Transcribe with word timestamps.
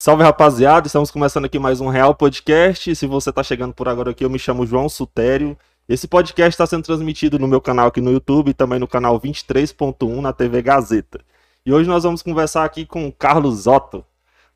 Salve 0.00 0.22
rapaziada, 0.22 0.86
estamos 0.86 1.10
começando 1.10 1.46
aqui 1.46 1.58
mais 1.58 1.80
um 1.80 1.88
Real 1.88 2.14
Podcast. 2.14 2.94
Se 2.94 3.04
você 3.04 3.30
está 3.30 3.42
chegando 3.42 3.74
por 3.74 3.88
agora 3.88 4.12
aqui, 4.12 4.24
eu 4.24 4.30
me 4.30 4.38
chamo 4.38 4.64
João 4.64 4.88
Sutério. 4.88 5.58
Esse 5.88 6.06
podcast 6.06 6.50
está 6.50 6.64
sendo 6.64 6.84
transmitido 6.84 7.36
no 7.36 7.48
meu 7.48 7.60
canal 7.60 7.88
aqui 7.88 8.00
no 8.00 8.12
YouTube 8.12 8.50
e 8.50 8.54
também 8.54 8.78
no 8.78 8.86
canal 8.86 9.20
23.1 9.20 10.20
na 10.20 10.32
TV 10.32 10.62
Gazeta. 10.62 11.18
E 11.66 11.72
hoje 11.72 11.88
nós 11.88 12.04
vamos 12.04 12.22
conversar 12.22 12.64
aqui 12.64 12.86
com 12.86 13.08
o 13.08 13.12
Carlos 13.12 13.66
Otto, 13.66 14.04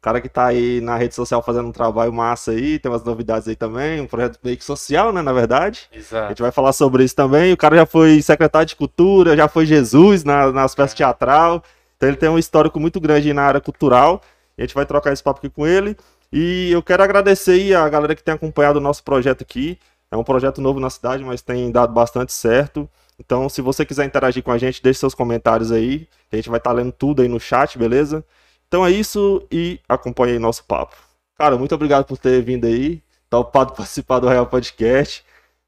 cara 0.01 0.21
que 0.21 0.29
está 0.29 0.47
aí 0.47 0.81
na 0.81 0.97
rede 0.97 1.17
social 1.17 1.43
fazendo 1.43 1.71
um 1.71 1.73
trabalho 1.73 2.13
massa 2.13 2.53
aí, 2.53 2.79
tem 2.79 2.89
umas 2.89 3.03
novidades 3.03 3.49
aí 3.49 3.57
também, 3.57 4.01
um 4.01 4.07
projeto 4.07 4.39
meio 4.45 4.57
que 4.57 4.65
social, 4.65 5.13
né, 5.13 5.23
na 5.23 5.33
verdade. 5.33 5.89
Exato. 5.93 6.27
A 6.27 6.29
gente 6.29 6.43
vai 6.43 6.53
falar 6.53 6.73
sobre 6.73 7.03
isso 7.03 7.17
também. 7.17 7.53
O 7.53 7.57
cara 7.57 7.75
já 7.75 7.85
foi 7.85 8.23
secretário 8.23 8.69
de 8.69 8.77
cultura, 8.77 9.37
já 9.37 9.49
foi 9.49 9.67
Jesus 9.67 10.23
na, 10.23 10.53
nas 10.53 10.73
peças 10.73 10.95
teatral. 10.95 11.65
Então 11.97 12.09
ele 12.09 12.17
tem 12.17 12.29
um 12.29 12.39
histórico 12.39 12.79
muito 12.79 13.01
grande 13.01 13.33
na 13.33 13.43
área 13.43 13.61
cultural. 13.61 14.23
A 14.63 14.67
gente 14.67 14.75
vai 14.75 14.87
trocar 14.87 15.13
esse 15.13 15.23
papo 15.23 15.39
aqui 15.39 15.51
com 15.51 15.67
ele. 15.67 15.97
E 16.33 16.71
eu 16.71 16.83
quero 16.83 17.03
agradecer 17.03 17.53
aí 17.53 17.75
a 17.75 17.89
galera 17.89 18.15
que 18.15 18.23
tem 18.23 18.33
acompanhado 18.33 18.79
o 18.79 18.83
nosso 18.83 19.03
projeto 19.03 19.43
aqui. 19.43 19.79
É 20.11 20.17
um 20.17 20.23
projeto 20.23 20.61
novo 20.61 20.79
na 20.79 20.89
cidade, 20.89 21.25
mas 21.25 21.43
tem 21.43 21.71
dado 21.71 21.93
bastante 21.93 22.33
certo. 22.33 22.89
Então, 23.19 23.49
se 23.49 23.61
você 23.61 23.85
quiser 23.85 24.05
interagir 24.05 24.43
com 24.43 24.53
a 24.53 24.59
gente, 24.59 24.83
deixe 24.83 25.01
seus 25.01 25.15
comentários 25.15 25.73
aí. 25.73 26.09
A 26.31 26.37
gente 26.37 26.49
vai 26.49 26.59
estar 26.59 26.73
lendo 26.73 26.93
tudo 26.93 27.23
aí 27.23 27.29
no 27.29 27.41
chat, 27.41 27.77
beleza? 27.77 28.25
Então 28.69 28.87
é 28.87 28.91
isso 28.91 29.47
e 29.51 29.81
acompanhe 29.89 30.35
aí 30.35 30.39
nosso 30.39 30.65
papo. 30.65 30.97
Cara, 31.37 31.59
muito 31.59 31.75
obrigado 31.75 32.05
por 32.05 32.17
ter 32.17 32.41
vindo 32.41 32.67
aí. 32.67 33.03
Tá 33.29 33.39
ocupado 33.39 33.73
participar 33.77 34.21
do 34.21 34.29
Real 34.29 34.47
Podcast. 34.47 35.25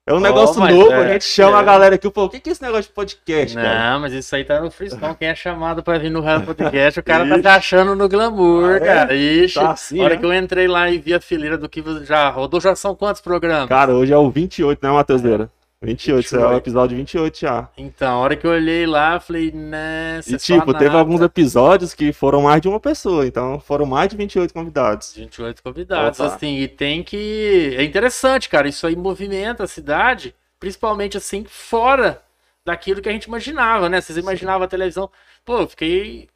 É 0.07 0.13
um 0.13 0.21
negócio 0.21 0.61
novo, 0.61 0.93
é, 0.93 0.97
a 0.97 1.13
gente 1.15 1.25
chama 1.25 1.57
é. 1.57 1.61
a 1.61 1.63
galera 1.63 1.95
aqui, 1.95 2.11
pô, 2.11 2.25
o 2.25 2.29
que 2.29 2.39
que 2.39 2.51
é 2.51 2.53
esse 2.53 2.61
negócio 2.61 2.85
de 2.85 2.91
podcast, 2.91 3.57
cara? 3.57 3.93
Não, 3.93 4.01
mas 4.01 4.13
isso 4.13 4.37
aí 4.37 4.45
tá 4.45 4.61
no 4.61 4.71
freestyle. 4.71 5.15
Quem 5.15 5.29
é 5.29 5.35
chamado 5.35 5.83
pra 5.83 5.97
vir 5.97 6.11
no 6.11 6.21
Real 6.21 6.43
Podcast, 6.43 7.01
o 7.01 7.03
cara 7.03 7.27
tá 7.27 7.39
Ixi. 7.39 7.49
achando 7.49 7.95
no 7.97 8.07
glamour, 8.07 8.73
Ah, 8.73 8.77
é? 8.77 8.81
cara. 8.81 9.15
Ixi, 9.15 9.55
Tá 9.55 9.71
assim, 9.71 10.03
hora 10.03 10.13
né? 10.15 10.21
que 10.21 10.27
eu 10.27 10.35
entrei 10.35 10.69
lá 10.69 10.91
e 10.91 10.99
vi 10.99 11.15
a 11.15 11.21
fileira 11.23 11.57
do 11.57 11.71
que 11.71 11.83
já 12.05 12.29
rodou, 12.29 12.61
já 12.61 12.77
são 12.77 12.95
quantos 12.95 13.23
programas? 13.23 13.67
Cara, 13.67 13.95
hoje 13.95 14.13
é 14.13 14.17
o 14.19 14.31
28, 14.31 14.79
né, 14.83 14.93
Matheuseira? 14.93 15.49
28, 15.83 16.25
esse 16.25 16.35
é 16.35 16.39
o 16.39 16.43
28. 16.43 16.63
episódio 16.63 16.97
28 16.97 17.39
já. 17.39 17.69
Então, 17.77 18.15
a 18.15 18.19
hora 18.19 18.37
que 18.37 18.47
eu 18.47 18.51
olhei 18.51 18.87
lá, 18.87 19.21
falei, 19.21 19.53
né, 19.53 20.21
E 20.27 20.37
tipo, 20.39 20.73
teve 20.75 20.97
alguns 20.97 21.21
episódios 21.21 21.93
que 21.93 22.13
foram 22.13 22.43
mais 22.43 22.61
de 22.61 22.69
uma 22.69 22.81
pessoa, 22.81 23.27
então 23.27 23.61
foram 23.61 23.85
mais 23.85 24.09
de 24.09 24.17
28 24.17 24.55
convidados. 24.55 25.15
28 25.15 25.63
convidados, 25.63 26.21
Opa. 26.21 26.35
assim, 26.35 26.59
e 26.59 26.69
tem 26.69 27.03
que... 27.03 27.75
É 27.77 27.83
interessante, 27.83 28.49
cara, 28.49 28.67
isso 28.69 28.87
aí 28.87 28.97
movimenta 28.97 29.65
a 29.65 29.69
cidade, 29.69 30.35
principalmente, 30.59 31.17
assim, 31.17 31.45
fora 31.47 32.23
daquilo 32.65 33.03
que 33.03 33.09
a 33.09 33.13
gente 33.13 33.25
imaginava, 33.25 33.89
né? 33.89 34.01
Vocês 34.01 34.17
imaginavam 34.17 34.65
a 34.65 34.69
televisão... 34.69 35.11
Pô, 35.45 35.61
eu 35.61 35.69
fiquei, 35.69 36.29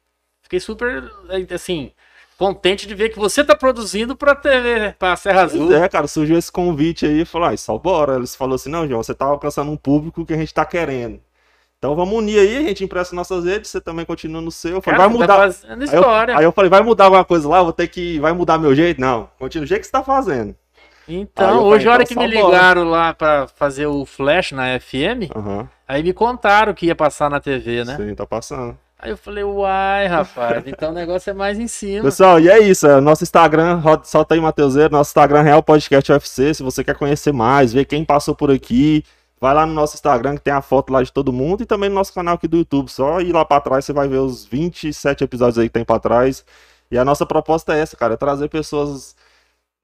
fiquei 0.43 0.59
super, 0.59 1.11
assim, 1.53 1.91
contente 2.39 2.87
de 2.87 2.95
ver 2.95 3.09
que 3.09 3.19
você 3.19 3.43
tá 3.43 3.53
produzindo 3.53 4.15
pra 4.15 4.33
TV, 4.33 4.95
pra 4.97 5.15
Serra 5.17 5.41
Azul. 5.43 5.75
É, 5.75 5.89
cara, 5.89 6.07
surgiu 6.07 6.37
esse 6.37 6.49
convite 6.49 7.05
aí 7.05 7.21
e 7.21 7.25
falou, 7.25 7.49
ah, 7.49 7.57
só 7.57 7.77
bora. 7.77 8.15
Eles 8.15 8.33
falaram 8.33 8.55
assim, 8.55 8.69
não, 8.69 8.87
João, 8.87 9.03
você 9.03 9.13
tá 9.13 9.25
alcançando 9.25 9.69
um 9.69 9.75
público 9.75 10.25
que 10.25 10.33
a 10.33 10.37
gente 10.37 10.53
tá 10.53 10.63
querendo. 10.65 11.19
Então 11.77 11.95
vamos 11.95 12.13
unir 12.15 12.39
aí, 12.39 12.57
a 12.57 12.61
gente 12.61 12.83
empresta 12.83 13.15
nossas 13.15 13.43
redes, 13.45 13.69
você 13.69 13.79
também 13.81 14.05
continua 14.05 14.41
no 14.41 14.51
seu. 14.51 14.75
Eu 14.75 14.81
falei, 14.81 14.97
Cara, 14.97 15.09
vai 15.09 15.17
mudar. 15.19 15.37
Tá 15.37 15.43
Aí 15.67 15.75
eu, 15.79 15.83
história. 15.83 16.37
aí 16.37 16.43
eu 16.45 16.51
falei, 16.51 16.69
vai 16.69 16.81
mudar 16.81 17.05
alguma 17.05 17.23
coisa 17.25 17.47
lá? 17.47 17.61
Vou 17.61 17.73
ter 17.73 17.87
que. 17.87 18.19
Vai 18.19 18.31
mudar 18.33 18.57
meu 18.57 18.73
jeito? 18.73 18.99
Não, 18.99 19.29
continua 19.37 19.65
do 19.65 19.69
jeito 19.69 19.81
que 19.81 19.87
você 19.87 19.91
tá 19.91 20.03
fazendo. 20.03 20.55
Então, 21.07 21.63
hoje, 21.63 21.87
a 21.87 21.91
hora 21.93 22.03
então, 22.03 22.15
que 22.15 22.27
me 22.27 22.33
só 22.35 22.41
bora. 22.41 22.53
ligaram 22.55 22.83
lá 22.89 23.13
pra 23.13 23.47
fazer 23.47 23.87
o 23.87 24.05
Flash 24.05 24.51
na 24.51 24.79
FM, 24.79 25.31
Aham, 25.35 25.67
aí 25.87 26.03
me 26.03 26.13
contaram 26.13 26.73
que 26.73 26.85
ia 26.85 26.95
passar 26.95 27.29
na 27.29 27.39
TV, 27.39 27.83
né? 27.83 27.97
sim, 27.97 28.13
tá 28.13 28.25
passando. 28.27 28.77
Aí 29.01 29.11
eu 29.11 29.17
falei, 29.17 29.45
uai, 29.45 30.07
rapaz, 30.07 30.61
então 30.67 30.91
o 30.91 30.93
negócio 30.93 31.29
é 31.29 31.33
mais 31.33 31.57
em 31.57 31.69
cima. 31.69 32.03
Pessoal, 32.03 32.37
e 32.37 32.49
é 32.49 32.59
isso. 32.59 32.85
É, 32.85 32.99
nosso 32.99 33.23
Instagram, 33.23 33.81
solta 34.03 34.35
aí, 34.35 34.41
Mateuseiro. 34.41 34.91
Nosso 34.91 35.11
Instagram 35.11 35.41
Real 35.41 35.63
Podcast 35.63 36.11
UFC. 36.11 36.53
Se 36.55 36.61
você 36.61 36.83
quer 36.83 36.97
conhecer 36.97 37.31
mais, 37.31 37.71
ver 37.71 37.85
quem 37.85 38.03
passou 38.03 38.35
por 38.35 38.51
aqui, 38.51 39.05
vai 39.39 39.53
lá 39.53 39.65
no 39.65 39.73
nosso 39.73 39.95
Instagram 39.95 40.35
que 40.35 40.41
tem 40.41 40.53
a 40.53 40.61
foto 40.61 40.91
lá 40.91 41.01
de 41.01 41.13
todo 41.13 41.31
mundo 41.31 41.63
e 41.63 41.65
também 41.65 41.87
no 41.87 41.95
nosso 41.95 42.13
canal 42.13 42.35
aqui 42.35 42.45
do 42.45 42.57
YouTube. 42.57 42.91
Só 42.91 43.21
ir 43.21 43.31
lá 43.31 43.45
pra 43.45 43.61
trás, 43.61 43.85
você 43.85 43.93
vai 43.93 44.09
ver 44.09 44.17
os 44.17 44.45
27 44.45 45.23
episódios 45.23 45.57
aí 45.57 45.69
que 45.69 45.73
tem 45.73 45.85
pra 45.85 45.97
trás. 45.97 46.43
E 46.91 46.97
a 46.97 47.05
nossa 47.05 47.25
proposta 47.25 47.73
é 47.73 47.79
essa, 47.79 47.95
cara: 47.95 48.15
é 48.15 48.17
trazer 48.17 48.49
pessoas 48.49 49.15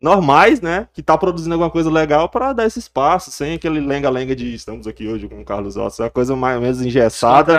normais, 0.01 0.61
né? 0.61 0.87
Que 0.93 1.01
tá 1.01 1.17
produzindo 1.17 1.53
alguma 1.53 1.69
coisa 1.69 1.89
legal 1.89 2.29
pra 2.29 2.53
dar 2.53 2.65
esse 2.65 2.79
espaço, 2.79 3.31
sem 3.31 3.53
aquele 3.55 3.79
lenga-lenga 3.79 4.35
de 4.35 4.53
estamos 4.53 4.85
aqui 4.87 5.07
hoje 5.07 5.27
com 5.27 5.39
o 5.41 5.45
Carlos 5.45 5.77
Otto. 5.77 6.01
É 6.01 6.05
uma 6.05 6.11
coisa 6.11 6.35
mais 6.35 6.59
menos 6.59 6.81
engessada. 6.81 7.53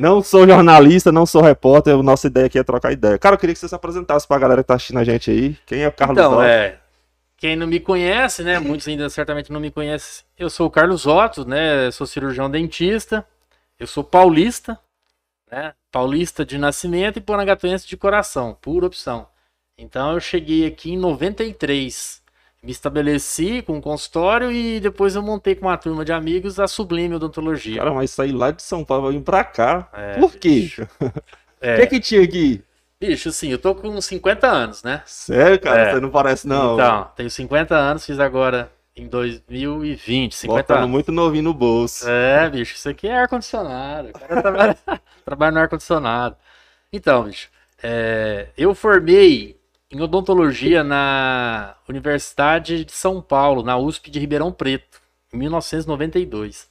Não 0.00 0.22
sou 0.22 0.46
jornalista, 0.46 1.12
não 1.12 1.26
sou 1.26 1.42
repórter, 1.42 1.94
a 1.94 2.02
nossa 2.02 2.26
ideia 2.26 2.46
aqui 2.46 2.58
é 2.58 2.62
trocar 2.64 2.92
ideia. 2.92 3.18
Cara, 3.18 3.34
eu 3.34 3.38
queria 3.38 3.54
que 3.54 3.58
você 3.60 3.68
se 3.68 3.74
apresentasse 3.74 4.26
pra 4.26 4.38
galera 4.38 4.62
que 4.62 4.68
tá 4.68 4.74
assistindo 4.74 4.98
a 4.98 5.04
gente 5.04 5.30
aí. 5.30 5.56
Quem 5.66 5.82
é 5.82 5.88
o 5.88 5.92
Carlos 5.92 6.18
Então, 6.18 6.32
Otto? 6.32 6.42
é. 6.42 6.78
Quem 7.36 7.56
não 7.56 7.66
me 7.66 7.80
conhece, 7.80 8.44
né? 8.44 8.60
Muitos 8.60 8.86
ainda 8.86 9.10
certamente 9.10 9.50
não 9.50 9.58
me 9.58 9.70
conhecem. 9.70 10.24
Eu 10.38 10.48
sou 10.48 10.68
o 10.68 10.70
Carlos 10.70 11.06
Otto, 11.06 11.44
né? 11.44 11.90
Sou 11.90 12.06
cirurgião 12.06 12.48
dentista. 12.48 13.26
Eu 13.80 13.86
sou 13.88 14.04
paulista, 14.04 14.78
né? 15.50 15.74
Paulista 15.90 16.44
de 16.44 16.56
nascimento 16.56 17.16
e 17.18 17.20
porangatuense 17.20 17.86
de 17.88 17.96
coração, 17.96 18.56
por 18.62 18.84
opção. 18.84 19.26
Então 19.82 20.12
eu 20.12 20.20
cheguei 20.20 20.64
aqui 20.66 20.92
em 20.92 20.96
93. 20.96 22.22
Me 22.62 22.70
estabeleci 22.70 23.60
com 23.62 23.72
um 23.74 23.80
consultório 23.80 24.52
e 24.52 24.78
depois 24.78 25.16
eu 25.16 25.22
montei 25.22 25.56
com 25.56 25.66
uma 25.66 25.76
turma 25.76 26.04
de 26.04 26.12
amigos 26.12 26.60
a 26.60 26.68
Sublime 26.68 27.16
Odontologia. 27.16 27.78
Cara, 27.78 27.92
mas 27.92 28.12
sair 28.12 28.30
lá 28.30 28.52
de 28.52 28.62
São 28.62 28.84
Paulo 28.84 29.04
pra 29.04 29.12
vir 29.12 29.22
pra 29.24 29.44
cá. 29.44 29.88
É, 29.92 30.14
Por 30.20 30.36
quê? 30.36 30.70
O 30.78 31.10
É, 31.60 31.78
que 31.78 31.86
que 31.88 32.00
tinha 32.00 32.22
aqui? 32.22 32.62
bicho, 33.00 33.28
assim, 33.30 33.48
eu 33.50 33.58
tô 33.58 33.74
com 33.74 34.00
50 34.00 34.46
anos, 34.48 34.82
né? 34.84 35.02
Sério, 35.06 35.58
cara? 35.60 35.80
É. 35.88 35.94
Você 35.94 36.00
não 36.00 36.10
parece, 36.10 36.46
não. 36.46 36.74
Então, 36.74 37.10
tenho 37.16 37.30
50 37.30 37.74
anos, 37.74 38.06
fiz 38.06 38.20
agora 38.20 38.70
em 38.96 39.08
2020, 39.08 40.34
50 40.36 40.62
Botando 40.62 40.78
anos. 40.78 40.90
muito 40.90 41.10
novinho 41.10 41.44
no 41.44 41.54
bolso. 41.54 42.08
É, 42.08 42.48
bicho, 42.48 42.74
isso 42.76 42.88
aqui 42.88 43.08
é 43.08 43.18
ar-condicionado. 43.18 44.10
O 44.10 44.12
cara 44.12 44.40
trabalha, 44.42 44.78
trabalha 45.24 45.52
no 45.52 45.58
ar-condicionado. 45.60 46.36
Então, 46.92 47.24
bicho, 47.24 47.48
é, 47.82 48.48
eu 48.56 48.72
formei 48.74 49.56
em 49.92 50.00
odontologia 50.00 50.82
na 50.82 51.76
Universidade 51.88 52.84
de 52.84 52.92
São 52.92 53.20
Paulo, 53.20 53.62
na 53.62 53.76
USP 53.76 54.10
de 54.10 54.18
Ribeirão 54.18 54.50
Preto, 54.50 55.00
em 55.32 55.36
1992. 55.36 56.68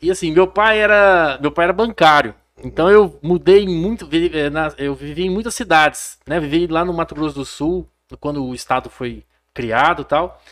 E 0.00 0.10
assim, 0.10 0.32
meu 0.32 0.46
pai 0.46 0.78
era, 0.80 1.38
meu 1.40 1.52
pai 1.52 1.64
era 1.64 1.72
bancário. 1.72 2.34
Então 2.62 2.90
eu 2.90 3.18
mudei 3.22 3.66
muito, 3.66 4.08
eh, 4.12 4.50
eu 4.78 4.94
vivi 4.94 5.24
em 5.24 5.30
muitas 5.30 5.54
cidades, 5.54 6.18
né? 6.26 6.40
Vivi 6.40 6.66
lá 6.66 6.84
no 6.84 6.92
Mato 6.92 7.14
Grosso 7.14 7.34
do 7.34 7.44
Sul, 7.44 7.88
quando 8.18 8.44
o 8.44 8.54
estado 8.54 8.90
foi 8.90 9.24
criado, 9.54 10.02
e 10.02 10.04
tal. 10.04 10.42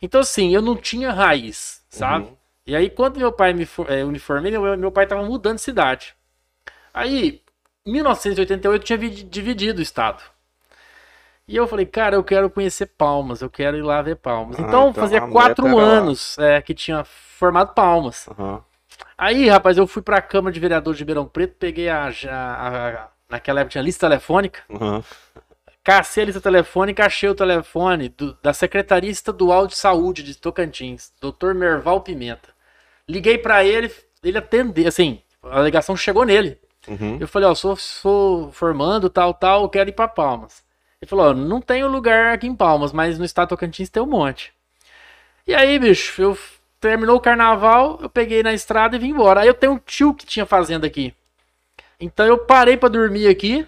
Então 0.00 0.20
assim, 0.20 0.54
eu 0.54 0.62
não 0.62 0.76
tinha 0.76 1.12
raiz, 1.12 1.82
sabe? 1.88 2.26
Uhum. 2.26 2.36
E 2.66 2.76
aí 2.76 2.90
quando 2.90 3.18
meu 3.18 3.32
pai 3.32 3.52
me 3.52 3.66
for- 3.66 3.90
eh, 3.90 4.04
uniformei, 4.04 4.50
meu, 4.52 4.76
meu 4.78 4.92
pai 4.92 5.06
tava 5.06 5.22
mudando 5.24 5.56
de 5.56 5.62
cidade. 5.62 6.14
Aí, 6.92 7.42
em 7.86 7.92
1988 7.92 8.82
eu 8.82 8.86
tinha 8.86 8.98
vi- 8.98 9.10
dividido 9.24 9.80
o 9.80 9.82
estado. 9.82 10.22
E 11.46 11.56
eu 11.56 11.66
falei, 11.66 11.84
cara, 11.84 12.16
eu 12.16 12.24
quero 12.24 12.48
conhecer 12.48 12.86
Palmas, 12.86 13.42
eu 13.42 13.50
quero 13.50 13.76
ir 13.76 13.82
lá 13.82 14.00
ver 14.00 14.16
Palmas. 14.16 14.58
Ah, 14.58 14.62
então, 14.62 14.88
então 14.90 15.02
fazia 15.02 15.20
quatro 15.20 15.76
lá. 15.76 15.82
anos 15.82 16.38
é, 16.38 16.62
que 16.62 16.72
tinha 16.74 17.04
formado 17.04 17.74
Palmas. 17.74 18.26
Aham. 18.30 18.62
Aí, 19.18 19.48
rapaz, 19.48 19.76
eu 19.76 19.86
fui 19.86 20.02
pra 20.02 20.22
Câmara 20.22 20.52
de 20.52 20.60
Vereadores 20.60 20.96
de 20.96 21.02
Ribeirão 21.02 21.26
Preto, 21.26 21.56
peguei 21.58 21.88
a, 21.88 22.06
a- 22.28 22.88
a- 22.88 23.08
Naquela 23.28 23.60
época 23.60 23.72
tinha 23.72 23.82
lista 23.82 24.06
telefônica. 24.06 24.62
Aham. 24.70 25.02
Cacei 25.82 26.22
a 26.22 26.26
lista 26.26 26.40
telefônica, 26.40 27.04
achei 27.04 27.28
o 27.28 27.34
telefone 27.34 28.08
do- 28.08 28.34
da 28.42 28.52
Secretaria 28.54 29.10
Estadual 29.10 29.66
de 29.66 29.76
Saúde 29.76 30.22
de 30.22 30.34
Tocantins, 30.36 31.12
Dr. 31.20 31.52
Merval 31.54 32.00
Pimenta. 32.00 32.48
Liguei 33.08 33.36
pra 33.36 33.64
ele, 33.64 33.92
ele 34.22 34.38
atendeu, 34.38 34.88
assim, 34.88 35.20
a 35.42 35.60
ligação 35.60 35.94
chegou 35.96 36.24
nele. 36.24 36.58
Uhum. 36.88 37.18
Eu 37.20 37.28
falei, 37.28 37.48
ó, 37.48 37.54
sou, 37.54 37.76
sou 37.76 38.50
formando, 38.52 39.10
tal, 39.10 39.34
tal, 39.34 39.62
eu 39.62 39.68
quero 39.68 39.90
ir 39.90 39.94
pra 39.94 40.08
Palmas. 40.08 40.63
Ele 41.04 41.08
falou, 41.10 41.26
ó, 41.26 41.34
não 41.34 41.60
tenho 41.60 41.86
lugar 41.86 42.32
aqui 42.32 42.46
em 42.46 42.56
Palmas, 42.56 42.90
mas 42.90 43.18
no 43.18 43.26
estado 43.26 43.50
Tocantins 43.50 43.90
tem 43.90 44.02
um 44.02 44.06
monte. 44.06 44.54
E 45.46 45.54
aí, 45.54 45.78
bicho, 45.78 46.22
eu 46.22 46.38
terminou 46.80 47.16
o 47.16 47.20
carnaval, 47.20 47.98
eu 48.00 48.08
peguei 48.08 48.42
na 48.42 48.54
estrada 48.54 48.96
e 48.96 48.98
vim 48.98 49.10
embora. 49.10 49.42
Aí 49.42 49.46
eu 49.46 49.52
tenho 49.52 49.74
um 49.74 49.78
tio 49.78 50.14
que 50.14 50.24
tinha 50.24 50.46
fazenda 50.46 50.86
aqui. 50.86 51.14
Então 52.00 52.24
eu 52.24 52.38
parei 52.38 52.78
pra 52.78 52.88
dormir 52.88 53.28
aqui 53.28 53.66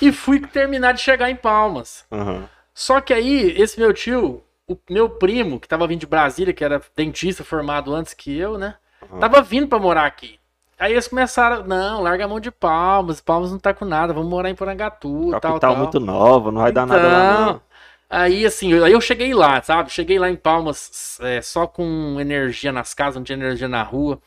e 0.00 0.12
fui 0.12 0.38
terminar 0.38 0.92
de 0.92 1.00
chegar 1.00 1.28
em 1.28 1.34
Palmas. 1.34 2.06
Aham. 2.12 2.48
Só 2.72 3.00
que 3.00 3.12
aí, 3.12 3.60
esse 3.60 3.80
meu 3.80 3.92
tio, 3.92 4.40
o 4.68 4.78
meu 4.88 5.10
primo, 5.10 5.58
que 5.58 5.66
tava 5.66 5.88
vindo 5.88 6.00
de 6.00 6.06
Brasília, 6.06 6.54
que 6.54 6.62
era 6.62 6.80
dentista 6.94 7.42
formado 7.42 7.92
antes 7.92 8.14
que 8.14 8.38
eu, 8.38 8.56
né? 8.56 8.76
Aham. 9.02 9.18
Tava 9.18 9.42
vindo 9.42 9.66
pra 9.66 9.80
morar 9.80 10.06
aqui. 10.06 10.38
Aí 10.78 10.92
eles 10.92 11.08
começaram, 11.08 11.64
não, 11.64 12.02
larga 12.02 12.24
a 12.24 12.28
mão 12.28 12.38
de 12.40 12.50
Palmas, 12.50 13.20
Palmas 13.20 13.50
não 13.50 13.58
tá 13.58 13.72
com 13.72 13.84
nada, 13.84 14.12
vamos 14.12 14.28
morar 14.28 14.50
em 14.50 14.54
Porangatu, 14.54 15.34
tal, 15.40 15.40
Capital 15.40 15.70
tal. 15.70 15.76
muito 15.76 15.98
nova, 16.00 16.52
não 16.52 16.60
vai 16.62 16.72
dar 16.72 16.86
nada 16.86 17.08
lá, 17.08 17.24
não. 17.24 17.50
Então, 17.50 17.62
Aí, 18.08 18.46
assim, 18.46 18.72
aí 18.84 18.92
eu 18.92 19.00
cheguei 19.00 19.34
lá, 19.34 19.60
sabe? 19.62 19.90
Cheguei 19.90 20.18
lá 20.18 20.30
em 20.30 20.36
Palmas 20.36 21.18
é, 21.22 21.42
só 21.42 21.66
com 21.66 22.18
energia 22.20 22.70
nas 22.72 22.94
casas, 22.94 23.16
não 23.16 23.24
tinha 23.24 23.36
energia 23.36 23.66
na 23.68 23.82
rua. 23.82 24.20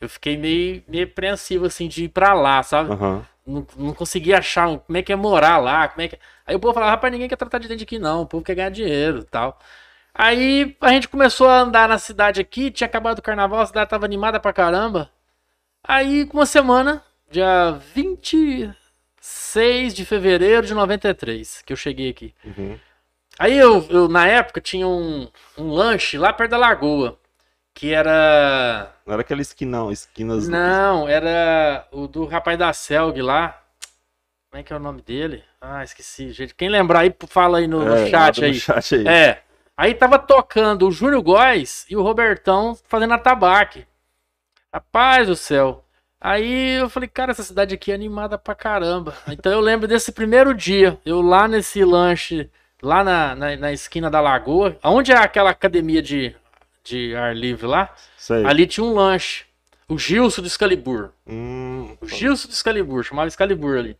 Eu 0.00 0.08
fiquei 0.08 0.36
meio, 0.36 0.82
meio 0.88 1.04
apreensivo, 1.06 1.66
assim, 1.66 1.88
de 1.88 2.04
ir 2.04 2.08
pra 2.10 2.34
lá, 2.34 2.62
sabe? 2.62 2.92
Aham. 2.92 3.26
não, 3.46 3.66
não 3.76 3.94
conseguia 3.94 4.38
achar 4.38 4.68
um- 4.68 4.78
como 4.78 4.98
é 4.98 5.02
que 5.02 5.12
é 5.12 5.16
morar 5.16 5.58
lá, 5.58 5.88
como 5.88 6.02
é 6.02 6.08
que... 6.08 6.18
Aí 6.46 6.56
o 6.56 6.60
povo 6.60 6.74
falava, 6.74 6.92
rapaz, 6.92 7.12
ninguém 7.12 7.28
quer 7.28 7.36
tratar 7.36 7.58
de 7.58 7.68
dente 7.68 7.84
aqui 7.84 7.98
não, 7.98 8.22
o 8.22 8.26
povo 8.26 8.44
quer 8.44 8.54
ganhar 8.56 8.70
dinheiro 8.70 9.20
e 9.20 9.24
tal. 9.24 9.58
Aí 10.14 10.76
a 10.80 10.90
gente 10.90 11.08
começou 11.08 11.48
a 11.48 11.60
andar 11.60 11.88
na 11.88 11.98
cidade 11.98 12.40
aqui, 12.40 12.70
tinha 12.70 12.86
acabado 12.86 13.18
o 13.20 13.22
carnaval, 13.22 13.60
a 13.60 13.66
cidade 13.66 13.90
tava 13.90 14.04
animada 14.06 14.40
pra 14.40 14.52
caramba. 14.52 15.10
Aí, 15.82 16.26
com 16.26 16.38
uma 16.38 16.46
semana, 16.46 17.02
dia 17.30 17.78
26 17.94 19.94
de 19.94 20.04
fevereiro 20.04 20.66
de 20.66 20.74
93, 20.74 21.62
que 21.62 21.72
eu 21.72 21.76
cheguei 21.76 22.10
aqui. 22.10 22.34
Uhum. 22.44 22.78
Aí 23.38 23.56
eu, 23.56 23.86
eu, 23.88 24.08
na 24.08 24.26
época, 24.26 24.60
tinha 24.60 24.86
um, 24.86 25.28
um 25.56 25.70
lanche 25.70 26.18
lá 26.18 26.32
perto 26.32 26.50
da 26.50 26.58
lagoa, 26.58 27.18
que 27.72 27.92
era... 27.92 28.92
Não 29.06 29.14
era 29.14 29.22
aquele 29.22 29.42
esquinão, 29.42 29.90
esquinas. 29.90 30.48
Não, 30.48 31.08
era 31.08 31.86
o 31.90 32.06
do 32.06 32.26
rapaz 32.26 32.58
da 32.58 32.72
Selg 32.72 33.22
lá. 33.22 33.58
Como 34.50 34.60
é 34.60 34.64
que 34.64 34.72
é 34.72 34.76
o 34.76 34.80
nome 34.80 35.00
dele? 35.00 35.44
Ah, 35.60 35.84
esqueci, 35.84 36.32
gente. 36.32 36.54
Quem 36.54 36.68
lembrar 36.68 37.00
aí, 37.00 37.14
fala 37.28 37.58
aí 37.58 37.66
no, 37.66 37.84
no 37.84 37.94
É, 37.94 38.10
chat 38.10 38.40
nada 38.40 38.46
aí. 38.46 38.52
No 38.52 38.58
chat 38.58 38.94
aí. 38.96 39.06
É. 39.06 39.42
Aí 39.76 39.94
tava 39.94 40.18
tocando 40.18 40.86
o 40.86 40.90
Júlio 40.90 41.22
Góes 41.22 41.86
e 41.88 41.96
o 41.96 42.02
Robertão 42.02 42.76
fazendo 42.88 43.14
atabaque. 43.14 43.86
Rapaz 44.72 45.26
do 45.26 45.36
céu. 45.36 45.84
Aí 46.20 46.78
eu 46.80 46.88
falei, 46.90 47.08
cara, 47.08 47.32
essa 47.32 47.42
cidade 47.42 47.74
aqui 47.74 47.90
é 47.90 47.94
animada 47.94 48.36
pra 48.38 48.54
caramba. 48.54 49.14
Então 49.28 49.50
eu 49.52 49.60
lembro 49.60 49.88
desse 49.88 50.12
primeiro 50.12 50.54
dia, 50.54 50.98
eu 51.04 51.20
lá 51.22 51.48
nesse 51.48 51.82
lanche, 51.84 52.50
lá 52.82 53.02
na, 53.02 53.34
na, 53.34 53.56
na 53.56 53.72
esquina 53.72 54.10
da 54.10 54.20
lagoa, 54.20 54.76
onde 54.84 55.12
é 55.12 55.16
aquela 55.16 55.50
academia 55.50 56.02
de, 56.02 56.34
de 56.84 57.14
ar 57.16 57.34
livre 57.34 57.66
lá, 57.66 57.94
Sei. 58.16 58.44
ali 58.44 58.66
tinha 58.66 58.84
um 58.84 58.94
lanche. 58.94 59.44
O 59.88 59.98
Gilson 59.98 60.42
do 60.42 60.46
Excalibur. 60.46 61.10
Hum, 61.26 61.96
O 62.00 62.06
Gilson 62.06 62.46
do 62.46 62.52
Excalibur, 62.52 63.02
chamava 63.02 63.26
Excalibur 63.26 63.76
ali. 63.76 63.96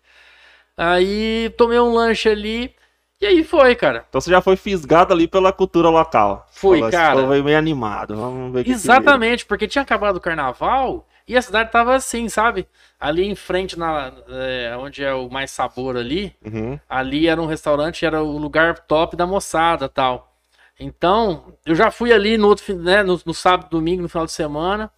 Aí 0.77 1.51
tomei 1.59 1.81
um 1.81 1.93
lanche 1.93 2.29
ali. 2.29 2.73
E 3.21 3.27
aí 3.27 3.45
foi, 3.45 3.75
cara. 3.75 4.07
Então 4.09 4.21
você 4.21 4.31
já 4.31 4.41
foi 4.41 4.57
fisgado 4.57 5.13
ali 5.13 5.29
pela 5.29 5.53
cultura 5.53 5.91
local. 5.91 6.47
Fui, 6.51 6.79
Falou, 6.79 6.91
cara. 6.91 7.35
aí 7.35 7.43
meio 7.43 7.59
animado. 7.59 8.17
Vamos 8.17 8.53
ver 8.53 8.67
Exatamente, 8.67 9.45
porque 9.45 9.69
tinha 9.69 9.83
acabado 9.83 10.17
o 10.17 10.21
carnaval 10.21 11.07
e 11.29 11.37
a 11.37 11.43
cidade 11.43 11.71
tava 11.71 11.95
assim, 11.95 12.31
sabe? 12.31 12.67
Ali 12.99 13.27
em 13.27 13.35
frente, 13.35 13.79
na, 13.79 14.11
é, 14.29 14.75
onde 14.79 15.05
é 15.05 15.13
o 15.13 15.29
Mais 15.29 15.51
Sabor 15.51 15.99
ali. 15.99 16.35
Uhum. 16.45 16.81
ali 16.89 17.29
era 17.29 17.41
um 17.41 17.47
restaurante, 17.47 18.07
era 18.07 18.23
o 18.23 18.39
lugar 18.39 18.79
top 18.81 19.15
da 19.17 19.27
moçada 19.27 19.87
tal. 19.87 20.35
Então, 20.79 21.53
eu 21.67 21.75
já 21.75 21.91
fui 21.91 22.13
ali 22.13 22.39
no 22.39 22.49
outro, 22.49 22.75
né, 22.75 23.03
no, 23.03 23.21
no 23.27 23.35
sábado, 23.35 23.69
domingo, 23.69 24.01
no 24.01 24.09
final 24.09 24.25
de 24.25 24.33
semana. 24.33 24.91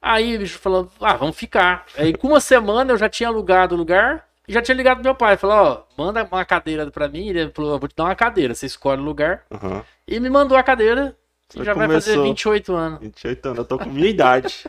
Aí 0.00 0.36
o 0.36 0.38
bicho 0.38 0.58
falou, 0.58 0.90
ah, 1.00 1.16
vamos 1.16 1.36
ficar. 1.36 1.84
Aí 1.98 2.14
com 2.16 2.28
uma 2.28 2.40
semana 2.40 2.92
eu 2.92 2.96
já 2.96 3.10
tinha 3.10 3.28
alugado 3.28 3.74
o 3.74 3.78
lugar 3.78 4.27
já 4.52 4.62
tinha 4.62 4.74
ligado 4.74 4.96
pro 4.96 5.04
meu 5.04 5.14
pai. 5.14 5.36
Falou, 5.36 5.56
ó, 5.56 6.02
manda 6.02 6.24
uma 6.24 6.44
cadeira 6.44 6.90
pra 6.90 7.08
mim. 7.08 7.28
Ele 7.28 7.50
falou, 7.50 7.74
eu 7.74 7.78
vou 7.78 7.88
te 7.88 7.94
dar 7.96 8.04
uma 8.04 8.14
cadeira, 8.14 8.54
você 8.54 8.66
escolhe 8.66 9.00
o 9.00 9.04
lugar. 9.04 9.44
Uhum. 9.50 9.82
E 10.06 10.18
me 10.20 10.30
mandou 10.30 10.56
a 10.56 10.62
cadeira 10.62 11.16
Você 11.48 11.64
já 11.64 11.74
vai 11.74 11.86
fazer 11.88 12.12
começou. 12.12 12.24
28 12.24 12.74
anos. 12.74 13.00
28 13.00 13.46
anos, 13.46 13.58
eu 13.58 13.64
tô 13.64 13.78
com 13.78 13.88
minha 13.88 14.08
idade. 14.08 14.64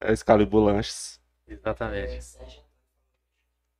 É 0.00 0.12
Excalibur 0.12 0.62
Lanches. 0.64 1.18
Exatamente. 1.48 2.18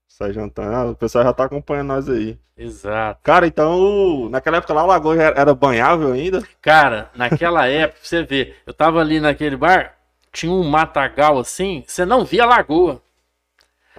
Sai 0.09 0.33
jantando. 0.33 0.75
Ah, 0.75 0.85
o 0.87 0.97
pessoal 0.97 1.25
já 1.25 1.33
tá 1.33 1.45
acompanhando 1.45 1.89
nós 1.89 2.09
aí. 2.09 2.39
Exato. 2.57 3.21
Cara, 3.23 3.47
então, 3.47 4.31
naquela 4.31 4.57
época 4.57 4.73
lá, 4.73 4.83
o 4.83 4.87
Lagoa 4.87 5.15
era 5.23 5.39
era 5.39 5.55
banhável 5.55 6.13
ainda? 6.13 6.43
Cara, 6.63 7.11
naquela 7.15 7.67
época, 7.69 8.01
pra 8.01 8.09
você 8.09 8.23
ver, 8.23 8.57
eu 8.67 8.73
tava 8.73 8.99
ali 8.99 9.21
naquele 9.21 9.57
bar, 9.57 9.95
tinha 10.33 10.51
um 10.51 10.65
matagal 10.65 11.39
assim, 11.39 11.85
você 11.87 12.07
não 12.07 12.25
via 12.25 12.45
a 12.45 12.47
lagoa. 12.47 13.03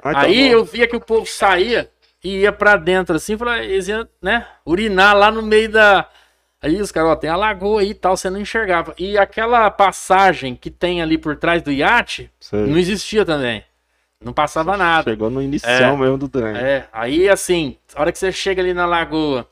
Ah, 0.03 0.11
então 0.11 0.21
Aí 0.23 0.47
bom. 0.49 0.53
eu 0.57 0.65
via 0.65 0.87
que 0.87 0.95
o 0.95 1.01
povo 1.01 1.25
saía 1.25 1.89
e 2.23 2.39
ia 2.41 2.51
pra 2.51 2.75
dentro 2.77 3.15
assim, 3.15 3.37
falei, 3.37 3.69
eles 3.71 3.87
iam, 3.87 4.07
né, 4.21 4.45
urinar 4.65 5.15
lá 5.15 5.31
no 5.31 5.41
meio 5.41 5.69
da. 5.71 6.07
Aí 6.61 6.81
os 6.81 6.91
caras, 6.91 7.11
ó, 7.11 7.15
tem 7.15 7.29
a 7.29 7.35
lagoa 7.35 7.81
aí 7.81 7.91
e 7.91 7.93
tal, 7.93 8.17
você 8.17 8.29
não 8.29 8.39
enxergava. 8.41 8.93
E 8.97 9.17
aquela 9.17 9.69
passagem 9.69 10.55
que 10.55 10.71
tem 10.71 11.01
ali 11.01 11.17
por 11.17 11.35
trás 11.35 11.61
do 11.61 11.71
iate, 11.71 12.31
Sei. 12.39 12.65
não 12.65 12.77
existia 12.77 13.23
também. 13.23 13.63
Não 14.23 14.33
passava 14.33 14.75
nada. 14.75 15.11
Chegou 15.11 15.29
no 15.29 15.39
início 15.41 15.69
É. 15.69 15.95
mesmo 15.95 16.17
do 16.17 16.27
trem. 16.27 16.57
É, 16.57 16.87
aí 16.91 17.29
assim, 17.29 17.77
a 17.95 18.01
hora 18.01 18.11
que 18.11 18.17
você 18.17 18.31
chega 18.31 18.59
ali 18.61 18.73
na 18.73 18.87
lagoa, 18.87 19.47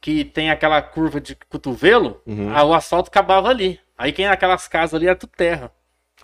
que 0.00 0.22
tem 0.22 0.50
aquela 0.50 0.82
curva 0.82 1.18
de 1.18 1.34
cotovelo, 1.48 2.20
Uhum. 2.26 2.52
o 2.52 2.74
asfalto 2.74 3.08
acabava 3.08 3.48
ali. 3.48 3.80
Aí 3.96 4.12
quem 4.12 4.26
naquelas 4.26 4.68
casas 4.68 4.92
ali 4.92 5.06
era 5.06 5.16
tudo 5.16 5.30
terra. 5.34 5.70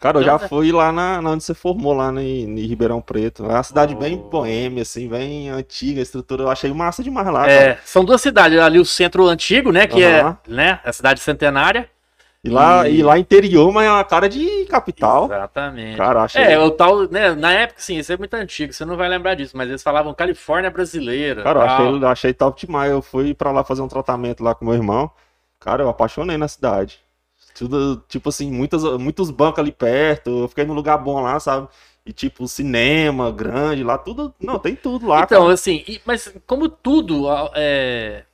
Cara, 0.00 0.18
eu 0.18 0.24
já 0.24 0.38
fui 0.38 0.72
lá 0.72 0.90
na, 0.90 1.20
na 1.20 1.30
onde 1.32 1.44
você 1.44 1.52
formou, 1.52 1.92
lá 1.92 2.10
no, 2.10 2.20
em 2.22 2.58
Ribeirão 2.66 3.02
Preto. 3.02 3.44
É 3.44 3.48
uma 3.48 3.62
cidade 3.62 3.94
Oh. 3.94 3.98
bem 3.98 4.16
boêmia, 4.16 4.80
assim, 4.82 5.06
bem 5.06 5.50
antiga, 5.50 6.00
a 6.00 6.02
estrutura. 6.02 6.44
Eu 6.44 6.50
achei 6.50 6.72
massa 6.72 7.02
demais 7.02 7.26
lá. 7.26 7.40
cara. 7.40 7.52
É, 7.52 7.78
são 7.84 8.02
duas 8.02 8.22
cidades, 8.22 8.58
ali 8.58 8.78
o 8.78 8.84
centro 8.84 9.26
antigo, 9.28 9.70
né, 9.70 9.86
que 9.86 10.02
Aham. 10.02 10.38
é, 10.48 10.50
né, 10.50 10.80
a 10.82 10.92
cidade 10.92 11.20
centenária. 11.20 11.86
E 12.42 12.48
lá, 12.48 12.88
E- 12.88 12.96
e 12.96 13.02
lá 13.02 13.18
interior, 13.18 13.70
mas 13.70 13.86
é 13.86 13.90
uma 13.90 14.02
cara 14.02 14.26
de 14.26 14.64
capital. 14.64 15.26
Exatamente. 15.26 15.98
Cara, 15.98 16.22
achei. 16.22 16.42
É, 16.42 16.58
o 16.58 16.70
tal, 16.70 17.00
né, 17.10 17.34
na 17.34 17.52
época, 17.52 17.82
sim, 17.82 17.98
isso 17.98 18.10
é 18.10 18.16
muito 18.16 18.32
antigo, 18.32 18.72
você 18.72 18.86
não 18.86 18.96
vai 18.96 19.06
lembrar 19.10 19.34
disso, 19.34 19.54
mas 19.54 19.68
eles 19.68 19.82
falavam 19.82 20.14
Califórnia 20.14 20.70
brasileira. 20.70 21.42
Cara, 21.42 21.60
eu 21.60 21.66
tal. 21.66 21.76
achei, 21.94 22.04
achei 22.06 22.32
top 22.32 22.58
demais. 22.66 22.90
Eu 22.90 23.02
fui 23.02 23.34
pra 23.34 23.52
lá 23.52 23.62
fazer 23.62 23.82
um 23.82 23.88
tratamento 23.88 24.42
lá 24.42 24.54
com 24.54 24.64
meu 24.64 24.72
irmão. 24.72 25.10
Cara, 25.60 25.82
eu 25.82 25.90
apaixonei 25.90 26.38
na 26.38 26.48
cidade. 26.48 27.00
Tudo, 27.60 28.02
tipo 28.08 28.28
assim, 28.30 28.50
muitas, 28.50 28.82
muitos 28.98 29.30
bancos 29.30 29.58
ali 29.60 29.72
perto. 29.72 30.30
Eu 30.44 30.48
fiquei 30.48 30.64
num 30.64 30.74
lugar 30.74 30.96
bom 30.98 31.20
lá, 31.20 31.38
sabe? 31.38 31.68
E 32.06 32.12
tipo, 32.12 32.48
cinema 32.48 33.30
grande 33.30 33.84
lá, 33.84 33.98
tudo. 33.98 34.34
Não, 34.40 34.58
tem 34.58 34.74
tudo 34.74 35.06
lá. 35.06 35.22
Então, 35.24 35.42
cara. 35.42 35.54
assim, 35.54 35.84
e- 35.86 36.00
mas 36.06 36.32
como 36.46 36.68
tudo 36.68 37.26
é, 37.54 38.24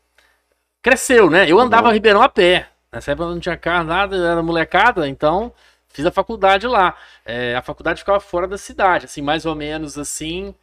cresceu, 0.83 1.31
né? 1.31 1.51
Eu 1.51 1.59
andava 1.59 1.89
Uhum. 1.89 1.95
Ribeirão 1.95 2.23
a 2.23 2.29
pé. 2.29 2.69
Nessa 2.93 3.13
época 3.13 3.29
não 3.29 3.41
tinha 3.41 3.57
carro, 3.57 3.85
nada, 3.85 4.17
era 4.17 4.43
molecada, 4.43 5.09
então 5.09 5.53
fiz 5.89 6.07
a 6.07 6.11
faculdade 6.13 6.67
lá. 6.67 6.97
É, 7.25 7.57
a 7.57 7.63
faculdade 7.63 8.01
ficava 8.01 8.21
fora 8.21 8.47
da 8.47 8.57
cidade, 8.59 9.07
assim, 9.07 9.21
mais 9.23 9.45
ou 9.45 9.55
menos 9.55 9.99
assim, 9.99 10.55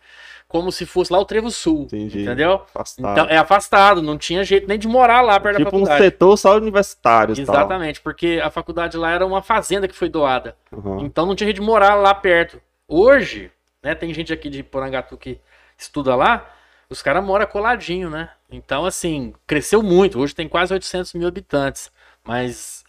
como 0.54 0.72
se 0.72 0.86
fosse 0.86 1.12
lá 1.12 1.18
o 1.18 1.26
Trevo 1.26 1.50
Sul. 1.50 1.86
Entendi. 1.86 2.22
Entendeu? 2.22 2.62
Afastado. 2.76 3.12
Então, 3.12 3.26
é 3.28 3.38
afastado, 3.38 4.04
não 4.04 4.20
tinha 4.20 4.44
jeito 4.44 4.68
nem 4.68 4.78
de 4.78 4.88
morar 4.88 5.22
lá 5.22 5.40
perto 5.40 5.58
da 5.58 5.66
tipo 5.66 5.76
um 5.76 5.80
faculdade. 5.80 6.04
setor 6.04 6.38
só 6.38 6.56
universitário. 6.56 7.34
e 7.34 7.44
tal. 7.44 7.56
Exatamente, 7.56 8.00
porque 8.00 8.40
a 8.42 8.52
faculdade 8.52 8.96
lá 8.96 9.10
era 9.10 9.26
uma 9.26 9.42
fazenda 9.42 9.88
que 9.88 9.96
foi 9.96 10.10
doada. 10.10 10.56
Uhum. 10.72 11.00
Então 11.00 11.26
não 11.26 11.34
tinha 11.34 11.48
jeito 11.48 11.60
de 11.60 11.66
morar 11.66 11.96
lá 11.96 12.14
perto. 12.14 12.62
Hoje, 12.88 13.52
né, 13.82 13.96
tem 13.96 14.14
gente 14.14 14.32
aqui 14.32 14.48
de 14.48 14.62
Porangatu 14.62 15.18
que 15.18 15.40
estuda 15.76 16.16
lá, 16.16 16.48
os 16.88 17.02
caras 17.02 17.26
moram 17.26 17.48
coladinho, 17.48 18.08
né? 18.08 18.30
Então, 18.48 18.86
assim, 18.86 19.34
cresceu 19.48 19.82
muito. 19.82 20.20
Hoje 20.20 20.36
tem 20.36 20.48
quase 20.48 20.72
800 20.72 21.16
mil 21.16 21.28
habitantes. 21.28 21.92
Mas 22.24 22.83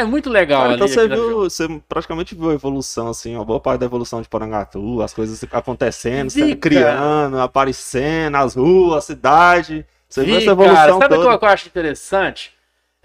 é 0.00 0.04
muito 0.04 0.30
legal 0.30 0.62
Cara, 0.62 0.74
então 0.74 0.88
você 0.88 1.06
viu, 1.06 1.40
você 1.40 1.82
praticamente 1.88 2.34
viu 2.34 2.50
a 2.50 2.54
evolução, 2.54 3.08
assim, 3.08 3.34
uma 3.34 3.44
boa 3.44 3.60
parte 3.60 3.80
da 3.80 3.86
evolução 3.86 4.22
de 4.22 4.28
Porangatu, 4.28 5.02
as 5.02 5.12
coisas 5.12 5.42
acontecendo, 5.52 6.30
sendo 6.30 6.56
criando, 6.56 7.38
aparecendo, 7.40 8.36
as 8.36 8.54
ruas, 8.54 9.04
a 9.04 9.06
cidade. 9.06 9.86
Você 10.08 10.24
viu 10.24 10.34
Vi, 10.34 10.42
essa 10.42 10.52
evolução 10.52 10.76
cara, 10.76 10.92
sabe 10.92 11.14
o 11.14 11.22
toda. 11.22 11.38
que 11.38 11.44
eu 11.44 11.48
acho 11.48 11.68
interessante? 11.68 12.52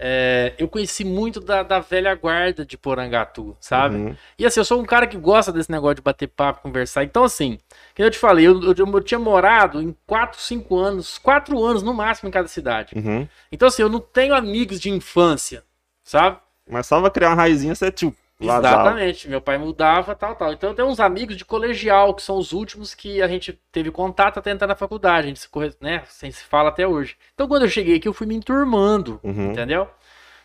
É, 0.00 0.54
eu 0.56 0.68
conheci 0.68 1.04
muito 1.04 1.40
da, 1.40 1.64
da 1.64 1.80
velha 1.80 2.14
guarda 2.14 2.64
de 2.64 2.78
Porangatu, 2.78 3.56
sabe? 3.58 3.96
Uhum. 3.96 4.16
E 4.38 4.46
assim, 4.46 4.60
eu 4.60 4.64
sou 4.64 4.80
um 4.80 4.84
cara 4.84 5.08
que 5.08 5.16
gosta 5.16 5.50
desse 5.50 5.72
negócio 5.72 5.96
de 5.96 6.02
bater 6.02 6.28
papo, 6.28 6.62
conversar. 6.62 7.02
Então, 7.02 7.24
assim, 7.24 7.58
que 7.96 8.02
eu 8.02 8.10
te 8.10 8.16
falei, 8.16 8.46
eu, 8.46 8.62
eu, 8.62 8.74
eu 8.76 9.00
tinha 9.00 9.18
morado 9.18 9.82
em 9.82 9.94
4, 10.06 10.40
5 10.40 10.76
anos, 10.78 11.18
4 11.18 11.64
anos 11.64 11.82
no 11.82 11.92
máximo 11.92 12.28
em 12.28 12.32
cada 12.32 12.46
cidade. 12.46 12.94
Uhum. 12.94 13.26
Então, 13.50 13.66
assim, 13.66 13.82
eu 13.82 13.88
não 13.88 13.98
tenho 13.98 14.34
amigos 14.34 14.78
de 14.78 14.88
infância, 14.88 15.64
sabe? 16.04 16.38
Mas 16.70 16.86
só 16.86 17.00
vai 17.00 17.10
criar 17.10 17.30
uma 17.30 17.34
raizinha, 17.36 17.74
você 17.74 17.90
tipo, 17.90 18.16
vazava. 18.40 18.90
Exatamente. 18.90 19.28
Meu 19.28 19.40
pai 19.40 19.58
mudava, 19.58 20.14
tal, 20.14 20.34
tal. 20.36 20.52
Então, 20.52 20.70
eu 20.70 20.74
tenho 20.76 20.88
uns 20.88 21.00
amigos 21.00 21.36
de 21.36 21.44
colegial, 21.44 22.14
que 22.14 22.22
são 22.22 22.36
os 22.38 22.52
últimos 22.52 22.94
que 22.94 23.20
a 23.22 23.28
gente 23.28 23.58
teve 23.72 23.90
contato 23.90 24.38
até 24.38 24.50
entrar 24.50 24.66
na 24.66 24.76
faculdade. 24.76 25.26
A 25.26 25.28
gente 25.28 25.40
se, 25.40 25.48
corre- 25.48 25.74
né, 25.80 26.02
sem 26.08 26.30
se 26.30 26.44
fala 26.44 26.68
até 26.68 26.86
hoje. 26.86 27.16
Então, 27.34 27.48
quando 27.48 27.62
eu 27.64 27.68
cheguei 27.68 27.96
aqui, 27.96 28.06
eu 28.08 28.12
fui 28.12 28.26
me 28.26 28.34
enturmando, 28.34 29.20
Uhum. 29.22 29.50
entendeu? 29.52 29.88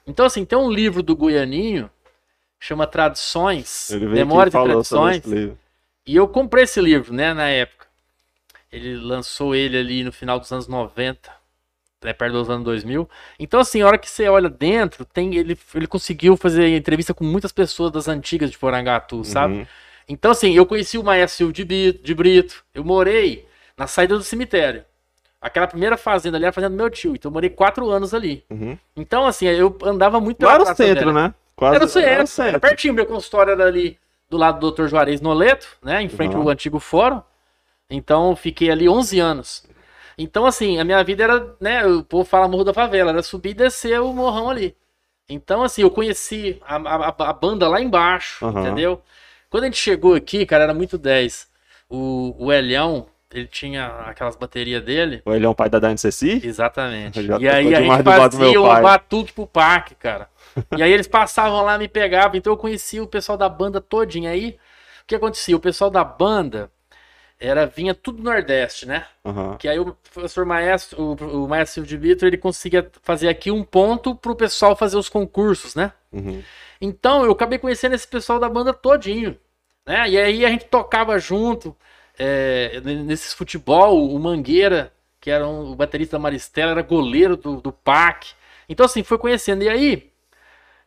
Então, 0.08 0.26
assim, 0.26 0.46
tem 0.46 0.58
um 0.58 0.72
livro 0.72 1.04
do 1.04 1.16
Goianinho, 1.16 1.90
chama 2.60 2.88
Tradições, 2.88 3.90
Memórias 4.16 4.54
e 4.54 4.58
Tradições. 4.64 5.24
E 6.06 6.16
eu 6.16 6.28
comprei 6.28 6.66
esse 6.66 6.82
livro, 6.82 7.14
né, 7.14 7.34
na 7.34 7.50
época. 7.50 7.88
Ele 8.72 8.98
lançou 8.98 9.56
ele 9.56 9.78
ali 9.78 10.04
no 10.04 10.12
final 10.12 10.40
dos 10.40 10.52
anos 10.52 10.68
90, 10.68 11.32
né, 12.04 12.14
perto 12.14 12.34
dos 12.34 12.50
anos 12.50 12.64
2000. 12.66 13.10
Então, 13.40 13.60
assim, 13.60 13.82
a 13.82 13.88
hora 13.88 13.98
que 13.98 14.10
você 14.10 14.28
olha 14.28 14.50
dentro, 14.50 15.06
tem 15.06 15.36
ele, 15.36 15.58
ele 15.76 15.88
conseguiu 15.88 16.36
fazer 16.38 16.68
entrevista 16.76 17.14
com 17.14 17.24
muitas 17.24 17.52
pessoas 17.52 17.92
das 17.92 18.08
antigas 18.08 18.52
de 18.52 18.58
Porangatu, 18.58 19.24
sabe? 19.24 19.54
Uhum. 19.56 19.66
Então, 20.08 20.32
assim, 20.32 20.54
eu 20.56 20.66
conheci 20.66 20.98
o 20.98 21.04
Maestro 21.04 21.52
de 21.54 21.64
Brito, 21.64 22.04
de 22.04 22.14
Brito. 22.14 22.64
Eu 22.74 22.84
morei 22.84 23.48
na 23.78 23.88
saída 23.88 24.18
do 24.18 24.24
cemitério. 24.24 24.84
Aquela 25.42 25.68
primeira 25.68 25.98
fazenda 25.98 26.38
ali 26.38 26.46
era 26.46 26.50
a 26.50 26.54
fazenda 26.54 26.72
do 26.76 26.78
meu 26.78 26.90
tio. 26.90 27.16
Então, 27.16 27.30
eu 27.30 27.34
morei 27.34 27.50
quatro 27.50 27.90
anos 27.90 28.14
ali. 28.14 28.44
Uhum. 28.50 28.78
Então, 28.96 29.26
assim, 29.26 29.46
eu 29.48 29.78
andava 29.84 30.20
muito 30.20 30.44
Lá 30.46 30.54
era 30.54 30.62
o 30.62 30.66
Praça 30.66 30.84
centro, 30.84 31.06
Velha. 31.14 31.28
né? 31.28 31.34
Quase, 31.56 31.76
Era 31.76 31.86
o 31.86 31.88
centro, 31.88 32.44
era 32.44 32.60
pertinho. 32.60 32.94
Meu 32.96 33.06
consultório 33.06 33.52
era 33.52 33.66
ali 33.66 33.98
do 34.30 34.38
lado 34.38 34.60
do 34.60 34.72
Dr. 34.72 34.88
Juarez 34.88 35.22
Noleto, 35.22 35.68
né? 35.84 36.02
Em 36.02 36.10
frente 36.10 36.36
Uhum. 36.36 36.42
ao 36.42 36.50
antigo 36.50 36.80
fórum. 36.80 37.22
Então 37.90 38.36
fiquei 38.36 38.72
ali 38.72 38.90
11 38.90 39.20
anos. 39.20 39.64
Então, 40.18 40.46
assim, 40.46 40.80
a 40.80 40.84
minha 40.84 41.04
vida 41.04 41.24
era, 41.24 41.56
né? 41.60 41.86
O 41.86 42.04
povo 42.04 42.24
fala 42.24 42.48
Morro 42.48 42.64
da 42.64 42.74
Favela, 42.74 43.12
era 43.12 43.24
subir 43.24 43.52
e 43.52 43.56
descer 43.56 44.00
o 44.00 44.14
morrão 44.14 44.50
ali. 44.50 44.76
Então, 45.28 45.64
assim, 45.64 45.82
eu 45.82 45.90
conheci 45.90 46.62
a, 46.66 46.76
a, 46.76 47.30
a 47.30 47.34
banda 47.34 47.68
lá 47.68 47.82
embaixo, 47.82 48.46
Aham. 48.46 48.62
entendeu? 48.62 49.02
Quando 49.50 49.64
a 49.64 49.68
gente 49.68 49.78
chegou 49.78 50.16
aqui, 50.16 50.46
cara, 50.46 50.64
era 50.64 50.74
muito 50.74 50.98
10. 50.98 51.48
O, 51.90 52.36
o 52.38 52.52
Elhão, 52.52 53.08
ele 53.32 53.48
tinha 53.48 53.88
aquelas 54.06 54.36
baterias 54.36 54.84
dele. 54.84 55.22
É 55.26 55.50
um 55.50 55.54
pai 55.54 55.70
da 55.70 55.80
Dani 55.80 55.98
Ceci? 55.98 56.42
Exatamente. 56.44 57.20
E 57.40 57.48
aí 57.48 57.74
a 57.74 57.82
gente 57.82 58.04
fazia 58.04 58.62
um 58.62 58.82
batuque 58.82 59.34
pro 59.34 59.48
parque, 59.48 59.96
cara. 59.96 60.28
E 60.76 60.84
aí 60.84 60.92
eles 60.92 61.08
passavam 61.08 61.64
lá, 61.64 61.78
me 61.78 61.88
pegavam. 61.88 62.38
Então 62.38 62.54
eu 62.54 62.58
conhecia 62.58 63.02
o 63.02 63.08
pessoal 63.08 63.38
da 63.38 63.50
banda 63.50 63.82
todinha. 63.82 64.30
Aí, 64.32 64.58
o 65.04 65.08
que 65.08 65.16
acontecia? 65.16 65.56
O 65.56 65.60
pessoal 65.60 65.90
da 65.90 66.04
banda 66.04 66.70
era 67.40 67.66
vinha 67.66 67.94
tudo 67.94 68.18
do 68.18 68.24
Nordeste, 68.24 68.88
né? 68.88 69.06
Aham. 69.26 69.58
Que 69.58 69.68
aí 69.68 69.80
o 69.80 69.96
professor 70.14 70.46
Maestro, 70.46 71.02
o, 71.02 71.44
o 71.44 71.48
Maestro 71.48 71.76
Silvio 71.76 71.90
de 71.90 71.98
Vitor, 71.98 72.28
ele 72.28 72.38
conseguia 72.38 72.90
fazer 73.02 73.28
aqui 73.28 73.52
um 73.52 73.64
ponto 73.64 74.16
pro 74.16 74.36
pessoal 74.36 74.76
fazer 74.76 74.98
os 74.98 75.10
concursos, 75.10 75.76
né? 75.76 75.92
Uhum. 76.12 76.42
Então 76.80 77.26
eu 77.26 77.32
acabei 77.32 77.58
conhecendo 77.60 77.96
esse 77.96 78.08
pessoal 78.08 78.40
da 78.40 78.50
banda 78.50 78.74
todinho, 78.74 79.38
né? 79.86 80.10
E 80.10 80.18
aí 80.18 80.46
a 80.46 80.50
gente 80.50 80.66
tocava 80.66 81.18
junto, 81.20 81.76
é, 82.18 82.80
nesses 82.82 83.34
futebol, 83.34 84.14
o 84.14 84.20
Mangueira, 84.20 84.94
que 85.20 85.30
era 85.32 85.48
um, 85.48 85.72
o 85.72 85.76
baterista 85.76 86.18
da 86.18 86.22
Maristela, 86.22 86.72
era 86.72 86.82
goleiro 86.82 87.36
do, 87.36 87.62
do 87.62 87.72
PAC. 87.72 88.34
Então 88.70 88.86
assim, 88.86 89.04
foi 89.04 89.18
conhecendo. 89.18 89.64
E 89.64 89.70
aí, 89.70 90.12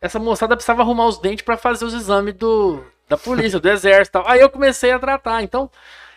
essa 0.01 0.19
moçada 0.19 0.55
precisava 0.55 0.81
arrumar 0.81 1.07
os 1.07 1.19
dentes 1.19 1.43
para 1.43 1.57
fazer 1.57 1.85
os 1.85 1.93
exames 1.93 2.33
do, 2.35 2.83
da 3.07 3.17
polícia, 3.17 3.59
do 3.59 3.69
exército 3.69 4.17
e 4.17 4.21
tal. 4.21 4.31
Aí 4.31 4.39
eu 4.39 4.49
comecei 4.49 4.91
a 4.91 4.99
tratar. 4.99 5.43
Então, 5.43 5.69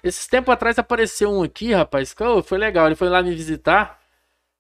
esses 0.03 0.27
tempos 0.27 0.53
atrás 0.53 0.79
apareceu 0.79 1.31
um 1.31 1.43
aqui, 1.43 1.73
rapaz, 1.73 2.13
que 2.15 2.23
oh, 2.23 2.43
foi 2.43 2.59
legal. 2.59 2.87
Ele 2.87 2.95
foi 2.95 3.09
lá 3.09 3.23
me 3.23 3.35
visitar, 3.35 3.99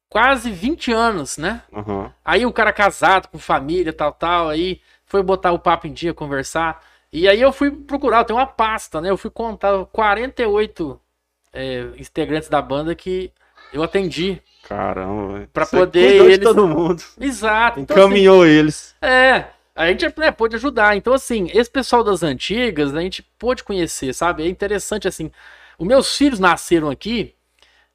quase 0.08 0.50
20 0.50 0.92
anos, 0.92 1.38
né? 1.38 1.62
Aham. 1.72 2.12
Aí 2.24 2.44
o 2.46 2.52
cara 2.52 2.72
casado, 2.72 3.28
com 3.28 3.38
família, 3.38 3.92
tal, 3.92 4.12
tal, 4.12 4.48
aí 4.48 4.80
foi 5.06 5.22
botar 5.22 5.52
o 5.52 5.58
papo 5.58 5.86
em 5.86 5.92
dia, 5.92 6.14
conversar. 6.14 6.82
E 7.12 7.28
aí 7.28 7.40
eu 7.40 7.52
fui 7.52 7.70
procurar, 7.70 8.24
tenho 8.24 8.38
uma 8.38 8.46
pasta, 8.46 9.00
né? 9.00 9.10
Eu 9.10 9.16
fui 9.16 9.30
contar 9.30 9.84
48 9.86 11.00
é, 11.52 11.80
integrantes 11.98 12.48
da 12.48 12.62
banda 12.62 12.94
que 12.94 13.32
eu 13.72 13.82
atendi. 13.82 14.40
Caramba, 14.68 15.32
velho. 15.34 15.48
Pra 15.52 15.64
Você 15.64 15.76
poder 15.76 16.24
eles- 16.30 16.38
todo 16.40 16.68
mundo. 16.68 17.02
Exato. 17.20 17.80
Então, 17.80 17.96
assim, 17.96 18.04
Encaminhou 18.04 18.46
eles. 18.46 18.94
é, 19.02 19.46
a 19.80 19.88
gente 19.88 20.06
né, 20.18 20.30
pôde 20.30 20.56
ajudar. 20.56 20.96
Então, 20.96 21.14
assim, 21.14 21.48
esse 21.54 21.70
pessoal 21.70 22.04
das 22.04 22.22
antigas, 22.22 22.92
né, 22.92 23.00
a 23.00 23.02
gente 23.02 23.22
pôde 23.38 23.64
conhecer, 23.64 24.12
sabe? 24.12 24.44
É 24.44 24.48
interessante, 24.48 25.08
assim. 25.08 25.30
Os 25.78 25.86
meus 25.86 26.16
filhos 26.16 26.38
nasceram 26.38 26.90
aqui, 26.90 27.34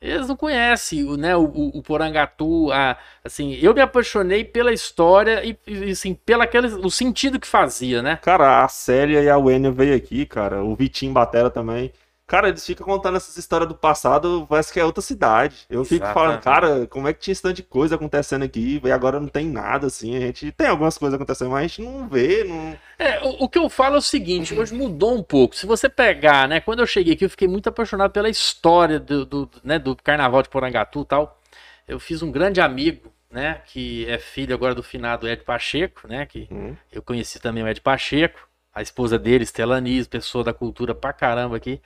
eles 0.01 0.27
não 0.27 0.35
conhecem 0.35 1.03
o, 1.03 1.15
né, 1.15 1.35
o, 1.35 1.43
o, 1.43 1.77
o 1.77 1.83
Porangatu. 1.83 2.71
A, 2.71 2.97
assim, 3.23 3.53
eu 3.61 3.73
me 3.73 3.81
apaixonei 3.81 4.43
pela 4.43 4.73
história 4.73 5.43
e, 5.45 5.57
e, 5.67 5.91
assim, 5.91 6.13
pela 6.13 6.43
aquele, 6.43 6.67
o 6.67 6.89
sentido 6.89 7.39
que 7.39 7.47
fazia, 7.47 8.01
né? 8.01 8.19
Cara, 8.21 8.63
a 8.63 8.67
Célia 8.67 9.21
e 9.21 9.29
a 9.29 9.37
Wênia 9.37 9.71
veio 9.71 9.95
aqui, 9.95 10.25
cara. 10.25 10.63
O 10.63 10.75
Vitinho 10.75 11.13
Batera 11.13 11.49
também. 11.49 11.91
Cara, 12.27 12.49
eles 12.49 12.65
ficam 12.65 12.85
contando 12.85 13.17
essas 13.17 13.37
histórias 13.37 13.69
do 13.69 13.75
passado, 13.75 14.47
parece 14.49 14.73
que 14.73 14.79
é 14.79 14.83
outra 14.85 15.01
cidade. 15.01 15.65
Eu 15.69 15.85
fico 15.85 16.07
falando, 16.07 16.41
cara, 16.41 16.87
como 16.87 17.07
é 17.07 17.13
que 17.13 17.19
tinha 17.19 17.33
esse 17.33 17.41
tanto 17.41 17.55
de 17.57 17.63
coisa 17.63 17.95
acontecendo 17.95 18.43
aqui? 18.43 18.81
E 18.83 18.91
agora 18.91 19.19
não 19.19 19.27
tem 19.27 19.47
nada, 19.47 19.87
assim. 19.87 20.15
A 20.17 20.19
gente 20.19 20.51
tem 20.51 20.67
algumas 20.67 20.97
coisas 20.97 21.13
acontecendo, 21.15 21.51
mas 21.51 21.59
a 21.59 21.67
gente 21.67 21.81
não 21.83 22.07
vê, 22.09 22.43
não. 22.43 22.79
É, 22.97 23.19
o, 23.23 23.43
o 23.43 23.49
que 23.49 23.59
eu 23.59 23.69
falo 23.69 23.95
é 23.95 23.97
o 23.99 24.01
seguinte, 24.01 24.53
hoje 24.55 24.73
mudou 24.73 25.15
um 25.15 25.21
pouco. 25.23 25.55
Se 25.55 25.65
você 25.67 25.87
pegar, 25.87 26.47
né, 26.47 26.59
quando 26.59 26.79
eu 26.79 26.87
cheguei 26.87 27.13
aqui, 27.13 27.25
eu 27.25 27.29
fiquei 27.29 27.47
muito 27.47 27.69
apaixonado 27.69 28.11
pela 28.11 28.29
história 28.29 28.99
do, 28.99 29.25
do, 29.25 29.49
né, 29.63 29.77
do 29.77 29.95
Carnaval 29.95 30.41
de 30.41 30.49
Porangatu 30.49 31.01
e 31.01 31.05
tal. 31.05 31.39
Eu 31.87 31.99
fiz 31.99 32.21
um 32.23 32.31
grande 32.31 32.59
amigo, 32.61 33.13
né, 33.29 33.61
que 33.67 34.05
é 34.09 34.17
filho 34.17 34.55
agora 34.55 34.73
do 34.73 34.81
finado 34.81 35.27
Ed 35.27 35.43
Pacheco, 35.43 36.07
né, 36.07 36.25
que 36.25 36.47
Hum, 36.49 36.75
eu 36.91 37.01
conheci 37.03 37.39
também 37.39 37.63
o 37.63 37.67
Ed 37.67 37.81
Pacheco, 37.81 38.47
a 38.73 38.81
esposa 38.81 39.19
dele, 39.19 39.43
Estelanis, 39.43 40.07
pessoa 40.07 40.43
da 40.43 40.53
cultura 40.53 40.95
pra 40.95 41.13
caramba 41.13 41.57
aqui. 41.57 41.81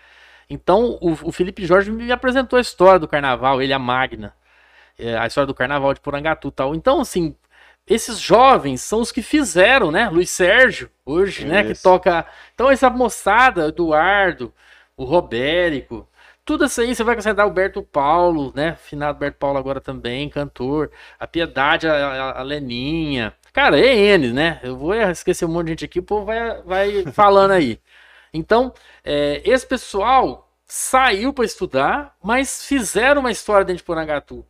Então, 0.49 0.97
o, 1.01 1.11
o 1.29 1.31
Felipe 1.31 1.65
Jorge 1.65 1.91
me 1.91 2.11
apresentou 2.11 2.57
a 2.57 2.61
história 2.61 2.99
do 2.99 3.07
carnaval, 3.07 3.61
ele, 3.61 3.73
a 3.73 3.79
Magna, 3.79 4.33
é, 4.97 5.17
a 5.17 5.27
história 5.27 5.47
do 5.47 5.53
carnaval 5.53 5.93
de 5.93 5.99
Porangatu 6.01 6.49
e 6.49 6.51
tal. 6.51 6.75
Então, 6.75 7.01
assim, 7.01 7.35
esses 7.87 8.19
jovens 8.19 8.81
são 8.81 9.01
os 9.01 9.11
que 9.11 9.21
fizeram, 9.21 9.91
né? 9.91 10.09
Luiz 10.09 10.29
Sérgio, 10.29 10.89
hoje, 11.05 11.45
né? 11.45 11.63
Que 11.63 11.73
Isso. 11.73 11.83
toca. 11.83 12.25
Então, 12.53 12.69
essa 12.69 12.89
moçada, 12.89 13.67
Eduardo, 13.67 14.53
o 14.97 15.03
Robérico, 15.05 16.07
tudo 16.45 16.65
isso 16.65 16.81
aí, 16.81 16.93
você 16.95 17.03
vai 17.03 17.13
acrescentar 17.13 17.45
o 17.47 17.51
Berto 17.51 17.81
Paulo, 17.83 18.51
né? 18.55 18.75
Finado 18.75 19.19
Berto 19.19 19.37
Paulo 19.37 19.57
agora 19.57 19.79
também, 19.79 20.29
cantor. 20.29 20.91
A 21.19 21.27
Piedade, 21.27 21.87
a, 21.87 21.93
a- 21.93 22.39
a 22.39 22.43
Leninha. 22.43 23.33
Cara, 23.53 23.79
é 23.79 23.95
N, 24.15 24.33
né? 24.33 24.59
Eu 24.63 24.75
vou 24.77 24.93
esquecer 24.95 25.45
um 25.45 25.49
monte 25.49 25.65
de 25.67 25.71
gente 25.73 25.85
aqui, 25.85 25.99
o 25.99 26.03
povo 26.03 26.25
vai, 26.25 26.61
vai 26.63 27.05
falando 27.13 27.51
aí. 27.51 27.79
Então, 28.33 28.73
é, 29.03 29.41
esse 29.43 29.65
pessoal 29.65 30.49
saiu 30.65 31.33
para 31.33 31.45
estudar, 31.45 32.15
mas 32.23 32.63
fizeram 32.65 33.21
uma 33.21 33.31
história 33.31 33.65
dentro 33.65 33.77
de 33.79 33.83
Porangatu. 33.83 34.45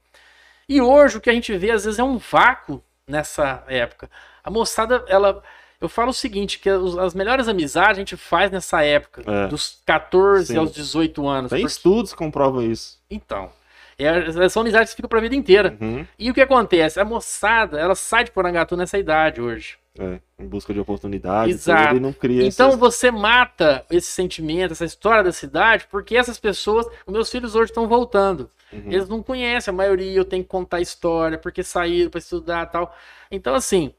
E 0.67 0.81
hoje 0.81 1.17
o 1.17 1.21
que 1.21 1.29
a 1.29 1.33
gente 1.33 1.55
vê 1.57 1.71
às 1.71 1.85
vezes 1.85 1.99
é 1.99 2.03
um 2.03 2.17
vácuo 2.17 2.83
nessa 3.07 3.63
época. 3.67 4.09
A 4.43 4.51
moçada, 4.51 5.03
ela. 5.07 5.41
Eu 5.81 5.87
falo 5.89 6.09
o 6.09 6.13
seguinte: 6.13 6.59
que 6.59 6.69
as 6.69 7.13
melhores 7.15 7.47
amizades 7.47 7.97
a 7.97 8.01
gente 8.01 8.17
faz 8.17 8.51
nessa 8.51 8.83
época, 8.83 9.23
É. 9.25 9.47
dos 9.47 9.81
14 9.85 10.47
Sim. 10.53 10.57
aos 10.57 10.71
18 10.73 11.25
anos. 11.27 11.49
Tem 11.49 11.61
Porque- 11.61 11.71
estudos 11.71 12.11
que 12.11 12.17
comprovam 12.17 12.61
isso. 12.61 12.99
Então. 13.09 13.49
É, 13.97 14.47
são 14.49 14.61
amizades 14.61 14.91
que 14.91 14.97
ficam 14.97 15.09
pra 15.09 15.19
vida 15.19 15.35
inteira. 15.35 15.75
Uhum. 15.81 16.05
E 16.17 16.29
o 16.29 16.33
que 16.33 16.39
acontece? 16.41 16.99
A 17.01 17.05
moçada, 17.05 17.77
ela 17.79 17.95
sai 17.95 18.23
de 18.25 18.31
Porangatu 18.31 18.77
nessa 18.77 18.97
idade 18.97 19.41
hoje. 19.41 19.77
É, 19.97 20.19
em 20.37 20.47
busca 20.47 20.73
de 20.73 20.79
oportunidade, 20.79 21.51
Exato. 21.51 21.87
tudo, 21.89 21.97
e 21.97 21.99
não 21.99 22.13
cria 22.13 22.47
Então 22.47 22.77
você 22.77 23.11
mata 23.11 23.85
esse 23.89 24.11
sentimento, 24.11 24.71
essa 24.71 24.85
história 24.85 25.23
da 25.23 25.31
cidade, 25.31 25.87
porque 25.89 26.15
essas 26.15 26.39
pessoas, 26.39 26.85
os 27.05 27.11
meus 27.11 27.29
filhos 27.29 27.55
hoje 27.55 27.71
estão 27.71 27.87
voltando. 27.87 28.49
Uhum. 28.71 28.91
Eles 28.91 29.09
não 29.09 29.21
conhecem 29.23 29.73
a 29.73 29.75
maioria, 29.75 30.11
eu 30.11 30.23
tenho 30.23 30.43
que 30.43 30.49
contar 30.49 30.79
história, 30.79 31.37
porque 31.37 31.63
saíram 31.63 32.09
para 32.09 32.19
estudar 32.19 32.67
tal. 32.67 32.95
Então, 33.31 33.55
assim, 33.55 33.93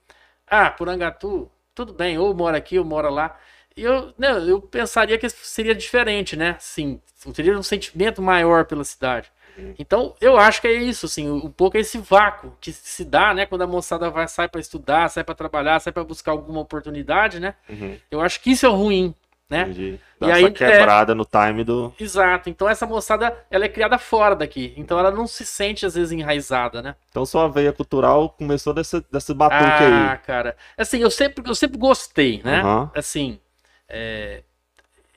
ah, 0.46 0.70
Porangatu, 0.70 1.50
tudo 1.74 1.92
bem, 1.92 2.18
ou 2.18 2.34
mora 2.34 2.56
aqui, 2.56 2.78
ou 2.78 2.84
mora 2.84 3.10
lá. 3.10 3.38
Eu, 3.76 4.12
eu 4.46 4.60
pensaria 4.60 5.18
que 5.18 5.28
seria 5.28 5.74
diferente, 5.74 6.36
né? 6.36 6.56
Sim, 6.58 7.00
teria 7.34 7.56
um 7.58 7.62
sentimento 7.62 8.20
maior 8.22 8.64
pela 8.64 8.84
cidade. 8.84 9.30
Então, 9.78 10.14
eu 10.20 10.36
acho 10.36 10.60
que 10.60 10.68
é 10.68 10.72
isso, 10.72 11.06
assim, 11.06 11.28
um 11.30 11.50
pouco 11.50 11.76
é 11.76 11.80
esse 11.80 11.98
vácuo 11.98 12.52
que 12.60 12.72
se 12.72 13.04
dá, 13.04 13.32
né, 13.34 13.46
quando 13.46 13.62
a 13.62 13.66
moçada 13.66 14.10
vai, 14.10 14.26
sai 14.28 14.48
para 14.48 14.60
estudar, 14.60 15.08
sai 15.08 15.24
para 15.24 15.34
trabalhar, 15.34 15.80
sai 15.80 15.92
para 15.92 16.04
buscar 16.04 16.32
alguma 16.32 16.60
oportunidade, 16.60 17.40
né? 17.40 17.54
Uhum, 17.68 17.96
Eu 18.10 18.20
acho 18.20 18.40
que 18.40 18.50
isso 18.50 18.66
é 18.66 18.68
ruim, 18.68 19.14
né? 19.48 19.62
entendi. 19.62 19.98
E 20.20 20.26
Dá 20.26 20.34
aí, 20.34 20.44
essa 20.44 20.50
quebrada 20.52 21.14
no 21.14 21.24
time 21.24 21.64
do. 21.64 21.92
Exato. 21.98 22.50
Então 22.50 22.68
essa 22.68 22.86
moçada, 22.86 23.36
ela 23.50 23.64
é 23.64 23.68
criada 23.68 23.98
fora 23.98 24.36
daqui. 24.36 24.74
Então 24.76 24.98
ela 24.98 25.10
não 25.10 25.26
se 25.26 25.46
sente 25.46 25.86
às 25.86 25.94
vezes 25.94 26.12
enraizada, 26.12 26.82
né? 26.82 26.94
Então 27.10 27.24
sua 27.24 27.48
veia 27.48 27.72
cultural 27.72 28.28
começou 28.30 28.74
desse, 28.74 29.02
desse 29.10 29.32
batuque 29.32 29.64
Ah, 29.64 30.12
aí. 30.12 30.18
cara. 30.18 30.56
Assim, 30.76 30.98
eu 30.98 31.10
sempre, 31.10 31.42
eu 31.48 31.54
sempre 31.54 31.78
gostei, 31.78 32.42
né? 32.44 32.60
Aham. 32.60 32.90
Assim, 32.94 33.40
é, 33.88 34.42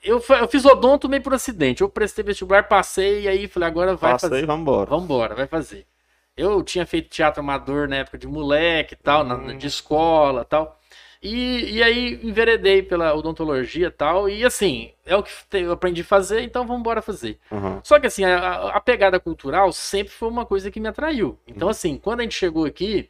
eu, 0.04 0.22
eu 0.40 0.48
fiz 0.48 0.64
odonto 0.64 1.08
meio 1.08 1.22
por 1.22 1.34
acidente. 1.34 1.82
Eu 1.82 1.88
prestei 1.88 2.24
vestibular, 2.24 2.64
passei 2.68 3.22
e 3.22 3.28
aí 3.28 3.48
falei, 3.48 3.68
agora 3.68 3.94
vai 3.96 4.12
Passa 4.12 4.26
aí, 4.26 4.30
fazer. 4.32 4.46
vambora. 4.46 4.90
Vambora, 4.90 5.34
vai 5.34 5.46
fazer. 5.46 5.86
Eu 6.36 6.62
tinha 6.62 6.84
feito 6.86 7.08
teatro 7.08 7.40
amador 7.40 7.88
na 7.88 7.96
época 7.96 8.18
de 8.18 8.26
moleque 8.26 8.94
e 8.94 8.96
tal, 8.96 9.24
na- 9.24 9.36
Hum. 9.36 9.56
de 9.58 9.66
escola 9.66 10.42
e 10.42 10.44
tal. 10.44 10.80
E, 11.22 11.76
e 11.76 11.82
aí 11.82 12.20
enveredei 12.22 12.82
pela 12.82 13.14
odontologia 13.14 13.86
e 13.86 13.90
tal. 13.90 14.28
E 14.28 14.44
assim, 14.44 14.92
é 15.06 15.16
o 15.16 15.22
que 15.22 15.30
eu 15.52 15.72
aprendi 15.72 16.02
a 16.02 16.04
fazer, 16.04 16.42
então 16.42 16.66
vamos 16.66 16.80
embora 16.80 17.00
fazer. 17.00 17.38
Aham. 17.50 17.80
Só 17.82 17.98
que 17.98 18.06
assim, 18.06 18.24
a, 18.24 18.38
a- 18.38 18.76
a 18.76 18.80
pegada 18.80 19.18
cultural 19.20 19.72
sempre 19.72 20.12
foi 20.12 20.28
uma 20.28 20.44
coisa 20.44 20.70
que 20.70 20.80
me 20.80 20.88
atraiu. 20.88 21.38
Então, 21.46 21.68
Uhum. 21.68 21.70
assim, 21.70 21.96
quando 21.96 22.20
a 22.20 22.22
gente 22.24 22.34
chegou 22.34 22.64
aqui, 22.66 23.08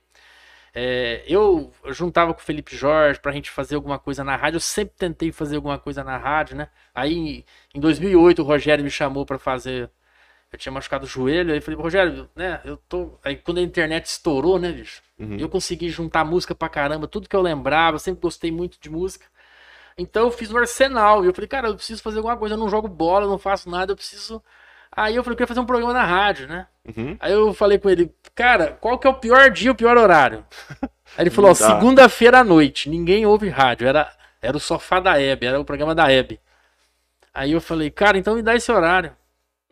é, 0.74 1.22
eu 1.28 1.72
juntava 1.90 2.34
com 2.34 2.40
o 2.40 2.42
Felipe 2.42 2.76
Jorge 2.76 3.20
pra 3.20 3.30
gente 3.30 3.50
fazer 3.50 3.76
alguma 3.76 3.98
coisa 3.98 4.24
na 4.24 4.34
rádio. 4.34 4.56
Eu 4.56 4.60
sempre 4.60 4.94
tentei 4.98 5.30
fazer 5.30 5.56
alguma 5.56 5.78
coisa 5.78 6.02
na 6.02 6.16
rádio, 6.16 6.56
né? 6.56 6.68
Aí, 6.92 7.44
em 7.72 7.80
2008, 7.80 8.42
o 8.42 8.44
Rogério 8.44 8.84
me 8.84 8.90
chamou 8.90 9.24
pra 9.24 9.38
fazer. 9.38 9.88
Eu 10.52 10.58
tinha 10.58 10.72
machucado 10.72 11.04
o 11.04 11.08
joelho, 11.08 11.50
aí 11.52 11.58
eu 11.58 11.62
falei, 11.62 11.80
Rogério, 11.80 12.28
né? 12.34 12.60
Eu 12.64 12.76
tô. 12.76 13.18
Aí 13.24 13.36
quando 13.36 13.58
a 13.58 13.62
internet 13.62 14.06
estourou, 14.06 14.58
né, 14.58 14.72
bicho? 14.72 15.02
Uhum. 15.18 15.36
Eu 15.38 15.48
consegui 15.48 15.88
juntar 15.90 16.24
música 16.24 16.54
pra 16.54 16.68
caramba, 16.68 17.08
tudo 17.08 17.28
que 17.28 17.36
eu 17.36 17.42
lembrava, 17.42 17.96
eu 17.96 18.00
sempre 18.00 18.20
gostei 18.20 18.50
muito 18.52 18.78
de 18.80 18.90
música. 18.90 19.26
Então 19.96 20.24
eu 20.24 20.30
fiz 20.30 20.50
um 20.52 20.58
arsenal. 20.58 21.24
E 21.24 21.28
eu 21.28 21.34
falei, 21.34 21.48
cara, 21.48 21.68
eu 21.68 21.76
preciso 21.76 22.02
fazer 22.02 22.18
alguma 22.18 22.36
coisa, 22.36 22.54
eu 22.54 22.58
não 22.58 22.68
jogo 22.68 22.88
bola, 22.88 23.26
eu 23.26 23.30
não 23.30 23.38
faço 23.38 23.70
nada, 23.70 23.92
eu 23.92 23.96
preciso. 23.96 24.42
Aí 24.96 25.16
eu 25.16 25.24
falei, 25.24 25.34
eu 25.34 25.36
queria 25.36 25.46
fazer 25.48 25.60
um 25.60 25.66
programa 25.66 25.92
na 25.92 26.04
rádio, 26.04 26.46
né? 26.46 26.66
Uhum. 26.84 27.16
Aí 27.18 27.32
eu 27.32 27.52
falei 27.52 27.78
com 27.78 27.90
ele, 27.90 28.14
cara, 28.34 28.78
qual 28.80 28.98
que 28.98 29.06
é 29.06 29.10
o 29.10 29.14
pior 29.14 29.50
dia, 29.50 29.72
o 29.72 29.74
pior 29.74 29.96
horário? 29.96 30.44
Aí 31.16 31.24
ele 31.24 31.30
falou, 31.30 31.50
ó, 31.50 31.54
segunda-feira 31.54 32.40
à 32.40 32.44
noite, 32.44 32.88
ninguém 32.88 33.26
ouve 33.26 33.48
rádio, 33.48 33.86
era, 33.86 34.10
era 34.40 34.56
o 34.56 34.60
sofá 34.60 35.00
da 35.00 35.20
Hebe, 35.20 35.46
era 35.46 35.60
o 35.60 35.64
programa 35.64 35.94
da 35.94 36.10
Hebe. 36.10 36.40
Aí 37.32 37.52
eu 37.52 37.60
falei, 37.60 37.90
cara, 37.90 38.16
então 38.16 38.34
me 38.34 38.42
dá 38.42 38.54
esse 38.54 38.70
horário. 38.70 39.12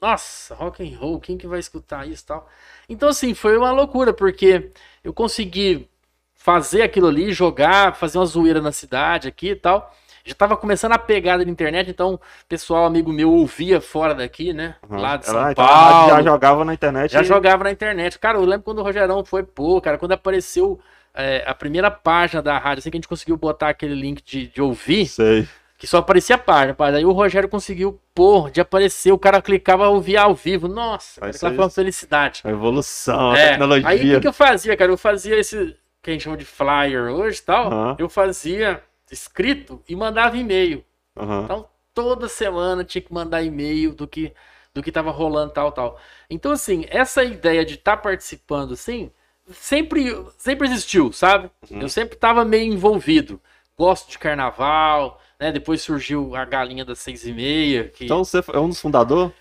nossa, 0.01 0.55
rock 0.55 0.83
and 0.83 0.99
roll, 0.99 1.21
quem 1.21 1.39
que 1.39 1.47
vai 1.47 1.61
escutar 1.61 2.07
isso 2.09 2.25
e 2.25 2.27
tal? 2.27 2.49
Então, 2.89 3.09
assim, 3.09 3.35
foi 3.35 3.57
uma 3.57 3.71
loucura, 3.71 4.13
porque 4.13 4.71
eu 5.03 5.13
consegui 5.13 5.89
fazer 6.35 6.83
aquilo 6.83 7.07
ali, 7.07 7.33
jogar, 7.33 7.95
fazer 7.95 8.19
uma 8.19 8.27
zoeira 8.27 8.61
na 8.61 8.73
cidade 8.73 9.29
aqui 9.29 9.51
e 9.51 9.57
tal. 9.57 9.95
Já 10.25 10.35
tava 10.35 10.57
começando 10.57 10.93
a 10.93 10.99
pegada 10.99 11.45
de 11.45 11.51
internet, 11.51 11.91
então 11.91 12.21
pessoal, 12.49 12.85
amigo 12.85 13.13
meu, 13.13 13.31
ouvia 13.33 13.81
fora 13.81 14.15
daqui, 14.15 14.53
né? 14.53 14.77
Uhum. 14.89 14.99
Lá 15.01 15.17
de 15.17 15.27
São 15.27 15.35
Ela 15.39 15.49
já- 15.49 15.55
Paulo. 15.55 16.09
Já 16.11 16.23
jogava 16.23 16.65
na 16.65 16.75
internet. 16.75 17.13
Já 17.13 17.23
e- 17.23 17.25
jogava 17.25 17.65
na 17.65 17.71
internet. 17.73 18.19
Cara, 18.19 18.39
eu 18.39 18.45
lembro 18.45 18.63
quando 18.63 18.79
o 18.79 18.83
Rogerão 18.83 19.25
foi, 19.25 19.43
pô, 19.43 19.81
cara, 19.81 19.99
quando 19.99 20.13
apareceu 20.13 20.79
é, 21.15 21.43
a 21.47 21.53
primeira 21.55 21.91
página 21.91 22.41
da 22.41 22.57
rádio, 22.57 22.79
assim 22.81 22.91
que 22.91 22.97
a 22.97 23.01
gente 23.01 23.09
conseguiu 23.09 23.37
botar 23.37 23.69
aquele 23.69 23.95
link 23.95 24.23
de, 24.25 24.47
de 24.47 24.63
ouvir, 24.63 25.07
Sei. 25.07 25.47
que 25.77 25.87
só 25.87 25.99
aparecia 25.99 26.37
a 26.37 26.39
página, 26.39 26.69
rapaz. 26.69 26.95
Aí 26.95 27.05
o 27.05 27.13
Rogério 27.13 27.49
conseguiu, 27.51 28.01
pô, 28.15 28.49
de 28.49 28.61
aparecer, 28.63 29.13
o 29.13 29.19
cara 29.19 29.43
clicava, 29.43 29.89
ouvia 29.89 30.23
ao 30.23 30.35
vivo. 30.35 30.69
Nossa, 30.69 31.21
cara, 31.21 31.31
Isso 31.31 31.39
aquela 31.45 31.55
foi 31.57 31.65
uma 31.65 31.71
felicidade. 31.71 32.41
A 32.45 32.49
evolução, 32.51 33.33
a 33.33 33.39
É, 33.39 33.49
tecnologia. 33.51 33.89
Aí 33.89 33.99
o 33.99 34.15
que, 34.15 34.21
que 34.21 34.29
eu 34.29 34.33
fazia, 34.33 34.75
cara? 34.77 34.91
Eu 34.91 34.97
fazia 34.97 35.37
esse 35.39 35.77
que 36.03 36.11
a 36.11 36.13
gente 36.15 36.23
chama 36.23 36.37
de 36.39 36.45
flyer 36.47 37.11
hoje 37.11 37.41
e 37.41 37.43
tal. 37.43 37.67
Aham. 37.67 37.97
Eu 37.99 38.09
fazia 38.09 38.81
escrito 39.13 39.83
e 39.89 39.95
mandava 39.95 40.37
e-mail. 40.37 40.85
Aham. 41.17 41.45
Então, 41.45 41.69
toda 41.95 42.29
semana 42.29 42.83
tinha 42.83 43.03
que 43.03 43.13
mandar 43.13 43.43
e-mail 43.43 43.95
do 43.95 44.09
que 44.09 44.33
do 44.75 44.83
que 44.83 44.91
tava 44.91 45.11
rolando, 45.11 45.53
tal, 45.53 45.71
tal. 45.71 46.01
Então, 46.31 46.51
assim, 46.51 46.87
essa 46.89 47.23
ideia 47.23 47.63
de 47.63 47.75
estar 47.75 47.99
participando, 47.99 48.73
assim, 48.73 49.11
sempre, 49.51 50.17
sempre 50.39 50.67
existiu, 50.67 51.13
sabe? 51.13 51.51
Uhum. 51.71 51.83
Eu 51.83 51.89
sempre 51.91 52.17
tava 52.17 52.43
meio 52.43 52.73
envolvido. 52.73 53.39
Gosto 53.77 54.11
de 54.11 54.19
carnaval, 54.19 55.21
né? 55.39 55.53
Depois 55.53 55.83
surgiu 55.83 56.35
a 56.35 56.45
galinha 56.45 56.85
das 56.85 57.01
seis 57.01 57.27
e 57.27 57.33
meia. 57.33 57.89
Que... 57.89 58.05
Então 58.05 58.25
você 58.25 58.43
é 58.53 58.59
um 58.59 58.69
dos 58.69 58.81
fundadores? 58.81 59.33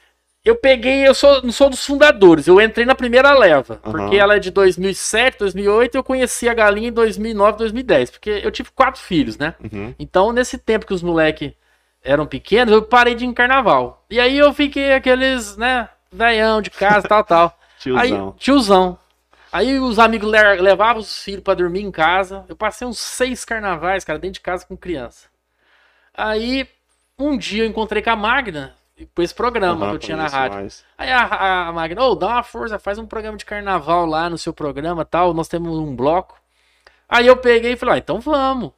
Eu 0.43 0.55
peguei, 0.55 1.07
eu 1.07 1.13
sou, 1.13 1.43
não 1.43 1.51
sou 1.51 1.69
dos 1.69 1.85
fundadores, 1.85 2.47
eu 2.47 2.59
entrei 2.59 2.83
na 2.83 2.95
primeira 2.95 3.31
leva, 3.37 3.79
Aham. 3.85 3.91
porque 3.91 4.15
ela 4.15 4.35
é 4.35 4.39
de 4.39 4.49
2007, 4.49 5.37
2008, 5.37 5.95
eu 5.95 6.03
conheci 6.03 6.49
a 6.49 6.53
galinha 6.53 6.89
em 6.89 6.91
2009, 6.91 7.59
2010, 7.59 8.09
porque 8.09 8.41
eu 8.43 8.49
tive 8.49 8.71
quatro 8.71 8.99
filhos, 8.99 9.37
né? 9.37 9.53
Uhum. 9.63 9.93
Então, 9.99 10.31
nesse 10.33 10.57
tempo 10.57 10.87
que 10.87 10.95
os 10.95 11.03
moleques 11.03 11.53
eram 12.03 12.25
pequenos, 12.25 12.73
eu 12.73 12.81
parei 12.81 13.13
de 13.13 13.23
ir 13.23 13.27
em 13.27 13.33
carnaval. 13.33 14.03
E 14.09 14.19
aí 14.19 14.35
eu 14.35 14.51
fiquei 14.51 14.93
aqueles, 14.93 15.55
né, 15.57 15.87
velhão 16.11 16.59
de 16.59 16.71
casa, 16.71 17.07
tal, 17.07 17.23
tal. 17.23 17.57
Aí, 17.97 18.09
Tiozão. 18.09 18.35
tiozão. 18.37 18.97
Aí 19.53 19.77
os 19.79 19.99
amigos 19.99 20.31
le- 20.31 20.61
levavam 20.61 21.01
os 21.01 21.23
filhos 21.23 21.43
pra 21.43 21.53
dormir 21.53 21.81
em 21.81 21.91
casa. 21.91 22.45
Eu 22.49 22.55
passei 22.55 22.87
uns 22.87 22.97
seis 22.99 23.43
carnavais, 23.45 24.03
cara, 24.03 24.17
dentro 24.17 24.35
de 24.35 24.39
casa 24.41 24.65
com 24.65 24.75
criança. 24.77 25.27
Aí, 26.13 26.67
um 27.17 27.37
dia 27.37 27.63
eu 27.63 27.67
encontrei 27.67 28.01
com 28.01 28.09
a 28.09 28.15
Magna, 28.15 28.75
com 29.15 29.21
esse 29.21 29.33
programa 29.33 29.85
Aham, 29.85 29.89
que 29.91 29.95
eu 29.95 29.99
tinha 29.99 30.17
na 30.17 30.27
rádio. 30.27 30.59
mais. 30.59 30.83
Aí 30.97 31.11
a, 31.11 31.21
a, 31.23 31.67
a 31.67 31.71
Magna, 31.73 32.03
ô, 32.03 32.15
dá 32.15 32.27
uma 32.27 32.43
força, 32.43 32.77
faz 32.79 32.97
um 32.97 33.05
programa 33.05 33.37
de 33.37 33.45
carnaval 33.45 34.05
lá 34.05 34.29
no 34.29 34.37
seu 34.37 34.53
programa 34.53 35.03
tal, 35.05 35.33
nós 35.33 35.47
temos 35.47 35.77
um 35.77 35.95
bloco. 35.95 36.39
Aí 37.07 37.27
eu 37.27 37.35
peguei 37.37 37.73
e 37.73 37.77
falei, 37.77 37.95
ah, 37.95 37.97
então 37.97 38.19
vamos. 38.19 38.71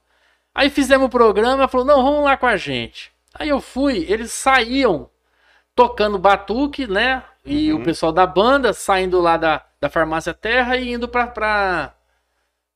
Aí 0.56 0.70
fizemos 0.70 1.08
o 1.08 1.10
programa, 1.10 1.54
ela 1.64 1.68
falou, 1.68 1.86
não, 1.86 2.04
vamos 2.04 2.24
lá 2.24 2.36
com 2.38 2.46
a 2.48 2.58
gente. 2.58 3.12
Aí 3.34 3.50
eu 3.50 3.60
fui, 3.62 4.06
eles 4.10 4.32
saíam 4.32 5.10
tocando 5.76 6.18
batuque, 6.20 6.86
né? 6.88 7.24
E 7.46 7.74
Uhum. 7.74 7.82
o 7.82 7.84
pessoal 7.84 8.12
da 8.12 8.26
banda 8.26 8.72
saindo 8.74 9.20
lá 9.20 9.36
da, 9.38 9.64
da 9.82 9.90
farmácia 9.90 10.34
Terra 10.34 10.78
e 10.78 10.94
indo 10.94 11.08
pra, 11.08 11.28
pra, 11.28 11.94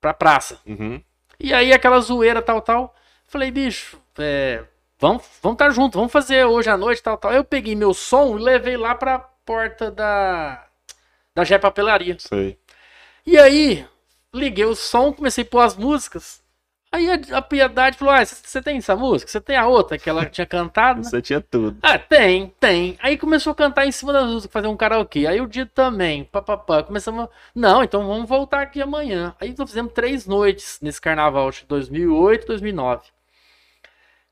pra 0.01 0.13
praça. 0.13 0.59
Uhum. 0.65 1.01
E 1.39 1.53
aí 1.53 1.71
aquela 1.71 1.99
zoeira, 1.99 2.41
tal, 2.41 2.61
tal. 2.61 2.93
Falei, 3.27 3.49
bicho, 3.51 3.97
é, 4.17 4.63
vamos 4.99 5.23
vamos 5.41 5.55
estar 5.55 5.69
junto, 5.71 5.97
vamos 5.97 6.11
fazer 6.11 6.45
hoje 6.45 6.69
à 6.69 6.77
noite, 6.77 7.01
tal, 7.03 7.17
tal. 7.17 7.33
Eu 7.33 7.43
peguei 7.43 7.75
meu 7.75 7.93
som 7.93 8.37
e 8.37 8.41
levei 8.41 8.77
lá 8.77 8.95
pra 8.95 9.19
porta 9.19 9.89
da, 9.91 10.65
da 11.35 11.43
Gé 11.43 11.57
Papelaria. 11.57 12.15
Sei. 12.19 12.57
E 13.25 13.37
aí, 13.37 13.85
liguei 14.33 14.65
o 14.65 14.75
som, 14.75 15.11
comecei 15.13 15.43
a 15.43 15.47
pôr 15.47 15.59
as 15.61 15.75
músicas. 15.75 16.45
Aí 16.89 17.09
a, 17.11 17.37
a 17.37 17.41
Piedade 17.41 17.97
falou, 17.97 18.13
ah, 18.13 18.23
você 18.25 18.61
tem 18.61 18.77
essa 18.77 18.95
música? 18.95 19.29
Você 19.29 19.41
tem 19.41 19.57
a 19.57 19.67
outra 19.67 19.97
que 19.97 20.09
ela 20.09 20.25
tinha 20.25 20.45
cantado, 20.47 20.99
né? 20.99 21.03
Você 21.03 21.21
tinha 21.21 21.41
tudo. 21.41 21.77
Ah, 21.81 21.99
tem, 21.99 22.53
tem. 22.61 22.97
Aí 23.01 23.17
começou 23.17 23.51
a 23.51 23.55
cantar 23.55 23.85
em 23.85 23.91
cima 23.91 24.13
das 24.13 24.25
músicas, 24.25 24.53
fazer 24.53 24.67
um 24.67 24.77
karaokê. 24.77 25.27
Aí 25.27 25.41
o 25.41 25.47
dia 25.47 25.65
também, 25.65 26.23
papapá. 26.23 26.81
Começamos. 26.83 27.25
a- 27.25 27.29
Não, 27.53 27.83
então 27.83 28.07
vamos 28.07 28.27
voltar 28.27 28.61
aqui 28.61 28.81
amanhã. 28.81 29.35
Aí 29.39 29.53
nós 29.57 29.69
fizemos 29.69 29.91
três 29.91 30.25
noites 30.25 30.79
nesse 30.81 31.01
carnaval 31.01 31.51
de 31.51 31.65
2008 31.65 32.43
e 32.45 32.47
2009. 32.47 33.01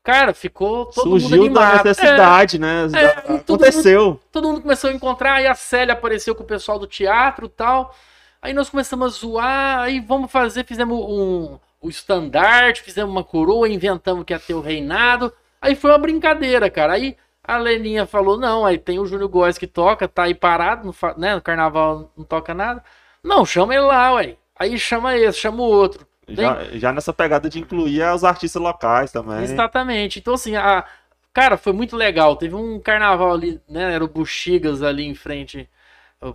Cara, 0.06 0.32
ficou 0.32 0.86
todo 0.86 1.10
mundo 1.10 1.20
Surgiu 1.20 1.52
da 1.52 1.60
animado. 1.62 1.84
necessidade, 1.84 2.58
né? 2.60 2.86
É, 2.94 3.34
e 3.34 3.38
todo 3.40 3.64
Aconteceu. 3.64 4.20
todo 4.30 4.46
mundo 4.48 4.60
começou 4.62 4.88
a 4.88 4.92
encontrar, 4.92 5.34
aí 5.34 5.48
a 5.48 5.54
Célia 5.56 5.94
apareceu 5.94 6.32
com 6.32 6.44
o 6.44 6.46
pessoal 6.46 6.78
do 6.78 6.86
teatro 6.86 7.46
e 7.46 7.48
tal. 7.48 7.92
Aí 8.40 8.52
nós 8.52 8.70
começamos 8.70 9.04
a 9.04 9.18
zoar, 9.18 9.78
aí 9.80 9.98
vamos 9.98 10.30
fazer, 10.30 10.64
fizemos 10.64 10.96
um, 10.96 11.58
o 11.80 11.88
estandarte, 11.88 12.82
fizemos 12.82 13.10
uma 13.10 13.24
coroa, 13.24 13.68
inventamos 13.68 14.24
que 14.24 14.32
ia 14.32 14.38
ter 14.38 14.54
o 14.54 14.60
reinado. 14.60 15.32
Aí 15.60 15.74
foi 15.74 15.90
uma 15.90 15.98
brincadeira, 15.98 16.70
cara. 16.70 16.92
Aí 16.92 17.16
a 17.42 17.56
Leninha 17.58 18.06
falou: 18.06 18.38
não, 18.38 18.64
aí 18.64 18.78
tem 18.78 19.00
o 19.00 19.06
Júnior 19.06 19.28
Góes 19.28 19.58
que 19.58 19.66
toca, 19.66 20.06
tá 20.06 20.22
aí 20.22 20.34
parado, 20.34 20.92
fa- 20.92 21.14
né? 21.18 21.34
No 21.34 21.40
carnaval 21.42 22.12
não 22.16 22.24
toca 22.24 22.54
nada. 22.54 22.84
Não, 23.24 23.44
chama 23.44 23.74
ele 23.74 23.82
lá, 23.84 24.12
ué. 24.14 24.36
Aí 24.56 24.78
chama 24.78 25.16
esse, 25.16 25.40
chama 25.40 25.62
o 25.62 25.66
outro. 25.66 26.06
Já, 26.28 26.64
já 26.74 26.92
nessa 26.92 27.12
pegada 27.12 27.48
de 27.48 27.58
incluir 27.58 28.02
os 28.12 28.24
artistas 28.24 28.60
locais 28.60 29.12
também. 29.12 29.42
Exatamente. 29.42 30.18
Então, 30.18 30.34
assim, 30.34 30.56
a... 30.56 30.84
cara, 31.32 31.56
foi 31.56 31.72
muito 31.72 31.96
legal. 31.96 32.36
Teve 32.36 32.54
um 32.54 32.80
carnaval 32.80 33.32
ali, 33.32 33.60
né? 33.68 33.94
Era 33.94 34.04
o 34.04 34.08
Buxigas 34.08 34.82
ali 34.82 35.04
em 35.04 35.14
frente, 35.14 35.68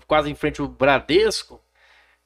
quase 0.07 0.29
em 0.29 0.35
frente 0.35 0.61
ao 0.61 0.67
Bradesco. 0.67 1.61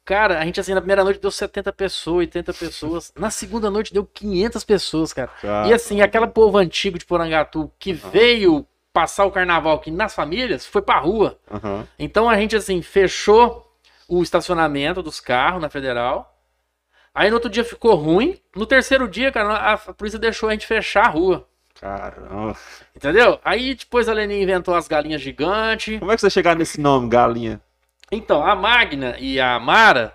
Cara, 0.04 0.40
a 0.40 0.46
gente, 0.46 0.60
assim, 0.60 0.76
na 0.76 0.82
primeira 0.82 1.04
noite 1.04 1.20
deu 1.20 1.32
70 1.32 1.74
pessoas, 1.74 2.18
80 2.20 2.54
pessoas. 2.54 3.12
Na 3.18 3.32
segunda 3.32 3.72
noite 3.72 3.92
deu 3.92 4.06
500 4.06 4.64
pessoas, 4.64 5.12
cara. 5.12 5.32
Cara, 5.42 5.68
E 5.68 5.74
assim, 5.74 6.00
aquela 6.02 6.28
povo 6.28 6.60
antigo 6.60 7.00
de 7.00 7.06
Porangatu 7.06 7.72
que 7.80 7.92
veio 7.92 8.68
passar 8.94 9.26
o 9.26 9.32
carnaval 9.32 9.76
aqui 9.78 9.90
nas 9.90 10.14
famílias, 10.14 10.66
foi 10.66 10.82
pra 10.84 11.00
rua. 11.00 11.40
aham. 11.52 11.88
Então 11.98 12.30
a 12.30 12.38
gente, 12.38 12.56
assim, 12.56 12.84
fechou 12.84 13.76
o 14.08 14.22
estacionamento 14.22 15.02
dos 15.02 15.20
carros 15.20 15.60
na 15.60 15.70
Federal. 15.70 16.35
Aí 17.16 17.30
no 17.30 17.36
outro 17.38 17.50
dia 17.50 17.64
ficou 17.64 17.96
ruim. 17.96 18.38
No 18.54 18.66
terceiro 18.66 19.08
dia, 19.08 19.32
cara, 19.32 19.74
a 19.74 19.78
polícia 19.94 20.20
deixou 20.20 20.50
a 20.50 20.52
gente 20.52 20.68
fechar 20.68 21.06
a 21.06 21.10
rua. 21.10 21.48
Caramba. 21.80 22.56
Entendeu? 22.96 23.40
Aí 23.44 23.74
depois 23.74 24.10
a 24.10 24.14
Lenin 24.14 24.42
inventou 24.42 24.76
as 24.76 24.88
galinhas 24.88 25.22
gigantes. 25.22 25.98
Como 26.00 26.12
é 26.12 26.16
que 26.16 26.22
você 26.22 26.30
chegar 26.30 26.56
nesse 26.56 26.80
nome, 26.80 27.08
galinha? 27.10 27.62
Então, 28.12 28.46
a 28.46 28.56
Magna 28.56 29.16
e 29.18 29.40
a 29.40 29.58
Mara, 29.60 30.14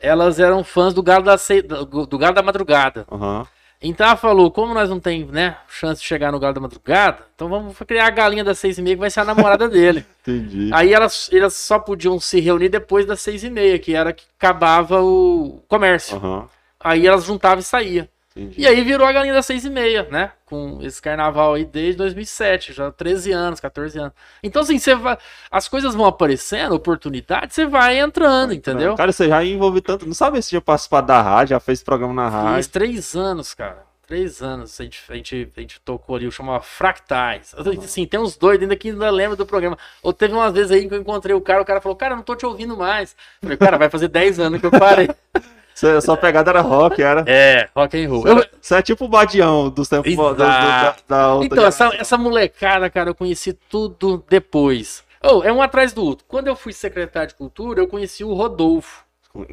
elas 0.00 0.38
eram 0.40 0.62
fãs 0.64 0.94
do 0.94 1.02
Galo 1.02 1.24
da, 1.24 1.36
Ce- 1.36 1.62
do 1.62 2.18
Galo 2.18 2.34
da 2.34 2.42
Madrugada. 2.42 3.06
Aham. 3.10 3.46
Então 3.80 4.06
ela 4.06 4.16
falou, 4.16 4.50
como 4.50 4.72
nós 4.72 4.88
não 4.88 4.98
tem, 4.98 5.24
né, 5.26 5.56
chance 5.68 6.00
de 6.00 6.06
chegar 6.06 6.32
no 6.32 6.40
Galo 6.40 6.54
da 6.54 6.60
Madrugada, 6.60 7.18
então 7.34 7.48
vamos 7.48 7.76
criar 7.86 8.06
a 8.06 8.10
galinha 8.10 8.42
das 8.42 8.58
seis 8.58 8.78
e 8.78 8.82
meia 8.82 8.96
que 8.96 9.00
vai 9.00 9.10
ser 9.10 9.20
a 9.20 9.24
namorada 9.24 9.68
dele. 9.68 10.04
Entendi. 10.26 10.70
Aí 10.72 10.94
elas, 10.94 11.28
elas 11.32 11.54
só 11.54 11.78
podiam 11.78 12.18
se 12.18 12.40
reunir 12.40 12.68
depois 12.68 13.04
das 13.04 13.20
seis 13.20 13.44
e 13.44 13.50
meia, 13.50 13.78
que 13.78 13.94
era 13.94 14.12
que 14.12 14.24
acabava 14.38 15.02
o 15.02 15.62
comércio. 15.68 16.16
Aham. 16.16 16.48
Aí 16.80 17.06
elas 17.06 17.24
juntavam 17.24 17.58
e 17.58 17.62
saía. 17.62 18.08
Entendi. 18.36 18.60
E 18.60 18.66
aí 18.66 18.84
virou 18.84 19.06
a 19.06 19.12
galinha 19.12 19.32
das 19.32 19.46
seis 19.46 19.64
e 19.64 19.70
meia, 19.70 20.06
né? 20.10 20.30
Com 20.44 20.78
esse 20.82 21.00
carnaval 21.00 21.54
aí 21.54 21.64
desde 21.64 21.96
2007, 21.96 22.74
já 22.74 22.92
13 22.92 23.32
anos, 23.32 23.60
14 23.60 23.98
anos. 23.98 24.12
Então 24.42 24.60
assim, 24.60 24.78
você 24.78 24.94
vai, 24.94 25.16
as 25.50 25.66
coisas 25.66 25.94
vão 25.94 26.04
aparecendo, 26.04 26.74
oportunidade, 26.74 27.54
você 27.54 27.64
vai 27.64 27.98
entrando, 27.98 28.52
entendeu? 28.52 28.94
Cara, 28.94 29.10
você 29.10 29.28
já 29.28 29.42
envolve 29.42 29.80
tanto. 29.80 30.06
Não 30.06 30.12
sabe 30.12 30.40
se 30.42 30.52
já 30.52 30.60
participou 30.60 31.00
da 31.00 31.22
rádio, 31.22 31.50
já 31.50 31.60
fez 31.60 31.82
programa 31.82 32.12
na 32.12 32.30
Fiz 32.30 32.40
rádio. 32.40 32.70
três 32.70 33.16
anos, 33.16 33.54
cara. 33.54 33.86
Três 34.06 34.40
anos 34.40 34.78
a 34.80 34.84
gente, 34.84 35.02
a 35.08 35.14
gente, 35.14 35.52
a 35.56 35.60
gente 35.60 35.80
tocou 35.80 36.14
ali, 36.14 36.30
chamava 36.30 36.62
Fractais. 36.62 37.52
Assim, 37.56 38.04
tem 38.06 38.20
uns 38.20 38.36
doidos 38.36 38.62
ainda 38.62 38.76
que 38.76 38.90
ainda 38.90 39.10
lembram 39.10 39.36
do 39.36 39.46
programa. 39.46 39.76
Ou 40.00 40.12
teve 40.12 40.32
umas 40.34 40.52
vezes 40.52 40.70
aí 40.70 40.86
que 40.86 40.94
eu 40.94 41.00
encontrei 41.00 41.34
o 41.34 41.40
cara, 41.40 41.62
o 41.62 41.64
cara 41.64 41.80
falou, 41.80 41.96
cara, 41.96 42.12
eu 42.12 42.16
não 42.16 42.22
tô 42.22 42.36
te 42.36 42.46
ouvindo 42.46 42.76
mais. 42.76 43.16
Eu 43.42 43.46
falei, 43.46 43.56
cara, 43.56 43.78
vai 43.78 43.90
fazer 43.90 44.08
10 44.08 44.38
anos 44.38 44.60
que 44.60 44.66
eu 44.66 44.70
parei. 44.70 45.08
Você, 45.76 46.00
sua 46.00 46.16
pegada 46.16 46.50
era 46.50 46.62
rock, 46.62 47.02
era. 47.02 47.22
É, 47.26 47.68
rock 47.76 48.02
and 48.02 48.08
roll. 48.08 48.22
Você, 48.22 48.30
era- 48.30 48.50
você 48.62 48.74
é 48.76 48.82
tipo 48.82 49.04
o 49.04 49.08
Badião 49.08 49.68
dos 49.68 49.88
tempos 49.90 50.10
do- 50.16 50.22
do- 50.22 50.34
do- 50.34 50.38
da, 50.38 50.96
da 51.06 51.34
outra 51.34 51.46
Então, 51.46 51.66
essa, 51.66 51.94
essa 51.96 52.16
molecada, 52.16 52.88
cara, 52.88 53.10
eu 53.10 53.14
conheci 53.14 53.52
tudo 53.52 54.24
depois. 54.26 55.04
Oh, 55.22 55.42
é 55.42 55.52
um 55.52 55.60
atrás 55.60 55.92
do 55.92 56.02
outro. 56.02 56.24
Quando 56.26 56.46
eu 56.46 56.56
fui 56.56 56.72
secretário 56.72 57.28
de 57.28 57.34
cultura, 57.34 57.78
eu 57.80 57.86
conheci 57.86 58.24
o 58.24 58.32
Rodolfo. 58.32 59.04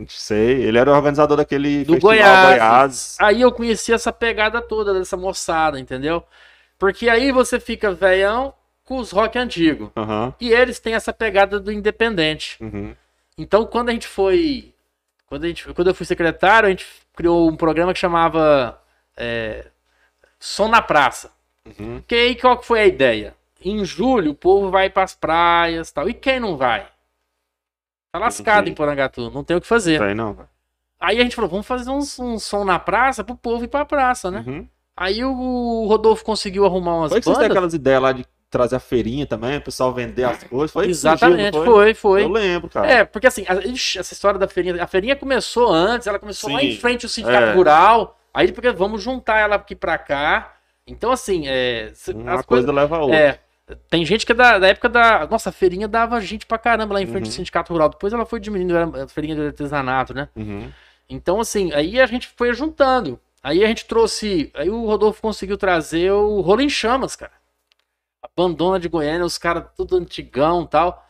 Sei, 0.08 0.64
ele 0.64 0.78
era 0.78 0.90
o 0.90 0.96
organizador 0.96 1.36
daquele 1.36 1.84
Do 1.84 2.00
Goiás. 2.00 2.48
Goiás. 2.58 3.18
Aí 3.20 3.42
eu 3.42 3.52
conheci 3.52 3.92
essa 3.92 4.14
pegada 4.14 4.62
toda 4.62 4.94
dessa 4.94 5.18
moçada, 5.18 5.78
entendeu? 5.78 6.24
Porque 6.80 7.10
aí 7.10 7.34
você 7.34 7.60
fica 7.60 7.92
velhão 7.92 8.54
com 8.86 8.98
os 8.98 9.12
rock 9.12 9.38
antigo. 9.38 9.92
Aham. 9.98 10.34
E 10.40 10.54
eles 10.54 10.80
têm 10.80 10.94
essa 10.94 11.12
pegada 11.12 11.60
do 11.60 11.70
independente. 11.70 12.56
Uhum. 12.62 12.96
Então, 13.38 13.66
quando 13.66 13.90
a 13.90 13.92
gente 13.92 14.08
foi. 14.08 14.73
Quando, 15.28 15.46
a 15.46 15.48
gente, 15.48 15.74
quando 15.74 15.88
eu 15.88 15.96
fui 15.96 16.06
secretário, 16.06 16.68
a 16.68 16.70
gente 16.70 16.86
criou 17.16 17.50
um 17.50 17.56
programa 17.56 17.94
que 17.94 18.00
chamava 18.00 18.80
é, 19.18 19.68
Som 20.40 20.68
na 20.68 20.82
Praça. 20.82 21.32
Uhum. 21.80 22.02
Que 22.08 22.16
aí 22.16 22.36
qual 22.36 22.58
que 22.58 22.66
foi 22.66 22.82
a 22.82 22.86
ideia? 22.86 23.36
em 23.66 23.86
julho 23.86 24.32
o 24.32 24.36
povo 24.36 24.70
vai 24.70 24.90
pras 24.90 25.16
praias 25.16 25.90
tal. 25.90 26.10
E 26.10 26.14
quem 26.14 26.38
não 26.38 26.58
vai? 26.58 26.86
Tá 28.12 28.20
lascado 28.20 28.68
em 28.70 28.74
Porangatu, 28.74 29.32
não 29.32 29.42
tem 29.44 29.56
o 29.56 29.62
que 29.62 29.68
fazer. 29.68 30.00
Sei 30.00 30.14
não, 30.14 30.34
velho. 30.34 30.50
Aí 31.00 31.18
a 31.20 31.24
gente 31.24 31.34
falou, 31.36 31.50
vamos 31.50 31.66
fazer 31.66 31.90
uns- 31.90 32.20
um, 32.20 32.38
som 32.38 32.66
na 32.66 32.78
praça 32.78 33.24
pro 33.24 33.36
povo 33.38 33.64
ir 33.64 33.70
pra 33.70 33.86
praça, 33.86 34.30
né? 34.30 34.44
Uhum. 34.46 34.68
Aí 34.98 35.24
o 35.24 35.86
Rodolfo 35.88 36.24
conseguiu 36.26 36.66
arrumar 36.66 36.96
umas 36.98 37.12
Foi 37.12 37.20
que 37.22 37.26
vocês 37.26 37.38
têm 37.38 37.44
bandas. 37.46 37.58
aquelas 37.58 37.74
ideias 37.74 38.02
lá 38.02 38.12
de 38.12 38.26
trazer 38.54 38.78
a 38.78 38.80
feirinha 38.80 39.26
também, 39.26 39.58
o 39.58 39.62
pessoal 39.62 39.92
vender 39.94 40.24
as 40.24 40.44
coisas. 40.46 40.72
Foi 40.72 40.88
Exatamente, 40.88 41.54
surgiu, 41.54 41.60
não 41.66 41.66
foi, 41.66 41.94
foi. 41.94 42.24
Eu 42.24 42.30
lembro, 42.32 42.70
cara. 42.70 42.88
É, 42.90 43.04
porque 43.04 43.28
assim, 43.28 43.44
a- 43.50 43.56
ixi, 43.68 44.00
essa 44.00 44.14
história 44.14 44.40
da 44.40 44.48
feirinha, 44.48 44.82
a 44.82 44.88
feirinha 44.88 45.16
começou 45.16 45.70
antes, 45.74 46.08
ela 46.08 46.18
começou 46.20 46.52
lá 46.54 46.60
Sim. 46.60 46.68
em 46.68 46.78
frente 46.78 47.06
ao 47.06 47.10
sindicato 47.10 47.48
É. 47.48 47.54
rural, 47.54 48.18
aí 48.34 48.52
porque 48.52 48.72
vamos 48.72 49.02
juntar 49.04 49.40
ela 49.40 49.56
aqui 49.56 49.76
pra 49.76 49.98
cá. 49.98 50.54
Então 50.88 51.12
assim, 51.12 51.44
é, 51.48 51.92
Uma 52.14 52.36
as 52.36 52.46
coisa 52.46 52.66
coisas, 52.68 52.74
leva 52.76 52.98
a 52.98 53.02
outra. 53.02 53.18
é, 53.18 53.40
tem 53.90 54.06
gente 54.06 54.26
que 54.26 54.32
é 54.32 54.36
da, 54.36 54.60
da 54.60 54.68
época 54.68 54.88
da, 54.90 55.26
nossa, 55.28 55.50
a 55.50 55.52
feirinha 55.52 55.88
dava 55.88 56.20
gente 56.22 56.46
pra 56.46 56.58
caramba 56.58 56.94
lá 56.94 57.02
em 57.02 57.08
frente 57.08 57.24
Uhum. 57.26 57.30
ao 57.32 57.36
sindicato 57.36 57.74
rural, 57.74 57.90
depois 57.90 58.14
ela 58.14 58.26
foi 58.26 58.40
diminuindo, 58.40 58.76
era 58.76 59.04
a 59.04 59.08
feirinha 59.08 59.36
de 59.36 59.42
artesanato, 59.48 60.14
né? 60.14 60.30
Uhum. 60.36 60.70
Então 61.10 61.40
assim, 61.40 61.72
aí 61.74 62.00
a 62.00 62.06
gente 62.06 62.30
foi 62.36 62.54
juntando. 62.54 63.20
Aí 63.42 63.62
a 63.62 63.68
gente 63.68 63.84
trouxe, 63.86 64.50
aí 64.54 64.70
o 64.70 64.86
Rodolfo 64.86 65.22
conseguiu 65.22 65.58
trazer 65.58 66.10
o 66.12 66.40
Rolo 66.40 66.62
em 66.62 66.70
Chamas, 66.70 67.14
cara. 67.16 67.34
A 68.24 68.28
bandona 68.36 68.80
de 68.80 68.88
Goiânia, 68.88 69.26
os 69.26 69.38
caras 69.38 69.66
tudo 69.76 69.98
antigão 69.98 70.64
e 70.64 70.68
tal. 70.68 71.06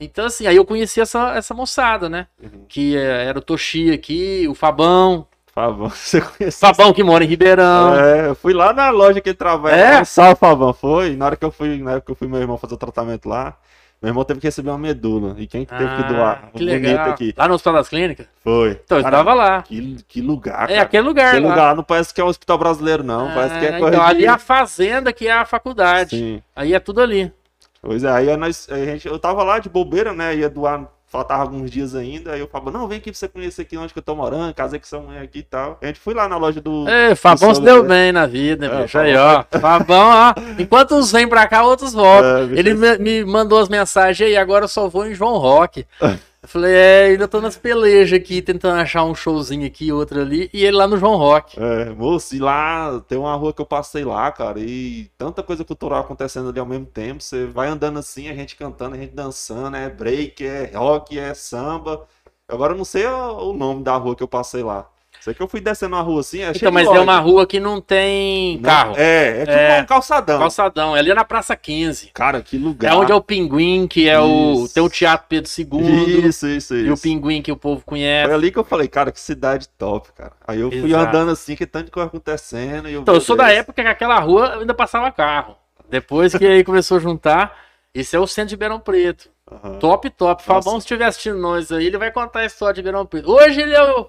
Então, 0.00 0.26
assim, 0.26 0.46
aí 0.46 0.56
eu 0.56 0.64
conheci 0.64 1.00
essa, 1.00 1.34
essa 1.34 1.52
moçada, 1.52 2.08
né? 2.08 2.26
Uhum. 2.42 2.64
Que 2.68 2.96
é, 2.96 3.24
era 3.24 3.38
o 3.38 3.42
Toshi 3.42 3.90
aqui, 3.90 4.46
o 4.48 4.54
Fabão. 4.54 5.26
Favor, 5.46 5.90
você 5.94 6.20
conhece. 6.20 6.58
Fabão 6.58 6.92
que 6.92 7.02
mora 7.02 7.24
em 7.24 7.28
Ribeirão. 7.28 7.94
É, 7.98 8.28
eu 8.28 8.34
fui 8.34 8.52
lá 8.52 8.72
na 8.72 8.90
loja 8.90 9.20
que 9.20 9.28
ele 9.28 9.36
trabalha. 9.36 9.74
É? 9.74 10.04
Salve, 10.04 10.38
Fabão. 10.40 10.72
Foi. 10.72 11.14
Na 11.14 11.26
hora 11.26 11.36
que 11.36 11.44
eu 11.44 11.50
fui, 11.50 11.78
na 11.78 11.92
época 11.92 12.06
que 12.06 12.12
eu 12.12 12.16
fui 12.16 12.28
meu 12.28 12.40
irmão 12.40 12.56
fazer 12.56 12.74
o 12.74 12.78
tratamento 12.78 13.28
lá, 13.28 13.56
meu 14.02 14.10
irmão 14.10 14.24
teve 14.24 14.40
que 14.40 14.46
receber 14.46 14.70
uma 14.70 14.78
medula. 14.78 15.34
E 15.38 15.46
quem 15.46 15.64
que 15.64 15.72
teve 15.74 15.96
que 15.96 16.02
doar? 16.12 16.42
Ah, 16.44 16.46
que 16.52 16.58
bonito 16.64 16.82
legal. 16.82 17.10
aqui. 17.10 17.32
Lá 17.36 17.46
no 17.48 17.54
Hospital 17.54 17.74
das 17.74 17.88
Clínicas? 17.88 18.26
Foi. 18.42 18.80
Então, 18.84 18.98
eu 18.98 19.04
estava 19.04 19.32
lá. 19.32 19.62
Que, 19.62 19.96
que 20.08 20.20
lugar, 20.20 20.64
É, 20.64 20.74
cara. 20.74 20.82
aquele 20.82 21.02
lugar 21.06 21.28
Aquele 21.28 21.46
lá. 21.46 21.50
lugar 21.50 21.76
não 21.76 21.84
parece 21.84 22.12
que 22.12 22.20
é 22.20 22.24
um 22.24 22.28
hospital 22.28 22.58
brasileiro, 22.58 23.02
não. 23.04 23.32
parece 23.32 23.58
que 23.58 23.64
é 23.66 23.74
Ah, 23.74 23.78
então, 23.80 24.02
ali 24.02 24.18
de- 24.20 24.26
é 24.26 24.28
a 24.28 24.38
fazenda 24.38 25.12
que 25.12 25.28
é 25.28 25.32
a 25.32 25.44
faculdade. 25.44 26.16
Sim. 26.18 26.42
Aí 26.56 26.74
é 26.74 26.80
tudo 26.80 27.00
ali. 27.00 27.32
Pois 27.80 28.04
é, 28.04 28.10
aí 28.10 28.36
nós, 28.36 28.68
a 28.70 28.76
gente, 28.84 29.06
eu 29.08 29.18
tava 29.18 29.42
lá 29.42 29.58
de 29.58 29.68
bobeira, 29.68 30.12
né? 30.12 30.34
Ia 30.36 30.48
doar, 30.50 30.86
faltava 31.12 31.42
alguns 31.42 31.70
dias 31.70 31.94
ainda. 31.94 32.32
Aí 32.32 32.40
eu 32.40 32.48
falava, 32.48 32.70
não, 32.70 32.88
vem 32.88 32.96
aqui 32.96 33.10
pra 33.10 33.18
você 33.18 33.28
conhecer 33.28 33.62
aqui 33.62 33.76
onde 33.76 33.92
que 33.92 33.98
eu 33.98 34.02
tô 34.02 34.16
morando, 34.16 34.54
casei 34.54 34.80
com 34.80 34.86
sua 34.86 35.00
mãe 35.02 35.18
aqui 35.18 35.40
e 35.40 35.42
tal. 35.42 35.78
A 35.82 35.86
gente 35.86 36.00
foi 36.00 36.14
lá 36.14 36.26
na 36.26 36.38
loja 36.38 36.58
do. 36.58 36.88
É, 36.88 37.14
Fabão 37.14 37.54
se 37.54 37.60
deu 37.60 37.84
bem 37.84 38.10
na 38.10 38.26
vida, 38.26 38.64
É, 38.64 38.82
bicho. 38.82 38.98
Aí, 38.98 39.14
ó. 39.14 39.44
Fabão, 39.60 40.08
ó. 40.08 40.34
Enquanto 40.58 40.94
uns 40.94 41.12
vêm 41.12 41.28
pra 41.28 41.46
cá, 41.46 41.62
outros 41.64 41.92
voltam. 41.92 42.50
É. 42.50 42.58
Ele 42.58 42.72
me, 42.72 42.96
me 42.96 43.24
mandou 43.26 43.58
as 43.58 43.68
mensagens 43.68 44.26
aí, 44.26 44.36
agora 44.36 44.64
eu 44.64 44.68
só 44.68 44.88
vou 44.88 45.06
em 45.06 45.14
João 45.14 45.36
Rock. 45.36 45.86
Eu 46.42 46.48
falei, 46.48 46.72
é, 46.74 47.04
ainda 47.04 47.28
tô 47.28 47.40
nas 47.40 47.56
pelejas 47.56 48.18
aqui, 48.18 48.42
tentando 48.42 48.80
achar 48.80 49.04
um 49.04 49.14
showzinho 49.14 49.64
aqui, 49.64 49.92
outro 49.92 50.20
ali, 50.20 50.50
e 50.52 50.64
ele 50.64 50.76
lá 50.76 50.88
no 50.88 50.96
João 50.96 51.16
Rock. 51.16 51.56
É, 51.56 51.90
moço, 51.90 52.34
e 52.34 52.40
lá 52.40 53.00
tem 53.06 53.16
uma 53.16 53.34
rua 53.36 53.52
que 53.52 53.62
eu 53.62 53.66
passei 53.66 54.04
lá, 54.04 54.30
cara, 54.32 54.58
e 54.58 55.08
tanta 55.16 55.40
coisa 55.40 55.64
cultural 55.64 56.00
acontecendo 56.00 56.48
ali 56.48 56.58
ao 56.58 56.66
mesmo 56.66 56.86
tempo. 56.86 57.22
Você 57.22 57.46
vai 57.46 57.68
andando 57.68 58.00
assim, 58.00 58.28
a 58.28 58.34
gente 58.34 58.56
cantando, 58.56 58.96
a 58.96 58.98
gente 58.98 59.14
dançando, 59.14 59.76
é 59.76 59.88
break, 59.88 60.44
é 60.44 60.72
rock, 60.74 61.16
é 61.16 61.32
samba. 61.32 62.08
Agora 62.48 62.72
eu 62.72 62.76
não 62.76 62.84
sei 62.84 63.06
o 63.06 63.52
nome 63.52 63.84
da 63.84 63.96
rua 63.96 64.16
que 64.16 64.22
eu 64.22 64.28
passei 64.28 64.64
lá. 64.64 64.90
Sei 65.22 65.32
que 65.34 65.40
eu 65.40 65.46
fui 65.46 65.60
descendo 65.60 65.94
uma 65.94 66.02
rua 66.02 66.20
assim, 66.20 66.40
é 66.40 66.46
cheio 66.52 66.56
Então, 66.56 66.72
mas 66.72 66.88
é 66.88 66.98
uma 67.00 67.18
rua 67.20 67.46
que 67.46 67.60
não 67.60 67.80
tem 67.80 68.56
Não, 68.56 68.62
carro. 68.64 68.94
É, 68.96 69.42
é 69.42 69.46
tipo 69.46 69.52
É. 69.52 69.80
um 69.82 69.86
calçadão. 69.86 70.38
Calçadão, 70.40 70.96
é 70.96 70.98
ali 70.98 71.14
na 71.14 71.24
Praça 71.24 71.54
15. 71.54 72.08
Cara, 72.12 72.42
que 72.42 72.58
lugar. 72.58 72.92
É 72.92 72.94
onde 72.96 73.12
é 73.12 73.14
o 73.14 73.20
Pinguim, 73.20 73.86
que 73.86 74.08
é 74.08 74.18
o. 74.20 74.64
Isso. 74.64 74.74
Tem 74.74 74.82
o 74.82 74.88
Teatro 74.90 75.26
Pedro 75.28 75.48
II. 75.56 76.26
Isso, 76.28 76.48
isso, 76.48 76.74
E 76.74 76.90
o 76.90 76.94
isso. 76.94 77.02
Pinguim 77.04 77.40
que 77.40 77.52
o 77.52 77.56
povo 77.56 77.82
conhece. 77.86 78.26
Foi 78.26 78.34
ali 78.34 78.50
que 78.50 78.58
eu 78.58 78.64
falei, 78.64 78.88
cara, 78.88 79.12
que 79.12 79.20
cidade 79.20 79.68
top, 79.78 80.10
cara. 80.12 80.32
Aí 80.46 80.60
eu 80.60 80.70
fui 80.70 80.86
Exato. 80.86 81.08
andando 81.16 81.30
assim, 81.30 81.54
que 81.54 81.66
tanto 81.66 81.92
coisa 81.92 82.08
acontecendo. 82.08 82.88
Eu, 82.88 83.02
Então, 83.02 83.14
eu 83.14 83.20
sou 83.20 83.36
da 83.36 83.46
Deus. 83.46 83.58
época 83.58 83.82
que 83.82 83.88
aquela 83.88 84.18
rua 84.18 84.58
ainda 84.58 84.74
passava 84.74 85.10
carro. 85.12 85.56
Depois 85.88 86.34
que 86.34 86.44
aí 86.46 86.64
começou 86.64 86.96
a 86.96 87.00
juntar, 87.00 87.56
esse 87.94 88.16
é 88.16 88.18
o 88.18 88.26
centro 88.26 88.48
de 88.48 88.54
Ribeirão 88.54 88.80
Preto. 88.80 89.30
Aham. 89.50 89.78
Top, 89.78 90.10
top. 90.10 90.42
Nossa. 90.48 90.62
Fabão, 90.62 90.80
se 90.80 90.84
estiver 90.86 91.04
assistindo 91.04 91.38
nós 91.38 91.70
aí, 91.70 91.86
ele 91.86 91.98
vai 91.98 92.10
contar 92.10 92.40
a 92.40 92.46
história 92.46 92.74
de 92.74 92.80
Ribeirão 92.80 93.04
Preto. 93.06 93.30
Hoje 93.30 93.60
ele 93.60 93.72
é 93.74 93.82
o. 93.84 94.08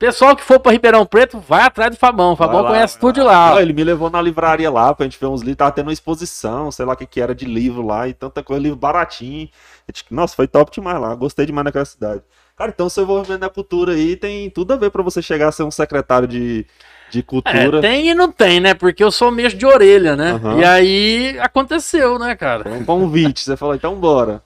Pessoal 0.00 0.34
que 0.34 0.42
for 0.42 0.58
pra 0.58 0.72
Ribeirão 0.72 1.04
Preto, 1.04 1.38
vai 1.38 1.60
atrás 1.62 1.90
do 1.90 1.96
Fabão. 1.98 2.32
O 2.32 2.36
Fabão 2.36 2.62
lá, 2.62 2.70
conhece 2.70 2.98
tudo 2.98 3.16
de 3.16 3.20
lá. 3.20 3.52
lá. 3.52 3.60
Ele 3.60 3.74
me 3.74 3.84
levou 3.84 4.08
na 4.08 4.22
livraria 4.22 4.70
lá 4.70 4.94
pra 4.94 5.04
gente 5.04 5.20
ver 5.20 5.26
uns 5.26 5.42
livros. 5.42 5.58
Tava 5.58 5.72
tendo 5.72 5.88
uma 5.88 5.92
exposição, 5.92 6.72
sei 6.72 6.86
lá 6.86 6.94
o 6.94 6.96
que, 6.96 7.04
que 7.04 7.20
era 7.20 7.34
de 7.34 7.44
livro 7.44 7.86
lá 7.86 8.08
e 8.08 8.14
tanta 8.14 8.42
coisa, 8.42 8.62
livro 8.62 8.78
baratinho. 8.78 9.46
Disse, 9.92 10.06
Nossa, 10.10 10.34
foi 10.34 10.48
top 10.48 10.72
demais 10.72 10.98
lá. 10.98 11.14
Gostei 11.14 11.44
demais 11.44 11.66
daquela 11.66 11.84
cidade. 11.84 12.22
Cara, 12.56 12.70
então 12.74 12.88
seu 12.88 13.02
envolvimento 13.04 13.42
na 13.42 13.50
cultura 13.50 13.92
aí 13.92 14.16
tem 14.16 14.48
tudo 14.48 14.72
a 14.72 14.76
ver 14.76 14.90
pra 14.90 15.02
você 15.02 15.20
chegar 15.20 15.48
a 15.48 15.52
ser 15.52 15.64
um 15.64 15.70
secretário 15.70 16.26
de, 16.26 16.64
de 17.10 17.18
É, 17.18 17.22
cultura. 17.22 17.82
tem 17.82 18.08
e 18.08 18.14
não 18.14 18.32
tem, 18.32 18.58
né? 18.58 18.72
Porque 18.72 19.04
eu 19.04 19.10
sou 19.12 19.30
mesmo 19.30 19.58
de 19.58 19.66
orelha, 19.66 20.16
né? 20.16 20.32
Aham. 20.32 20.60
E 20.60 20.64
aí 20.64 21.38
aconteceu, 21.40 22.18
né, 22.18 22.34
cara? 22.34 22.62
Foi 22.64 22.72
um 22.72 22.84
convite. 22.86 23.40
Você 23.42 23.54
falou, 23.54 23.74
então 23.74 23.94
bora. 23.96 24.42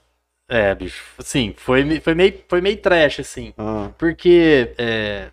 É, 0.49 0.75
bicho. 0.75 1.01
Sim, 1.19 1.53
foi, 1.57 1.99
foi, 2.01 2.13
meio, 2.13 2.33
foi 2.47 2.59
meio 2.61 2.77
trash, 2.77 3.21
assim. 3.21 3.53
Ah, 3.57 3.87
Porque 3.97 4.73
é, 4.77 5.29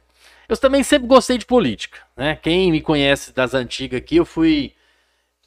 eu 0.52 0.56
também 0.56 0.82
sempre 0.82 1.08
gostei 1.08 1.38
de 1.38 1.46
política, 1.46 1.98
né? 2.16 2.36
Quem 2.36 2.70
me 2.70 2.80
conhece 2.80 3.32
das 3.32 3.54
antigas 3.54 3.98
aqui, 3.98 4.16
eu 4.16 4.24
fui 4.24 4.72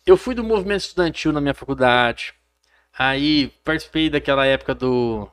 eu 0.05 0.17
fui 0.17 0.35
do 0.35 0.43
movimento 0.43 0.81
estudantil 0.81 1.31
na 1.33 1.41
minha 1.41 1.53
faculdade. 1.53 2.33
Aí 2.97 3.49
participei 3.63 4.09
daquela 4.09 4.45
época 4.45 4.73
do 4.73 5.29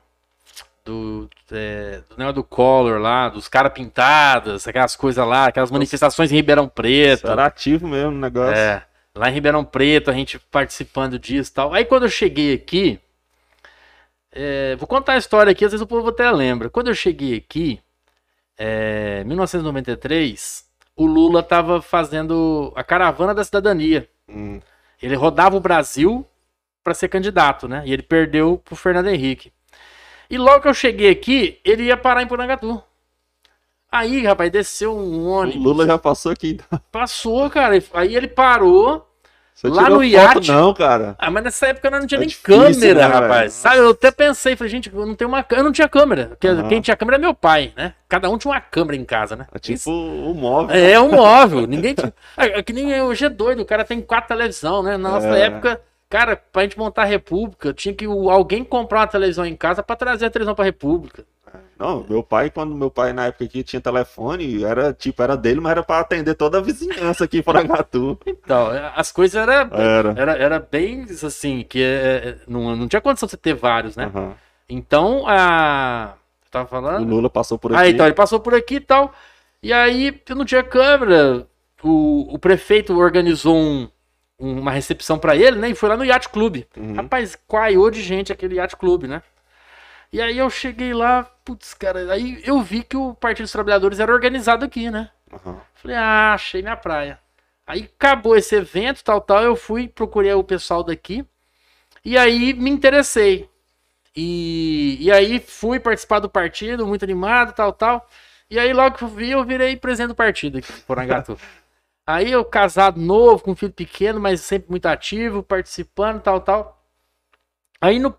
do 0.85 1.29
é, 1.51 2.01
do 2.09 2.17
negócio 2.17 2.35
do 2.35 2.43
Collor 2.43 2.99
lá, 2.99 3.29
dos 3.29 3.47
caras 3.47 3.71
pintadas, 3.73 4.67
aquelas 4.67 4.95
coisas 4.95 5.25
lá, 5.25 5.47
aquelas 5.47 5.71
manifestações 5.71 6.31
em 6.31 6.35
Ribeirão 6.35 6.67
Preto. 6.67 7.21
você 7.21 7.27
era 7.27 7.45
ativo 7.45 7.87
mesmo 7.87 8.11
no 8.11 8.19
negócio. 8.19 8.55
É, 8.55 8.83
lá 9.15 9.29
em 9.29 9.33
Ribeirão 9.33 9.63
Preto, 9.63 10.11
a 10.11 10.13
gente 10.13 10.37
participando 10.39 11.17
disso 11.17 11.51
e 11.51 11.53
tal. 11.53 11.73
Aí 11.73 11.85
quando 11.85 12.03
eu 12.03 12.09
cheguei 12.09 12.53
aqui, 12.53 12.99
é, 14.31 14.75
vou 14.75 14.87
contar 14.87 15.13
a 15.13 15.17
história 15.17 15.51
aqui, 15.51 15.63
às 15.63 15.71
vezes 15.71 15.83
o 15.83 15.87
povo 15.87 16.09
até 16.09 16.29
lembra. 16.31 16.69
Quando 16.69 16.89
eu 16.89 16.95
cheguei 16.95 17.37
aqui, 17.37 17.79
é, 18.57 19.21
em 19.21 19.27
1993, 19.27 20.65
o 20.95 21.05
Lula 21.05 21.39
estava 21.39 21.81
fazendo 21.81 22.71
a 22.75 22.83
caravana 22.83 23.33
da 23.33 23.43
cidadania. 23.43 24.09
Hum, 24.27 24.59
Ele 25.01 25.15
rodava 25.15 25.57
o 25.57 25.59
Brasil 25.59 26.25
para 26.83 26.93
ser 26.93 27.07
candidato, 27.07 27.67
né? 27.67 27.83
E 27.85 27.93
ele 27.93 28.03
perdeu 28.03 28.61
pro 28.63 28.75
Fernando 28.75 29.07
Henrique. 29.07 29.51
E 30.29 30.37
logo 30.37 30.61
que 30.61 30.67
eu 30.67 30.73
cheguei 30.73 31.09
aqui, 31.09 31.59
ele 31.63 31.83
ia 31.83 31.97
parar 31.97 32.21
em 32.23 32.27
Porangatu. 32.27 32.81
Aí, 33.91 34.25
rapaz, 34.25 34.51
desceu 34.51 34.97
um 34.97 35.19
o 35.19 35.27
ônibus. 35.27 35.63
Lula 35.63 35.85
já 35.85 35.97
passou 35.99 36.31
aqui. 36.31 36.59
Passou, 36.91 37.49
cara. 37.49 37.75
Aí 37.93 38.15
ele 38.15 38.27
parou. 38.27 39.07
Você 39.53 39.67
Lá 39.67 39.89
no 39.89 40.03
iate. 40.03 40.51
não, 40.51 40.73
cara. 40.73 41.15
Ah, 41.17 41.29
mas 41.31 41.43
nessa 41.43 41.67
época 41.67 41.87
eu 41.87 41.91
não 41.91 42.05
tinha 42.07 42.17
É 42.17 42.19
nem 42.19 42.27
difícil, 42.27 42.53
câmera, 42.73 43.07
né, 43.07 43.13
rapaz. 43.13 43.53
Sabe, 43.53 43.77
eu 43.77 43.91
até 43.91 44.11
pensei, 44.11 44.55
falei, 44.55 44.69
gente, 44.71 44.91
eu 44.93 45.05
não 45.05 45.15
tenho 45.15 45.29
uma. 45.29 45.45
Eu 45.49 45.63
não 45.63 45.71
tinha 45.71 45.87
câmera. 45.87 46.31
Porque. 46.39 46.47
Quem 46.69 46.81
tinha 46.81 46.97
câmera 46.97 47.17
é 47.17 47.19
meu 47.19 47.33
pai, 47.33 47.71
né? 47.77 47.93
Cada 48.09 48.29
um 48.29 48.37
tinha 48.37 48.51
uma 48.51 48.59
câmera 48.59 48.97
em 48.97 49.05
casa, 49.05 49.35
né? 49.35 49.45
É 49.53 49.59
tipo 49.59 49.75
Isso- 49.77 49.91
o 49.91 50.33
móvel. 50.33 50.75
É 50.75 50.99
um 50.99 51.09
móvel. 51.15 51.65
Ninguém 51.67 51.93
tinha. 51.93 52.13
É, 52.35 52.59
é 52.59 52.63
que 52.63 52.73
nem 52.73 53.01
hoje 53.01 53.25
é 53.25 53.29
doido, 53.29 53.61
o 53.61 53.65
cara 53.65 53.85
tem 53.85 54.01
quatro 54.01 54.27
televisão, 54.27 54.83
né? 54.83 54.97
Na 54.97 55.11
nossa 55.11 55.27
É. 55.37 55.41
época, 55.43 55.79
cara, 56.09 56.35
pra 56.51 56.63
gente 56.63 56.77
montar 56.77 57.03
a 57.03 57.05
República, 57.05 57.73
tinha 57.73 57.93
que 57.93 58.07
o- 58.07 58.29
alguém 58.29 58.63
comprar 58.63 58.99
uma 59.01 59.07
televisão 59.07 59.45
em 59.45 59.55
casa 59.55 59.81
pra 59.81 59.95
trazer 59.95 60.25
a 60.25 60.29
televisão 60.29 60.55
pra 60.55 60.65
República. 60.65 61.23
Não, 61.77 62.05
meu 62.09 62.23
pai, 62.23 62.49
quando 62.49 62.73
meu 62.75 62.89
pai 62.89 63.11
na 63.13 63.25
época 63.27 63.45
aqui 63.45 63.63
tinha 63.63 63.81
telefone, 63.81 64.63
era 64.63 64.93
tipo, 64.93 65.21
era 65.21 65.35
dele, 65.35 65.59
mas 65.59 65.71
era 65.71 65.83
pra 65.83 65.99
atender 65.99 66.33
toda 66.35 66.57
a 66.57 66.61
vizinhança 66.61 67.25
aqui 67.25 67.39
em 67.39 67.43
Porangatu. 67.43 68.17
Então, 68.25 68.69
as 68.95 69.11
coisas 69.11 69.35
era, 69.35 69.67
Era. 69.71 70.13
era, 70.17 70.37
era 70.37 70.59
bem 70.59 71.05
assim, 71.23 71.63
que 71.67 71.81
é, 71.81 71.85
é, 71.85 72.35
não, 72.47 72.75
não 72.75 72.87
tinha 72.87 73.01
condição 73.01 73.27
de 73.27 73.31
você 73.31 73.37
ter 73.37 73.53
vários, 73.53 73.95
né? 73.95 74.05
Aham. 74.13 74.33
Então, 74.69 75.23
a. 75.27 76.13
Tava 76.49 76.65
O 76.65 76.67
falando? 76.67 77.07
Lula 77.09 77.29
passou 77.29 77.57
por 77.57 77.73
aqui. 77.73 77.81
Ah, 77.83 77.89
então 77.89 78.05
ele 78.05 78.15
passou 78.15 78.39
por 78.39 78.53
aqui 78.53 78.75
e 78.75 78.79
tal. 78.79 79.13
E 79.61 79.73
aí 79.73 80.21
eu 80.29 80.35
não 80.35 80.45
tinha 80.45 80.63
câmera. 80.63 81.47
O, 81.83 82.35
o 82.35 82.39
prefeito 82.39 82.97
organizou 82.97 83.55
um- 83.57 83.89
uma 84.39 84.71
recepção 84.71 85.17
pra 85.17 85.35
ele, 85.35 85.57
né? 85.57 85.69
E 85.69 85.75
foi 85.75 85.89
lá 85.89 85.97
no 85.97 86.05
Yacht 86.05 86.29
Clube. 86.29 86.67
Uhum. 86.77 86.93
Rapaz, 86.95 87.37
quaiou 87.47 87.89
de 87.91 88.01
gente 88.01 88.31
aquele 88.31 88.55
Yacht 88.55 88.75
Clube, 88.77 89.07
né? 89.07 89.21
E 90.13 90.21
aí 90.21 90.37
eu 90.37 90.47
cheguei 90.47 90.93
lá, 90.93 91.23
putz, 91.23 91.73
cara, 91.73 92.13
aí 92.13 92.39
eu 92.45 92.61
vi 92.61 92.83
que 92.83 92.95
o 92.95 93.15
Partido 93.15 93.45
dos 93.45 93.51
Trabalhadores 93.51 93.99
era 93.99 94.13
organizado 94.13 94.63
aqui, 94.63 94.91
né? 94.91 95.09
Aham. 95.33 95.59
Falei, 95.73 95.97
ah, 95.97 96.33
achei 96.35 96.61
minha 96.61 96.77
praia. 96.77 97.19
Aí 97.65 97.89
acabou 97.95 98.37
esse 98.37 98.55
evento, 98.55 99.03
tal, 99.03 99.19
tal, 99.19 99.43
eu 99.43 99.55
fui, 99.55 99.87
procurei 99.87 100.31
o 100.31 100.43
pessoal 100.43 100.83
daqui. 100.83 101.25
E 102.05 102.15
aí 102.15 102.53
me 102.53 102.69
interessei. 102.69 103.49
E, 104.15 104.99
e 104.99 105.11
aí 105.11 105.39
fui 105.39 105.79
participar 105.79 106.19
do 106.19 106.29
partido, 106.29 106.85
muito 106.85 107.03
animado, 107.03 107.51
tal, 107.51 107.73
tal. 107.73 108.07
E 108.51 108.59
aí 108.59 108.71
logo 108.71 108.95
que 108.95 109.03
eu 109.03 109.07
vi, 109.07 109.31
eu 109.31 109.43
virei 109.43 109.75
presidente 109.75 110.09
do 110.09 110.15
partido 110.15 110.59
aqui 110.59 110.71
Porangatu. 110.83 111.35
Aí 112.05 112.29
eu 112.33 112.43
casado 112.43 112.99
novo, 112.99 113.41
com 113.41 113.51
um 113.51 113.55
filho 113.55 113.71
pequeno, 113.71 114.19
mas 114.19 114.41
sempre 114.41 114.69
muito 114.69 114.85
ativo, 114.87 115.41
participando, 115.41 116.21
tal, 116.21 116.41
tal. 116.41 116.85
Aí 117.79 117.97
no 117.97 118.13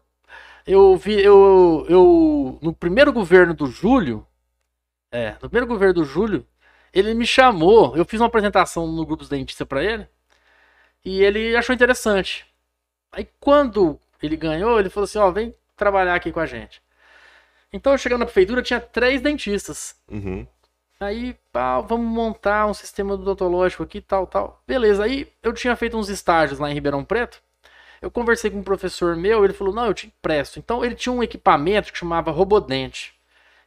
eu 0.67 0.97
vi 0.97 1.23
eu, 1.23 1.87
eu 1.89 2.59
no 2.63 2.73
primeiro 2.73 3.13
governo 3.13 3.55
do 3.55 3.67
Júlio, 3.67 4.27
é, 5.11 5.33
no 5.35 5.49
primeiro 5.51 5.67
governo 5.67 5.95
do 5.95 6.05
Júlio, 6.05 6.47
ele 6.93 7.15
me 7.15 7.27
chamou, 7.27 7.97
eu 7.97 8.05
fiz 8.05 8.21
uma 8.21 8.27
apresentação 8.27 8.87
no 8.87 9.05
grupo 9.05 9.21
dos 9.21 9.29
dentistas 9.29 9.67
para 9.67 9.83
ele, 9.83 10.09
e 11.05 11.23
ele 11.23 11.57
achou 11.57 11.75
interessante. 11.75 12.47
Aí 13.13 13.29
quando 13.41 13.99
ele 14.23 14.37
ganhou, 14.37 14.79
ele 14.81 14.91
falou 14.91 15.05
assim, 15.05 15.19
ó, 15.19 15.31
vem 15.31 15.55
trabalhar 15.77 16.15
aqui 16.15 16.33
com 16.33 16.41
a 16.41 16.47
gente. 16.47 16.83
Então, 17.73 17.93
eu 17.93 17.99
chegando 17.99 18.21
na 18.21 18.27
prefeitura, 18.27 18.63
tinha 18.63 18.81
três 18.81 19.21
dentistas. 19.21 19.97
Uhum. 20.09 20.47
Aí, 21.01 21.37
pá, 21.53 21.81
vamos 21.81 22.07
montar 22.07 22.67
um 22.67 22.73
sistema 22.73 23.15
odontológico 23.15 23.83
aqui, 23.83 24.01
tal, 24.01 24.29
tal. 24.29 24.63
Beleza, 24.65 25.03
aí 25.03 25.31
eu 25.43 25.53
tinha 25.53 25.75
feito 25.75 25.97
uns 25.99 26.09
estágios 26.09 26.61
lá 26.61 26.71
em 26.71 26.75
Ribeirão 26.75 27.05
Preto. 27.05 27.43
Eu 28.05 28.11
conversei 28.11 28.51
com 28.51 28.59
um 28.59 28.63
professor 28.63 29.17
meu, 29.17 29.45
ele 29.45 29.55
falou, 29.55 29.73
não, 29.75 29.87
eu 29.87 29.95
te 29.95 30.07
empresto. 30.09 30.59
Então, 30.59 30.85
ele 30.85 30.95
tinha 30.95 31.13
um 31.13 31.23
equipamento 31.23 31.91
que 31.91 31.99
chamava 31.99 32.31
Robodente. 32.31 33.15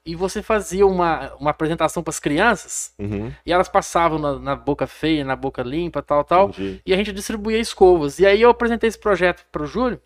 E 0.05 0.15
você 0.15 0.41
fazia 0.43 0.85
uma, 0.85 1.33
uma 1.39 1.49
apresentação 1.49 2.03
para 2.03 2.11
as 2.11 2.19
crianças, 2.19 2.93
Uhum. 2.99 3.33
e 3.45 3.51
elas 3.51 3.67
passavam 3.67 4.19
na, 4.19 4.37
na 4.39 4.55
boca 4.55 4.85
feia, 4.85 5.25
na 5.25 5.35
boca 5.35 5.63
limpa, 5.63 6.01
tal, 6.03 6.23
tal. 6.23 6.49
Entendi. 6.49 6.81
E 6.85 6.93
a 6.93 6.97
gente 6.97 7.11
distribuía 7.11 7.57
escovas. 7.59 8.19
E 8.19 8.25
aí 8.25 8.41
eu 8.41 8.49
apresentei 8.49 8.87
esse 8.87 8.97
projeto 8.99 9.43
para 9.51 9.63
o 9.63 9.67
Júlio. 9.67 9.99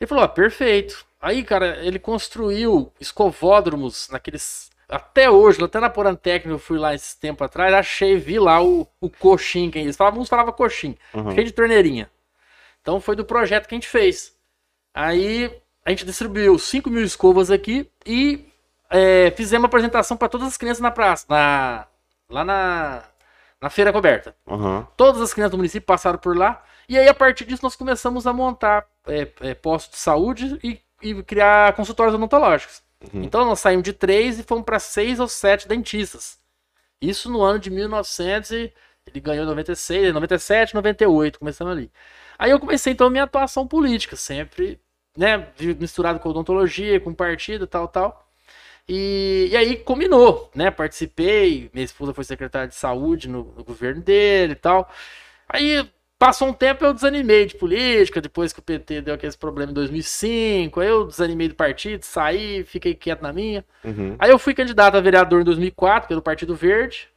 Ele 0.00 0.08
falou: 0.08 0.24
ah, 0.24 0.28
perfeito. 0.28 1.04
Aí, 1.20 1.44
cara, 1.44 1.76
ele 1.84 1.98
construiu 1.98 2.90
escovódromos 3.00 4.08
naqueles. 4.10 4.70
Até 4.88 5.28
hoje, 5.28 5.62
até 5.62 5.80
na 5.80 5.90
Porantec, 5.90 6.48
eu 6.48 6.58
fui 6.58 6.78
lá 6.78 6.94
esse 6.94 7.18
tempo 7.18 7.42
atrás, 7.44 7.74
achei, 7.74 8.16
vi 8.16 8.38
lá 8.38 8.62
o, 8.62 8.86
o 9.00 9.10
coxim, 9.10 9.68
que 9.70 9.78
eles 9.78 9.96
falavam, 9.96 10.20
uns 10.20 10.28
falavam 10.28 10.52
coxim, 10.52 10.96
Uhum. 11.12 11.32
cheio 11.32 11.44
de 11.44 11.52
torneirinha. 11.52 12.08
Então 12.86 13.00
foi 13.00 13.16
do 13.16 13.24
projeto 13.24 13.66
que 13.66 13.74
a 13.74 13.78
gente 13.78 13.88
fez. 13.88 14.32
Aí 14.94 15.52
a 15.84 15.90
gente 15.90 16.06
distribuiu 16.06 16.56
5 16.56 16.88
mil 16.88 17.02
escovas 17.02 17.50
aqui 17.50 17.90
e 18.06 18.46
é, 18.88 19.32
fizemos 19.32 19.64
uma 19.64 19.66
apresentação 19.66 20.16
para 20.16 20.28
todas 20.28 20.46
as 20.46 20.56
crianças 20.56 20.80
na 20.80 20.92
praça, 20.92 21.26
na, 21.28 21.88
lá 22.30 22.44
na, 22.44 23.02
na 23.60 23.68
feira 23.70 23.92
coberta. 23.92 24.36
Uhum. 24.46 24.86
Todas 24.96 25.20
as 25.20 25.34
crianças 25.34 25.50
do 25.50 25.56
município 25.56 25.84
passaram 25.84 26.16
por 26.16 26.36
lá. 26.36 26.62
E 26.88 26.96
aí, 26.96 27.08
a 27.08 27.14
partir 27.14 27.44
disso, 27.44 27.64
nós 27.64 27.74
começamos 27.74 28.24
a 28.24 28.32
montar 28.32 28.86
é, 29.08 29.26
é, 29.40 29.54
postos 29.54 29.96
de 29.96 30.00
saúde 30.00 30.56
e, 30.62 30.80
e 31.02 31.24
criar 31.24 31.74
consultórios 31.74 32.14
odontológicos. 32.14 32.84
Uhum. 33.12 33.24
Então, 33.24 33.44
nós 33.44 33.58
saímos 33.58 33.82
de 33.82 33.92
três 33.92 34.38
e 34.38 34.44
fomos 34.44 34.64
para 34.64 34.78
seis 34.78 35.18
ou 35.18 35.26
sete 35.26 35.66
dentistas. 35.66 36.38
Isso 37.02 37.28
no 37.32 37.42
ano 37.42 37.58
de 37.58 37.68
1900 37.68 38.52
e 38.52 38.72
ele 39.06 39.20
ganhou 39.20 39.44
em 39.44 39.48
96, 39.48 40.12
97, 40.12 40.74
98, 40.74 41.38
começando 41.38 41.70
ali. 41.70 41.90
Aí 42.38 42.50
eu 42.50 42.60
comecei, 42.60 42.92
então, 42.92 43.06
a 43.06 43.10
minha 43.10 43.24
atuação 43.24 43.66
política, 43.66 44.16
sempre, 44.16 44.80
né, 45.16 45.48
misturado 45.78 46.18
com 46.18 46.28
odontologia, 46.28 47.00
com 47.00 47.14
partido, 47.14 47.66
tal, 47.66 47.88
tal. 47.88 48.26
E, 48.88 49.48
e 49.50 49.56
aí 49.56 49.76
combinou, 49.76 50.50
né? 50.54 50.70
Participei, 50.70 51.70
minha 51.74 51.84
esposa 51.84 52.14
foi 52.14 52.22
secretária 52.24 52.68
de 52.68 52.74
saúde 52.74 53.28
no, 53.28 53.52
no 53.56 53.64
governo 53.64 54.00
dele 54.00 54.52
e 54.52 54.56
tal. 54.56 54.88
Aí 55.48 55.88
passou 56.18 56.48
um 56.48 56.52
tempo 56.52 56.84
eu 56.84 56.94
desanimei 56.94 57.46
de 57.46 57.56
política, 57.56 58.20
depois 58.20 58.52
que 58.52 58.60
o 58.60 58.62
PT 58.62 59.02
deu 59.02 59.14
aqueles 59.14 59.34
problemas 59.34 59.72
em 59.72 59.74
2005, 59.74 60.80
aí 60.80 60.88
eu 60.88 61.06
desanimei 61.06 61.48
do 61.48 61.54
partido, 61.54 62.04
saí, 62.04 62.64
fiquei 62.64 62.94
quieto 62.94 63.22
na 63.22 63.32
minha. 63.32 63.64
Uhum. 63.84 64.14
Aí 64.18 64.30
eu 64.30 64.38
fui 64.38 64.54
candidato 64.54 64.96
a 64.96 65.00
vereador 65.00 65.40
em 65.40 65.44
2004 65.44 66.08
pelo 66.08 66.22
Partido 66.22 66.54
Verde. 66.54 67.08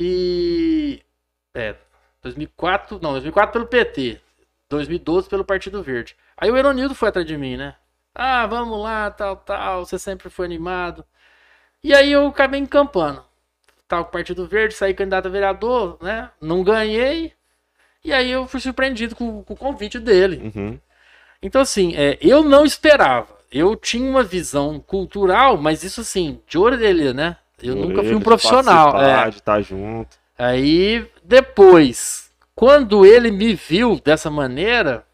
E. 0.00 1.02
É, 1.54 1.76
2004. 2.22 2.98
Não, 3.02 3.12
2004 3.12 3.52
pelo 3.52 3.66
PT. 3.66 4.20
2012 4.70 5.28
pelo 5.28 5.44
Partido 5.44 5.82
Verde. 5.82 6.16
Aí 6.36 6.50
o 6.50 6.56
Eronildo 6.56 6.94
foi 6.94 7.10
atrás 7.10 7.26
de 7.26 7.36
mim, 7.36 7.56
né? 7.56 7.74
Ah, 8.14 8.46
vamos 8.46 8.80
lá, 8.80 9.10
tal, 9.10 9.36
tal. 9.36 9.84
Você 9.84 9.98
sempre 9.98 10.30
foi 10.30 10.46
animado. 10.46 11.04
E 11.82 11.94
aí 11.94 12.10
eu 12.12 12.26
acabei 12.26 12.60
encampando. 12.60 13.24
Tava 13.86 14.04
com 14.04 14.10
o 14.10 14.12
Partido 14.12 14.46
Verde, 14.46 14.74
saí 14.74 14.94
candidato 14.94 15.26
a 15.26 15.30
vereador, 15.30 15.98
né? 16.00 16.30
Não 16.40 16.62
ganhei. 16.62 17.32
E 18.04 18.12
aí 18.12 18.30
eu 18.30 18.46
fui 18.46 18.60
surpreendido 18.60 19.14
com, 19.14 19.42
com 19.42 19.54
o 19.54 19.56
convite 19.56 19.98
dele. 19.98 20.52
Uhum. 20.54 20.78
Então, 21.42 21.60
assim, 21.60 21.94
é, 21.96 22.16
eu 22.20 22.42
não 22.42 22.64
esperava. 22.64 23.28
Eu 23.50 23.74
tinha 23.74 24.08
uma 24.08 24.22
visão 24.22 24.78
cultural, 24.78 25.56
mas 25.56 25.82
isso 25.82 26.00
assim, 26.00 26.40
de 26.46 26.56
orelha, 26.56 27.12
né? 27.12 27.36
Eu 27.62 27.76
nunca 27.76 28.02
fui 28.02 28.14
um 28.14 28.20
profissional. 28.20 29.00
é. 29.00 29.30
De 29.30 29.36
estar 29.36 29.60
junto. 29.60 30.18
Aí, 30.38 31.06
depois, 31.22 32.30
quando 32.54 33.04
ele 33.04 33.30
me 33.30 33.54
viu 33.54 34.00
dessa 34.02 34.30
maneira, 34.30 35.04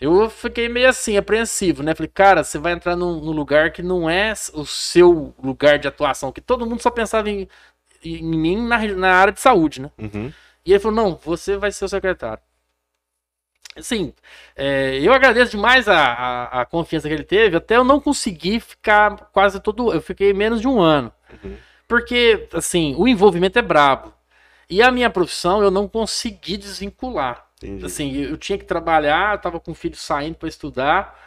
eu 0.00 0.28
fiquei 0.28 0.68
meio 0.68 0.88
assim, 0.88 1.16
apreensivo, 1.16 1.82
né? 1.82 1.94
Falei, 1.94 2.10
cara, 2.12 2.42
você 2.42 2.58
vai 2.58 2.72
entrar 2.72 2.96
num, 2.96 3.20
num 3.20 3.32
lugar 3.32 3.70
que 3.70 3.82
não 3.82 4.10
é 4.10 4.32
o 4.52 4.66
seu 4.66 5.34
lugar 5.42 5.78
de 5.78 5.86
atuação, 5.88 6.32
que 6.32 6.40
todo 6.40 6.66
mundo 6.66 6.82
só 6.82 6.90
pensava 6.90 7.30
em, 7.30 7.48
em 8.04 8.22
mim 8.22 8.66
na, 8.66 8.78
na 8.94 9.14
área 9.14 9.32
de 9.32 9.40
saúde, 9.40 9.80
né? 9.80 9.90
Uhum. 9.96 10.32
E 10.66 10.72
ele 10.72 10.80
falou: 10.80 10.96
não, 10.96 11.14
você 11.22 11.56
vai 11.56 11.70
ser 11.70 11.84
o 11.84 11.88
secretário. 11.88 12.42
Assim, 13.74 14.12
é, 14.54 14.98
eu 15.00 15.14
agradeço 15.14 15.52
demais 15.52 15.88
a, 15.88 15.96
a, 15.96 16.60
a 16.60 16.66
confiança 16.66 17.08
que 17.08 17.14
ele 17.14 17.24
teve, 17.24 17.56
até 17.56 17.76
eu 17.76 17.84
não 17.84 18.00
consegui 18.00 18.60
ficar 18.60 19.30
quase 19.32 19.60
todo. 19.60 19.92
Eu 19.92 20.02
fiquei 20.02 20.32
menos 20.34 20.60
de 20.60 20.68
um 20.68 20.80
ano. 20.80 21.12
Uhum. 21.42 21.56
Porque, 21.88 22.48
assim, 22.52 22.94
o 22.96 23.06
envolvimento 23.06 23.58
é 23.58 23.62
brabo. 23.62 24.12
E 24.68 24.82
a 24.82 24.90
minha 24.90 25.10
profissão 25.10 25.62
eu 25.62 25.70
não 25.70 25.86
consegui 25.86 26.56
desvincular. 26.56 27.46
Entendi. 27.62 27.84
Assim, 27.84 28.16
eu 28.16 28.36
tinha 28.36 28.58
que 28.58 28.64
trabalhar, 28.64 29.34
eu 29.34 29.38
tava 29.38 29.60
com 29.60 29.72
o 29.72 29.74
filho 29.74 29.96
saindo 29.96 30.36
para 30.36 30.48
estudar, 30.48 31.18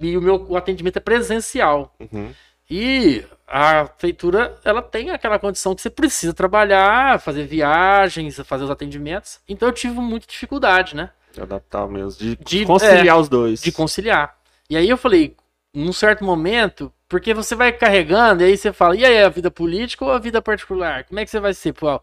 e 0.00 0.16
o 0.16 0.22
meu 0.22 0.46
o 0.48 0.56
atendimento 0.56 0.96
é 0.96 1.00
presencial. 1.00 1.94
Uhum. 2.00 2.32
E 2.70 3.24
a 3.46 3.86
feitura, 3.98 4.58
ela 4.64 4.80
tem 4.80 5.10
aquela 5.10 5.38
condição 5.38 5.74
que 5.74 5.82
você 5.82 5.90
precisa 5.90 6.32
trabalhar, 6.32 7.20
fazer 7.20 7.44
viagens, 7.44 8.40
fazer 8.44 8.64
os 8.64 8.70
atendimentos. 8.70 9.38
Então 9.48 9.68
eu 9.68 9.72
tive 9.72 9.94
muita 10.00 10.26
dificuldade, 10.26 10.96
né? 10.96 11.10
De 11.32 11.42
adaptar 11.42 11.86
mesmo. 11.86 12.18
De, 12.18 12.36
De- 12.36 12.64
conciliar 12.64 13.18
os 13.18 13.28
dois. 13.28 13.60
De 13.60 13.70
conciliar. 13.70 14.36
E 14.70 14.76
aí 14.76 14.88
eu 14.88 14.96
falei, 14.96 15.36
num 15.74 15.92
certo 15.92 16.24
momento, 16.24 16.92
porque 17.08 17.34
você 17.34 17.54
vai 17.54 17.72
carregando, 17.72 18.42
e 18.42 18.46
aí 18.46 18.56
você 18.56 18.72
fala, 18.72 18.96
e 18.96 19.04
aí, 19.04 19.22
a 19.22 19.28
vida 19.28 19.50
política 19.50 20.04
ou 20.04 20.12
a 20.12 20.18
vida 20.18 20.40
particular? 20.42 21.04
Como 21.04 21.20
é 21.20 21.24
que 21.24 21.30
você 21.30 21.40
vai 21.40 21.54
ser, 21.54 21.72
pô? 21.72 22.00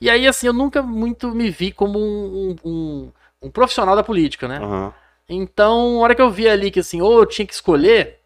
E 0.00 0.10
aí, 0.10 0.26
assim, 0.26 0.46
eu 0.48 0.52
nunca 0.52 0.82
muito 0.82 1.34
me 1.34 1.50
vi 1.50 1.72
como 1.72 1.98
um, 1.98 2.56
um, 2.64 3.12
um- 3.42 3.50
profissional 3.50 3.94
da 3.96 4.02
política, 4.02 4.48
né? 4.48 4.58
Aham. 4.58 4.92
Então, 5.28 5.98
a 5.98 6.00
hora 6.02 6.14
que 6.14 6.22
eu 6.22 6.30
vi 6.30 6.48
ali 6.48 6.70
que 6.70 6.80
assim, 6.80 7.00
ou 7.00 7.20
eu 7.20 7.26
tinha 7.26 7.46
que 7.46 7.54
escolher, 7.54 8.18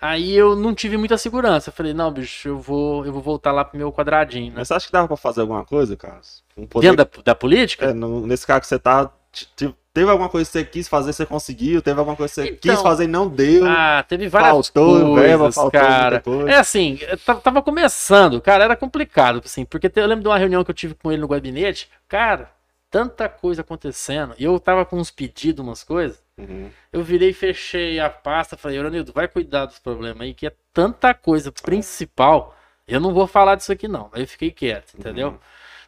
aí 0.00 0.34
eu 0.34 0.56
não 0.56 0.74
tive 0.74 0.96
muita 0.96 1.18
segurança. 1.18 1.70
Eu 1.70 1.74
falei, 1.74 1.92
não, 1.92 2.10
bicho, 2.10 2.48
eu 2.48 2.58
vou, 2.58 3.04
eu 3.06 3.12
vou 3.12 3.22
voltar 3.22 3.52
lá 3.52 3.64
pro 3.64 3.78
meu 3.78 3.92
quadradinho, 3.92 4.48
né? 4.52 4.54
Mas 4.58 4.68
você 4.68 4.74
acha 4.74 4.86
que 4.86 4.92
dava 4.92 5.08
pra 5.08 5.16
fazer 5.16 5.42
alguma 5.42 5.64
coisa, 5.64 5.96
cara? 5.96 6.20
Um 6.56 6.66
poder... 6.66 6.96
Dentro 6.96 7.22
da, 7.22 7.32
da 7.32 7.34
política? 7.34 7.86
É, 7.86 7.92
no- 7.92 8.26
nesse 8.26 8.46
cargo 8.46 8.62
que 8.62 8.66
você 8.68 8.78
tá, 8.78 9.06
t- 9.32 9.46
t- 9.56 9.74
teve 9.98 10.10
alguma 10.12 10.28
coisa 10.28 10.48
que 10.48 10.52
você 10.52 10.64
quis 10.64 10.86
fazer, 10.86 11.12
você 11.12 11.26
conseguiu? 11.26 11.82
Teve 11.82 11.98
alguma 11.98 12.16
coisa 12.16 12.32
que 12.32 12.40
você 12.40 12.48
Então, 12.50 12.74
quis 12.74 12.80
fazer 12.80 13.04
e 13.04 13.08
não 13.08 13.28
deu? 13.28 13.66
Ah, 13.66 14.04
teve 14.06 14.28
várias 14.28 14.68
faltou 14.68 15.00
coisas, 15.00 15.28
verba, 15.28 15.52
faltou 15.52 15.80
cara. 15.80 16.22
É 16.46 16.54
assim, 16.54 17.00
tava 17.42 17.60
começando, 17.62 18.40
cara, 18.40 18.62
era 18.62 18.76
complicado, 18.76 19.42
assim, 19.44 19.64
porque 19.64 19.90
eu 19.96 20.06
lembro 20.06 20.22
de 20.22 20.28
uma 20.28 20.38
reunião 20.38 20.62
que 20.62 20.70
eu 20.70 20.74
tive 20.74 20.94
com 20.94 21.10
ele 21.10 21.20
no 21.20 21.26
gabinete, 21.26 21.90
cara, 22.06 22.48
tanta 22.88 23.28
coisa 23.28 23.62
acontecendo, 23.62 24.34
e 24.38 24.44
eu 24.44 24.58
tava 24.60 24.84
com 24.84 24.98
uns 24.98 25.10
pedidos, 25.10 25.64
umas 25.64 25.82
coisas, 25.82 26.22
Uhum. 26.38 26.70
eu 26.92 27.02
virei, 27.02 27.32
fechei 27.32 27.98
a 27.98 28.08
pasta, 28.08 28.56
falei, 28.56 28.78
Euronildo, 28.78 29.12
vai 29.12 29.26
cuidar 29.26 29.66
dos 29.66 29.80
problemas 29.80 30.20
aí, 30.22 30.32
que 30.32 30.46
é 30.46 30.52
tanta 30.72 31.12
coisa 31.12 31.50
principal, 31.50 32.56
eu 32.86 33.00
não 33.00 33.12
vou 33.12 33.26
falar 33.26 33.56
disso 33.56 33.72
aqui 33.72 33.88
não, 33.88 34.08
aí 34.12 34.22
eu 34.22 34.28
fiquei 34.28 34.52
quieto, 34.52 34.94
entendeu? 34.96 35.30
Uhum. 35.30 35.38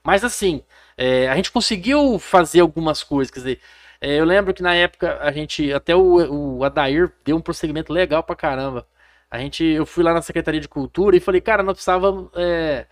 Mas 0.02 0.24
assim, 0.24 0.62
é, 0.96 1.28
a 1.28 1.36
gente 1.36 1.52
conseguiu 1.52 2.18
fazer 2.18 2.60
algumas 2.60 3.02
coisas, 3.04 3.30
quer 3.30 3.38
dizer, 3.40 3.60
é, 4.00 4.18
eu 4.20 4.24
lembro 4.24 4.54
que 4.54 4.62
na 4.62 4.74
época 4.74 5.18
a 5.20 5.30
gente, 5.32 5.72
até 5.72 5.94
o, 5.94 6.58
o 6.58 6.64
Adair 6.64 7.12
deu 7.24 7.36
um 7.36 7.40
prosseguimento 7.40 7.92
legal 7.92 8.22
pra 8.22 8.36
caramba. 8.36 8.86
A 9.30 9.38
gente, 9.38 9.62
eu 9.64 9.86
fui 9.86 10.02
lá 10.02 10.12
na 10.14 10.22
Secretaria 10.22 10.60
de 10.60 10.68
Cultura 10.68 11.16
e 11.16 11.20
falei, 11.20 11.40
cara, 11.40 11.62
nós 11.62 11.74
precisávamos 11.74 12.30
é, 12.34 12.86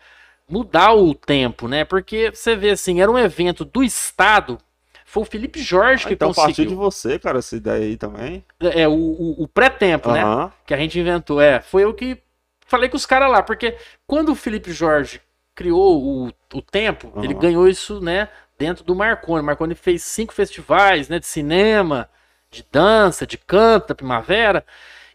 mudar 0.48 0.92
o 0.94 1.14
tempo, 1.14 1.68
né? 1.68 1.84
Porque 1.84 2.30
você 2.32 2.54
vê 2.56 2.70
assim, 2.70 3.00
era 3.00 3.10
um 3.10 3.18
evento 3.18 3.64
do 3.64 3.82
Estado, 3.82 4.58
foi 5.04 5.22
o 5.22 5.26
Felipe 5.26 5.60
Jorge 5.60 6.04
Ah, 6.04 6.08
que 6.08 6.14
então 6.14 6.32
partiu 6.32 6.66
de 6.66 6.74
conseguiu. 6.74 6.76
você, 6.76 7.18
cara, 7.18 7.38
essa 7.38 7.56
ideia 7.56 7.84
aí 7.84 7.96
também. 7.96 8.44
É, 8.60 8.86
o, 8.86 8.92
o, 8.92 9.42
o 9.44 9.48
pré-tempo, 9.48 10.12
né? 10.12 10.22
Aham. 10.22 10.52
que 10.66 10.74
a 10.74 10.76
gente 10.76 10.98
inventou. 10.98 11.40
É, 11.40 11.60
foi 11.60 11.84
eu 11.84 11.94
que 11.94 12.18
falei 12.66 12.88
com 12.88 12.96
os 12.96 13.06
caras 13.06 13.30
lá, 13.30 13.42
porque 13.42 13.76
quando 14.06 14.30
o 14.30 14.34
Felipe 14.34 14.70
Jorge 14.72 15.20
criou 15.54 16.26
o, 16.28 16.32
o 16.54 16.62
tempo, 16.62 17.08
Aham. 17.16 17.24
ele 17.24 17.34
ganhou 17.34 17.66
isso, 17.68 18.00
né, 18.00 18.28
dentro 18.58 18.84
do 18.84 18.94
Marconi. 18.94 19.42
Marconi 19.44 19.74
fez 19.74 20.02
cinco 20.02 20.32
festivais, 20.34 21.08
né, 21.08 21.18
de 21.18 21.26
cinema, 21.26 22.08
de 22.50 22.64
dança, 22.70 23.26
de 23.26 23.38
canto, 23.38 23.88
da 23.88 23.94
primavera. 23.94 24.64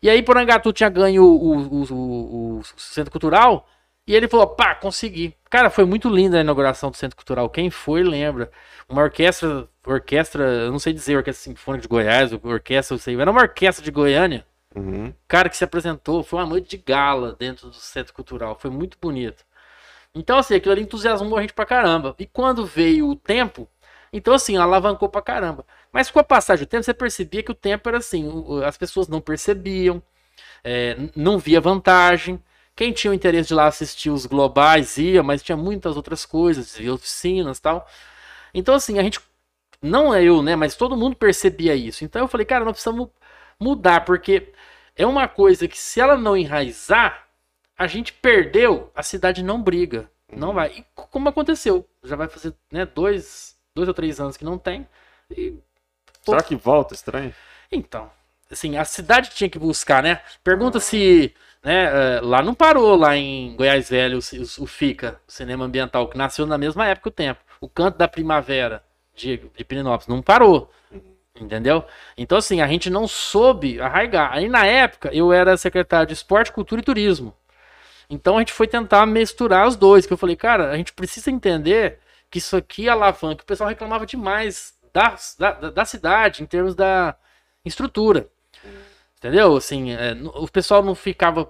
E 0.01 0.09
aí 0.09 0.21
Porangatu 0.21 0.73
tinha 0.73 0.89
ganho 0.89 1.23
o, 1.23 1.57
o, 1.57 1.83
o, 1.93 2.57
o- 2.57 2.59
o 2.59 2.63
Centro 2.77 3.11
Cultural, 3.11 3.67
E 4.05 4.13
ele 4.15 4.27
falou, 4.27 4.47
pá, 4.47 4.75
consegui. 4.75 5.33
Cara, 5.49 5.69
foi 5.69 5.85
muito 5.85 6.09
linda 6.09 6.37
a 6.37 6.41
inauguração 6.41 6.91
do 6.91 6.97
Centro 6.97 7.15
Cultural. 7.15 7.49
Quem 7.49 7.69
foi, 7.71 8.03
lembra. 8.03 8.51
Uma 8.89 9.01
orquestra, 9.03 9.67
orquestra, 9.85 10.43
eu 10.43 10.71
não 10.71 10.79
sei 10.79 10.91
dizer, 10.93 11.15
orquestra 11.15 11.43
sinfônica 11.51 11.83
de 11.83 11.87
Goiás, 11.87 12.33
orquestra, 12.33 12.95
eu 12.95 12.99
sei, 12.99 13.19
era 13.19 13.31
uma 13.31 13.41
orquestra 13.41 13.83
de 13.83 13.91
Goiânia. 13.91 14.45
Uhum. 14.75 15.13
Cara 15.27 15.49
que 15.49 15.55
se 15.57 15.63
apresentou, 15.63 16.23
foi 16.23 16.39
uma 16.39 16.45
noite 16.47 16.69
de 16.69 16.77
gala 16.77 17.33
dentro 17.39 17.69
do 17.69 17.75
Centro 17.75 18.13
Cultural, 18.13 18.57
foi 18.59 18.69
muito 18.71 18.97
bonito. 19.01 19.45
Então, 20.15 20.37
assim, 20.37 20.55
aquilo 20.55 20.73
ali 20.73 20.83
entusiasmou 20.83 21.37
a 21.37 21.41
gente 21.41 21.53
pra 21.53 21.65
caramba. 21.65 22.15
E 22.19 22.25
quando 22.25 22.65
veio 22.65 23.09
o 23.09 23.15
tempo, 23.15 23.67
então, 24.11 24.33
assim, 24.33 24.57
alavancou 24.57 25.09
pra 25.09 25.21
caramba. 25.21 25.65
Mas 25.91 26.11
com 26.11 26.19
a 26.19 26.23
passagem 26.23 26.65
do 26.65 26.69
tempo, 26.69 26.83
você 26.83 26.93
percebia 26.93 27.43
que 27.43 27.51
o 27.51 27.55
tempo 27.55 27.89
era 27.89 27.97
assim, 27.97 28.29
as 28.65 28.77
pessoas 28.77 29.07
não 29.07 29.19
percebiam, 29.21 30.01
é, 30.63 30.97
não 31.15 31.39
via 31.39 31.59
vantagem. 31.61 32.41
Quem 32.75 32.91
tinha 32.93 33.11
o 33.11 33.13
interesse 33.13 33.49
de 33.49 33.53
lá 33.55 33.67
assistir 33.67 34.09
os 34.09 34.25
globais 34.25 34.97
ia, 34.97 35.23
mas 35.23 35.43
tinha 35.43 35.57
muitas 35.57 35.95
outras 35.95 36.25
coisas, 36.25 36.77
via 36.77 36.93
oficinas 36.93 37.59
tal. 37.59 37.87
Então, 38.53 38.75
assim, 38.75 38.99
a 38.99 39.03
gente, 39.03 39.19
não 39.81 40.13
é 40.13 40.23
eu, 40.23 40.41
né, 40.41 40.55
mas 40.55 40.75
todo 40.75 40.97
mundo 40.97 41.15
percebia 41.15 41.75
isso. 41.75 42.03
Então 42.05 42.21
eu 42.21 42.27
falei, 42.27 42.45
cara, 42.45 42.65
nós 42.65 42.73
precisamos 42.73 43.09
mudar, 43.59 44.01
porque 44.05 44.53
é 44.95 45.05
uma 45.05 45.27
coisa 45.27 45.67
que 45.67 45.77
se 45.77 45.99
ela 45.99 46.17
não 46.17 46.37
enraizar, 46.37 47.27
a 47.77 47.87
gente 47.87 48.13
perdeu, 48.13 48.91
a 48.95 49.03
cidade 49.03 49.43
não 49.43 49.61
briga. 49.61 50.09
Não 50.31 50.53
vai. 50.53 50.71
E 50.71 50.85
como 50.95 51.29
aconteceu? 51.29 51.87
Já 52.03 52.15
vai 52.15 52.27
fazer 52.27 52.53
né, 52.71 52.85
dois, 52.85 53.55
dois 53.75 53.87
ou 53.87 53.93
três 53.93 54.19
anos 54.19 54.37
que 54.37 54.45
não 54.45 54.57
tem. 54.57 54.87
E, 55.29 55.55
Será 56.21 56.41
que 56.41 56.55
volta 56.55 56.93
estranho? 56.93 57.33
então, 57.71 58.09
assim, 58.51 58.77
a 58.77 58.85
cidade 58.85 59.31
tinha 59.31 59.49
que 59.49 59.59
buscar, 59.59 60.01
né? 60.01 60.21
Pergunta 60.43 60.79
se. 60.79 61.33
Né, 61.63 61.85
eh, 61.85 62.21
lá 62.21 62.41
não 62.41 62.53
parou, 62.53 62.95
lá 62.97 63.15
em 63.15 63.55
Goiás 63.55 63.89
Velho, 63.89 64.19
o, 64.19 64.63
o 64.63 64.67
FICA, 64.67 65.19
o 65.25 65.31
cinema 65.31 65.63
ambiental, 65.63 66.09
que 66.09 66.17
nasceu 66.17 66.45
na 66.45 66.57
mesma 66.57 66.85
época 66.87 67.07
o 67.09 67.11
tempo. 67.11 67.39
O 67.61 67.69
canto 67.69 67.97
da 67.97 68.07
primavera 68.07 68.83
de, 69.15 69.37
de 69.37 69.63
Pirinópolis 69.63 70.07
não 70.07 70.21
parou. 70.21 70.69
Entendeu? 71.39 71.83
Então, 72.17 72.37
assim, 72.37 72.61
a 72.61 72.67
gente 72.67 72.89
não 72.89 73.07
soube 73.07 73.79
arraigar. 73.81 74.33
Aí, 74.33 74.47
na 74.47 74.65
época, 74.65 75.09
eu 75.13 75.33
era 75.33 75.57
secretário 75.57 76.07
de 76.07 76.13
Esporte, 76.13 76.51
Cultura 76.51 76.81
e 76.81 76.83
Turismo. 76.83 77.33
Então, 78.09 78.37
a 78.37 78.39
gente 78.39 78.53
foi 78.53 78.67
tentar 78.67 79.05
misturar 79.05 79.67
os 79.67 79.75
dois. 79.75 80.05
Que 80.05 80.13
eu 80.13 80.17
falei, 80.17 80.35
cara, 80.35 80.71
a 80.71 80.77
gente 80.77 80.93
precisa 80.93 81.31
entender 81.31 81.99
que 82.29 82.39
isso 82.39 82.55
aqui 82.55 82.87
é 82.87 82.91
alavanca. 82.91 83.43
O 83.43 83.45
pessoal 83.45 83.69
reclamava 83.69 84.05
demais 84.05 84.73
da, 84.91 85.15
da, 85.37 85.69
da 85.69 85.85
cidade, 85.85 86.43
em 86.43 86.45
termos 86.45 86.75
da 86.75 87.15
estrutura. 87.65 88.27
Entendeu? 89.17 89.55
Assim, 89.55 89.93
é, 89.93 90.17
o 90.35 90.47
pessoal 90.49 90.83
não 90.83 90.93
ficava 90.93 91.49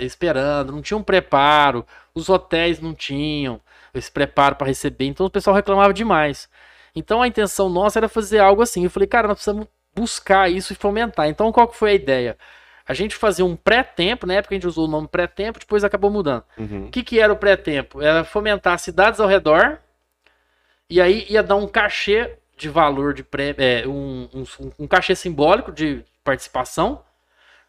esperando, 0.00 0.72
não 0.72 0.80
tinha 0.80 0.96
um 0.96 1.02
preparo, 1.02 1.84
os 2.14 2.28
hotéis 2.28 2.78
não 2.78 2.94
tinham 2.94 3.60
esse 3.92 4.10
preparo 4.10 4.54
para 4.54 4.68
receber, 4.68 5.06
então 5.06 5.26
o 5.26 5.30
pessoal 5.30 5.56
reclamava 5.56 5.92
demais. 5.92 6.48
Então 6.94 7.20
a 7.20 7.26
intenção 7.26 7.68
nossa 7.68 7.98
era 7.98 8.08
fazer 8.08 8.38
algo 8.38 8.62
assim. 8.62 8.84
Eu 8.84 8.90
falei, 8.90 9.08
cara, 9.08 9.26
nós 9.26 9.36
precisamos 9.36 9.66
buscar 9.94 10.48
isso 10.48 10.72
e 10.72 10.76
fomentar. 10.76 11.28
Então 11.28 11.50
qual 11.50 11.66
que 11.66 11.76
foi 11.76 11.90
a 11.90 11.94
ideia? 11.94 12.38
A 12.88 12.94
gente 12.94 13.14
fazia 13.14 13.44
um 13.44 13.54
pré-tempo, 13.54 14.26
na 14.26 14.34
época 14.34 14.54
a 14.54 14.56
gente 14.56 14.66
usou 14.66 14.86
o 14.86 14.90
nome 14.90 15.06
pré-tempo, 15.06 15.58
depois 15.58 15.84
acabou 15.84 16.10
mudando. 16.10 16.42
Uhum. 16.56 16.86
O 16.86 16.90
que, 16.90 17.02
que 17.02 17.20
era 17.20 17.30
o 17.30 17.36
pré-tempo? 17.36 18.00
Era 18.00 18.24
fomentar 18.24 18.78
cidades 18.78 19.20
ao 19.20 19.28
redor 19.28 19.78
e 20.88 20.98
aí 20.98 21.26
ia 21.28 21.42
dar 21.42 21.56
um 21.56 21.68
cachê 21.68 22.38
de 22.56 22.68
valor 22.70 23.12
de 23.12 23.24
é, 23.58 23.86
um, 23.86 24.26
um, 24.34 24.44
um 24.78 24.86
cachê 24.86 25.14
simbólico 25.14 25.70
de 25.70 26.02
participação. 26.24 27.02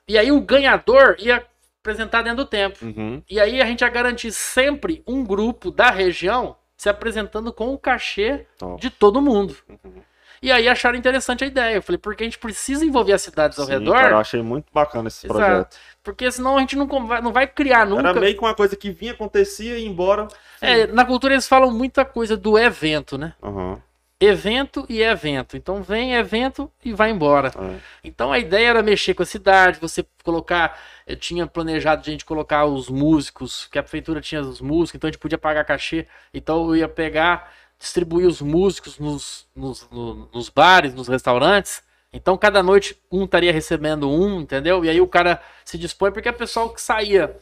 E 0.07 0.17
aí 0.17 0.31
o 0.31 0.39
ganhador 0.39 1.17
ia 1.19 1.45
apresentar 1.81 2.21
dentro 2.21 2.37
do 2.37 2.45
tempo. 2.45 2.83
Uhum. 2.85 3.21
E 3.29 3.41
aí 3.41 3.61
a 3.61 3.65
gente 3.65 3.81
ia 3.81 3.89
garantir 3.89 4.31
sempre 4.31 5.03
um 5.05 5.23
grupo 5.23 5.69
da 5.69 5.91
região 5.91 6.55
se 6.77 6.87
apresentando 6.87 7.51
com 7.51 7.73
o 7.73 7.77
cachê 7.77 8.45
Top. 8.57 8.81
de 8.81 8.89
todo 8.89 9.21
mundo. 9.21 9.55
Uhum. 9.67 10.01
E 10.41 10.51
aí 10.51 10.67
acharam 10.69 10.97
interessante 10.97 11.43
a 11.43 11.47
ideia. 11.47 11.75
Eu 11.75 11.81
falei, 11.81 11.97
porque 11.97 12.23
a 12.23 12.25
gente 12.25 12.39
precisa 12.39 12.85
envolver 12.85 13.13
as 13.13 13.21
cidades 13.21 13.59
ao 13.59 13.65
Sim, 13.65 13.73
redor, 13.73 13.93
cara, 13.93 14.11
eu 14.11 14.17
achei 14.19 14.41
muito 14.41 14.67
bacana 14.73 15.07
esse 15.07 15.27
Exato. 15.27 15.39
projeto. 15.39 15.77
porque 16.03 16.31
senão 16.31 16.57
a 16.57 16.59
gente 16.61 16.75
não 16.75 16.87
vai, 17.05 17.21
não 17.21 17.31
vai 17.33 17.45
criar 17.47 17.85
nunca. 17.85 18.09
Era 18.09 18.19
meio 18.19 18.33
que 18.35 18.41
uma 18.41 18.55
coisa 18.55 18.75
que 18.75 18.89
vinha, 18.91 19.11
acontecia 19.11 19.77
e 19.77 19.83
ia 19.83 19.87
embora. 19.87 20.27
É, 20.61 20.87
na 20.87 21.05
cultura 21.05 21.33
eles 21.33 21.47
falam 21.47 21.71
muita 21.71 22.03
coisa 22.05 22.35
do 22.37 22.57
evento, 22.57 23.17
né? 23.17 23.33
Aham. 23.43 23.81
Evento 24.21 24.85
e 24.89 25.01
evento. 25.01 25.55
Então 25.55 25.81
vem 25.81 26.13
evento 26.15 26.69
e 26.83 26.91
vai 26.91 27.09
embora. 27.09 27.53
é. 27.57 27.75
Então 28.03 28.33
a 28.33 28.39
ideia 28.39 28.67
era 28.67 28.83
mexer 28.83 29.13
com 29.13 29.23
a 29.23 29.25
cidade, 29.25 29.79
você 29.79 30.05
colocar. 30.25 30.77
Eu 31.07 31.15
tinha 31.15 31.47
planejado 31.47 32.01
a 32.01 32.11
gente 32.11 32.25
colocar 32.25 32.65
os 32.65 32.89
músicos, 32.89 33.67
que 33.71 33.79
a 33.79 33.83
prefeitura 33.83 34.19
tinha 34.19 34.41
os 34.41 34.59
músicos, 34.59 34.95
então 34.95 35.07
a 35.07 35.11
gente 35.11 35.21
podia 35.21 35.37
pagar 35.37 35.63
cachê. 35.63 36.05
Então 36.33 36.67
eu 36.67 36.75
ia 36.75 36.87
pegar, 36.89 37.49
distribuir 37.79 38.27
os 38.27 38.41
músicos 38.41 38.99
nos, 38.99 39.47
nos, 39.55 39.87
no- 39.89 40.29
nos 40.33 40.49
bares, 40.49 40.93
nos 40.93 41.07
restaurantes. 41.07 41.81
Então 42.11 42.37
cada 42.37 42.61
noite 42.61 42.97
um 43.11 43.23
estaria 43.25 43.53
recebendo 43.53 44.09
um, 44.09 44.41
entendeu? 44.41 44.83
E 44.83 44.89
aí 44.89 44.99
o 44.99 45.07
cara 45.07 45.41
se 45.63 45.77
dispõe, 45.77 46.11
porque 46.11 46.27
o 46.29 46.33
pessoal 46.33 46.69
que 46.69 46.81
saía 46.81 47.35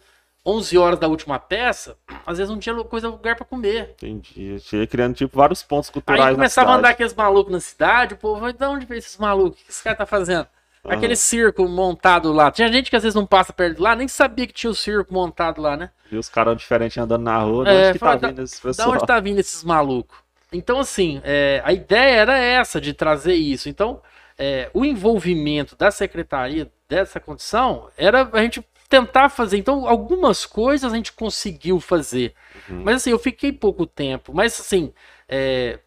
11 0.46 0.78
horas 0.78 1.00
da 1.00 1.08
última 1.08 1.40
peça, 1.40 1.98
às 2.26 2.38
vezes 2.38 2.50
não 2.52 2.60
tinha 2.60 2.76
coisa 2.84 3.10
lugar 3.10 3.36
para 3.36 3.46
comer. 3.46 3.96
Entendi. 3.98 4.60
Cheguei 4.60 4.88
criando, 4.88 5.16
tipo, 5.16 5.36
vários 5.38 5.64
pontos 5.64 5.90
culturais 5.90 6.26
Aí 6.28 6.36
começava 6.36 6.72
a 6.72 6.76
andar 6.76 6.90
aqueles 6.90 7.14
malucos 7.14 7.52
na 7.52 7.60
cidade, 7.60 8.14
o 8.14 8.18
povo, 8.18 8.52
de 8.54 8.66
onde 8.66 8.86
veio 8.86 9.00
esses 9.00 9.18
malucos? 9.18 9.60
O 9.62 9.66
que 9.66 9.72
esse 9.72 9.84
cara 9.84 9.96
tá 9.96 10.06
fazendo? 10.06 10.48
Aham. 10.86 10.96
Aquele 10.96 11.16
circo 11.18 11.68
montado 11.68 12.32
lá. 12.32 12.50
Tinha 12.52 12.72
gente 12.72 12.90
que 12.90 12.96
às 12.96 13.04
vezes 13.04 13.16
não 13.16 13.26
passa 13.26 13.52
perto 13.52 13.76
de 13.78 13.82
lá, 13.82 13.94
nem 13.96 14.08
sabia 14.08 14.48
que 14.48 14.54
tinha 14.54 14.70
o 14.72 14.76
circo 14.76 15.14
montado 15.14 15.62
lá, 15.62 15.76
né? 15.76 15.90
Vi 16.10 16.18
os 16.18 16.30
caras 16.30 16.56
diferentes 16.58 16.98
andando 16.98 17.24
na 17.24 17.38
rua. 17.40 17.66
De 17.66 17.72
É, 17.72 17.74
onde 17.90 17.94
que 17.94 18.00
fala, 18.00 18.18
tá 18.20 18.28
vindo 18.28 18.42
esse 18.42 18.56
Da 18.56 18.62
pessoal? 18.70 18.92
onde 18.92 19.06
tá 19.06 19.20
vindo 19.20 19.40
esses 19.40 19.64
malucos? 19.66 20.18
Então, 20.52 20.80
assim, 20.80 21.22
é, 21.24 21.62
a 21.64 21.74
ideia 21.74 22.16
era 22.16 22.38
essa, 22.38 22.80
de 22.80 22.94
trazer 22.94 23.36
isso. 23.36 23.68
Então, 23.70 24.02
é, 24.38 24.70
o 24.74 24.86
envolvimento 24.86 25.76
da 25.76 25.92
secretaria 25.92 26.72
dessa 26.88 27.20
condição 27.20 27.90
era 27.98 28.30
a 28.32 28.42
gente 28.42 28.66
tentar 28.90 29.30
fazer. 29.30 29.58
Então, 29.58 29.88
algumas 29.88 30.46
coisas 30.46 30.92
a 30.92 30.96
gente 30.96 31.12
conseguiu 31.14 31.80
fazer. 31.80 32.34
Uhum. 32.70 32.84
Mas, 32.84 32.98
assim, 32.98 33.12
eu 33.12 33.20
fiquei 33.20 33.52
pouco 33.52 33.86
tempo. 33.86 34.34
Mas, 34.34 34.60
assim, 34.60 34.94
é, 35.28 35.80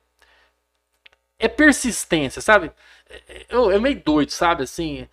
é 1.38 1.48
persistência, 1.48 2.42
sabe? 2.42 2.70
É, 3.08 3.46
Eu, 3.48 3.70
é 3.70 3.78
meio 3.78 4.00
doido, 4.02 4.30
sabe? 4.30 4.64
Assim, 4.64 5.08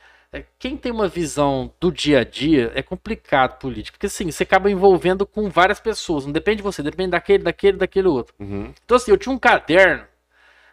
quem 0.60 0.76
tem 0.76 0.92
uma 0.92 1.08
visão 1.08 1.72
do 1.80 1.92
dia 1.92 2.20
a 2.20 2.24
dia 2.24 2.72
é 2.76 2.82
complicado 2.82 3.58
político. 3.60 3.98
Porque, 3.98 4.08
assim, 4.08 4.30
você 4.30 4.44
acaba 4.44 4.70
envolvendo 4.70 5.26
com 5.26 5.50
várias 5.50 5.80
pessoas. 5.80 6.26
Não 6.26 6.34
depende 6.34 6.58
de 6.58 6.63
você, 6.63 6.84
depende 6.84 7.12
daquele, 7.12 7.44
daquele, 7.44 7.78
daquele 7.78 8.08
outro. 8.08 8.34
Uhum. 8.40 8.74
Então, 8.84 8.98
assim, 8.98 9.12
eu 9.12 9.18
tinha 9.18 9.34
um 9.34 9.40
caderno. 9.40 10.06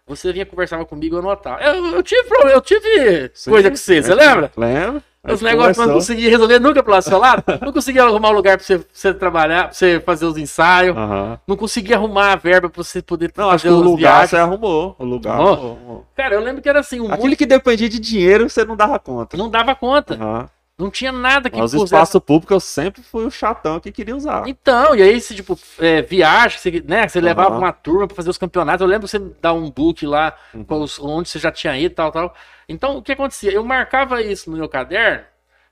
Você 0.07 0.33
vinha 0.33 0.45
conversava 0.45 0.85
comigo, 0.85 1.15
eu 1.17 1.21
anotava. 1.21 1.63
Eu, 1.63 1.95
eu 1.95 2.03
tive, 2.03 2.29
pro- 2.29 2.49
eu 2.49 2.61
tive 2.61 3.31
Sim, 3.33 3.51
coisa 3.51 3.71
com 3.71 3.77
você, 3.77 4.03
você 4.03 4.13
é, 4.13 4.15
lembra? 4.15 4.53
Lembro. 4.57 5.03
Os 5.27 5.41
negócios 5.41 5.77
não 5.87 5.95
conseguia 5.95 6.29
resolver 6.31 6.59
nunca 6.59 6.83
pelo 6.83 7.01
seu 7.03 7.19
lado. 7.19 7.43
não 7.63 7.73
conseguia 7.73 8.03
arrumar 8.05 8.31
um 8.31 8.33
lugar 8.35 8.57
pra 8.59 8.65
você, 8.67 8.79
pra 8.79 8.87
você 8.93 9.15
trabalhar, 9.15 9.65
pra 9.65 9.73
você 9.73 10.01
fazer 10.01 10.27
os 10.27 10.37
ensaios. 10.37 10.97
Aham. 10.97 11.39
Não 11.47 11.57
conseguia 11.57 11.97
armar 11.97 12.33
a 12.33 12.37
verba 12.37 12.69
pra 12.69 12.83
você 12.83 13.01
poder 13.01 13.33
Não, 13.37 13.49
acho 13.51 13.63
que 13.63 13.69
fazer 13.69 13.81
o 13.81 13.83
lugar 13.83 13.99
viagens. 14.13 14.31
você 14.31 14.37
arrumou. 14.37 14.95
O 14.99 15.05
lugar 15.05 15.33
Arrumou? 15.35 15.53
arrumou. 15.55 16.07
Cara, 16.17 16.35
eu 16.35 16.41
lembro 16.41 16.61
que 16.63 16.69
era 16.69 16.81
assim, 16.81 17.01
um 17.01 17.07
Aquilo 17.11 17.29
monte... 17.29 17.37
que 17.37 17.47
dependia 17.47 17.89
de 17.89 17.99
dinheiro, 17.99 18.49
você 18.49 18.65
não 18.65 18.77
dava 18.77 18.99
conta. 18.99 19.37
não 19.37 19.49
dava 19.49 19.75
conta. 19.75 20.15
Aham. 20.15 20.49
Não 20.77 20.91
tinha 20.91 21.13
nada 21.13 21.49
que 21.49 21.57
Mas 21.57 21.73
os 21.73 21.83
pusesse- 21.83 21.95
espaços 21.95 22.21
públicos 22.21 22.53
eu 22.53 22.59
sempre 22.61 23.01
fui 23.01 23.25
o 23.25 23.31
chatão 23.31 23.79
que 23.79 23.93
queria 23.93 24.17
usar. 24.17 24.49
Então, 24.49 24.95
e 24.97 25.03
aí, 25.03 25.21
se, 25.21 25.33
tipo, 25.35 25.57
é, 25.79 26.03
viagem, 26.03 26.59
você, 26.59 26.83
né, 26.85 27.07
você 27.07 27.21
levava 27.21 27.51
Aham. 27.51 27.59
uma 27.59 27.73
turma 27.73 28.09
pra 28.09 28.17
fazer 28.17 28.29
os 28.31 28.39
campeonatos. 28.39 28.81
Eu 28.81 28.89
lembro 28.89 29.07
você 29.07 29.21
dar 29.21 29.53
um 29.53 29.71
book 29.71 30.05
lá, 30.05 30.37
Uhum. 30.53 30.65
os- 30.83 30.99
onde 30.99 31.29
você 31.29 31.39
já 31.39 31.53
tinha 31.53 31.79
ido 31.79 31.93
e 31.93 31.95
tal, 31.95 32.11
tal. 32.11 32.35
Então, 32.69 32.97
o 32.97 33.03
que 33.03 33.13
acontecia? 33.13 33.53
Eu 33.53 33.65
marcava 33.65 34.21
isso 34.21 34.51
no 34.51 34.57
meu 34.57 34.69
caderno 34.69 35.25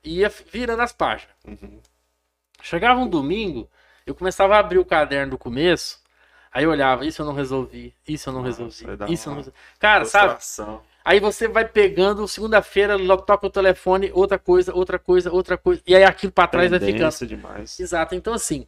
e 0.05 0.19
ia 0.21 0.33
virando 0.53 0.83
as 0.83 0.93
páginas. 0.93 1.35
Uhum. 1.45 1.81
Chegava 2.63 3.01
um 3.01 3.09
domingo, 3.09 3.69
eu 4.07 4.15
começava 4.15 4.55
a 4.55 4.61
abrir 4.61 4.79
o 4.79 4.85
caderno 4.85 5.33
do 5.33 5.39
começo, 5.39 5.99
aí 6.53 6.63
eu 6.63 6.71
olhava, 6.71 7.05
isso 7.05 7.23
eu 7.23 7.27
não 7.27 7.33
resolvi, 7.35 7.93
isso 8.07 8.29
eu 8.29 8.33
não 8.35 8.43
Nossa, 8.43 8.63
resolvi, 8.63 9.13
isso 9.13 9.29
eu 9.29 9.31
não 9.33 9.39
resolvi. 9.39 9.59
Cara, 9.81 10.05
sabe? 10.05 10.37
Aí 11.05 11.19
você 11.21 11.49
vai 11.49 11.65
pegando, 11.65 12.27
segunda-feira, 12.29 12.97
toca 13.27 13.47
o 13.47 13.51
telefone, 13.51 14.11
outra 14.15 14.39
coisa, 14.39 14.75
outra 14.75 14.99
coisa, 14.99 15.33
outra 15.33 15.59
coisa, 15.59 15.83
e 15.87 15.97
aí 15.97 16.05
aquilo 16.05 16.33
pra 16.33 16.47
trás 16.47 16.71
vai 16.71 16.79
ficando. 16.79 16.99
Tendência 16.99 17.27
demais. 17.27 17.81
Exato. 17.81 18.15
Então, 18.15 18.33
assim, 18.33 18.67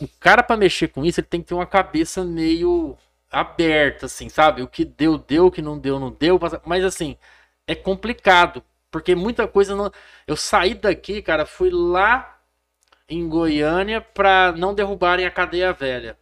o 0.00 0.08
cara 0.20 0.42
pra 0.42 0.56
mexer 0.56 0.88
com 0.88 1.04
isso, 1.04 1.20
ele 1.20 1.26
tem 1.26 1.40
que 1.42 1.48
ter 1.48 1.54
uma 1.54 1.66
cabeça 1.66 2.24
meio 2.24 2.96
aberta, 3.30 4.06
assim, 4.06 4.28
sabe? 4.28 4.62
O 4.62 4.68
que 4.68 4.84
deu, 4.84 5.18
deu, 5.18 5.46
o 5.46 5.50
que 5.50 5.60
não 5.60 5.78
deu, 5.78 5.98
não 6.00 6.10
deu. 6.10 6.38
Mas, 6.64 6.84
assim, 6.84 7.16
é 7.66 7.74
complicado. 7.74 8.62
Porque 8.90 9.14
muita 9.14 9.48
coisa 9.48 9.74
não. 9.74 9.90
Eu 10.24 10.36
saí 10.36 10.72
daqui, 10.72 11.20
cara, 11.20 11.44
fui 11.44 11.68
lá 11.68 12.38
em 13.08 13.28
Goiânia 13.28 14.00
pra 14.00 14.52
não 14.56 14.72
derrubarem 14.72 15.26
a 15.26 15.30
cadeia 15.30 15.72
velha. 15.72 16.16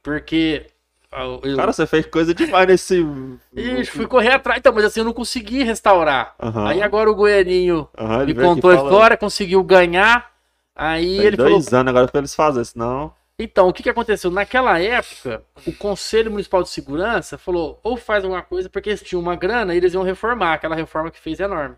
Porque. 0.00 0.66
Ah, 1.10 1.38
Eu, 1.42 1.56
Cara, 1.56 1.72
você 1.72 1.86
fez 1.86 2.06
coisa 2.06 2.34
demais 2.34 2.66
nesse. 2.66 3.06
Ixi, 3.54 3.90
fui 3.90 4.06
correr 4.06 4.32
atrás. 4.32 4.58
Então, 4.58 4.72
mas 4.72 4.84
assim, 4.84 5.00
eu 5.00 5.04
não 5.04 5.12
consegui 5.12 5.62
restaurar. 5.62 6.34
Aham. 6.40 6.68
Aí 6.68 6.82
agora 6.82 7.10
o 7.10 7.14
Goianinho 7.14 7.88
ele 8.22 8.34
me 8.34 8.42
contou 8.42 8.70
a 8.70 8.74
história, 8.74 9.16
conseguiu 9.16 9.62
ganhar. 9.62 10.30
Aí 10.74 11.16
Tem 11.16 11.26
ele 11.26 11.36
falou. 11.36 11.52
dois 11.52 11.72
anos 11.72 11.90
agora 11.90 12.08
pra 12.08 12.18
eles 12.20 12.34
fazerem, 12.34 12.64
senão. 12.64 13.12
Então, 13.40 13.68
o 13.68 13.72
que, 13.72 13.84
que 13.84 13.90
aconteceu? 13.90 14.30
Naquela 14.30 14.80
época, 14.80 15.44
o 15.64 15.72
Conselho 15.72 16.30
Municipal 16.30 16.62
de 16.62 16.70
Segurança 16.70 17.38
falou, 17.38 17.78
ou 17.84 17.96
faz 17.96 18.24
alguma 18.24 18.42
coisa, 18.42 18.68
porque 18.68 18.90
eles 18.90 19.02
tinham 19.02 19.22
uma 19.22 19.36
grana 19.36 19.74
e 19.74 19.76
eles 19.76 19.94
iam 19.94 20.02
reformar. 20.02 20.54
Aquela 20.54 20.74
reforma 20.74 21.10
que 21.10 21.20
fez 21.20 21.38
é 21.38 21.44
enorme. 21.44 21.76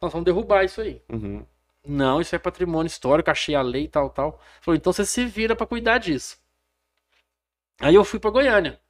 Nós 0.00 0.12
vamos 0.12 0.26
derrubar 0.26 0.64
isso 0.64 0.80
aí. 0.82 1.00
Uhum. 1.10 1.44
Não, 1.86 2.20
isso 2.20 2.34
é 2.34 2.38
patrimônio 2.38 2.86
histórico, 2.86 3.30
achei 3.30 3.54
a 3.54 3.62
lei 3.62 3.84
e 3.84 3.88
tal, 3.88 4.10
tal. 4.10 4.38
Falou, 4.60 4.76
então 4.76 4.92
você 4.92 5.04
se 5.04 5.24
vira 5.24 5.56
para 5.56 5.66
cuidar 5.66 5.96
disso. 5.96 6.36
Aí 7.80 7.94
eu 7.94 8.04
fui 8.04 8.18
para 8.18 8.30
Goiânia, 8.30 8.80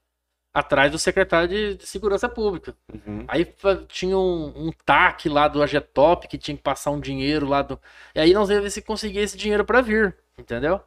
atrás 0.52 0.90
do 0.90 0.98
secretário 0.98 1.48
de, 1.48 1.74
de 1.76 1.86
Segurança 1.86 2.28
Pública. 2.28 2.74
Uhum. 2.92 3.24
Aí 3.28 3.46
tinha 3.88 4.16
um, 4.16 4.68
um 4.68 4.72
TAC 4.84 5.28
lá 5.28 5.48
do 5.48 5.62
AGTOP 5.62 6.28
que 6.28 6.38
tinha 6.38 6.56
que 6.56 6.62
passar 6.62 6.90
um 6.90 7.00
dinheiro 7.00 7.46
lá 7.46 7.62
do. 7.62 7.80
E 8.14 8.20
aí 8.20 8.32
nós 8.32 8.50
ia 8.50 8.60
ver 8.60 8.70
se 8.70 8.82
conseguia 8.82 9.22
esse 9.22 9.36
dinheiro 9.36 9.64
para 9.64 9.80
vir, 9.80 10.16
entendeu? 10.38 10.80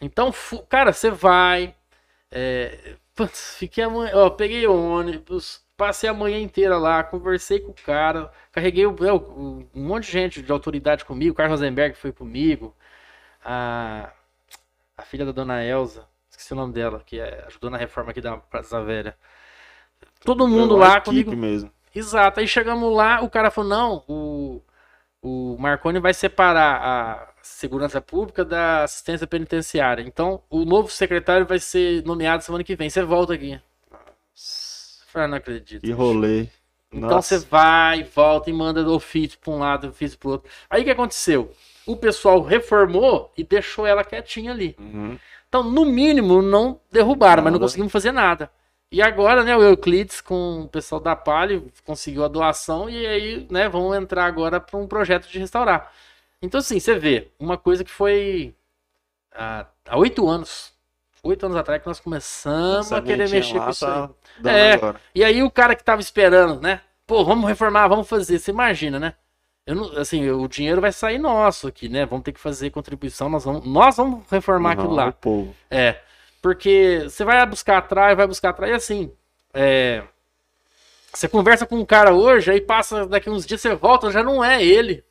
Então, 0.00 0.32
cara, 0.68 0.92
você 0.92 1.10
vai. 1.10 1.74
É... 2.30 2.96
fiquei 3.58 3.84
ó, 3.86 4.30
peguei 4.30 4.66
ônibus, 4.66 5.64
passei 5.78 6.10
a 6.10 6.14
manhã 6.14 6.38
inteira 6.40 6.76
lá, 6.76 7.02
conversei 7.04 7.60
com 7.60 7.70
o 7.70 7.74
cara, 7.74 8.30
carreguei 8.52 8.86
o, 8.86 8.96
é, 9.06 9.12
um 9.12 9.66
monte 9.74 10.06
de 10.06 10.12
gente 10.12 10.42
de 10.42 10.52
autoridade 10.52 11.04
comigo, 11.04 11.32
o 11.32 11.34
Carlos 11.36 11.60
Rosenberg 11.60 11.96
foi 11.96 12.12
comigo, 12.12 12.76
a, 13.44 14.12
a 14.96 15.02
filha 15.02 15.24
da 15.24 15.32
dona 15.32 15.64
Elza, 15.64 16.06
esqueci 16.38 16.52
o 16.52 16.56
nome 16.56 16.72
dela, 16.72 17.02
que 17.04 17.18
é- 17.20 17.44
ajudou 17.48 17.68
na 17.70 17.76
reforma 17.76 18.10
aqui 18.12 18.20
da 18.20 18.36
Praça 18.36 18.82
Velha. 18.82 19.16
Todo 20.24 20.46
mundo 20.48 20.76
lá 20.76 21.00
comigo. 21.00 21.34
mesmo. 21.36 21.70
Exato. 21.94 22.40
Aí 22.40 22.46
chegamos 22.48 22.94
lá, 22.94 23.20
o 23.22 23.30
cara 23.30 23.50
falou: 23.50 23.70
não, 23.70 24.04
o, 24.08 24.62
o 25.22 25.56
Marconi 25.58 25.98
vai 25.98 26.14
separar 26.14 26.80
a 26.82 27.28
segurança 27.42 28.00
pública 28.00 28.44
da 28.44 28.84
assistência 28.84 29.26
penitenciária. 29.26 30.02
Então, 30.02 30.42
o 30.48 30.64
novo 30.64 30.90
secretário 30.90 31.46
vai 31.46 31.58
ser 31.58 32.04
nomeado 32.04 32.42
semana 32.44 32.62
que 32.64 32.76
vem. 32.76 32.88
Você 32.90 33.02
volta 33.02 33.34
aqui. 33.34 33.60
Eu 35.14 35.20
"Ah, 35.22 35.26
não 35.26 35.38
acredito. 35.38 35.84
E 35.84 35.90
rolê. 35.90 36.46
Então 36.92 37.10
Nossa. 37.10 37.38
você 37.40 37.46
vai, 37.46 38.02
volta 38.04 38.48
e 38.48 38.52
manda 38.52 38.88
ofício 38.90 39.38
para 39.38 39.52
um 39.52 39.58
lado, 39.58 39.88
ofício 39.88 40.18
para 40.18 40.30
outro. 40.30 40.50
Aí 40.70 40.82
o 40.82 40.84
que 40.84 40.90
aconteceu? 40.90 41.52
O 41.84 41.96
pessoal 41.96 42.40
reformou 42.42 43.32
e 43.36 43.42
deixou 43.44 43.86
ela 43.86 44.04
quietinha 44.04 44.52
ali. 44.52 44.74
Uhum. 44.78 45.18
Então, 45.48 45.62
no 45.62 45.84
mínimo, 45.84 46.42
não 46.42 46.80
derrubaram, 46.90 47.42
mas 47.42 47.52
não 47.52 47.60
conseguimos 47.60 47.92
fazer 47.92 48.12
nada. 48.12 48.50
E 48.90 49.02
agora, 49.02 49.44
né, 49.44 49.56
o 49.56 49.62
Euclides 49.62 50.20
com 50.20 50.62
o 50.62 50.68
pessoal 50.68 51.00
da 51.00 51.14
Palio 51.14 51.70
conseguiu 51.84 52.24
a 52.24 52.28
doação 52.28 52.88
e 52.88 53.06
aí, 53.06 53.46
né, 53.50 53.68
vamos 53.68 53.96
entrar 53.96 54.24
agora 54.26 54.60
para 54.60 54.78
um 54.78 54.86
projeto 54.86 55.28
de 55.28 55.38
restaurar. 55.38 55.92
Então, 56.40 56.60
assim, 56.60 56.78
você 56.80 56.98
vê, 56.98 57.30
uma 57.38 57.58
coisa 57.58 57.84
que 57.84 57.90
foi 57.90 58.54
há 59.34 59.66
há 59.88 59.98
oito 59.98 60.28
anos, 60.28 60.72
oito 61.22 61.44
anos 61.46 61.56
atrás 61.56 61.80
que 61.80 61.88
nós 61.88 62.00
começamos 62.00 62.92
a 62.92 63.02
querer 63.02 63.28
mexer 63.28 63.58
com 63.58 63.70
isso 63.70 63.86
aí. 63.86 63.92
tá 63.92 64.10
dando 64.38 64.56
É. 64.56 64.72
agora. 64.74 65.00
E 65.14 65.24
aí 65.24 65.42
o 65.42 65.50
cara 65.50 65.74
que 65.74 65.82
tava 65.82 66.00
esperando, 66.00 66.60
né? 66.60 66.82
Pô, 67.06 67.24
vamos 67.24 67.48
reformar, 67.48 67.88
vamos 67.88 68.08
fazer. 68.08 68.38
Você 68.38 68.50
imagina, 68.50 68.98
né? 69.00 69.14
Eu 69.68 69.74
não, 69.74 69.98
assim, 69.98 70.30
o 70.30 70.48
dinheiro 70.48 70.80
vai 70.80 70.90
sair 70.90 71.18
nosso 71.18 71.68
aqui, 71.68 71.90
né? 71.90 72.06
Vamos 72.06 72.24
ter 72.24 72.32
que 72.32 72.40
fazer 72.40 72.70
contribuição, 72.70 73.28
nós 73.28 73.44
vamos, 73.44 73.66
nós 73.66 73.98
vamos 73.98 74.24
reformar 74.30 74.72
aquilo 74.72 74.88
Não, 74.88 74.96
lá. 74.96 75.08
o 75.08 75.12
povo. 75.12 75.54
É, 75.70 76.00
porque 76.40 77.02
você 77.04 77.22
vai 77.22 77.44
buscar 77.44 77.76
atrás, 77.76 78.16
vai 78.16 78.26
buscar 78.26 78.48
atrás, 78.48 78.72
e 78.72 78.74
assim, 78.74 79.12
é, 79.52 80.02
você 81.12 81.28
conversa 81.28 81.66
com 81.66 81.76
um 81.76 81.84
cara 81.84 82.14
hoje, 82.14 82.50
aí 82.50 82.62
passa 82.62 83.06
daqui 83.06 83.28
uns 83.28 83.44
dias, 83.44 83.60
você 83.60 83.74
volta, 83.74 84.10
já 84.10 84.22
não 84.22 84.42
é 84.42 84.64
ele, 84.64 85.04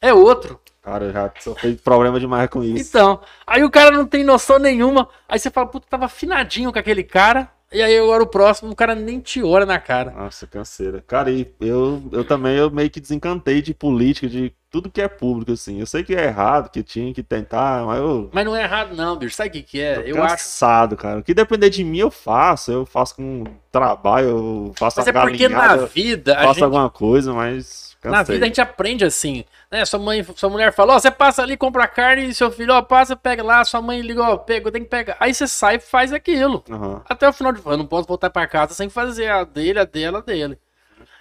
é 0.00 0.14
outro. 0.14 0.60
Cara, 0.80 1.06
eu 1.06 1.12
já 1.12 1.32
sofri 1.40 1.74
problema 1.74 2.20
demais 2.20 2.48
com 2.48 2.62
isso. 2.62 2.88
Então, 2.88 3.20
aí 3.44 3.64
o 3.64 3.70
cara 3.70 3.90
não 3.90 4.06
tem 4.06 4.22
noção 4.22 4.60
nenhuma, 4.60 5.08
aí 5.28 5.40
você 5.40 5.50
fala, 5.50 5.66
puta, 5.66 5.88
tava 5.90 6.04
afinadinho 6.04 6.72
com 6.72 6.78
aquele 6.78 7.02
cara, 7.02 7.50
e 7.74 7.82
aí 7.82 7.98
agora 7.98 8.22
o 8.22 8.26
próximo, 8.26 8.70
o 8.70 8.76
cara 8.76 8.94
nem 8.94 9.20
te 9.20 9.42
olha 9.42 9.66
na 9.66 9.78
cara. 9.78 10.12
Nossa, 10.12 10.46
canseira. 10.46 11.02
Cara, 11.06 11.30
e 11.30 11.52
eu, 11.60 12.02
eu 12.12 12.24
também 12.24 12.56
eu 12.56 12.70
meio 12.70 12.88
que 12.88 13.00
desencantei 13.00 13.60
de 13.60 13.74
política, 13.74 14.28
de 14.28 14.54
tudo 14.70 14.90
que 14.90 15.00
é 15.00 15.08
público, 15.08 15.52
assim. 15.52 15.78
Eu 15.80 15.86
sei 15.86 16.02
que 16.02 16.14
é 16.14 16.24
errado, 16.24 16.70
que 16.70 16.82
tinha 16.82 17.12
que 17.12 17.22
tentar, 17.22 17.84
mas 17.84 17.98
eu 17.98 18.30
Mas 18.32 18.44
não 18.44 18.56
é 18.56 18.62
errado 18.62 18.96
não, 18.96 19.16
bicho, 19.16 19.36
sabe 19.36 19.48
o 19.50 19.52
que 19.52 19.62
que 19.62 19.80
é? 19.80 19.96
tô 19.96 20.00
Eu 20.02 20.22
acho... 20.22 20.34
cansado, 20.36 20.96
cara. 20.96 21.18
O 21.18 21.22
que 21.22 21.34
depender 21.34 21.70
de 21.70 21.84
mim, 21.84 21.98
eu 21.98 22.10
faço. 22.10 22.72
Eu 22.72 22.86
faço 22.86 23.16
com 23.16 23.44
trabalho, 23.70 24.28
eu 24.28 24.72
faço 24.76 24.98
Mas 24.98 25.06
é 25.08 25.12
porque 25.12 25.48
na 25.48 25.76
vida, 25.76 26.32
a 26.34 26.42
faço 26.42 26.54
gente 26.54 26.64
alguma 26.64 26.88
coisa, 26.88 27.32
mas 27.32 27.83
Na 28.04 28.18
cansei. 28.18 28.34
vida 28.34 28.44
a 28.44 28.48
gente 28.48 28.60
aprende 28.60 29.04
assim, 29.04 29.44
né? 29.70 29.84
Sua 29.84 29.98
mãe, 29.98 30.22
sua 30.36 30.50
mulher 30.50 30.72
fala, 30.72 30.94
ó, 30.94 30.98
você 31.00 31.10
passa 31.10 31.42
ali, 31.42 31.56
compra 31.56 31.86
carne, 31.88 32.28
e 32.28 32.34
seu 32.34 32.50
filho, 32.50 32.72
ó, 32.74 32.82
passa, 32.82 33.16
pega 33.16 33.42
lá, 33.42 33.64
sua 33.64 33.80
mãe 33.80 34.00
liga, 34.00 34.22
ó, 34.22 34.36
pega, 34.36 34.70
tem 34.70 34.82
que 34.84 34.90
pegar. 34.90 35.16
Aí 35.18 35.32
você 35.32 35.46
sai 35.46 35.76
e 35.76 35.80
faz 35.80 36.12
aquilo. 36.12 36.62
Aham. 36.70 37.02
Até 37.08 37.28
o 37.28 37.32
final 37.32 37.52
de 37.52 37.60
eu 37.64 37.76
não 37.76 37.86
posso 37.86 38.06
voltar 38.06 38.30
pra 38.30 38.46
casa 38.46 38.74
sem 38.74 38.88
fazer 38.88 39.28
a 39.30 39.44
dele, 39.44 39.78
a 39.78 39.84
dela, 39.84 40.18
a 40.18 40.22
dele. 40.22 40.58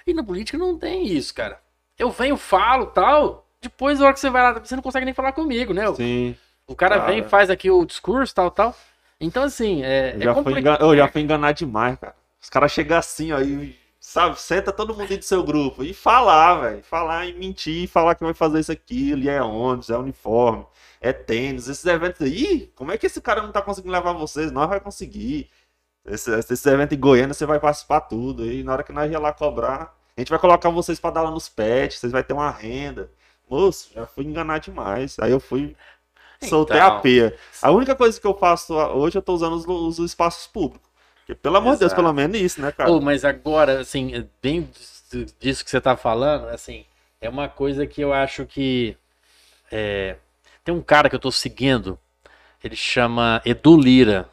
E 0.05 0.13
na 0.13 0.23
política 0.23 0.57
não 0.57 0.77
tem 0.77 1.07
isso, 1.07 1.33
cara. 1.33 1.59
Eu 1.97 2.09
venho, 2.11 2.35
falo, 2.35 2.87
tal, 2.87 3.45
depois 3.61 3.99
na 3.99 4.05
hora 4.05 4.13
que 4.13 4.19
você 4.19 4.29
vai 4.29 4.41
lá, 4.43 4.59
você 4.59 4.75
não 4.75 4.83
consegue 4.83 5.05
nem 5.05 5.13
falar 5.13 5.31
comigo, 5.31 5.73
né? 5.73 5.91
Sim. 5.93 6.35
O 6.67 6.75
cara 6.75 6.97
Cara. 6.99 7.11
vem, 7.11 7.23
faz 7.23 7.49
aqui 7.49 7.69
o 7.71 7.85
discurso, 7.85 8.33
tal, 8.35 8.49
tal. 8.51 8.75
Então 9.19 9.43
assim, 9.43 9.83
é, 9.83 10.13
Eu 10.15 10.21
é 10.21 10.23
já, 10.25 10.33
fui 10.33 10.43
complicado. 10.43 10.75
engan... 10.81 10.85
eu 10.91 10.97
já 10.97 11.07
fui 11.07 11.21
enganar 11.21 11.51
demais, 11.53 11.97
cara. 11.97 12.15
Os 12.41 12.49
caras 12.49 12.71
chegam 12.71 12.97
assim, 12.97 13.31
ó, 13.31 13.39
e, 13.39 13.77
sabe, 14.03 14.39
senta 14.39 14.71
todo 14.71 14.93
mundo 14.93 15.17
do 15.17 15.23
seu 15.23 15.41
grupo 15.43 15.83
e 15.83 15.93
falar, 15.93 16.55
velho. 16.61 16.83
Falar 16.83 17.25
e 17.25 17.33
mentir, 17.33 17.87
falar 17.87 18.15
que 18.15 18.23
vai 18.23 18.33
fazer 18.33 18.59
isso 18.59 18.71
aquilo, 18.71 19.23
e 19.23 19.29
é 19.29 19.41
ônibus, 19.41 19.89
é 19.89 19.97
uniforme, 19.97 20.65
é 20.99 21.13
tênis, 21.13 21.67
esses 21.69 21.85
eventos 21.85 22.21
aí. 22.21 22.69
Como 22.75 22.91
é 22.91 22.97
que 22.97 23.05
esse 23.05 23.21
cara 23.21 23.41
não 23.41 23.51
tá 23.51 23.61
conseguindo 23.61 23.93
levar 23.93 24.13
vocês? 24.13 24.51
Nós 24.51 24.67
vai 24.69 24.79
conseguir. 24.79 25.49
Esse, 26.05 26.29
esse 26.37 26.69
evento 26.69 26.93
em 26.93 26.99
Goiânia, 26.99 27.33
você 27.33 27.45
vai 27.45 27.59
participar 27.61 28.01
tudo. 28.01 28.45
E 28.45 28.61
na 28.61 28.73
hora 28.73 28.83
que 28.83 28.91
nós 28.91 29.09
ir 29.09 29.17
lá 29.17 29.31
cobrar, 29.31 29.95
a 30.17 30.21
gente 30.21 30.29
vai 30.29 30.37
colocar 30.39 30.69
vocês 30.69 30.99
pra 30.99 31.09
dar 31.11 31.21
lá 31.21 31.31
nos 31.31 31.47
pets, 31.47 31.99
vocês 31.99 32.11
vão 32.11 32.21
ter 32.21 32.33
uma 32.33 32.51
renda. 32.51 33.09
Moço, 33.49 33.89
já 33.95 34.05
fui 34.05 34.25
enganar 34.25 34.57
demais. 34.59 35.17
Aí 35.19 35.31
eu 35.31 35.39
fui. 35.39 35.75
Soltei 36.41 36.75
Então. 36.75 36.97
a 36.97 36.99
peia. 36.99 37.37
A 37.61 37.71
única 37.71 37.95
coisa 37.95 38.19
que 38.19 38.27
eu 38.27 38.37
faço 38.37 38.73
hoje, 38.73 39.17
eu 39.17 39.21
tô 39.21 39.33
usando 39.33 39.53
os, 39.53 39.65
os 39.65 39.99
espaços 39.99 40.45
públicos. 40.45 40.89
Porque, 41.25 41.35
pelo 41.35 41.57
amor 41.57 41.73
de 41.73 41.79
Deus, 41.79 41.93
pelo 41.93 42.11
menos 42.13 42.37
isso, 42.39 42.61
né, 42.61 42.71
cara? 42.71 42.89
Pô, 42.89 42.99
mas 42.99 43.23
agora, 43.23 43.79
assim, 43.79 44.27
bem 44.41 44.63
disso- 44.63 45.63
que 45.63 45.69
você 45.69 45.79
tá 45.79 45.95
falando, 45.95 46.47
assim, 46.49 46.85
é 47.21 47.29
uma 47.29 47.47
coisa 47.47 47.87
que 47.87 48.01
eu 48.01 48.11
acho 48.13 48.45
que. 48.45 48.97
é, 49.71 50.17
tem 50.63 50.73
um 50.73 50.81
cara 50.81 51.09
que 51.09 51.15
eu 51.15 51.19
tô 51.19 51.31
seguindo, 51.31 51.99
ele 52.63 52.75
chama 52.75 53.41
Edu 53.45 53.77
Lira. 53.77 54.29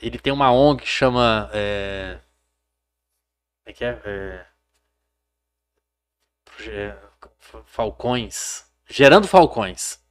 Ele 0.00 0.18
tem 0.18 0.32
uma 0.32 0.52
ONG 0.52 0.82
que 0.82 0.88
chama. 0.88 1.48
É, 1.52 2.18
como 3.64 3.70
é 3.70 3.72
que 3.72 3.84
é? 3.84 4.00
É, 4.04 4.46
Proje- 6.44 6.94
Falcões. 7.66 8.64
Gerando 8.88 9.26
Falcões. 9.26 10.01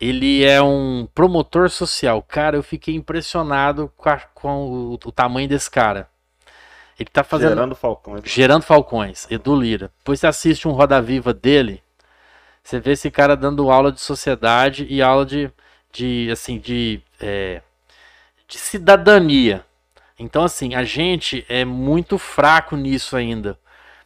Ele 0.00 0.44
é 0.44 0.62
um 0.62 1.06
promotor 1.14 1.68
social. 1.68 2.22
Cara, 2.22 2.56
eu 2.56 2.62
fiquei 2.62 2.94
impressionado 2.94 3.92
com, 3.96 4.08
a- 4.08 4.20
com 4.34 4.66
o, 4.66 4.92
o 4.94 5.12
tamanho 5.12 5.48
desse 5.48 5.70
cara. 5.70 6.08
Ele 6.98 7.08
tá 7.12 7.22
fazendo. 7.24 7.50
Gerando 7.50 7.74
Falcões. 7.74 8.22
Gerando 8.24 8.62
Falcões, 8.62 9.26
Edu 9.30 9.54
Lira. 9.56 9.90
Depois 9.98 10.20
você 10.20 10.26
assiste 10.26 10.66
um 10.68 10.72
Roda 10.72 11.00
Viva 11.00 11.32
dele, 11.32 11.82
você 12.62 12.78
vê 12.78 12.92
esse 12.92 13.10
cara 13.10 13.36
dando 13.36 13.70
aula 13.70 13.90
de 13.90 14.00
sociedade 14.00 14.86
e 14.88 15.00
aula 15.02 15.24
de, 15.24 15.50
de 15.92 16.28
assim, 16.30 16.58
de, 16.58 17.02
é, 17.20 17.62
de 18.46 18.58
cidadania. 18.58 19.64
Então, 20.18 20.44
assim, 20.44 20.74
a 20.74 20.84
gente 20.84 21.44
é 21.48 21.64
muito 21.64 22.18
fraco 22.18 22.76
nisso 22.76 23.16
ainda. 23.16 23.58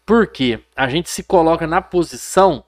Por 0.06 0.28
quê? 0.28 0.60
A 0.76 0.88
gente 0.88 1.10
se 1.10 1.24
coloca 1.24 1.66
na 1.66 1.80
posição 1.82 2.64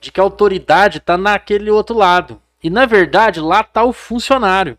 de 0.00 0.12
que 0.12 0.20
a 0.20 0.22
autoridade 0.22 0.98
está 0.98 1.16
naquele 1.18 1.70
outro 1.70 1.96
lado. 1.96 2.40
E, 2.64 2.70
na 2.70 2.86
verdade, 2.86 3.40
lá 3.40 3.60
está 3.60 3.84
o 3.84 3.92
funcionário. 3.92 4.78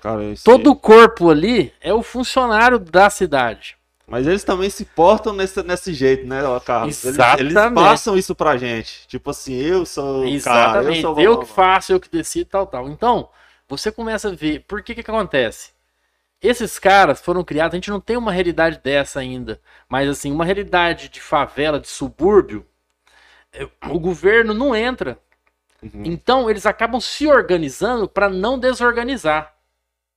Cara, 0.00 0.20
Todo 0.44 0.70
o 0.70 0.76
corpo 0.76 1.28
ali 1.28 1.72
é 1.80 1.92
o 1.92 2.00
funcionário 2.00 2.78
da 2.78 3.10
cidade. 3.10 3.76
Mas 4.06 4.28
eles 4.28 4.44
também 4.44 4.70
se 4.70 4.84
portam 4.84 5.32
nesse, 5.32 5.60
nesse 5.64 5.92
jeito, 5.92 6.24
né, 6.24 6.40
Carlos? 6.64 7.04
Eles, 7.04 7.18
eles 7.18 7.52
Exatamente. 7.52 7.74
passam 7.74 8.16
isso 8.16 8.32
pra 8.36 8.56
gente. 8.56 9.08
Tipo 9.08 9.30
assim, 9.30 9.54
eu 9.54 9.84
sou 9.84 10.18
o 10.20 10.40
cara, 10.40 10.84
eu 10.84 10.92
Exatamente. 10.92 11.00
sou 11.00 11.16
o 11.16 11.20
Eu, 11.20 11.38
que 11.38 11.46
faço, 11.46 11.92
eu 11.92 11.98
que 11.98 12.08
decido, 12.08 12.48
tal, 12.48 12.64
tal. 12.68 12.88
Então, 12.88 13.28
você 13.68 13.90
começa 13.90 14.28
a 14.28 14.32
ver. 14.32 14.60
Por 14.60 14.80
que 14.80 14.94
que, 14.94 15.02
que 15.02 15.10
acontece? 15.10 15.70
Esses 16.40 16.78
caras 16.78 17.20
foram 17.20 17.42
criados, 17.42 17.74
a 17.74 17.76
gente 17.78 17.90
não 17.90 17.98
tem 17.98 18.16
uma 18.16 18.30
realidade 18.30 18.78
dessa 18.84 19.18
ainda, 19.18 19.60
mas 19.88 20.08
assim, 20.08 20.30
uma 20.30 20.44
realidade 20.44 21.08
de 21.08 21.20
favela, 21.20 21.80
de 21.80 21.88
subúrbio, 21.88 22.64
é, 23.52 23.66
o 23.88 23.98
governo 23.98 24.54
não 24.54 24.76
entra. 24.76 25.18
Uhum. 25.82 26.02
Então, 26.04 26.50
eles 26.50 26.66
acabam 26.66 27.00
se 27.00 27.26
organizando 27.26 28.08
para 28.08 28.28
não 28.28 28.58
desorganizar. 28.58 29.56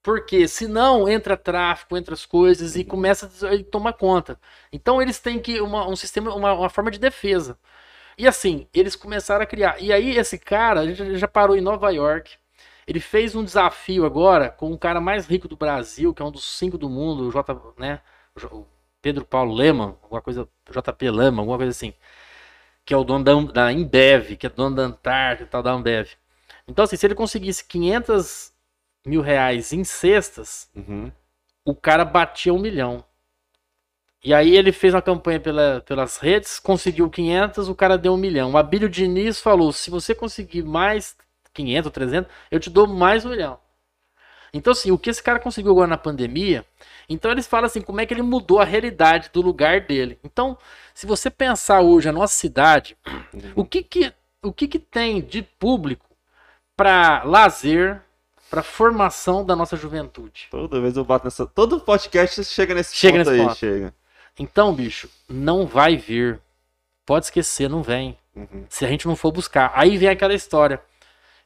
Porque 0.02 0.48
senão 0.48 1.10
entra 1.10 1.36
tráfico, 1.36 1.98
entra 1.98 2.14
as 2.14 2.26
coisas 2.26 2.76
e 2.76 2.84
começa 2.84 3.30
a 3.48 3.64
tomar 3.70 3.94
conta. 3.94 4.40
Então 4.72 5.02
eles 5.02 5.20
têm 5.20 5.40
que 5.40 5.60
uma, 5.60 5.88
um 5.88 5.96
sistema, 5.96 6.34
uma, 6.34 6.54
uma 6.54 6.70
forma 6.70 6.90
de 6.90 7.00
defesa. 7.00 7.58
E 8.18 8.28
assim, 8.28 8.68
eles 8.74 8.96
começaram 8.96 9.44
a 9.44 9.46
criar. 9.46 9.82
E 9.82 9.92
aí 9.94 10.18
esse 10.18 10.38
cara, 10.38 10.86
gente 10.86 11.18
já 11.18 11.28
parou 11.28 11.56
em 11.56 11.62
Nova 11.62 11.90
York. 11.92 12.38
Ele 12.88 13.00
fez 13.00 13.36
um 13.36 13.44
desafio 13.44 14.06
agora 14.06 14.50
com 14.50 14.72
o 14.72 14.78
cara 14.78 15.00
mais 15.02 15.28
rico 15.28 15.48
do 15.48 15.56
Brasil, 15.58 16.14
que 16.14 16.22
é 16.22 16.26
um 16.26 16.32
dos 16.32 16.46
cinco 16.58 16.78
do 16.78 16.90
mundo, 16.90 17.28
o 17.28 17.32
J, 17.32 17.74
né? 17.78 18.02
O 18.52 18.66
Pedro 19.02 19.26
Paulo 19.26 19.54
Leman, 19.54 19.98
alguma 20.04 20.22
coisa, 20.22 20.48
JP 20.70 21.12
Lema, 21.12 21.42
alguma 21.42 21.58
coisa 21.58 21.72
assim. 21.72 21.94
Que 22.90 22.94
é 22.96 22.98
o 22.98 23.04
dono 23.04 23.24
da, 23.24 23.36
da 23.54 23.72
Embev, 23.72 24.36
que 24.36 24.48
é 24.48 24.50
dono 24.50 24.76
da 24.76 24.82
Antártica 24.82 25.44
e 25.44 25.46
tal, 25.46 25.62
da 25.62 25.70
Ambev. 25.72 26.08
Então, 26.68 26.84
assim, 26.84 26.96
se 26.96 27.06
ele 27.06 27.14
conseguisse 27.14 27.64
500 27.64 28.52
mil 29.06 29.22
reais 29.22 29.72
em 29.72 29.84
cestas, 29.84 30.68
Uhum. 30.76 31.12
o 31.64 31.76
cara 31.76 32.04
batia 32.04 32.52
um 32.52 32.58
milhão. 32.58 33.06
E 34.24 34.34
aí 34.34 34.58
ele 34.58 34.72
fez 34.72 34.96
uma 34.96 35.04
campanha 35.04 35.40
pela- 35.40 35.82
pelas 35.82 36.18
redes, 36.18 36.58
conseguiu 36.60 37.08
500, 37.12 37.70
o 37.70 37.76
cara 37.76 37.96
deu 37.96 38.16
um 38.16 38.18
milhão. 38.18 38.54
O 38.54 38.58
Abílio 38.58 38.90
Diniz 38.90 39.40
falou, 39.40 39.72
se 39.72 39.92
você 39.92 40.16
conseguir 40.16 40.64
mais 40.64 41.16
500 41.54 41.86
ou 41.86 41.92
300, 41.92 42.32
eu 42.50 42.60
te 42.60 42.72
dou 42.72 42.88
mais 42.88 43.24
um 43.24 43.30
milhão. 43.30 43.60
Então 44.54 44.72
assim, 44.72 44.92
o 44.92 44.98
que 44.98 45.10
esse 45.10 45.22
cara 45.22 45.40
conseguiu 45.40 45.72
agora 45.72 45.88
na 45.88 45.98
pandemia, 45.98 46.66
então 47.08 47.32
eles 47.32 47.48
falam 47.48 47.66
assim, 47.66 47.82
como 47.82 48.00
é 48.00 48.06
que 48.06 48.14
ele 48.14 48.22
mudou 48.22 48.60
a 48.60 48.66
realidade 48.66 49.30
do 49.34 49.42
lugar 49.42 49.82
dele. 49.82 50.20
Então, 50.24 50.58
se 50.94 51.06
você 51.08 51.30
pensar 51.30 51.82
hoje 51.82 52.08
a 52.08 52.14
nossa 52.14 52.34
cidade, 52.36 52.96
o 53.56 53.66
que 53.66 53.82
que, 53.82 54.14
o 54.44 54.54
que, 54.54 54.68
que 54.68 54.80
tem 54.80 55.22
de 55.22 55.42
público 55.42 56.06
para 56.78 57.24
lazer, 57.24 58.02
para 58.50 58.62
formação 58.64 59.44
da 59.44 59.56
nossa 59.56 59.76
juventude? 59.76 60.48
Toda 60.52 60.80
vez 60.80 60.96
eu 60.98 61.04
bato 61.04 61.26
nessa. 61.26 61.46
Todo 61.46 61.80
podcast 61.80 62.44
chega 62.44 62.74
nesse 62.76 62.96
Chega 62.96 63.18
ponto 63.20 63.30
nesse 63.30 63.42
aí, 63.42 63.48
ponto. 63.48 63.58
chega. 63.58 63.94
Então, 64.38 64.74
bicho, 64.74 65.10
não 65.28 65.66
vai 65.66 65.98
vir. 65.98 66.40
Pode 67.06 67.26
esquecer, 67.26 67.70
não 67.70 67.82
vem. 67.82 68.18
Uhum. 68.36 68.66
Se 68.70 68.86
a 68.86 68.88
gente 68.88 69.08
não 69.08 69.16
for 69.16 69.32
buscar. 69.32 69.72
Aí 69.76 69.98
vem 69.98 70.10
aquela 70.10 70.34
história. 70.34 70.82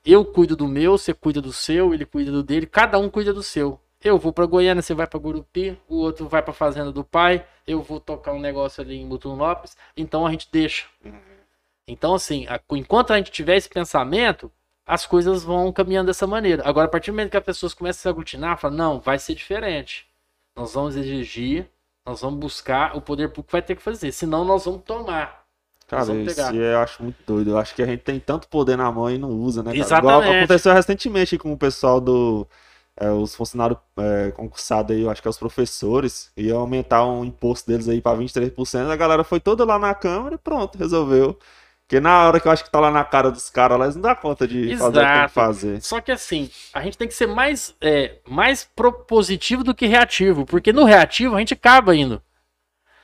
Eu 0.05 0.25
cuido 0.25 0.55
do 0.55 0.67
meu, 0.67 0.97
você 0.97 1.13
cuida 1.13 1.41
do 1.41 1.53
seu, 1.53 1.93
ele 1.93 2.05
cuida 2.05 2.31
do 2.31 2.43
dele, 2.43 2.65
cada 2.65 2.99
um 2.99 3.09
cuida 3.09 3.31
do 3.33 3.41
seu. 3.43 3.79
Eu 4.03 4.17
vou 4.17 4.33
pra 4.33 4.45
Goiânia, 4.45 4.81
você 4.81 4.93
vai 4.93 5.07
pra 5.07 5.17
Gurupi, 5.19 5.79
o 5.87 5.95
outro 5.97 6.27
vai 6.27 6.41
pra 6.41 6.53
fazenda 6.53 6.91
do 6.91 7.05
pai, 7.05 7.45
eu 7.65 7.81
vou 7.81 8.01
tocar 8.01 8.33
um 8.33 8.39
negócio 8.39 8.83
ali 8.83 8.97
em 8.97 9.05
Mutunópolis, 9.05 9.77
então 9.95 10.25
a 10.27 10.31
gente 10.31 10.49
deixa. 10.51 10.87
Então, 11.87 12.13
assim, 12.13 12.45
a- 12.47 12.59
enquanto 12.71 13.11
a 13.11 13.17
gente 13.17 13.31
tiver 13.31 13.55
esse 13.55 13.69
pensamento, 13.69 14.51
as 14.85 15.05
coisas 15.05 15.43
vão 15.43 15.71
caminhando 15.71 16.07
dessa 16.07 16.27
maneira. 16.27 16.63
Agora, 16.65 16.87
a 16.87 16.89
partir 16.89 17.11
do 17.11 17.13
momento 17.13 17.31
que 17.31 17.37
as 17.37 17.43
pessoas 17.43 17.73
começam 17.73 17.99
a 17.99 18.03
se 18.03 18.09
aglutinar, 18.09 18.57
fala, 18.57 18.75
não, 18.75 18.99
vai 18.99 19.17
ser 19.17 19.35
diferente. 19.35 20.05
Nós 20.55 20.73
vamos 20.73 20.97
exigir, 20.97 21.69
nós 22.05 22.19
vamos 22.19 22.39
buscar, 22.39 22.95
o 22.95 23.01
poder 23.01 23.29
público 23.29 23.51
vai 23.53 23.61
ter 23.61 23.75
que 23.75 23.81
fazer, 23.81 24.11
senão 24.11 24.43
nós 24.43 24.65
vamos 24.65 24.83
tomar. 24.83 25.42
Cara, 25.87 26.13
isso 26.13 26.35
pegar. 26.35 26.55
eu 26.55 26.79
acho 26.79 27.03
muito 27.03 27.17
doido. 27.25 27.51
Eu 27.51 27.57
acho 27.57 27.75
que 27.75 27.81
a 27.81 27.85
gente 27.85 28.01
tem 28.01 28.19
tanto 28.19 28.47
poder 28.47 28.77
na 28.77 28.91
mão 28.91 29.09
e 29.09 29.17
não 29.17 29.29
usa, 29.29 29.61
né? 29.61 29.71
Cara? 29.71 29.77
Exatamente. 29.77 30.23
Igual 30.23 30.37
aconteceu 30.37 30.73
recentemente 30.73 31.37
com 31.37 31.53
o 31.53 31.57
pessoal 31.57 31.99
do. 32.01 32.47
é, 32.99 33.09
os 33.11 33.35
funcionários 33.35 33.79
é, 33.97 34.31
concursados 34.31 34.95
aí, 34.95 35.01
eu 35.03 35.09
acho 35.09 35.21
que 35.21 35.27
é 35.27 35.31
os 35.31 35.37
professores, 35.37 36.31
iam 36.37 36.59
aumentar 36.59 37.05
um 37.05 37.25
imposto 37.25 37.69
deles 37.69 37.87
aí 37.89 38.01
pra 38.01 38.15
23%. 38.15 38.89
A 38.89 38.95
galera 38.95 39.23
foi 39.23 39.39
toda 39.39 39.65
lá 39.65 39.77
na 39.77 39.93
Câmara 39.93 40.35
e 40.35 40.37
pronto, 40.37 40.77
resolveu. 40.77 41.37
Porque 41.93 41.99
na 41.99 42.27
hora 42.27 42.39
que 42.39 42.47
eu 42.47 42.51
acho 42.51 42.63
que 42.63 42.71
tá 42.71 42.79
lá 42.79 42.89
na 42.89 43.03
cara 43.03 43.29
dos 43.29 43.49
caras 43.49 43.77
lá, 43.77 43.85
eles 43.85 43.95
não 43.95 44.01
dá 44.01 44.15
conta 44.15 44.47
de 44.47 44.75
fazer 44.77 44.87
o 44.87 44.91
que 44.91 44.97
tem 44.97 45.03
que 45.03 45.09
Exato. 45.11 45.33
fazer. 45.33 45.81
Só 45.81 46.01
que 46.01 46.11
assim, 46.11 46.49
a 46.73 46.81
gente 46.81 46.97
tem 46.97 47.07
que 47.07 47.13
ser 47.13 47.27
mais, 47.27 47.75
é, 47.81 48.15
mais 48.27 48.67
propositivo 48.75 49.63
do 49.63 49.75
que 49.75 49.85
reativo, 49.85 50.45
porque 50.45 50.73
no 50.73 50.85
reativo 50.85 51.35
a 51.35 51.39
gente 51.39 51.53
acaba 51.53 51.95
indo. 51.95 52.21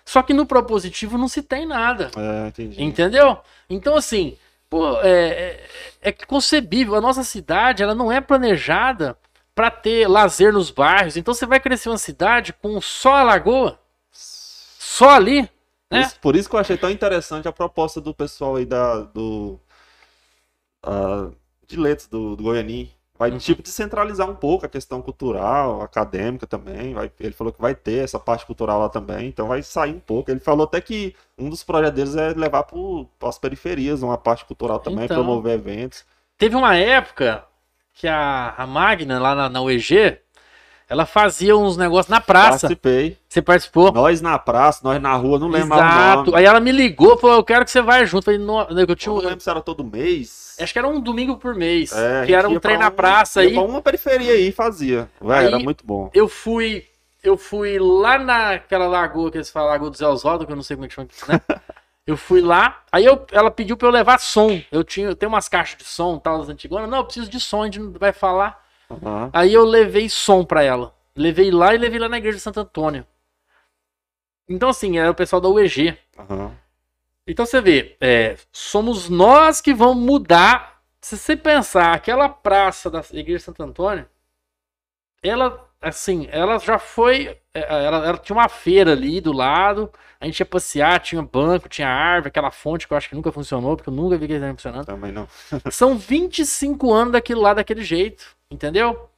Só 0.10 0.24
que 0.24 0.34
no 0.34 0.43
propositivo 0.43 1.20
não 1.20 1.28
se 1.28 1.43
tem 1.43 1.68
nada. 1.68 2.10
É. 2.18 2.82
Entendeu? 2.82 3.38
Então, 3.70 3.95
assim, 3.95 4.36
pô, 4.68 4.99
é, 5.01 5.12
é, 5.12 5.68
é 6.01 6.12
concebível. 6.12 6.95
A 6.95 7.01
nossa 7.01 7.24
cidade 7.24 7.84
ela 7.84 7.93
não 7.93 8.12
é 8.12 8.20
planejada 8.20 9.16
para 9.53 9.70
ter 9.70 10.07
lazer 10.07 10.51
nos 10.51 10.72
bairros. 10.72 11.16
Então, 11.16 11.32
você 11.32 11.45
vai 11.45 11.60
crescer 11.60 11.89
uma 11.89 11.97
cidade 11.99 12.53
com 12.53 12.82
só 12.82 13.18
a 13.18 13.24
lagoa, 13.24 13.80
só 14.12 15.12
ali. 15.12 15.43
Por 15.88 15.95
né? 15.95 16.01
isso, 16.01 16.20
por 16.20 16.36
isso 16.36 16.49
que 16.49 16.55
eu 16.55 16.60
achei 16.60 16.76
tão 16.76 16.89
interessante 16.89 17.47
a 17.47 17.51
proposta 17.51 18.01
do 18.01 18.12
pessoal 18.12 18.55
aí 18.55 18.66
da, 18.66 19.01
do. 19.01 19.60
ah, 20.82 21.30
de 21.68 21.78
letras 21.78 22.07
do, 22.07 22.36
do 22.36 22.45
Goianim. 22.45 22.89
Vai, 23.20 23.32
Uhum. 23.32 23.38
tipo, 23.38 23.61
descentralizar 23.61 24.30
um 24.30 24.34
pouco 24.36 24.65
a 24.65 24.70
questão 24.70 25.01
cultural, 25.01 25.82
acadêmica 25.82 26.47
também. 26.47 26.93
Vai, 26.93 27.11
ele 27.20 27.34
falou 27.34 27.51
que 27.51 27.61
vai 27.61 27.76
ter 27.76 28.01
essa 28.03 28.17
parte 28.17 28.45
cultural 28.45 28.80
lá 28.80 28.88
também, 28.88 29.28
então 29.28 29.45
vai 29.49 29.61
sair 29.61 29.93
um 29.93 29.99
pouco. 29.99 30.32
Ele 30.32 30.39
falou 30.39 30.63
até 30.63 30.80
que 30.80 31.13
um 31.38 31.49
dos 31.49 31.61
projetos 31.61 31.95
deles 31.95 32.15
é 32.15 32.30
levar 32.39 32.63
para 32.63 33.28
as 33.30 33.38
periferias 33.38 34.01
uma 34.01 34.17
parte 34.17 34.45
cultural 34.45 34.80
também, 34.80 35.03
Então. 35.03 35.17
promover 35.17 35.55
eventos. 35.55 36.05
Teve 36.38 36.55
uma 36.55 36.78
época 36.78 37.43
que 37.93 38.07
a, 38.07 38.53
a 38.57 38.65
Magna, 38.65 39.20
lá 39.20 39.36
na, 39.36 39.49
na 39.49 39.61
UEG, 39.61 40.17
ela 40.90 41.06
fazia 41.06 41.56
uns 41.56 41.78
negócios 41.78 42.10
na 42.10 42.20
praça. 42.20 42.68
Participei. 42.68 43.18
Você 43.30 43.42
participou? 43.42 43.92
Nós 43.92 44.22
na 44.22 44.40
praça, 44.40 44.82
nós 44.84 45.00
na 45.00 45.14
rua, 45.14 45.38
não 45.38 45.48
lembro 45.48 45.76
Exato. 45.78 46.36
Aí 46.36 46.44
ela 46.46 46.60
me 46.60 46.72
ligou, 46.72 47.16
falou: 47.18 47.38
Eu 47.38 47.44
quero 47.44 47.64
que 47.64 47.70
você 47.72 47.82
vá 47.82 48.04
junto. 48.04 48.18
Eu, 48.18 48.24
falei, 48.24 48.40
"Não", 48.40 48.62
eu 48.88 48.96
tinha 48.96 49.12
Eu 49.14 49.18
um- 49.18 49.22
não 49.22 49.30
lembro 49.30 49.40
se 49.44 49.50
era 49.50 49.62
todo 49.62 49.84
mês. 49.84 50.58
Acho 50.60 50.74
que 50.74 50.80
era 50.80 50.88
um 50.88 51.00
domingo 51.00 51.38
por 51.38 51.56
mês. 51.56 51.94
É, 51.94 52.26
que 52.26 52.34
era 52.34 52.50
um 52.50 52.60
trem 52.60 52.78
na 52.78 52.92
praça 52.92 53.44
ia 53.44 53.50
aí. 53.52 53.58
uma 53.58 53.82
periferia 53.82 54.34
aí 54.34 54.50
e 54.50 54.52
fazia. 54.52 55.08
Aí- 55.22 55.46
era 55.46 55.60
muito 55.60 55.86
bom. 55.86 56.10
Eu 56.14 56.28
fui. 56.28 56.86
Eu 57.24 57.38
fui 57.38 57.78
lá 57.78 58.18
naquela 58.18 58.88
lagoa 58.88 59.30
que 59.30 59.38
eles 59.38 59.50
falam, 59.50 59.70
Lagoa 59.70 59.90
do 59.90 59.98
Zé 59.98 60.08
Oswaldo, 60.08 60.46
que 60.46 60.52
eu 60.52 60.56
não 60.56 60.64
sei 60.64 60.78
como 60.78 60.86
é 60.86 60.88
que 60.88 60.96
chama, 60.96 61.08
né? 61.28 61.42
Eu 62.08 62.18
fui 62.18 62.42
lá, 62.42 62.82
aí 62.92 63.06
eu, 63.06 63.24
ela 63.32 63.52
pediu 63.52 63.78
pra 63.78 63.88
eu 63.88 63.92
levar 63.92 64.20
som. 64.20 64.60
Eu 64.72 64.84
tinha, 64.84 65.06
eu 65.10 65.16
tenho 65.16 65.32
umas 65.32 65.48
caixas 65.48 65.78
de 65.78 65.84
som, 65.84 66.18
tal, 66.18 66.40
das 66.40 66.50
antigonas. 66.50 66.90
Não, 66.90 66.98
eu 67.00 67.04
preciso 67.04 67.30
de 67.30 67.40
som, 67.40 67.62
a 67.62 67.66
gente 67.66 67.78
não 67.78 67.92
vai 67.92 68.12
falar. 68.12 68.60
Aham. 68.90 69.30
Aí 69.34 69.54
eu 69.54 69.64
levei 69.66 70.10
som 70.10 70.44
pra 70.44 70.64
ela. 70.64 70.94
Levei 71.16 71.52
lá 71.52 71.74
e 71.74 71.78
levei 71.78 72.00
lá 72.00 72.10
na 72.10 72.18
igreja 72.18 72.38
de 72.38 72.44
Santo 72.44 72.60
Antônio. 72.60 73.06
Então, 74.48 74.70
assim, 74.70 74.98
era 74.98 75.12
o 75.12 75.16
pessoal 75.16 75.42
da 75.42 75.48
UEG. 75.50 75.98
Aham. 76.18 76.52
Então 77.28 77.46
você 77.46 77.62
vê, 77.62 77.96
é, 78.02 78.38
somos 78.52 79.08
nós 79.10 79.62
que 79.62 79.74
vamos 79.74 80.04
mudar. 80.04 80.82
Se 81.02 81.18
você 81.18 81.38
pensar, 81.38 81.94
aquela 81.94 82.28
praça 82.28 82.90
da 82.90 83.00
igreja 83.14 83.38
de 83.40 83.44
Santo 83.44 83.64
Antônio, 83.64 84.08
ela, 85.22 85.68
assim, 85.82 86.28
ela 86.32 86.58
já 86.60 86.80
foi. 86.80 87.38
é, 87.54 87.60
Ela, 87.86 88.06
ela 88.08 88.18
tinha 88.18 88.36
uma 88.36 88.50
feira 88.50 88.92
ali 88.94 89.20
do 89.22 89.32
lado. 89.32 89.92
A 90.20 90.26
gente 90.26 90.40
ia 90.40 90.46
passear, 90.46 91.00
tinha 91.00 91.22
banco, 91.22 91.70
tinha 91.70 91.88
árvore, 91.88 92.28
aquela 92.30 92.52
fonte 92.52 92.88
que 92.88 92.94
eu 92.94 92.98
acho 92.98 93.08
que 93.10 93.16
nunca 93.16 93.32
funcionou, 93.32 93.76
porque 93.78 93.90
eu 93.90 93.94
nunca 93.94 94.18
vi 94.18 94.28
que 94.28 94.34
eles 94.34 94.50
funcionando. 94.52 94.86
Também 94.86 95.12
não. 95.12 95.28
São 95.72 95.98
25 95.98 96.92
anos 96.92 97.14
daquilo 97.14 97.42
lá, 97.42 97.54
daquele 97.54 97.84
jeito, 97.84 98.26
entendeu? 98.50 99.10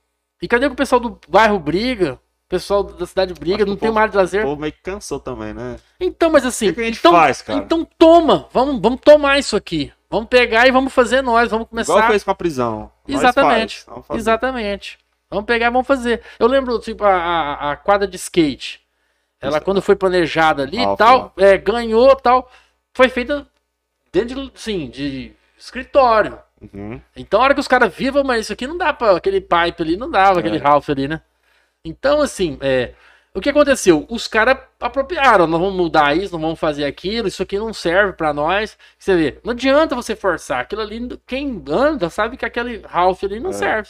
E 0.42 0.48
cadê 0.48 0.68
que 0.68 0.74
o 0.74 0.78
pessoal 0.78 1.00
do 1.00 1.20
bairro 1.28 1.60
briga? 1.60 2.14
O 2.14 2.50
pessoal 2.50 2.84
da 2.84 3.06
cidade 3.06 3.34
briga, 3.34 3.66
não 3.66 3.74
o 3.74 3.78
tem 3.78 3.88
povo- 3.88 3.94
mais 4.00 4.12
de 4.12 4.18
O 4.18 4.20
lazer. 4.20 4.44
povo 4.44 4.60
meio 4.60 4.74
que 4.74 4.82
cansou 4.82 5.20
também, 5.20 5.54
né? 5.54 5.78
Então, 6.00 6.30
mas 6.30 6.46
assim, 6.46 6.68
O 6.68 6.70
que 6.70 6.76
que 6.76 6.82
a 6.82 6.86
gente 6.86 7.00
então, 7.00 7.12
faz, 7.14 7.42
cara? 7.42 7.60
então 7.60 7.88
toma, 7.98 8.50
vamos, 8.52 8.82
vamos 8.82 9.00
tomar 9.00 9.40
isso 9.40 9.56
aqui. 9.56 9.94
Vamos 10.10 10.28
pegar 10.28 10.68
e 10.68 10.72
vamos 10.72 10.92
fazer 10.92 11.22
nós, 11.22 11.50
vamos 11.50 11.70
começar. 11.70 11.94
Igual 11.94 12.10
fez 12.10 12.24
com 12.26 12.32
a 12.32 12.36
prisão. 12.36 12.92
Exatamente. 13.08 13.76
faz, 13.78 13.86
vamos 13.88 14.08
fazer. 14.08 14.20
Exatamente. 14.20 15.00
Vamos 15.30 15.46
pegar 15.46 15.68
e 15.68 15.70
vamos 15.72 15.88
fazer. 15.88 16.22
Eu 16.38 16.48
lembro, 16.48 16.78
tipo, 16.80 17.06
a, 17.06 17.14
a, 17.16 17.72
a 17.72 17.76
quadra 17.78 18.06
de 18.06 18.18
skate. 18.18 18.82
Ela, 19.40 19.58
Isso. 19.58 19.66
quando 19.66 19.82
foi 19.82 19.96
planejada 19.96 20.64
ali 20.64 20.82
e 20.84 20.98
tal, 20.98 21.32
é, 21.38 21.58
ganhou 21.58 22.14
tal, 22.18 22.52
foi 22.94 23.08
feita 23.08 23.48
dentro 24.12 24.50
de, 24.50 24.52
sim, 24.60 24.90
de 24.90 25.32
escritório. 25.58 26.38
Uhum. 26.74 27.02
Então, 27.16 27.40
a 27.42 27.44
hora 27.46 27.54
que 27.54 27.60
os 27.60 27.68
caras 27.68 27.94
vivam, 27.94 28.24
mas 28.24 28.42
isso 28.42 28.54
aqui 28.54 28.68
não 28.68 28.78
dá 28.78 28.94
pra. 28.94 29.16
Aquele 29.18 29.42
pipe 29.42 29.82
ali 29.82 29.98
não 29.98 30.10
dava, 30.10 30.40
É. 30.40 30.42
aquele 30.42 30.58
Ralph 30.58 30.90
ali, 30.90 31.08
né? 31.08 31.22
Então, 31.84 32.22
assim, 32.22 32.58
é, 32.62 32.92
o 33.34 33.42
que 33.42 33.50
aconteceu? 33.50 34.06
Os 34.10 34.28
caras 34.28 34.58
apropriaram, 34.80 35.48
não 35.48 35.58
vamos 35.60 35.76
mudar 35.76 36.16
isso, 36.16 36.34
não 36.34 36.40
vamos 36.42 36.60
fazer 36.60 36.86
aquilo, 36.86 37.28
isso 37.28 37.42
aqui 37.42 37.58
não 37.58 37.74
serve 37.74 38.14
pra 38.14 38.32
nós. 38.34 38.78
Você 39.00 39.16
vê, 39.16 39.40
não 39.44 39.52
adianta 39.54 39.96
você 39.96 40.16
forçar. 40.16 40.60
Aquilo 40.62 40.82
ali, 40.82 41.20
quem 41.26 41.64
anda 41.70 42.10
sabe 42.10 42.38
que 42.38 42.46
aquele 42.46 42.82
Ralph 42.86 43.24
ali 43.24 43.40
não 43.40 43.50
É. 43.50 43.54
serve. 43.54 43.90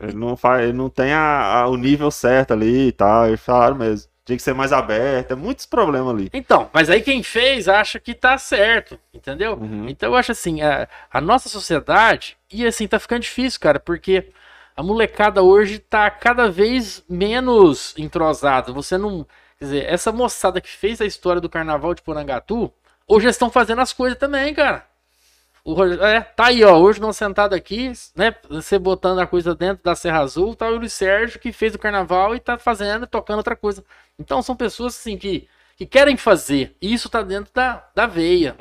Ele 0.00 0.14
não, 0.14 0.36
faz, 0.36 0.62
ele 0.62 0.72
não 0.72 0.88
tem 0.88 1.12
a- 1.12 1.60
a- 1.62 1.68
o 1.68 1.76
nível 1.76 2.10
certo 2.10 2.52
ali 2.52 2.88
e 2.88 2.92
tal. 2.92 3.26
Eles 3.26 3.40
falaram 3.40 3.76
mesmo. 3.76 4.08
Tinha 4.28 4.36
que 4.36 4.42
ser 4.42 4.52
mais 4.52 4.74
aberto. 4.74 5.30
É 5.32 5.34
muitos 5.34 5.64
problemas 5.64 6.14
ali. 6.14 6.28
Então, 6.34 6.68
mas 6.70 6.90
aí 6.90 7.00
quem 7.00 7.22
fez 7.22 7.66
acha 7.66 7.98
que 7.98 8.12
tá 8.12 8.36
certo, 8.36 9.00
entendeu? 9.14 9.54
Uhum. 9.54 9.88
Então 9.88 10.10
eu 10.10 10.16
acho 10.16 10.32
assim, 10.32 10.60
a, 10.60 10.86
a 11.10 11.18
nossa 11.18 11.48
sociedade, 11.48 12.36
e 12.52 12.66
assim, 12.66 12.86
tá 12.86 12.98
ficando 12.98 13.22
difícil, 13.22 13.58
cara, 13.58 13.80
porque 13.80 14.30
a 14.76 14.82
molecada 14.82 15.42
hoje 15.42 15.78
tá 15.78 16.10
cada 16.10 16.50
vez 16.50 17.02
menos 17.08 17.94
entrosada. 17.96 18.70
Você 18.70 18.98
não. 18.98 19.26
Quer 19.58 19.64
dizer, 19.64 19.84
essa 19.86 20.12
moçada 20.12 20.60
que 20.60 20.68
fez 20.68 21.00
a 21.00 21.06
história 21.06 21.40
do 21.40 21.48
carnaval 21.48 21.94
de 21.94 22.02
Porangatu, 22.02 22.70
hoje 23.06 23.24
eles 23.24 23.36
estão 23.36 23.48
fazendo 23.48 23.80
as 23.80 23.94
coisas 23.94 24.18
também, 24.18 24.52
cara. 24.52 24.84
O, 25.64 25.82
é, 25.84 26.20
tá 26.20 26.48
aí, 26.48 26.62
ó. 26.64 26.76
Hoje 26.76 27.00
nós 27.00 27.16
sentado 27.16 27.54
aqui, 27.54 27.92
né? 28.14 28.34
Você 28.50 28.78
botando 28.78 29.20
a 29.20 29.26
coisa 29.26 29.54
dentro 29.54 29.82
da 29.82 29.94
Serra 29.94 30.20
Azul, 30.20 30.54
tá 30.54 30.68
o 30.68 30.76
Luiz 30.76 30.92
Sérgio 30.92 31.40
que 31.40 31.50
fez 31.50 31.74
o 31.74 31.78
carnaval 31.78 32.34
e 32.34 32.40
tá 32.40 32.58
fazendo, 32.58 33.06
tocando 33.06 33.38
outra 33.38 33.56
coisa. 33.56 33.82
Então 34.18 34.42
são 34.42 34.56
pessoas 34.56 34.96
assim 34.96 35.16
que, 35.16 35.48
que 35.76 35.86
querem 35.86 36.16
fazer. 36.16 36.76
E 36.80 36.92
isso 36.92 37.08
tá 37.08 37.22
dentro 37.22 37.52
da, 37.54 37.88
da 37.94 38.06
veia. 38.06 38.56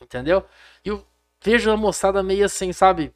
Entendeu? 0.00 0.44
E 0.84 0.88
eu 0.88 1.04
vejo 1.42 1.70
a 1.70 1.76
moçada 1.76 2.22
meio 2.22 2.44
assim, 2.44 2.72
sabe? 2.72 3.12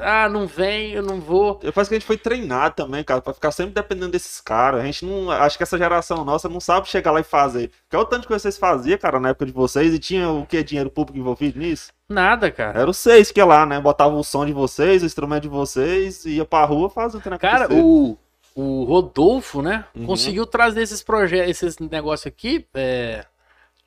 Ah, 0.00 0.28
não 0.28 0.46
vem, 0.46 0.92
eu 0.92 1.02
não 1.02 1.20
vou. 1.20 1.58
Eu 1.60 1.72
acho 1.74 1.88
que 1.88 1.94
a 1.96 1.98
gente 1.98 2.06
foi 2.06 2.16
treinado 2.16 2.76
também, 2.76 3.02
cara, 3.02 3.20
pra 3.20 3.34
ficar 3.34 3.50
sempre 3.50 3.74
dependendo 3.74 4.12
desses 4.12 4.40
caras. 4.40 4.80
A 4.80 4.84
gente 4.84 5.04
não. 5.04 5.28
Acho 5.28 5.56
que 5.56 5.64
essa 5.64 5.76
geração 5.76 6.24
nossa 6.24 6.48
não 6.48 6.60
sabe 6.60 6.88
chegar 6.88 7.10
lá 7.10 7.18
e 7.18 7.24
fazer. 7.24 7.72
Que 7.90 7.96
é 7.96 7.98
o 7.98 8.04
tanto 8.04 8.28
que 8.28 8.32
vocês 8.32 8.56
faziam, 8.56 8.96
cara, 8.96 9.18
na 9.18 9.30
época 9.30 9.46
de 9.46 9.52
vocês, 9.52 9.92
e 9.92 9.98
tinha 9.98 10.30
o 10.30 10.46
que? 10.46 10.62
Dinheiro 10.62 10.88
público 10.88 11.18
envolvido 11.18 11.58
nisso? 11.58 11.92
Nada, 12.08 12.48
cara. 12.48 12.80
Era 12.80 12.88
o 12.88 12.94
seis 12.94 13.32
que 13.32 13.40
ia 13.40 13.44
lá, 13.44 13.66
né? 13.66 13.80
Botava 13.80 14.14
o 14.14 14.22
som 14.22 14.46
de 14.46 14.52
vocês, 14.52 15.02
o 15.02 15.06
instrumento 15.06 15.42
de 15.42 15.48
vocês, 15.48 16.24
ia 16.24 16.44
pra 16.44 16.64
rua 16.64 16.88
fazer 16.88 17.18
o 17.18 17.20
trem 17.20 17.36
Cara, 17.36 17.66
o, 17.72 18.16
o 18.60 18.82
Rodolfo, 18.82 19.62
né, 19.62 19.84
Uhum. 19.94 20.04
conseguiu 20.06 20.44
trazer 20.44 20.82
esses 20.82 21.00
projetos, 21.00 21.48
esses 21.50 21.78
negócios 21.78 22.26
aqui, 22.26 22.66
é, 22.74 23.24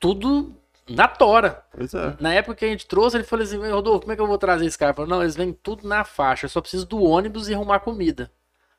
tudo 0.00 0.54
na 0.88 1.06
tora. 1.06 1.62
É. 1.76 2.16
Na 2.22 2.32
época 2.32 2.54
que 2.56 2.64
a 2.64 2.68
gente 2.68 2.86
trouxe, 2.86 3.18
ele 3.18 3.24
falou 3.24 3.42
assim, 3.44 3.58
Rodolfo, 3.70 4.00
como 4.00 4.12
é 4.12 4.16
que 4.16 4.22
eu 4.22 4.26
vou 4.26 4.38
trazer 4.38 4.64
esse 4.64 4.78
cara? 4.78 4.92
Eu 4.92 4.96
falei, 4.96 5.10
não, 5.10 5.22
eles 5.22 5.36
vêm 5.36 5.52
tudo 5.52 5.86
na 5.86 6.04
faixa, 6.04 6.46
eu 6.46 6.48
só 6.48 6.60
preciso 6.60 6.86
do 6.86 7.02
ônibus 7.02 7.48
e 7.50 7.54
arrumar 7.54 7.80
comida. 7.80 8.30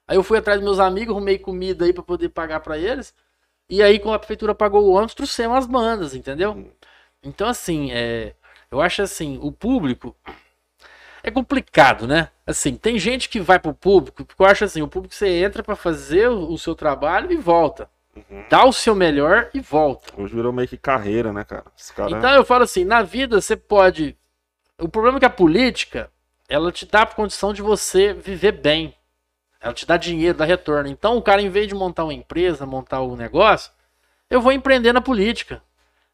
Aí 0.07 0.17
eu 0.17 0.23
fui 0.23 0.37
atrás 0.37 0.59
dos 0.59 0.65
meus 0.67 0.79
amigos, 0.79 1.15
arrumei 1.15 1.37
comida 1.37 1.85
aí 1.85 1.93
pra 1.93 2.01
poder 2.03 2.29
pagar 2.29 2.59
pra 2.61 2.75
eles. 2.77 3.13
E 3.69 3.81
aí, 3.83 3.99
quando 3.99 4.15
a 4.15 4.19
prefeitura 4.19 4.53
pagou 4.55 4.83
o 4.83 4.93
ônibus, 4.93 5.13
trouxemos 5.13 5.57
as 5.57 5.65
bandas, 5.67 6.13
entendeu? 6.15 6.71
Então, 7.23 7.47
assim, 7.47 7.91
é, 7.91 8.33
eu 8.71 8.81
acho 8.81 9.01
assim, 9.03 9.39
o 9.41 9.51
público 9.51 10.15
é 11.23 11.31
complicado, 11.31 12.05
né? 12.05 12.29
Assim, 12.45 12.75
tem 12.75 12.99
gente 12.99 13.29
que 13.29 13.39
vai 13.39 13.57
pro 13.57 13.73
público, 13.73 14.25
porque 14.25 14.43
eu 14.43 14.45
acho 14.45 14.65
assim, 14.65 14.81
o 14.81 14.87
público 14.87 15.15
você 15.15 15.27
entra 15.27 15.63
pra 15.63 15.75
fazer 15.75 16.27
o, 16.27 16.57
seu 16.57 16.75
trabalho 16.75 17.31
e 17.31 17.37
volta. 17.37 17.89
Dá 18.49 18.65
o 18.65 18.73
seu 18.73 18.93
melhor 18.93 19.49
e 19.53 19.59
volta. 19.59 20.13
Hoje 20.17 20.35
virou 20.35 20.51
meio 20.51 20.67
que 20.67 20.77
carreira, 20.77 21.31
né, 21.31 21.43
cara? 21.43 21.63
Cara... 21.95 22.11
Então 22.11 22.29
eu 22.31 22.43
falo 22.43 22.63
assim, 22.63 22.83
na 22.83 23.01
vida 23.01 23.39
você 23.39 23.55
pode. 23.55 24.15
O 24.77 24.89
problema 24.89 25.17
é 25.17 25.19
que 25.19 25.25
a 25.25 25.29
política, 25.29 26.11
ela 26.47 26.71
te 26.71 26.85
dá 26.85 27.03
a 27.03 27.07
condição 27.07 27.53
de 27.53 27.61
você 27.61 28.13
viver 28.13 28.51
bem. 28.51 28.93
Ela 29.59 29.73
te 29.73 29.85
dá 29.85 29.95
dinheiro, 29.95 30.37
dá 30.37 30.45
retorno. 30.45 30.89
Então 30.89 31.15
o 31.15 31.21
cara, 31.21 31.41
em 31.41 31.49
vez 31.49 31.67
de 31.67 31.73
montar 31.73 32.03
uma 32.03 32.13
empresa, 32.13 32.65
montar 32.65 33.01
um 33.01 33.15
negócio, 33.15 33.71
eu 34.29 34.41
vou 34.41 34.51
empreender 34.51 34.91
na 34.91 35.01
política. 35.01 35.63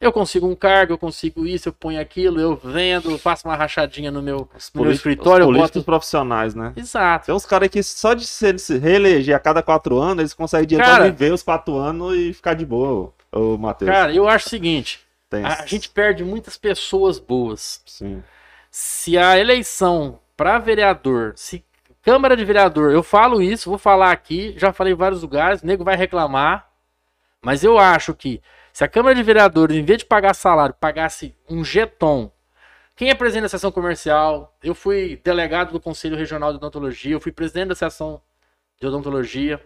Eu 0.02 0.14
consigo 0.14 0.48
um 0.48 0.56
cargo, 0.56 0.94
eu 0.94 0.98
consigo 0.98 1.46
isso, 1.46 1.68
eu 1.68 1.74
ponho 1.74 2.00
aquilo, 2.00 2.40
eu 2.40 2.56
vendo, 2.56 3.12
eu 3.12 3.18
faço 3.20 3.46
uma 3.46 3.56
rachadinha 3.58 4.10
no 4.10 4.22
meu, 4.22 4.48
no 4.74 4.82
meu 4.84 4.92
escritório, 4.94 5.46
os 5.46 5.48
políticos 5.52 5.82
boto. 5.82 5.86
profissionais, 5.86 6.56
né? 6.56 6.72
Exato. 6.78 7.26
Tem 7.26 7.36
uns 7.36 7.46
caras 7.46 7.68
que 7.68 7.84
só 7.84 8.14
de 8.14 8.26
se 8.26 8.78
reeleger 8.78 9.36
a 9.36 9.40
cada 9.40 9.62
quatro 9.62 9.98
anos, 10.00 10.20
eles 10.20 10.34
conseguem 10.34 10.66
dinheiro 10.68 10.90
Cara- 10.90 11.04
pra 11.04 11.12
viver 11.12 11.34
os 11.34 11.44
quatro 11.44 11.76
anos 11.76 12.16
e 12.18 12.32
ficar 12.34 12.54
de 12.54 12.66
boa, 12.66 13.14
ô 13.30 13.58
Matheus. 13.58 13.92
Cara, 13.92 14.14
eu 14.14 14.26
acho 14.26 14.48
o 14.48 14.50
seguinte: 14.50 15.02
Tem 15.30 15.44
a 15.44 15.50
esses- 15.50 15.70
gente 15.70 15.90
perde 15.90 16.24
muitas 16.24 16.56
pessoas 16.58 17.20
boas. 17.20 17.82
Sim. 17.86 18.24
se 18.72 19.18
a 19.18 19.38
eleição 19.38 20.20
para 20.38 20.60
vereador, 20.60 21.34
se 21.36 21.62
Câmara 22.04 22.38
de 22.38 22.46
Vereador, 22.46 22.92
eu 22.94 23.04
falo 23.04 23.42
isso, 23.42 23.70
vou 23.70 23.78
falar 23.80 24.12
aqui, 24.12 24.54
já 24.58 24.72
falei 24.72 24.94
em 24.94 24.96
vários 24.96 25.22
lugares, 25.24 25.62
o 25.62 25.66
nego 25.66 25.84
vai 25.84 25.96
reclamar, 25.98 26.70
mas 27.42 27.64
eu 27.66 27.78
acho 27.78 28.14
que 28.14 28.40
se 28.80 28.84
a 28.86 28.88
Câmara 28.88 29.14
de 29.14 29.22
Vereadores, 29.22 29.76
em 29.76 29.84
vez 29.84 29.98
de 29.98 30.06
pagar 30.06 30.34
salário, 30.34 30.74
pagasse 30.74 31.36
um 31.50 31.66
jeton, 31.66 32.32
quem 32.96 33.10
é 33.10 33.14
presidente 33.14 33.42
da 33.42 33.50
seção 33.50 33.74
comercial, 33.74 34.58
eu 34.64 34.74
fui 34.74 35.20
delegado 35.22 35.74
do 35.74 35.82
Conselho 35.82 36.16
Regional 36.16 36.52
de 36.52 36.60
Odontologia, 36.60 37.12
eu 37.12 37.20
fui 37.20 37.34
presidente 37.34 37.68
da 37.68 37.76
seção 37.76 38.22
de 38.80 38.88
odontologia, 38.88 39.62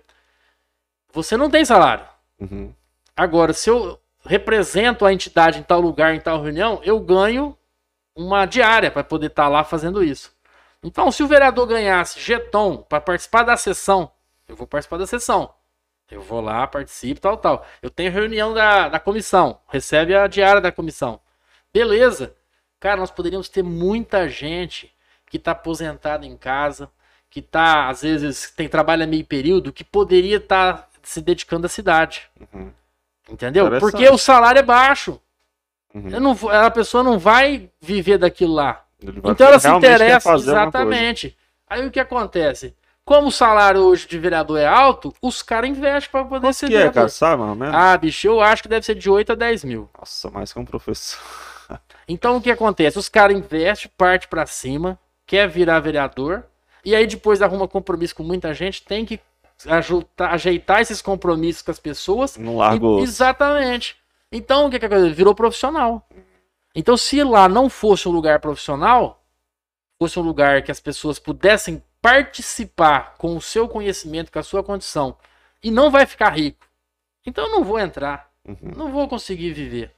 você 1.11 1.37
não 1.37 1.47
tem 1.47 1.63
salário. 1.63 2.07
Uhum. 2.39 2.73
Agora, 3.15 3.53
se 3.53 3.69
eu 3.69 3.99
represento 4.25 5.05
a 5.05 5.13
entidade 5.13 5.59
em 5.59 5.63
tal 5.63 5.79
lugar, 5.79 6.15
em 6.15 6.19
tal 6.19 6.41
reunião, 6.41 6.81
eu 6.83 6.99
ganho 6.99 7.55
uma 8.15 8.47
diária 8.47 8.89
para 8.89 9.03
poder 9.03 9.27
estar 9.27 9.47
lá 9.47 9.63
fazendo 9.63 10.03
isso. 10.03 10.35
Então, 10.81 11.11
se 11.11 11.21
o 11.21 11.27
vereador 11.27 11.67
ganhasse 11.67 12.19
jeton 12.19 12.77
para 12.77 12.99
participar 12.99 13.43
da 13.43 13.55
sessão, 13.57 14.11
eu 14.47 14.55
vou 14.55 14.65
participar 14.65 14.97
da 14.97 15.05
sessão. 15.05 15.53
Eu 16.13 16.21
vou 16.21 16.41
lá, 16.41 16.67
participo, 16.67 17.19
tal, 17.19 17.35
tal. 17.37 17.65
Eu 17.81 17.89
tenho 17.89 18.11
reunião 18.11 18.53
da, 18.53 18.87
da 18.87 18.99
comissão, 18.99 19.59
recebe 19.67 20.15
a 20.15 20.27
diária 20.27 20.61
da 20.61 20.71
comissão. 20.71 21.19
Beleza. 21.73 22.35
Cara, 22.79 22.97
nós 22.97 23.09
poderíamos 23.09 23.49
ter 23.49 23.63
muita 23.63 24.29
gente 24.29 24.93
que 25.25 25.37
está 25.37 25.51
aposentada 25.51 26.25
em 26.25 26.37
casa, 26.37 26.91
que 27.29 27.41
tá, 27.41 27.89
às 27.89 28.03
vezes, 28.03 28.51
tem 28.51 28.69
trabalho 28.69 29.03
a 29.03 29.07
meio 29.07 29.25
período, 29.25 29.73
que 29.73 29.83
poderia 29.83 30.37
estar 30.37 30.87
se 31.01 31.19
dedicando 31.19 31.65
à 31.65 31.69
cidade. 31.69 32.29
Uhum. 32.39 32.71
Entendeu? 33.27 33.79
Porque 33.79 34.07
o 34.07 34.17
salário 34.17 34.59
é 34.59 34.63
baixo. 34.63 35.19
Uhum. 35.93 36.19
Não 36.19 36.49
a 36.49 36.69
pessoa 36.69 37.03
não 37.03 37.17
vai 37.17 37.69
viver 37.81 38.19
daquilo 38.19 38.53
lá. 38.53 38.85
Então 39.01 39.47
ela 39.47 39.59
se 39.59 39.69
interessa. 39.69 40.33
Exatamente. 40.33 41.35
Aí 41.67 41.85
o 41.87 41.91
que 41.91 41.99
acontece? 41.99 42.75
Como 43.05 43.27
o 43.27 43.31
salário 43.31 43.81
hoje 43.81 44.07
de 44.07 44.17
vereador 44.17 44.57
é 44.59 44.65
alto, 44.65 45.13
os 45.21 45.41
caras 45.41 45.69
investem 45.69 46.09
para 46.09 46.23
poder 46.23 46.47
Quanto 46.47 46.53
ser 46.55 46.67
que 46.67 46.75
é, 46.75 46.89
cara? 46.89 47.09
Sabe, 47.09 47.41
ou 47.43 47.53
menos? 47.55 47.75
Ah, 47.75 47.97
bicho, 47.97 48.27
eu 48.27 48.39
acho 48.39 48.63
que 48.63 48.69
deve 48.69 48.85
ser 48.85 48.95
de 48.95 49.09
8 49.09 49.33
a 49.33 49.35
10 49.35 49.65
mil. 49.65 49.89
Nossa, 49.99 50.29
mais 50.31 50.53
que 50.53 50.59
um 50.59 50.63
professor. 50.65 51.19
Então 52.07 52.37
o 52.37 52.41
que 52.41 52.49
acontece? 52.51 52.97
Os 52.97 53.09
caras 53.09 53.35
investem, 53.37 53.91
parte 53.97 54.27
pra 54.27 54.45
cima, 54.45 54.97
quer 55.25 55.47
virar 55.49 55.79
vereador, 55.81 56.43
e 56.83 56.95
aí 56.95 57.05
depois 57.05 57.41
arruma 57.41 57.67
compromisso 57.67 58.15
com 58.15 58.23
muita 58.23 58.53
gente, 58.53 58.83
tem 58.83 59.05
que 59.05 59.19
ajeitar, 59.67 60.33
ajeitar 60.33 60.81
esses 60.81 61.01
compromissos 61.01 61.61
com 61.61 61.71
as 61.71 61.79
pessoas. 61.79 62.37
Não 62.37 62.57
largo. 62.57 62.99
E- 62.99 63.03
Exatamente. 63.03 63.97
Então 64.31 64.67
o 64.67 64.69
que 64.69 64.79
que 64.79 64.85
acontece? 64.85 65.13
Virou 65.13 65.35
profissional. 65.35 66.07
Então 66.75 66.95
se 66.97 67.21
lá 67.23 67.49
não 67.49 67.69
fosse 67.69 68.07
um 68.07 68.11
lugar 68.11 68.39
profissional, 68.39 69.21
fosse 69.99 70.17
um 70.19 70.23
lugar 70.23 70.61
que 70.63 70.71
as 70.71 70.79
pessoas 70.79 71.19
pudessem 71.19 71.81
participar 72.03 73.15
com 73.17 73.35
o 73.35 73.41
seu 73.41 73.67
conhecimento, 73.67 74.31
com 74.31 74.37
a 74.37 74.43
sua 74.43 74.61
condição, 74.63 75.15
e 75.63 75.71
não 75.71 75.89
vai 75.89 76.05
ficar 76.05 76.29
rico. 76.29 76.65
Então 77.25 77.45
eu 77.45 77.51
não 77.51 77.63
vou 77.63 77.79
entrar 77.79 78.29
Uhum. 78.45 78.57
não 78.75 78.91
vou 78.91 79.07
conseguir 79.07 79.53
viver. 79.53 79.91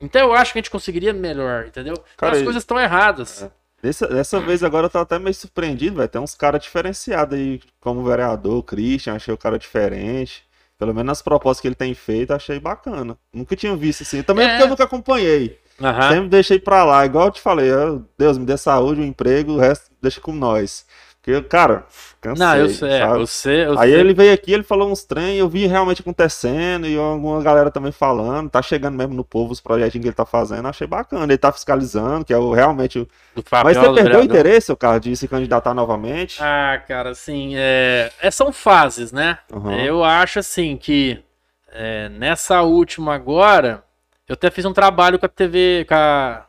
Então 0.00 0.20
eu 0.22 0.32
acho 0.34 0.52
que 0.52 0.58
a 0.58 0.60
gente 0.60 0.70
conseguiria 0.70 1.12
melhor, 1.12 1.66
entendeu? 1.66 1.94
Então, 1.94 2.04
Cara, 2.16 2.32
as 2.32 2.40
e- 2.40 2.44
coisas 2.44 2.62
estão 2.62 2.78
erradas. 2.78 3.44
É. 3.44 3.50
Dessa, 3.80 4.06
dessa 4.08 4.40
vez 4.40 4.64
agora 4.64 4.86
eu 4.86 4.90
tô 4.90 4.98
até 4.98 5.16
meio 5.18 5.34
surpreendido, 5.34 5.96
velho. 5.96 6.08
Tem 6.08 6.20
uns 6.20 6.34
caras 6.34 6.60
diferenciados 6.62 7.38
aí, 7.38 7.60
como 7.80 8.00
o 8.00 8.04
vereador, 8.04 8.56
o 8.58 8.62
Christian, 8.62 9.14
achei 9.14 9.32
o 9.32 9.38
cara 9.38 9.58
diferente. 9.58 10.42
Pelo 10.76 10.92
menos 10.92 11.06
nas 11.06 11.22
propostas 11.22 11.60
que 11.60 11.68
ele 11.68 11.74
tem 11.76 11.94
feito, 11.94 12.32
achei 12.32 12.58
bacana. 12.58 13.16
Nunca 13.32 13.54
tinha 13.54 13.76
visto 13.76 14.02
assim. 14.02 14.22
Também 14.22 14.46
É. 14.46 14.50
porque 14.50 14.62
eu 14.64 14.68
nunca 14.68 14.84
acompanhei. 14.84 15.60
Aham. 15.80 16.08
Sempre 16.10 16.28
deixei 16.30 16.58
pra 16.58 16.82
lá. 16.84 17.04
Igual 17.06 17.26
eu 17.26 17.30
te 17.32 17.40
falei, 17.40 17.70
eu- 17.70 18.04
Deus 18.18 18.38
me 18.38 18.44
dê 18.46 18.56
saúde, 18.56 19.00
um 19.00 19.04
emprego, 19.04 19.52
o 19.52 19.58
resto 19.58 19.90
deixa 20.02 20.20
com 20.20 20.32
nós. 20.32 20.84
Porque, 21.24 21.40
cara, 21.44 21.86
cansei. 22.20 22.46
Não, 22.46 22.54
eu 22.54 22.68
sei, 22.68 22.90
é, 22.90 23.02
eu 23.02 23.26
sei, 23.26 23.64
eu 23.64 23.78
Aí 23.78 23.90
sei. 23.90 23.98
ele 23.98 24.12
veio 24.12 24.34
aqui, 24.34 24.52
ele 24.52 24.62
falou 24.62 24.92
uns 24.92 25.04
trem, 25.04 25.38
eu 25.38 25.48
vi 25.48 25.66
realmente 25.66 26.02
acontecendo, 26.02 26.86
e 26.86 26.98
alguma 26.98 27.42
galera 27.42 27.70
também 27.70 27.90
falando, 27.90 28.50
tá 28.50 28.60
chegando 28.60 28.94
mesmo 28.94 29.14
no 29.14 29.24
povo 29.24 29.50
os 29.50 29.58
projetinhos 29.58 30.02
que 30.02 30.08
ele 30.08 30.14
tá 30.14 30.26
fazendo, 30.26 30.68
achei 30.68 30.86
bacana, 30.86 31.24
ele 31.24 31.38
tá 31.38 31.50
fiscalizando, 31.50 32.26
que 32.26 32.34
é 32.34 32.36
o, 32.36 32.52
realmente 32.52 32.98
o... 32.98 33.08
do 33.34 33.42
papel 33.42 33.64
Mas 33.64 33.78
você 33.78 34.02
perdeu 34.02 34.20
o 34.20 34.22
interesse, 34.22 34.70
o 34.70 34.76
cara, 34.76 35.00
de 35.00 35.16
se 35.16 35.26
candidatar 35.26 35.72
novamente? 35.72 36.42
Ah, 36.42 36.82
cara, 36.86 37.12
assim, 37.12 37.52
é... 37.56 38.12
é, 38.20 38.30
são 38.30 38.52
fases, 38.52 39.10
né? 39.10 39.38
Aham. 39.50 39.76
Eu 39.76 40.04
acho 40.04 40.40
assim 40.40 40.76
que 40.76 41.24
é, 41.72 42.10
nessa 42.10 42.60
última 42.60 43.14
agora, 43.14 43.82
eu 44.28 44.34
até 44.34 44.50
fiz 44.50 44.66
um 44.66 44.74
trabalho 44.74 45.18
com 45.18 45.24
a 45.24 45.28
TV, 45.30 45.86
com 45.88 45.94
a, 45.94 46.46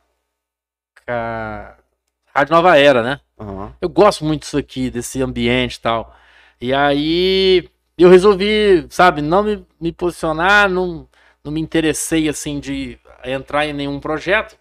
com 1.06 1.14
a 1.14 1.76
Rádio 2.36 2.54
Nova 2.54 2.78
Era, 2.78 3.02
né? 3.02 3.22
Aham. 3.40 3.74
Eu 3.82 3.90
gosto 3.90 4.24
muito 4.24 4.42
disso 4.42 4.58
aqui, 4.58 4.90
desse 4.90 5.22
ambiente 5.22 5.76
e 5.76 5.82
tal. 5.82 6.16
E 6.60 6.74
aí 6.74 7.70
eu 7.98 8.10
resolvi, 8.10 8.86
sabe, 8.90 9.22
não 9.22 9.44
me, 9.44 9.66
me 9.80 9.92
posicionar, 9.92 10.70
não, 10.70 11.08
não 11.44 11.52
me 11.52 11.62
interessei 11.62 12.28
assim 12.30 12.60
de 12.60 12.98
entrar 13.24 13.66
em 13.66 13.74
nenhum 13.74 14.00
projeto. 14.00 14.58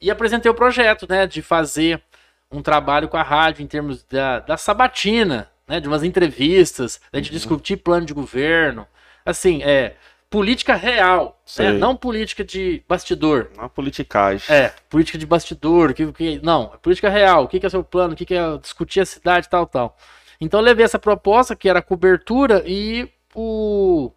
E 0.00 0.10
apresentei 0.10 0.50
o 0.50 0.54
projeto, 0.54 1.06
né, 1.08 1.26
de 1.26 1.42
fazer 1.42 2.02
um 2.50 2.62
trabalho 2.62 3.08
com 3.08 3.16
a 3.16 3.22
rádio 3.22 3.62
em 3.62 3.66
termos 3.66 4.04
da, 4.04 4.38
da 4.40 4.56
sabatina, 4.56 5.50
né, 5.66 5.80
de 5.80 5.88
umas 5.88 6.02
entrevistas, 6.02 7.00
da 7.12 7.18
gente 7.18 7.30
Uhum. 7.30 7.36
discutir 7.36 7.76
plano 7.78 8.06
de 8.06 8.14
governo. 8.14 8.86
Assim, 9.24 9.62
é 9.62 9.96
política 10.30 10.74
real, 10.74 11.40
né, 11.58 11.72
não 11.72 11.96
política 11.96 12.44
de 12.44 12.82
bastidor. 12.86 13.50
Uma 13.56 13.68
politicagem. 13.68 14.54
É, 14.54 14.72
política 14.88 15.18
de 15.18 15.26
bastidor, 15.26 15.94
que, 15.94 16.10
que, 16.12 16.40
não, 16.42 16.70
é 16.74 16.76
política 16.76 17.08
real, 17.08 17.44
o 17.44 17.48
que, 17.48 17.58
que 17.58 17.66
é 17.66 17.70
seu 17.70 17.82
plano, 17.82 18.12
o 18.12 18.16
que, 18.16 18.26
que 18.26 18.34
é 18.34 18.58
discutir 18.58 19.00
a 19.00 19.06
cidade, 19.06 19.48
tal, 19.48 19.66
tal. 19.66 19.96
Então 20.40 20.60
eu 20.60 20.64
levei 20.64 20.84
essa 20.84 20.98
proposta, 20.98 21.56
que 21.56 21.68
era 21.68 21.78
a 21.78 21.82
cobertura, 21.82 22.62
e 22.66 23.08
o. 23.34 24.12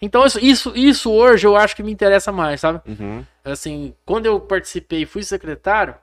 Então 0.00 0.24
isso, 0.24 0.38
isso, 0.38 0.72
isso 0.76 1.10
hoje 1.10 1.46
eu 1.46 1.56
acho 1.56 1.74
que 1.74 1.82
me 1.82 1.92
interessa 1.92 2.30
mais, 2.30 2.60
sabe? 2.60 2.80
Uhum. 2.86 3.24
Assim, 3.44 3.94
quando 4.04 4.26
eu 4.26 4.38
participei 4.38 5.02
e 5.02 5.06
fui 5.06 5.22
secretário, 5.22 5.94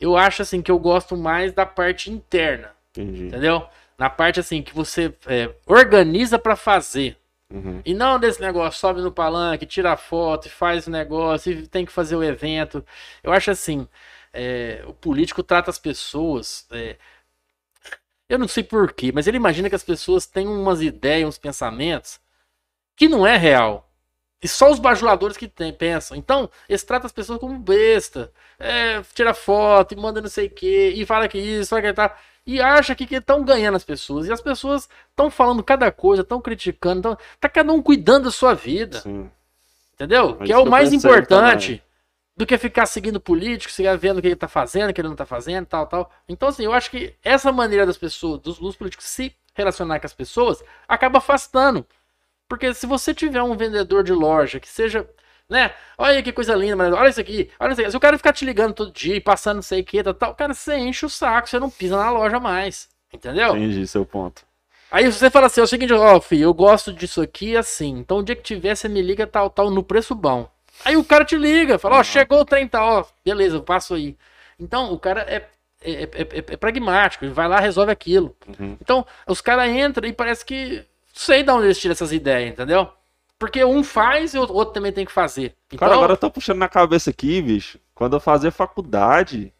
eu 0.00 0.16
acho 0.16 0.42
assim 0.42 0.60
que 0.60 0.70
eu 0.70 0.78
gosto 0.78 1.16
mais 1.16 1.52
da 1.52 1.64
parte 1.64 2.10
interna, 2.10 2.70
Entendi. 2.90 3.26
entendeu? 3.26 3.66
Na 3.96 4.08
parte 4.08 4.38
assim 4.38 4.62
que 4.62 4.74
você 4.74 5.12
é, 5.26 5.50
organiza 5.66 6.38
pra 6.38 6.54
fazer. 6.54 7.16
Uhum. 7.50 7.80
E 7.84 7.94
não 7.94 8.18
desse 8.18 8.40
negócio, 8.42 8.78
sobe 8.78 9.00
no 9.00 9.10
palanque, 9.10 9.64
tira 9.66 9.96
foto 9.96 10.50
faz 10.50 10.86
o 10.86 10.90
negócio 10.90 11.50
e 11.52 11.66
tem 11.66 11.86
que 11.86 11.92
fazer 11.92 12.14
o 12.16 12.22
evento. 12.22 12.84
Eu 13.22 13.32
acho 13.32 13.50
assim, 13.50 13.88
é, 14.32 14.84
o 14.86 14.92
político 14.92 15.42
trata 15.42 15.70
as 15.70 15.78
pessoas. 15.78 16.66
é, 16.70 16.98
Eu 18.28 18.38
não 18.38 18.48
sei 18.48 18.62
porquê, 18.62 19.10
mas 19.12 19.26
ele 19.26 19.36
imagina 19.38 19.68
que 19.70 19.74
as 19.74 19.82
pessoas 19.82 20.26
têm 20.26 20.46
umas 20.46 20.82
ideias, 20.82 21.28
uns 21.28 21.38
pensamentos 21.38 22.20
que 22.96 23.08
não 23.08 23.26
é 23.26 23.36
real. 23.36 23.90
E 24.42 24.48
só 24.48 24.70
os 24.72 24.78
bajuladores 24.80 25.36
que 25.36 25.48
tem, 25.48 25.72
pensam. 25.72 26.16
Então, 26.16 26.50
eles 26.68 26.84
tratam 26.84 27.06
as 27.06 27.12
pessoas 27.12 27.40
como 27.40 27.58
besta. 27.58 28.32
É, 28.58 29.02
tira 29.14 29.34
foto 29.34 29.96
manda 30.00 30.20
não 30.22 30.28
sei 30.30 30.46
o 30.48 30.50
quê. 30.50 30.94
E 30.96 31.06
fala 31.06 31.28
que 31.28 31.38
isso, 31.38 31.70
fala 31.70 31.82
que 31.82 31.92
tá. 31.94 32.16
E 32.48 32.62
acha 32.62 32.94
que 32.94 33.14
estão 33.14 33.44
ganhando 33.44 33.74
as 33.74 33.84
pessoas. 33.84 34.26
E 34.26 34.32
as 34.32 34.40
pessoas 34.40 34.88
estão 35.10 35.30
falando 35.30 35.62
cada 35.62 35.92
coisa, 35.92 36.22
estão 36.22 36.40
criticando. 36.40 37.02
Tão, 37.02 37.18
tá 37.38 37.46
cada 37.46 37.70
um 37.70 37.82
cuidando 37.82 38.24
da 38.24 38.30
sua 38.30 38.54
vida. 38.54 39.00
Sim. 39.00 39.30
Entendeu? 39.92 40.38
É 40.40 40.44
que 40.46 40.52
é 40.54 40.56
o 40.56 40.64
mais 40.64 40.90
importante 40.90 41.66
também. 41.66 41.82
do 42.34 42.46
que 42.46 42.56
ficar 42.56 42.86
seguindo 42.86 43.20
político, 43.20 43.70
ficar 43.70 43.98
vendo 43.98 44.16
o 44.16 44.22
que 44.22 44.28
ele 44.28 44.34
tá 44.34 44.48
fazendo, 44.48 44.88
o 44.88 44.94
que 44.94 45.00
ele 45.02 45.08
não 45.08 45.14
tá 45.14 45.26
fazendo, 45.26 45.66
tal, 45.66 45.86
tal. 45.86 46.10
Então, 46.26 46.48
assim, 46.48 46.64
eu 46.64 46.72
acho 46.72 46.90
que 46.90 47.14
essa 47.22 47.52
maneira 47.52 47.84
das 47.84 47.98
pessoas, 47.98 48.40
dos, 48.40 48.58
dos 48.58 48.76
políticos 48.76 49.04
se 49.04 49.36
relacionar 49.54 50.00
com 50.00 50.06
as 50.06 50.14
pessoas, 50.14 50.64
acaba 50.88 51.18
afastando. 51.18 51.86
Porque 52.48 52.72
se 52.72 52.86
você 52.86 53.12
tiver 53.12 53.42
um 53.42 53.58
vendedor 53.58 54.02
de 54.02 54.14
loja 54.14 54.58
que 54.58 54.68
seja, 54.68 55.06
né? 55.48 55.72
Olha 55.96 56.22
que 56.22 56.32
coisa 56.32 56.54
linda, 56.54 56.76
mas 56.76 56.92
olha 56.92 57.08
isso 57.08 57.20
aqui, 57.20 57.50
olha 57.58 57.72
isso 57.72 57.80
aqui. 57.80 57.90
Se 57.90 57.96
o 57.96 58.00
cara 58.00 58.16
ficar 58.18 58.32
te 58.32 58.44
ligando 58.44 58.74
todo 58.74 58.92
dia 58.92 59.16
e 59.16 59.20
passando 59.20 59.56
não 59.56 59.62
sei 59.62 59.80
o 59.80 59.84
que, 59.84 60.02
tal, 60.02 60.14
tal, 60.14 60.34
cara, 60.34 60.52
você 60.54 60.76
enche 60.76 61.06
o 61.06 61.08
saco, 61.08 61.48
você 61.48 61.58
não 61.58 61.70
pisa 61.70 61.96
na 61.96 62.10
loja 62.10 62.38
mais. 62.38 62.88
Entendeu? 63.12 63.56
Entendi 63.56 63.86
seu 63.86 64.04
ponto. 64.04 64.42
Aí 64.90 65.10
você 65.10 65.30
fala 65.30 65.46
assim, 65.46 65.60
é 65.60 65.64
o 65.64 65.66
seguinte, 65.66 65.92
ó, 65.92 66.20
filho, 66.20 66.44
eu 66.44 66.54
gosto 66.54 66.92
disso 66.92 67.20
aqui 67.22 67.56
assim. 67.56 67.98
Então 67.98 68.18
o 68.18 68.22
dia 68.22 68.36
que 68.36 68.42
tiver, 68.42 68.74
você 68.74 68.88
me 68.88 69.00
liga 69.02 69.26
tal, 69.26 69.48
tal, 69.50 69.70
no 69.70 69.82
preço 69.82 70.14
bom. 70.14 70.48
Aí 70.84 70.96
o 70.96 71.04
cara 71.04 71.24
te 71.24 71.36
liga, 71.36 71.78
fala, 71.78 71.96
ó, 71.98 72.02
chegou 72.04 72.40
o 72.40 72.44
trem 72.44 72.68
tal, 72.68 73.00
ó, 73.00 73.04
beleza, 73.24 73.56
eu 73.56 73.62
passo 73.62 73.94
aí. 73.94 74.16
Então 74.60 74.92
o 74.92 74.98
cara 74.98 75.22
é, 75.22 75.46
é, 75.82 75.92
é- 76.02 76.08
é- 76.20 76.44
é 76.52 76.56
pragmático, 76.56 77.24
ele 77.24 77.32
vai 77.32 77.48
lá 77.48 77.58
resolve 77.60 77.90
aquilo. 77.92 78.34
Uhum. 78.58 78.76
Então 78.80 79.06
os 79.26 79.40
caras 79.40 79.68
entram 79.70 80.08
e 80.08 80.12
parece 80.12 80.44
que. 80.44 80.84
Sei 81.12 81.42
de 81.42 81.50
onde 81.50 81.66
eles 81.66 81.78
tiram 81.78 81.92
essas 81.92 82.12
ideias, 82.12 82.52
entendeu? 82.52 82.88
Porque 83.38 83.64
um 83.64 83.84
faz 83.84 84.34
e 84.34 84.38
o 84.38 84.42
outro 84.52 84.74
também 84.74 84.92
tem 84.92 85.04
que 85.06 85.12
fazer. 85.12 85.54
Então, 85.68 85.78
Cara, 85.78 85.94
agora 85.94 86.12
eu 86.14 86.16
tô 86.16 86.30
puxando 86.30 86.58
na 86.58 86.68
cabeça 86.68 87.10
aqui, 87.10 87.40
bicho. 87.40 87.78
Quando 87.94 88.14
eu 88.16 88.20
fazia 88.20 88.50
faculdade, 88.50 89.52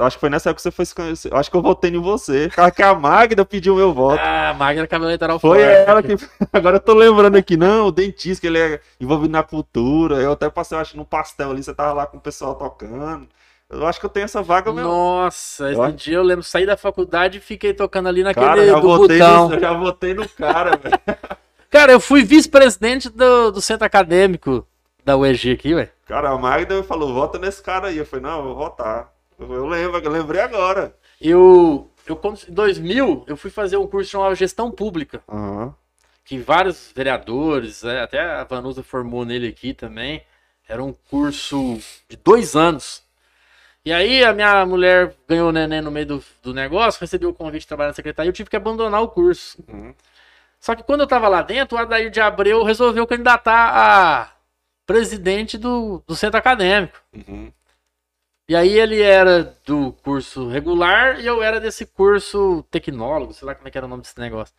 acho 0.00 0.16
que 0.16 0.20
foi 0.20 0.28
nessa 0.30 0.50
época 0.50 0.56
que 0.56 0.62
você 0.62 0.70
foi 0.70 0.84
se 0.84 0.94
conhecer. 0.94 1.34
Acho 1.34 1.50
que 1.50 1.56
eu 1.56 1.62
votei 1.62 1.90
em 1.90 1.98
você. 1.98 2.48
Cara, 2.54 2.70
que 2.70 2.82
a 2.82 2.94
Magda 2.94 3.44
pediu 3.44 3.76
meu 3.76 3.92
voto. 3.94 4.20
Ah, 4.22 4.54
Magna 4.58 4.86
cabelo 4.86 5.06
eleitoral 5.08 5.38
Foi 5.38 5.58
forte. 5.60 5.88
ela 5.88 6.02
que. 6.02 6.14
Agora 6.52 6.76
eu 6.76 6.80
tô 6.80 6.92
lembrando 6.94 7.36
aqui, 7.36 7.56
não, 7.56 7.86
o 7.86 7.92
dentista, 7.92 8.42
que 8.42 8.46
ele 8.48 8.58
é 8.58 8.80
envolvido 9.00 9.32
na 9.32 9.42
cultura. 9.42 10.16
Eu 10.16 10.32
até 10.32 10.50
passei, 10.50 10.76
eu 10.76 10.82
acho, 10.82 10.96
num 10.96 11.04
pastel 11.04 11.50
ali, 11.52 11.62
você 11.62 11.74
tava 11.74 11.92
lá 11.94 12.06
com 12.06 12.18
o 12.18 12.20
pessoal 12.20 12.54
tocando. 12.54 13.26
Eu 13.70 13.86
acho 13.86 13.98
que 13.98 14.04
eu 14.04 14.10
tenho 14.10 14.24
essa 14.24 14.42
vaga 14.42 14.70
mesmo. 14.70 14.88
Nossa, 14.90 15.70
esse 15.72 15.80
Eu- 15.80 15.92
dia 15.92 16.16
eu 16.18 16.22
lembro, 16.22 16.42
saí 16.44 16.66
da 16.66 16.76
faculdade 16.76 17.38
e 17.38 17.40
fiquei 17.40 17.72
tocando 17.72 18.08
ali 18.10 18.22
naquele 18.22 18.44
Cara, 18.46 18.66
já 18.66 18.74
do 18.78 18.82
botão. 18.82 19.48
no, 19.48 19.54
eu 19.54 19.60
já 19.60 19.72
votei 19.72 20.12
no 20.14 20.28
cara, 20.28 20.76
velho. 20.76 21.00
Cara, 21.74 21.90
eu 21.90 21.98
fui 21.98 22.22
vice-presidente 22.22 23.08
do, 23.08 23.50
do 23.50 23.60
centro 23.60 23.84
acadêmico 23.84 24.64
da 25.04 25.16
UEG 25.16 25.50
aqui, 25.50 25.74
velho. 25.74 25.90
Cara, 26.06 26.30
a 26.30 26.38
Magda 26.38 26.84
falou, 26.84 27.12
vota 27.12 27.36
nesse 27.36 27.60
cara 27.60 27.88
aí. 27.88 27.98
Eu 27.98 28.06
falei, 28.06 28.24
não, 28.24 28.38
eu 28.38 28.44
vou 28.44 28.54
votar. 28.54 29.12
Eu, 29.36 29.52
eu 29.52 29.66
lembro, 29.66 29.98
eu 29.98 30.10
lembrei 30.12 30.40
agora. 30.40 30.94
Eu, 31.20 31.90
eu, 32.06 32.20
em 32.48 32.52
2000, 32.52 33.24
eu 33.26 33.36
fui 33.36 33.50
fazer 33.50 33.76
um 33.76 33.88
curso 33.88 34.08
chamado 34.08 34.36
Gestão 34.36 34.70
Pública, 34.70 35.20
Aham. 35.28 35.74
que 36.24 36.38
vários 36.38 36.92
vereadores, 36.94 37.82
é, 37.82 38.02
até 38.02 38.20
a 38.20 38.44
Vanusa 38.44 38.84
formou 38.84 39.24
nele 39.24 39.48
aqui 39.48 39.74
também. 39.74 40.22
Era 40.68 40.80
um 40.80 40.94
curso 41.10 41.76
de 42.08 42.16
dois 42.16 42.54
anos. 42.54 43.02
E 43.84 43.92
aí 43.92 44.22
a 44.22 44.32
minha 44.32 44.64
mulher 44.64 45.12
ganhou 45.28 45.48
o 45.48 45.52
neném 45.52 45.80
no 45.80 45.90
meio 45.90 46.06
do, 46.06 46.24
do 46.40 46.54
negócio, 46.54 47.00
recebeu 47.00 47.30
o 47.30 47.34
convite 47.34 47.62
de 47.62 47.66
trabalhar 47.66 47.88
na 47.88 47.94
secretaria, 47.94 48.28
eu 48.28 48.32
tive 48.32 48.48
que 48.48 48.54
abandonar 48.54 49.02
o 49.02 49.08
curso. 49.08 49.58
Uhum. 49.68 49.92
Só 50.64 50.74
que 50.74 50.82
quando 50.82 51.02
eu 51.02 51.06
tava 51.06 51.28
lá 51.28 51.42
dentro, 51.42 51.76
o 51.76 51.78
Adair 51.78 52.08
de 52.08 52.22
Abreu 52.22 52.62
resolveu 52.62 53.06
candidatar 53.06 53.68
a 53.68 54.32
presidente 54.86 55.58
do, 55.58 56.02
do 56.06 56.16
centro 56.16 56.38
acadêmico. 56.38 56.98
Uhum. 57.12 57.52
E 58.48 58.56
aí 58.56 58.78
ele 58.78 59.02
era 59.02 59.58
do 59.66 59.92
curso 60.02 60.48
regular 60.48 61.20
e 61.20 61.26
eu 61.26 61.42
era 61.42 61.60
desse 61.60 61.84
curso 61.84 62.64
tecnólogo, 62.70 63.34
sei 63.34 63.46
lá 63.46 63.54
como 63.54 63.68
é 63.68 63.70
que 63.70 63.76
era 63.76 63.86
o 63.86 63.90
nome 63.90 64.00
desse 64.00 64.18
negócio, 64.18 64.54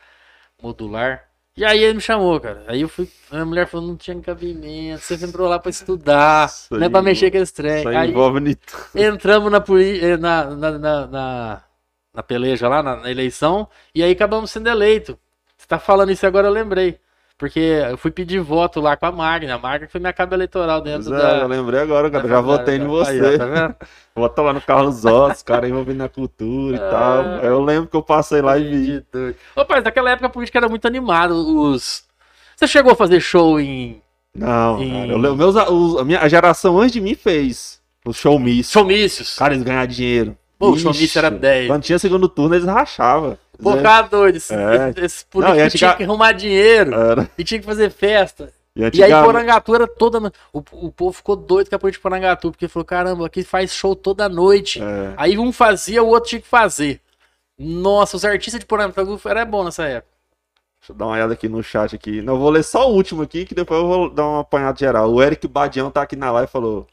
modular. 0.62 1.28
E 1.58 1.66
aí 1.66 1.84
ele 1.84 1.96
me 1.96 2.02
chamou, 2.02 2.40
cara. 2.40 2.66
Aí 2.68 2.82
eu 2.82 2.88
fui, 2.88 3.10
a 3.32 3.38
minha 3.38 3.46
mulher 3.48 3.66
falou, 3.66 3.88
não 3.88 3.98
tinha 3.98 4.22
cabimento, 4.22 5.02
você 5.02 5.16
entrou 5.16 5.50
lá 5.50 5.58
pra 5.58 5.72
estudar, 5.72 6.46
Isso 6.46 6.68
não 6.72 6.86
é 6.86 6.90
pra 6.90 7.02
mexer 7.02 7.32
com 7.32 7.38
esse 7.38 7.52
trem. 7.52 7.80
Isso 7.80 7.90
aí 7.90 7.96
Aí 7.96 8.10
envolve 8.12 8.40
Nito. 8.40 8.78
entramos 8.94 9.52
na, 9.52 9.58
eh, 9.58 10.18
na, 10.18 10.46
na, 10.52 10.72
na, 10.78 11.08
na, 11.08 11.64
na 12.14 12.22
peleja 12.22 12.70
lá, 12.70 12.84
na, 12.84 12.96
na 12.98 13.10
eleição, 13.10 13.68
e 13.96 14.04
aí 14.04 14.12
acabamos 14.12 14.52
sendo 14.52 14.70
eleito. 14.70 15.18
Você 15.66 15.70
tá 15.70 15.80
falando 15.80 16.12
isso 16.12 16.24
agora, 16.28 16.48
eu 16.48 16.52
lembrei. 16.52 17.00
Porque 17.40 17.60
eu 17.60 17.98
fui 17.98 18.12
pedir 18.12 18.40
voto 18.40 18.80
lá 18.80 18.96
com 18.96 19.08
a 19.08 19.12
Magna. 19.12 19.56
A 19.56 19.58
Magna 19.58 19.88
foi 19.90 20.00
minha 20.00 20.14
cabo 20.14 20.36
eleitoral 20.36 20.80
Pois 20.82 21.04
dentro 21.06 21.16
é, 21.16 21.22
da. 21.22 21.38
eu 21.40 21.48
lembrei 21.48 21.80
agora, 21.82 22.10
cara. 22.12 22.28
Já 22.28 22.40
votei 22.40 22.76
em 22.78 22.86
você. 22.86 23.10
Aí, 23.26 23.38
tá 23.40 23.46
vendo? 23.48 23.76
Vota 24.16 24.42
lá 24.44 24.54
no 24.54 24.62
Carlos 24.62 25.04
Ossos, 25.04 25.42
cara 25.42 25.68
envolvido 25.68 25.98
na 25.98 26.08
cultura 26.08 26.78
e 26.78 26.80
Ah. 26.80 26.90
tal. 26.92 27.24
Eu 27.44 27.62
lembro 27.64 27.90
que 27.90 27.96
eu 27.98 28.04
passei 28.04 28.42
lá 28.44 28.58
e 28.60 28.64
vi. 28.64 29.06
Ô, 29.56 29.66
pai, 29.66 29.82
naquela 29.82 30.12
época 30.12 30.28
a 30.28 30.30
política 30.30 30.60
era 30.60 30.70
muito 30.70 30.86
animada. 30.88 31.34
Os... 31.34 32.04
Você 32.56 32.68
chegou 32.68 32.92
a 32.94 32.96
fazer 32.96 33.20
show 33.20 33.60
em 33.60 34.02
Não, 34.34 34.80
Em- 34.82 34.92
cara. 34.94 35.08
Eu 35.14 35.36
meus, 35.36 35.56
os- 35.56 35.98
a 36.00 36.06
minha 36.06 36.30
geração 36.30 36.78
antes 36.80 36.92
de 36.94 37.02
mim 37.02 37.16
fez 37.16 37.82
o 38.06 38.14
showmício. 38.14 38.72
showmícios? 38.72 39.36
Cara, 39.36 39.54
eles 39.56 39.64
ganharam 39.66 39.88
dinheiro. 39.88 40.38
Pô, 40.58 40.70
o 40.70 40.78
showmício 40.80 41.20
era 41.20 41.30
10. 41.30 41.68
Quando 41.68 41.84
tinha 41.84 42.00
segundo 42.00 42.30
turno, 42.30 42.56
eles 42.56 42.66
rachavam. 42.66 43.38
Pô, 43.62 43.72
Eles- 43.72 43.84
cara 43.84 44.08
doido. 44.08 44.36
Esse, 44.38 44.54
É. 44.54 44.94
esse, 44.98 45.24
Não, 45.24 45.30
político 45.32 45.60
antiga- 45.62 45.70
tinha 45.78 45.94
que 45.96 46.04
arrumar 46.04 46.32
dinheiro 46.34 46.94
Era. 46.94 47.30
e 47.38 47.44
tinha 47.44 47.60
que 47.60 47.66
fazer 47.66 47.90
festa. 47.90 48.52
E, 48.76 48.82
E 48.98 49.04
aí 49.04 49.12
Porangatu 49.24 49.74
era 49.74 49.88
toda. 49.88 50.20
no- 50.20 50.32
O, 50.52 50.60
o 50.88 50.92
povo 50.92 51.14
ficou 51.14 51.36
doido 51.36 51.70
com 51.70 51.76
a 51.76 51.80
política 51.80 52.00
de 52.00 52.04
Porangatu, 52.04 52.52
porque 52.52 52.68
falou: 52.68 52.86
caramba, 52.86 53.26
aqui 53.26 53.44
faz 53.44 53.72
show 53.72 53.96
toda 53.96 54.28
noite. 54.28 54.82
É. 54.82 55.14
Aí 55.16 55.38
um 55.38 55.52
fazia, 55.52 56.04
o 56.04 56.08
outro 56.08 56.30
tinha 56.30 56.42
que 56.42 56.48
fazer. 56.48 57.00
Nossa, 57.58 58.18
os 58.18 58.26
artistas 58.26 58.60
de 58.60 58.66
Porangatu 58.66 59.20
era 59.30 59.46
bom 59.46 59.64
nessa 59.64 59.86
época. 59.86 60.14
Deixa 60.82 60.92
eu 60.92 60.96
dar 60.98 61.06
uma 61.06 61.14
olhada 61.16 61.34
aqui 61.34 61.48
no 61.48 61.64
chat 61.64 61.96
aqui. 61.96 62.22
Não, 62.22 62.34
eu 62.34 62.40
vou 62.40 62.50
ler 62.50 62.64
só 62.64 62.90
o 62.90 62.94
último 62.94 63.22
aqui, 63.24 63.46
que 63.46 63.56
depois 63.56 63.80
eu 63.80 63.88
vou 63.88 64.10
dar 64.10 64.26
uma 64.28 64.42
apanhada 64.42 64.78
geral. 64.78 65.10
O 65.12 65.24
Eric 65.24 65.48
Badião 65.48 65.90
tá 65.90 66.02
aqui 66.02 66.16
na 66.18 66.30
live 66.32 66.50
e 66.50 66.52
falou: 66.52 66.86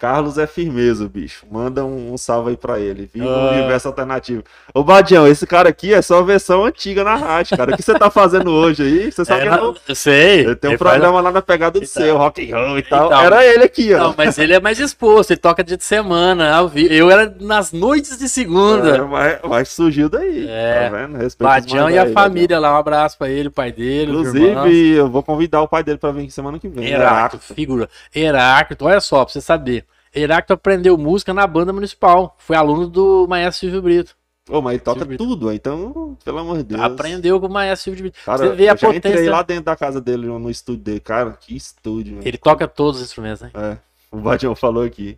Carlos 0.00 0.38
é 0.38 0.46
firmeza, 0.46 1.06
bicho. 1.06 1.44
Manda 1.50 1.84
um, 1.84 2.14
um 2.14 2.16
salve 2.16 2.48
aí 2.50 2.56
pra 2.56 2.80
ele. 2.80 3.08
Viva 3.12 3.26
o 3.26 3.30
Ah. 3.48 3.50
universo 3.52 3.86
alternativo. 3.86 4.42
Ô, 4.72 4.82
Badião, 4.82 5.26
esse 5.28 5.46
cara 5.46 5.68
aqui 5.68 5.92
é 5.92 6.00
só 6.00 6.20
a 6.20 6.22
versão 6.22 6.64
antiga 6.64 7.04
na 7.04 7.16
rádio, 7.16 7.54
cara. 7.54 7.74
O 7.74 7.76
que 7.76 7.82
você 7.82 7.92
tá 7.92 8.10
fazendo 8.10 8.50
hoje 8.50 8.82
aí? 8.82 9.12
Você 9.12 9.26
sabe 9.26 9.46
É, 9.46 9.50
que 9.50 9.62
eu, 9.62 9.76
eu 9.88 9.94
sei. 9.94 10.46
eu 10.46 10.56
tenho 10.56 10.70
um 10.70 10.74
Ele 10.74 10.78
faz- 10.78 10.92
programa 10.92 11.20
lá 11.20 11.30
na 11.30 11.42
pegada 11.42 11.78
do 11.78 11.84
Então. 11.84 12.02
seu, 12.02 12.16
rock 12.16 12.50
and 12.50 12.56
roll 12.56 12.78
e 12.78 12.82
tal. 12.82 13.06
Então. 13.08 13.20
Era 13.20 13.44
ele 13.44 13.62
aqui, 13.64 13.92
ó. 13.92 13.98
Não, 13.98 14.14
mas 14.16 14.38
ele 14.38 14.54
é 14.54 14.60
mais 14.60 14.80
exposto, 14.80 15.32
ele 15.32 15.40
toca 15.40 15.62
dia 15.62 15.76
de 15.76 15.84
semana, 15.84 16.50
ao 16.54 16.66
vivo. 16.66 16.94
Eu 16.94 17.10
era 17.10 17.36
nas 17.38 17.70
noites 17.70 18.16
de 18.16 18.24
É, 18.24 18.28
segunda. 18.28 19.04
mas, 19.06 19.38
mas 19.44 19.68
surgiu 19.68 20.08
daí. 20.08 20.46
É. 20.48 20.88
Tá 20.88 20.96
vendo? 20.96 21.18
Respeito 21.18 21.46
Badião 21.50 21.90
e 21.90 21.98
a 21.98 22.04
aí, 22.04 22.12
família 22.14 22.58
lá, 22.58 22.72
um 22.74 22.78
abraço 22.78 23.18
pra 23.18 23.28
ele, 23.28 23.48
o 23.48 23.52
pai 23.52 23.70
dele. 23.70 24.12
Inclusive, 24.12 24.92
eu 24.94 25.10
vou 25.10 25.22
convidar 25.22 25.60
o 25.60 25.68
pai 25.68 25.84
dele 25.84 25.98
pra 25.98 26.10
vir 26.10 26.30
semana 26.30 26.58
que 26.58 26.68
vem. 26.68 26.88
Heráclito, 26.88 27.44
figura. 27.54 27.86
Heráclito, 28.16 28.86
olha 28.86 28.98
só, 29.00 29.24
pra 29.26 29.32
você 29.34 29.42
saber. 29.42 29.84
Heráclito 30.14 30.52
aprendeu 30.52 30.98
música 30.98 31.32
na 31.32 31.46
banda 31.46 31.72
municipal. 31.72 32.36
Foi 32.38 32.56
aluno 32.56 32.88
do 32.88 33.26
Maestro 33.28 33.60
Silvio 33.60 33.82
Brito. 33.82 34.16
Ô, 34.48 34.60
mas 34.60 34.74
ele 34.74 34.82
toca 34.82 35.06
tudo, 35.16 35.52
então, 35.52 36.18
pelo 36.24 36.38
amor 36.38 36.56
de 36.58 36.64
Deus. 36.64 36.80
Aprendeu 36.80 37.40
com 37.40 37.46
o 37.46 37.50
Maestro 37.50 37.84
Silvio 37.84 38.02
Brito. 38.02 38.18
Cara, 38.24 38.38
você 38.38 38.48
vê 38.56 38.68
a 38.68 38.72
eu 38.72 38.76
já 38.76 38.88
entrei 38.88 39.12
potência. 39.12 39.30
lá 39.30 39.42
dentro 39.42 39.64
da 39.64 39.76
casa 39.76 40.00
dele, 40.00 40.26
no 40.26 40.50
estúdio 40.50 40.82
dele. 40.82 41.00
Cara, 41.00 41.32
que 41.32 41.54
estúdio, 41.54 42.16
velho. 42.16 42.26
Ele 42.26 42.38
toca 42.38 42.66
todos 42.66 43.00
os 43.00 43.06
instrumentos, 43.06 43.42
né? 43.42 43.50
É, 43.54 43.78
o 44.10 44.18
Badião 44.18 44.56
falou 44.56 44.82
aqui. 44.82 45.16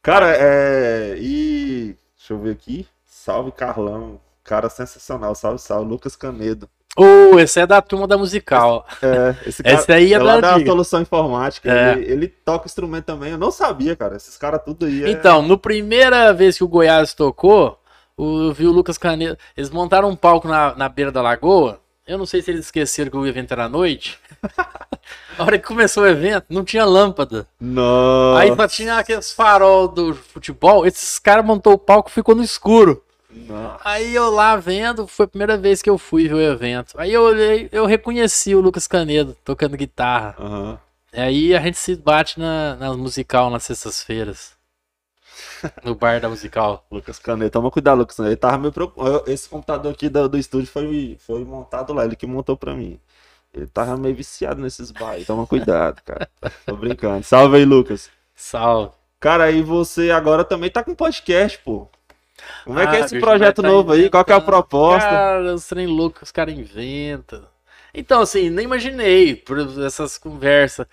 Cara, 0.00 0.32
é. 0.36 1.16
E. 1.18 1.96
Deixa 2.16 2.34
eu 2.34 2.38
ver 2.38 2.52
aqui. 2.52 2.86
Salve 3.04 3.50
Carlão. 3.50 4.20
Cara 4.44 4.68
sensacional. 4.68 5.34
Salve, 5.34 5.58
salve. 5.58 5.88
Lucas 5.88 6.14
Canedo. 6.14 6.68
Ô, 6.96 7.38
esse 7.38 7.58
é 7.58 7.66
da 7.66 7.80
turma 7.80 8.06
da 8.06 8.18
musical. 8.18 8.86
É, 9.02 9.34
esse 9.46 9.62
cara. 9.62 9.74
Esse 9.76 9.92
aí 9.92 10.12
é, 10.12 10.16
é 10.16 10.18
da 10.18 10.40
da 10.40 10.64
solução 10.66 11.00
informática. 11.00 11.70
É. 11.72 11.92
Ele, 11.92 12.12
ele 12.12 12.28
toca 12.28 12.66
instrumento 12.66 13.06
também. 13.06 13.32
Eu 13.32 13.38
não 13.38 13.50
sabia, 13.50 13.96
cara. 13.96 14.16
Esses 14.16 14.36
caras 14.36 14.60
tudo 14.64 14.84
aí. 14.86 15.04
é- 15.04 15.10
Então, 15.10 15.40
no 15.40 15.56
primeira 15.56 16.32
vez 16.34 16.58
que 16.58 16.64
o 16.64 16.68
Goiás 16.68 17.14
tocou, 17.14 17.78
o- 18.16 18.48
eu 18.48 18.52
vi 18.52 18.66
o 18.66 18.72
Lucas 18.72 18.98
Canedo. 18.98 19.38
Eles 19.56 19.70
montaram 19.70 20.10
um 20.10 20.16
palco 20.16 20.46
na, 20.46 20.74
na 20.74 20.88
beira 20.88 21.10
da 21.10 21.22
lagoa. 21.22 21.80
Eu 22.06 22.18
não 22.18 22.26
sei 22.26 22.42
se 22.42 22.50
eles 22.50 22.66
esqueceram 22.66 23.10
que 23.10 23.16
o 23.16 23.26
evento 23.26 23.52
era 23.52 23.64
à 23.64 23.68
noite. 23.70 24.18
a 25.38 25.42
hora 25.44 25.56
que 25.58 25.66
começou 25.66 26.02
o 26.02 26.06
evento, 26.06 26.44
não 26.50 26.64
tinha 26.64 26.84
lâmpada. 26.84 27.46
Nossa. 27.58 28.40
Aí 28.40 28.54
só 28.54 28.68
tinha 28.68 28.98
aqueles 28.98 29.32
farol 29.32 29.88
do 29.88 30.12
futebol. 30.12 30.84
Esses 30.84 31.18
caras 31.18 31.44
montou 31.44 31.72
o 31.72 31.78
palco 31.78 32.10
e 32.10 32.12
ficou 32.12 32.34
no 32.34 32.42
escuro. 32.42 33.02
Nossa. 33.32 33.80
Aí 33.84 34.14
eu 34.14 34.30
lá 34.30 34.56
vendo, 34.56 35.06
foi 35.06 35.24
a 35.24 35.28
primeira 35.28 35.56
vez 35.56 35.80
que 35.80 35.90
eu 35.90 35.98
fui 35.98 36.28
ver 36.28 36.34
o 36.34 36.40
evento. 36.40 36.94
Aí 36.96 37.12
eu 37.12 37.22
olhei, 37.22 37.68
eu 37.72 37.86
reconheci 37.86 38.54
o 38.54 38.60
Lucas 38.60 38.86
Canedo 38.86 39.36
tocando 39.44 39.76
guitarra. 39.76 40.36
Aham. 40.38 40.78
Aí 41.12 41.54
a 41.54 41.60
gente 41.60 41.76
se 41.76 41.94
bate 41.94 42.40
na, 42.40 42.76
na 42.76 42.96
musical 42.96 43.50
nas 43.50 43.64
sextas-feiras. 43.64 44.52
No 45.84 45.94
bar 45.94 46.20
da 46.20 46.28
musical. 46.28 46.84
Lucas 46.90 47.18
Caneta, 47.20 47.50
toma 47.50 47.70
cuidado, 47.70 47.98
Lucas. 47.98 48.18
Ele 48.18 48.36
tava 48.36 48.58
meio 48.58 48.72
preocupado. 48.72 49.22
Esse 49.30 49.48
computador 49.48 49.92
aqui 49.92 50.08
do, 50.08 50.28
do 50.28 50.36
estúdio 50.36 50.66
foi, 50.66 51.16
foi 51.20 51.44
montado 51.44 51.92
lá, 51.92 52.04
ele 52.04 52.16
que 52.16 52.26
montou 52.26 52.56
pra 52.56 52.74
mim. 52.74 52.98
Ele 53.54 53.66
tava 53.66 53.96
meio 53.96 54.14
viciado 54.14 54.60
nesses 54.60 54.90
bairros. 54.90 55.26
Toma 55.26 55.46
cuidado, 55.46 56.00
cara. 56.04 56.28
Tô 56.66 56.76
brincando. 56.76 57.22
Salve 57.22 57.58
aí, 57.58 57.64
Lucas. 57.64 58.10
Salve. 58.34 58.92
Cara, 59.20 59.44
aí 59.44 59.62
você 59.62 60.10
agora 60.10 60.42
também 60.42 60.70
tá 60.70 60.82
com 60.82 60.94
podcast, 60.94 61.58
pô. 61.58 61.88
Como 62.64 62.78
é 62.78 62.86
que 62.86 62.96
é 62.96 63.00
Ah, 63.00 63.04
esse 63.04 63.18
projeto 63.20 63.62
tá 63.62 63.68
novo 63.68 63.92
aí? 63.92 64.08
Qual 64.10 64.24
que 64.24 64.32
é 64.32 64.34
a 64.34 64.40
proposta? 64.40 65.08
Cara, 65.08 65.54
os 65.54 65.66
trem 65.66 65.86
loucos, 65.86 66.22
os 66.22 66.30
caras 66.32 66.54
inventam. 66.54 67.42
Então, 67.94 68.22
assim, 68.22 68.48
nem 68.48 68.64
imaginei 68.64 69.36
por 69.36 69.58
essas 69.84 70.16
conversas. 70.16 70.86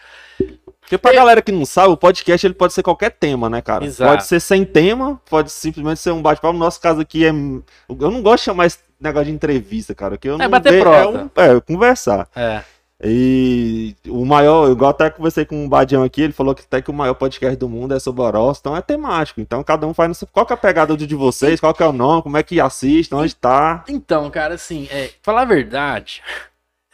Porque 0.82 0.98
pra 0.98 1.14
galera 1.14 1.42
que 1.42 1.52
não 1.52 1.66
sabe, 1.66 1.90
o 1.94 1.98
podcast 1.98 2.46
ele 2.46 2.54
pode 2.56 2.74
ser 2.74 2.82
qualquer 2.84 3.12
tema, 3.12 3.50
né, 3.50 3.62
cara? 3.62 3.86
Exato. 3.86 4.10
Pode 4.12 4.26
ser 4.26 4.40
sem 4.40 4.66
tema, 4.66 5.22
pode 5.30 5.52
simplesmente 5.52 6.00
ser 6.00 6.12
um 6.12 6.22
bate-papo. 6.22 6.54
No 6.54 6.60
nosso 6.60 6.82
caso 6.82 7.00
aqui 7.00 7.26
é. 7.26 7.30
Eu 7.30 8.12
não 8.12 8.22
gosto 8.22 8.40
de 8.42 8.46
chamar 8.46 8.66
esse 8.66 8.80
negócio 9.00 9.28
de 9.28 9.32
entrevista, 9.32 9.94
cara. 9.96 10.18
Que 10.18 10.28
eu 10.28 10.38
não 10.38 10.50
bater 10.50 10.74
ve- 10.74 10.80
prova. 10.82 11.32
É, 11.36 11.54
um- 11.54 11.58
é, 11.58 11.62
conversar. 11.62 12.28
É. 12.36 12.64
E 13.02 13.96
o 14.08 14.26
maior, 14.26 14.70
igual 14.70 14.92
até 14.92 15.10
conversei 15.10 15.46
com 15.46 15.64
um 15.64 15.70
Badião 15.70 16.04
aqui, 16.04 16.22
ele 16.22 16.34
falou 16.34 16.54
que 16.54 16.64
até 16.64 16.82
que 16.82 16.90
o 16.90 16.94
maior 16.94 17.14
podcast 17.14 17.56
do 17.56 17.70
mundo 17.70 17.94
é 17.96 18.00
sobre 18.00 18.22
Oroz, 18.22 18.58
então 18.60 18.76
é 18.76 18.82
temático. 18.82 19.40
Então 19.40 19.64
cada 19.64 19.88
um 19.88 19.94
faz. 19.94 20.24
Qual 20.34 20.46
que 20.46 20.52
é 20.52 20.56
a 20.56 20.58
pegada 20.58 20.98
do 20.98 21.08
de 21.08 21.16
vocês? 21.16 21.62
Qual 21.62 21.74
que 21.74 21.82
é 21.82 21.88
o 21.88 21.94
nome? 21.94 22.22
Como 22.22 22.36
é 22.36 22.44
que 22.44 22.60
assiste? 22.60 23.16
Onde 23.16 23.34
tá? 23.36 23.86
Então, 23.88 24.30
cara, 24.30 24.56
assim, 24.56 24.90
é, 24.92 25.12
falar 25.22 25.44
a 25.44 25.46
verdade, 25.46 26.22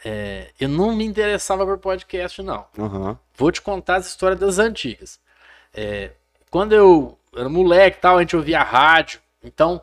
é, 0.04 0.50
eu 0.60 0.68
não 0.68 0.94
me 0.94 1.04
interessava 1.04 1.66
por 1.66 1.78
podcast, 1.78 2.40
não. 2.40 2.64
Aham. 2.78 3.18
Vou 3.36 3.50
te 3.50 3.60
contar 3.60 3.96
as 3.96 4.06
histórias 4.06 4.38
das 4.38 4.60
antigas. 4.60 5.18
É, 5.74 6.10
quando 6.50 6.72
eu 6.72 7.18
era 7.36 7.48
moleque 7.48 7.98
e 7.98 8.00
tal, 8.00 8.16
a 8.16 8.20
gente 8.20 8.36
ouvia 8.36 8.62
rádio. 8.62 9.18
Então, 9.42 9.80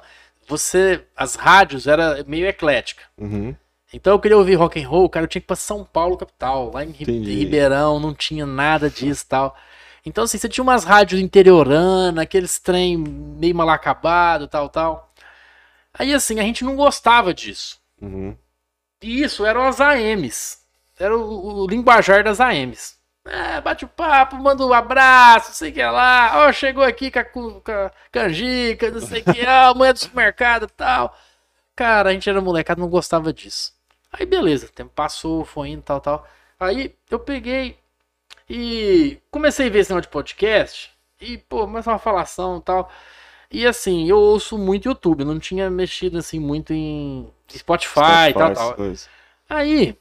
você. 0.47 1.03
As 1.17 1.35
rádios 1.35 1.85
era 1.85 2.23
meio 2.25 2.47
eclética. 2.47 3.03
Uhum. 3.17 3.53
Então 3.93 4.13
eu 4.13 4.19
queria 4.19 4.37
ouvir 4.37 4.55
rock 4.55 4.83
and 4.83 4.87
roll, 4.89 5.07
cara, 5.07 5.25
eu 5.25 5.27
tinha 5.27 5.39
que 5.39 5.45
ir 5.45 5.47
pra 5.47 5.55
São 5.55 5.85
Paulo, 5.85 6.17
capital. 6.17 6.71
Lá 6.73 6.83
em, 6.83 6.89
Entendi. 6.89 7.35
Ribeirão 7.35 7.99
não 7.99 8.13
tinha 8.13 8.45
nada 8.45 8.89
disso 8.89 9.23
e 9.23 9.27
tal. 9.27 9.55
Então, 10.05 10.23
assim, 10.23 10.37
você 10.37 10.49
tinha 10.49 10.63
umas 10.63 10.83
rádios 10.83 11.21
interiorana, 11.21 12.23
aqueles 12.23 12.59
trem 12.59 12.97
meio 12.97 13.55
mal 13.55 13.69
acabado, 13.69 14.47
tal, 14.47 14.67
tal. 14.67 15.13
Aí, 15.93 16.13
assim, 16.13 16.39
a 16.39 16.43
gente 16.43 16.63
não 16.65 16.75
gostava 16.75 17.33
disso. 17.33 17.79
Uhum. 18.01 18.35
E 19.01 19.21
isso 19.21 19.45
eram 19.45 19.63
as 19.63 19.79
AMs. 19.79 20.59
Era 20.99 21.15
o, 21.17 21.61
o 21.61 21.67
linguajar 21.67 22.23
das 22.23 22.39
AMs. 22.39 22.97
É, 23.25 23.61
bate 23.61 23.85
o 23.85 23.87
papo, 23.87 24.35
manda 24.35 24.65
um 24.65 24.73
abraço, 24.73 25.49
não 25.49 25.55
sei 25.55 25.71
o 25.71 25.73
que 25.73 25.83
lá. 25.83 26.47
Ó, 26.47 26.51
chegou 26.51 26.83
aqui 26.83 27.09
com 27.09 27.19
a, 27.19 27.23
com 27.23 27.63
a 27.67 27.91
canjica, 28.11 28.91
não 28.91 28.99
sei 28.99 29.21
o 29.21 29.23
que, 29.23 29.45
ó, 29.45 29.71
a 29.71 29.73
mulher 29.73 29.93
do 29.93 29.99
supermercado 29.99 30.65
e 30.65 30.67
tal. 30.67 31.15
Cara, 31.75 32.09
a 32.09 32.13
gente 32.13 32.29
era 32.29 32.41
molecada, 32.41 32.81
não 32.81 32.89
gostava 32.89 33.31
disso. 33.31 33.73
Aí 34.13 34.25
beleza, 34.27 34.67
o 34.67 34.69
tempo 34.69 34.91
passou, 34.93 35.43
foi 35.43 35.69
indo, 35.69 35.81
tal, 35.81 35.99
tal. 35.99 36.27
Aí 36.59 36.95
eu 37.09 37.19
peguei 37.19 37.77
e 38.49 39.17
comecei 39.31 39.67
a 39.67 39.69
ver 39.69 39.79
esse 39.79 39.89
negócio 39.89 40.07
de 40.07 40.13
podcast. 40.13 40.91
E, 41.19 41.37
pô, 41.37 41.65
mais 41.65 41.87
uma 41.87 41.97
falação 41.97 42.57
e 42.57 42.61
tal. 42.61 42.91
E 43.51 43.65
assim, 43.65 44.07
eu 44.07 44.17
ouço 44.17 44.57
muito 44.57 44.87
YouTube, 44.87 45.23
não 45.23 45.39
tinha 45.39 45.69
mexido 45.69 46.17
assim 46.17 46.39
muito 46.39 46.73
em 46.73 47.27
Spotify 47.51 48.29
e 48.29 48.33
tal, 48.33 48.53
tal. 48.53 48.75
Aí, 49.49 49.97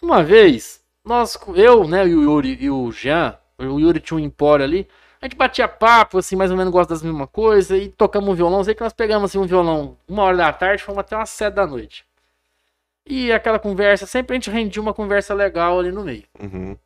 uma 0.00 0.22
vez, 0.22 0.82
nós, 1.04 1.38
eu, 1.54 1.86
né, 1.86 2.06
e 2.06 2.14
o 2.14 2.22
Yuri 2.22 2.58
e 2.60 2.70
o 2.70 2.90
Jean, 2.92 3.36
o 3.58 3.78
Yuri 3.80 4.00
tinha 4.00 4.16
um 4.16 4.20
empório 4.20 4.64
ali, 4.64 4.88
a 5.20 5.26
gente 5.26 5.36
batia 5.36 5.66
papo, 5.68 6.18
assim, 6.18 6.36
mais 6.36 6.50
ou 6.50 6.56
menos 6.56 6.72
gosta 6.72 6.94
das 6.94 7.02
mesmas 7.02 7.28
coisas, 7.32 7.80
e 7.80 7.88
tocamos 7.88 8.28
um 8.28 8.34
violão, 8.34 8.62
sei 8.62 8.74
que 8.74 8.82
nós 8.82 8.92
pegamos, 8.92 9.30
assim, 9.30 9.38
um 9.38 9.46
violão 9.46 9.96
uma 10.06 10.22
hora 10.24 10.36
da 10.36 10.52
tarde, 10.52 10.82
fomos 10.82 11.00
até 11.00 11.16
umas 11.16 11.30
sete 11.30 11.54
da 11.54 11.66
noite. 11.66 12.07
E 13.08 13.32
aquela 13.32 13.58
conversa, 13.58 14.06
sempre 14.06 14.34
a 14.34 14.36
gente 14.36 14.50
rendia 14.50 14.82
uma 14.82 14.92
conversa 14.92 15.32
legal 15.32 15.78
ali 15.78 15.90
no 15.90 16.04
meio. 16.04 16.24
Uhum. 16.38 16.76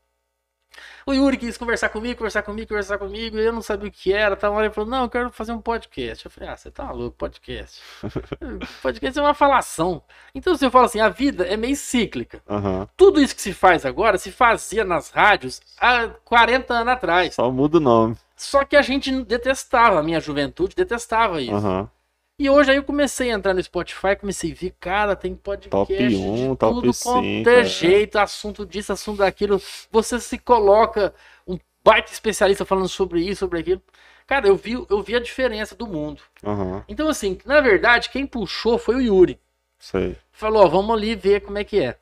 O 1.05 1.13
Yuri 1.13 1.37
quis 1.37 1.57
conversar 1.57 1.89
comigo, 1.89 2.19
conversar 2.19 2.43
comigo, 2.43 2.69
conversar 2.69 2.97
comigo, 2.97 3.37
e 3.37 3.45
eu 3.45 3.53
não 3.53 3.61
sabia 3.61 3.89
o 3.89 3.93
que 3.93 4.13
era. 4.13 4.37
Tá? 4.37 4.49
Ele 4.61 4.71
falou, 4.71 4.89
não, 4.89 5.03
eu 5.03 5.11
quero 5.11 5.31
fazer 5.31 5.53
um 5.53 5.61
podcast. 5.61 6.25
Eu 6.25 6.31
falei, 6.31 6.49
ah, 6.49 6.57
você 6.57 6.71
tá 6.71 6.91
louco, 6.93 7.17
podcast. 7.17 7.81
podcast 8.81 9.19
é 9.19 9.23
uma 9.23 9.35
falação. 9.35 10.03
Então 10.33 10.57
você 10.57 10.71
fala 10.71 10.87
assim, 10.87 11.01
a 11.01 11.09
vida 11.09 11.45
é 11.45 11.57
meio 11.57 11.77
cíclica. 11.77 12.41
Aham. 12.49 12.89
Tudo 12.97 13.21
isso 13.21 13.35
que 13.35 13.43
se 13.43 13.53
faz 13.53 13.85
agora 13.85 14.17
se 14.17 14.31
fazia 14.31 14.85
nas 14.85 15.11
rádios 15.11 15.61
há 15.81 16.09
40 16.25 16.73
anos 16.73 16.93
atrás. 16.93 17.35
Só 17.35 17.51
muda 17.51 17.79
o 17.79 17.81
nome. 17.81 18.17
Só 18.37 18.65
que 18.65 18.77
a 18.77 18.83
gente 18.83 19.11
detestava, 19.25 19.99
a 19.99 20.03
minha 20.03 20.21
juventude 20.21 20.77
detestava 20.77 21.41
isso. 21.41 21.55
Aham. 21.55 21.91
E 22.39 22.49
hoje 22.49 22.71
aí 22.71 22.77
eu 22.77 22.83
comecei 22.83 23.31
a 23.31 23.35
entrar 23.35 23.55
no 23.55 23.63
Spotify, 23.63 24.17
comecei 24.19 24.53
a 24.53 24.55
ver, 24.55 24.75
cara, 24.81 25.15
tem 25.15 25.35
podcast 25.35 25.71
Top 25.71 25.95
de 25.95 26.17
1, 26.17 26.57
top 26.57 26.75
tudo 26.75 26.93
5, 26.93 27.13
quanto 27.13 27.49
é. 27.49 27.61
é 27.61 27.65
jeito, 27.65 28.19
assunto 28.19 28.67
disso, 28.67 28.93
assunto 28.93 29.19
daquilo. 29.19 29.61
Você 29.91 30.19
se 30.19 30.39
coloca 30.39 31.15
um 31.47 31.59
baita 31.85 32.11
especialista 32.11 32.65
falando 32.65 32.89
sobre 32.89 33.21
isso, 33.21 33.41
sobre 33.41 33.61
aquilo. 33.61 33.83
Cara, 34.27 34.49
eu 34.49 34.57
vi, 34.57 34.73
eu 34.73 35.03
vi 35.03 35.15
a 35.15 35.21
diferença 35.21 35.75
do 35.75 35.87
mundo. 35.87 36.23
Aham. 36.45 36.85
Então, 36.89 37.09
assim, 37.09 37.39
na 37.45 37.61
verdade, 37.61 38.09
quem 38.09 38.27
puxou 38.27 38.79
foi 38.79 38.97
o 38.97 39.01
Yuri. 39.01 39.39
Sei. 39.79 40.17
Falou, 40.33 40.65
ó, 40.65 40.69
vamos 40.69 40.97
ali 40.97 41.15
ver 41.15 41.41
como 41.41 41.59
é 41.59 41.65
que 41.65 41.81
é. 41.81 41.97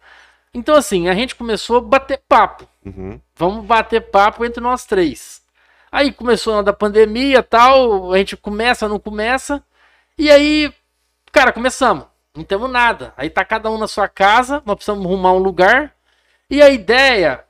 Então, 0.53 0.75
assim, 0.75 1.09
a 1.09 1.15
gente 1.15 1.35
começou 1.35 1.79
a 1.79 1.81
bater 1.81 2.21
papo. 2.29 2.69
Uhum. 2.85 3.21
Vamos 3.35 3.65
bater 3.65 4.01
papo 4.01 4.45
entre 4.45 4.61
nós 4.61 4.85
três. 4.85 5.43
Aí 5.91 6.13
começou 6.13 6.59
a 6.59 6.63
da 6.63 6.73
pandemia 6.73 7.43
tal, 7.43 8.13
a 8.13 8.19
gente 8.19 8.37
começa, 8.37 8.89
não 8.89 8.99
começa. 8.99 9.63
E 10.21 10.31
aí, 10.31 10.71
cara, 11.33 11.51
começamos. 11.51 12.05
Não 12.37 12.45
temos 12.45 12.71
nada. 12.71 13.15
Aí 13.17 13.31
tá 13.31 13.43
cada 13.43 13.71
um 13.71 13.79
na 13.79 13.89
sua 13.89 14.07
casa, 14.07 14.63
nós 14.67 14.77
precisamos 14.77 15.07
arrumar 15.07 15.33
um 15.33 15.39
lugar. 15.39 15.95
E 16.51 16.61
a 16.61 16.69
ideia 16.69 17.43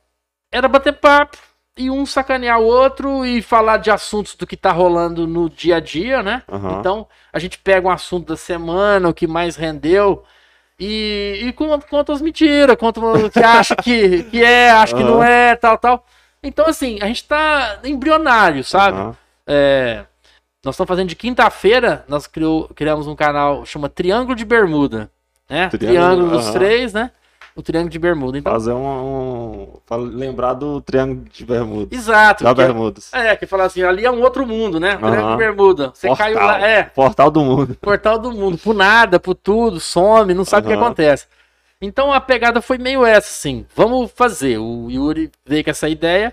era 0.52 0.68
bater 0.68 0.92
papo. 0.92 1.36
E 1.76 1.90
um 1.90 2.06
sacanear 2.06 2.60
o 2.60 2.64
outro 2.64 3.26
e 3.26 3.42
falar 3.42 3.78
de 3.78 3.90
assuntos 3.90 4.36
do 4.36 4.46
que 4.46 4.56
tá 4.56 4.70
rolando 4.70 5.26
no 5.26 5.50
dia 5.50 5.78
a 5.78 5.80
dia, 5.80 6.22
né? 6.22 6.44
Aham. 6.48 6.78
Então, 6.78 7.08
a 7.32 7.40
gente 7.40 7.58
pega 7.58 7.88
um 7.88 7.90
assunto 7.90 8.28
da 8.28 8.36
semana, 8.36 9.08
o 9.08 9.14
que 9.14 9.26
mais 9.26 9.56
rendeu, 9.56 10.22
e, 10.78 11.40
e 11.42 11.52
conta, 11.52 11.84
conta 11.88 12.12
as 12.12 12.22
mentiras, 12.22 12.76
conta 12.76 13.00
o 13.00 13.30
que 13.30 13.38
acha 13.40 13.74
que, 13.74 14.24
que 14.24 14.44
é, 14.44 14.70
acha 14.70 14.94
que 14.94 15.02
não 15.02 15.24
é, 15.24 15.56
tal, 15.56 15.76
tal. 15.76 16.06
Então, 16.40 16.66
assim, 16.66 16.98
a 17.02 17.06
gente 17.06 17.24
tá 17.24 17.80
embrionário, 17.82 18.62
sabe? 18.62 18.96
Aham. 18.98 19.16
É, 19.46 20.04
nós 20.64 20.74
estamos 20.74 20.88
fazendo 20.88 21.08
de 21.08 21.16
quinta-feira, 21.16 22.04
nós 22.08 22.26
criou, 22.26 22.68
criamos 22.74 23.06
um 23.06 23.16
canal, 23.16 23.64
chama 23.64 23.88
Triângulo 23.88 24.34
de 24.36 24.44
Bermuda, 24.44 25.10
né? 25.48 25.68
Triângulo, 25.68 25.78
Triângulo 26.00 26.30
dos 26.30 26.44
aham. 26.46 26.52
três, 26.52 26.92
né? 26.92 27.10
O 27.56 27.62
Triângulo 27.62 27.90
de 27.90 27.98
Bermuda. 27.98 28.38
Então, 28.38 28.52
Fazer 28.52 28.72
um, 28.72 29.80
um. 29.90 29.94
Lembrar 29.96 30.54
do 30.54 30.80
Triângulo 30.80 31.26
de 31.32 31.44
Bermuda. 31.44 31.94
exato. 31.94 32.44
Da 32.44 32.50
que- 32.54 32.62
Bermudas. 32.62 33.12
é, 33.12 33.34
que 33.36 33.46
fala 33.46 33.64
assim, 33.64 33.82
ali 33.82 34.04
é 34.04 34.10
um 34.10 34.20
outro 34.22 34.46
mundo, 34.46 34.78
né? 34.78 34.96
Triângulo 34.96 35.20
Aham. 35.22 35.32
de 35.32 35.38
Bermuda. 35.38 35.92
Você 35.94 36.06
Portal. 36.06 36.26
caiu 36.26 36.38
lá, 36.38 36.60
é, 36.60 36.82
Portal 36.84 37.30
do 37.30 37.40
mundo. 37.42 37.74
portal 37.80 38.18
do 38.18 38.30
mundo, 38.32 38.56
por 38.58 38.74
nada, 38.74 39.18
por 39.18 39.34
tudo, 39.34 39.80
some, 39.80 40.32
não 40.34 40.44
sabe 40.44 40.66
o 40.66 40.70
que 40.70 40.76
acontece. 40.76 41.26
Então 41.82 42.12
a 42.12 42.20
pegada 42.20 42.60
foi 42.60 42.76
meio 42.78 43.04
essa, 43.06 43.28
assim, 43.30 43.66
vamos 43.74 44.12
fazer. 44.14 44.58
O 44.58 44.88
Yuri 44.90 45.30
veio 45.44 45.64
com 45.64 45.70
essa 45.70 45.88
ideia 45.88 46.32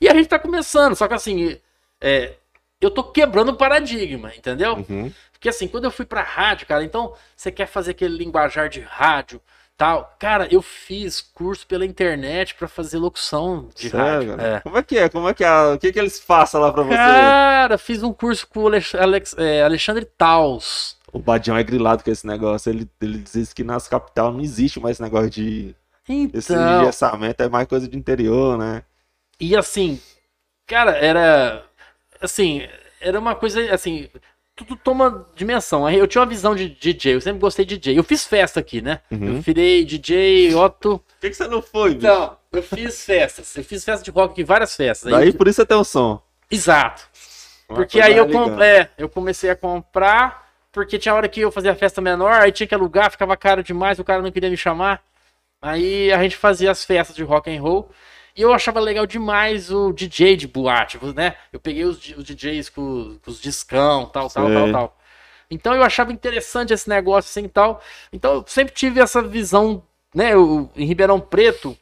e 0.00 0.08
a 0.08 0.12
gente 0.14 0.28
tá 0.28 0.38
começando, 0.38 0.94
só 0.96 1.06
que 1.08 1.14
assim, 1.14 1.56
é, 2.00 2.32
eu 2.80 2.90
tô 2.90 3.02
quebrando 3.04 3.50
o 3.50 3.56
paradigma, 3.56 4.32
entendeu? 4.36 4.84
Uhum. 4.88 5.12
Porque 5.32 5.48
assim, 5.48 5.68
quando 5.68 5.84
eu 5.84 5.90
fui 5.90 6.04
pra 6.04 6.22
rádio, 6.22 6.66
cara, 6.66 6.84
então 6.84 7.12
você 7.36 7.50
quer 7.50 7.66
fazer 7.66 7.92
aquele 7.92 8.16
linguajar 8.16 8.68
de 8.68 8.80
rádio, 8.80 9.40
tal. 9.76 10.16
Cara, 10.18 10.48
eu 10.50 10.60
fiz 10.60 11.20
curso 11.20 11.66
pela 11.66 11.84
internet 11.86 12.54
pra 12.56 12.66
fazer 12.66 12.98
locução 12.98 13.68
de 13.74 13.90
Sério, 13.90 14.30
rádio. 14.32 14.40
É. 14.44 14.60
Como 14.60 14.76
é 14.78 14.82
que 14.82 14.98
é? 14.98 15.08
Como 15.08 15.28
é 15.28 15.34
que 15.34 15.44
é? 15.44 15.62
O 15.74 15.78
que, 15.78 15.92
que 15.92 15.98
eles 15.98 16.18
passam 16.18 16.60
lá 16.60 16.72
pra 16.72 16.82
você? 16.82 16.96
Cara, 16.96 17.78
fiz 17.78 18.02
um 18.02 18.12
curso 18.12 18.46
com 18.48 18.62
o 18.64 18.66
Alex- 18.66 18.94
Alex- 18.94 19.34
é, 19.38 19.62
Alexandre 19.62 20.04
Taus. 20.04 20.96
O 21.12 21.18
Badião 21.20 21.56
é 21.56 21.62
grilado 21.62 22.02
com 22.04 22.10
esse 22.10 22.26
negócio. 22.26 22.68
Ele, 22.70 22.88
ele 23.00 23.18
diz 23.18 23.52
que 23.52 23.64
nas 23.64 23.86
capital 23.88 24.32
não 24.32 24.40
existe 24.40 24.78
mais 24.80 24.96
esse 24.96 25.02
negócio 25.02 25.30
de. 25.30 25.74
Esse 26.34 26.52
Então, 26.52 26.82
engessamento 26.82 27.42
é 27.42 27.48
mais 27.48 27.68
coisa 27.68 27.86
de 27.86 27.96
interior, 27.96 28.58
né? 28.58 28.82
E 29.40 29.54
assim, 29.56 30.00
cara, 30.66 30.92
era. 30.92 31.64
Assim, 32.20 32.66
era 33.00 33.18
uma 33.18 33.34
coisa. 33.34 33.72
Assim, 33.74 34.08
tudo 34.56 34.74
toma 34.76 35.26
dimensão. 35.34 35.86
Aí 35.86 35.98
Eu 35.98 36.06
tinha 36.06 36.20
uma 36.20 36.26
visão 36.28 36.54
de 36.54 36.68
DJ, 36.68 37.14
eu 37.14 37.20
sempre 37.20 37.40
gostei 37.40 37.64
de 37.64 37.76
DJ. 37.78 37.98
Eu 37.98 38.04
fiz 38.04 38.24
festa 38.26 38.58
aqui, 38.60 38.80
né? 38.82 39.00
Uhum. 39.10 39.36
Eu 39.36 39.40
virei 39.40 39.84
DJ, 39.84 40.54
Otto. 40.54 40.98
Por 40.98 41.20
que, 41.20 41.30
que 41.30 41.36
você 41.36 41.46
não 41.48 41.62
foi, 41.62 41.94
bicho? 41.94 42.06
Então, 42.06 42.36
eu 42.52 42.62
fiz 42.62 43.04
festas. 43.04 43.56
Eu 43.56 43.64
fiz 43.64 43.84
festa 43.84 44.04
de 44.04 44.10
rock 44.10 44.32
aqui, 44.32 44.44
várias 44.44 44.74
festas. 44.74 45.12
Aí- 45.12 45.18
Daí 45.20 45.32
por 45.32 45.46
isso 45.48 45.56
você 45.56 45.66
tem 45.66 45.76
o 45.76 45.84
som. 45.84 46.20
Exato. 46.50 47.02
Uma 47.68 47.76
Porque 47.76 48.00
aí 48.00 48.16
eu, 48.16 48.28
com- 48.28 48.62
é, 48.62 48.88
eu 48.96 49.08
comecei 49.08 49.50
a 49.50 49.56
comprar, 49.56 50.48
porque 50.72 50.98
tinha 50.98 51.14
hora 51.14 51.28
que 51.28 51.40
eu 51.40 51.52
fazia 51.52 51.74
festa 51.74 52.00
menor, 52.00 52.32
aí 52.40 52.50
tinha 52.50 52.66
que 52.66 52.74
alugar, 52.74 53.10
ficava 53.10 53.36
caro 53.36 53.62
demais, 53.62 53.98
o 53.98 54.04
cara 54.04 54.22
não 54.22 54.30
queria 54.32 54.48
me 54.50 54.56
chamar. 54.56 55.02
Aí 55.60 56.10
a 56.12 56.22
gente 56.22 56.36
fazia 56.36 56.70
as 56.70 56.84
festas 56.84 57.14
de 57.14 57.22
rock 57.22 57.50
and 57.54 57.60
roll. 57.60 57.90
E 58.38 58.42
eu 58.42 58.52
achava 58.52 58.78
legal 58.78 59.04
demais 59.04 59.68
o 59.68 59.92
DJ 59.92 60.36
de 60.36 60.46
boate, 60.46 60.96
né? 61.12 61.34
Eu 61.52 61.58
peguei 61.58 61.84
os, 61.84 61.96
os 62.16 62.22
DJs 62.22 62.68
com, 62.68 63.18
com, 63.20 63.30
os 63.32 63.40
discão, 63.40 64.06
tal, 64.06 64.30
tal, 64.30 64.46
tal, 64.46 64.70
tal. 64.70 64.98
Então 65.50 65.74
eu 65.74 65.82
achava 65.82 66.12
interessante 66.12 66.72
esse 66.72 66.88
negócio 66.88 67.28
assim 67.28 67.46
e 67.46 67.48
tal. 67.48 67.82
Então 68.12 68.34
eu 68.34 68.44
sempre 68.46 68.72
tive 68.72 69.00
essa 69.00 69.20
visão, 69.20 69.82
né? 70.14 70.34
Eu, 70.34 70.70
em 70.76 70.86
Ribeirão 70.86 71.18
Preto, 71.18 71.76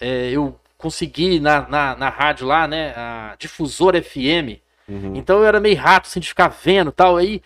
é, 0.00 0.30
eu 0.30 0.58
consegui 0.76 1.38
na, 1.38 1.68
na, 1.68 1.94
na, 1.94 2.08
rádio 2.08 2.44
lá, 2.44 2.66
né? 2.66 2.92
A 2.96 3.36
Difusora 3.38 4.02
FM. 4.02 4.58
Uhum. 4.88 5.14
Então 5.14 5.38
eu 5.38 5.44
era 5.44 5.60
meio 5.60 5.76
rato, 5.76 6.08
assim, 6.08 6.18
de 6.18 6.26
ficar 6.26 6.48
vendo 6.48 6.90
tal. 6.90 7.18
Aí 7.18 7.40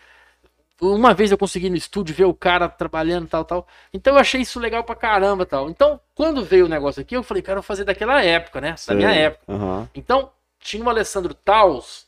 uma 0.93 1.15
vez 1.15 1.31
eu 1.31 1.39
consegui 1.39 1.71
no 1.71 1.77
estúdio 1.77 2.15
ver 2.15 2.25
o 2.25 2.35
cara 2.35 2.69
trabalhando 2.69 3.27
tal, 3.29 3.45
tal. 3.45 3.67
Então 3.93 4.15
eu 4.15 4.21
achei 4.21 4.41
isso 4.41 4.61
legal 4.61 4.85
pra 4.85 4.95
caramba 4.95 5.47
tal. 5.47 5.71
Então, 5.71 6.01
quando 6.15 6.45
veio 6.45 6.67
o 6.67 6.69
negócio 6.69 7.01
aqui, 7.01 7.17
eu 7.17 7.23
falei, 7.23 7.43
quero 7.43 7.63
fazer 7.63 7.85
daquela 7.85 8.23
época, 8.23 8.61
né? 8.61 8.75
Da 8.87 8.95
minha 8.95 9.13
época. 9.13 9.53
Uhum. 9.53 9.89
Então, 9.95 10.31
tinha 10.59 10.85
o 10.85 10.89
Alessandro 10.89 11.35
Taus, 11.35 12.07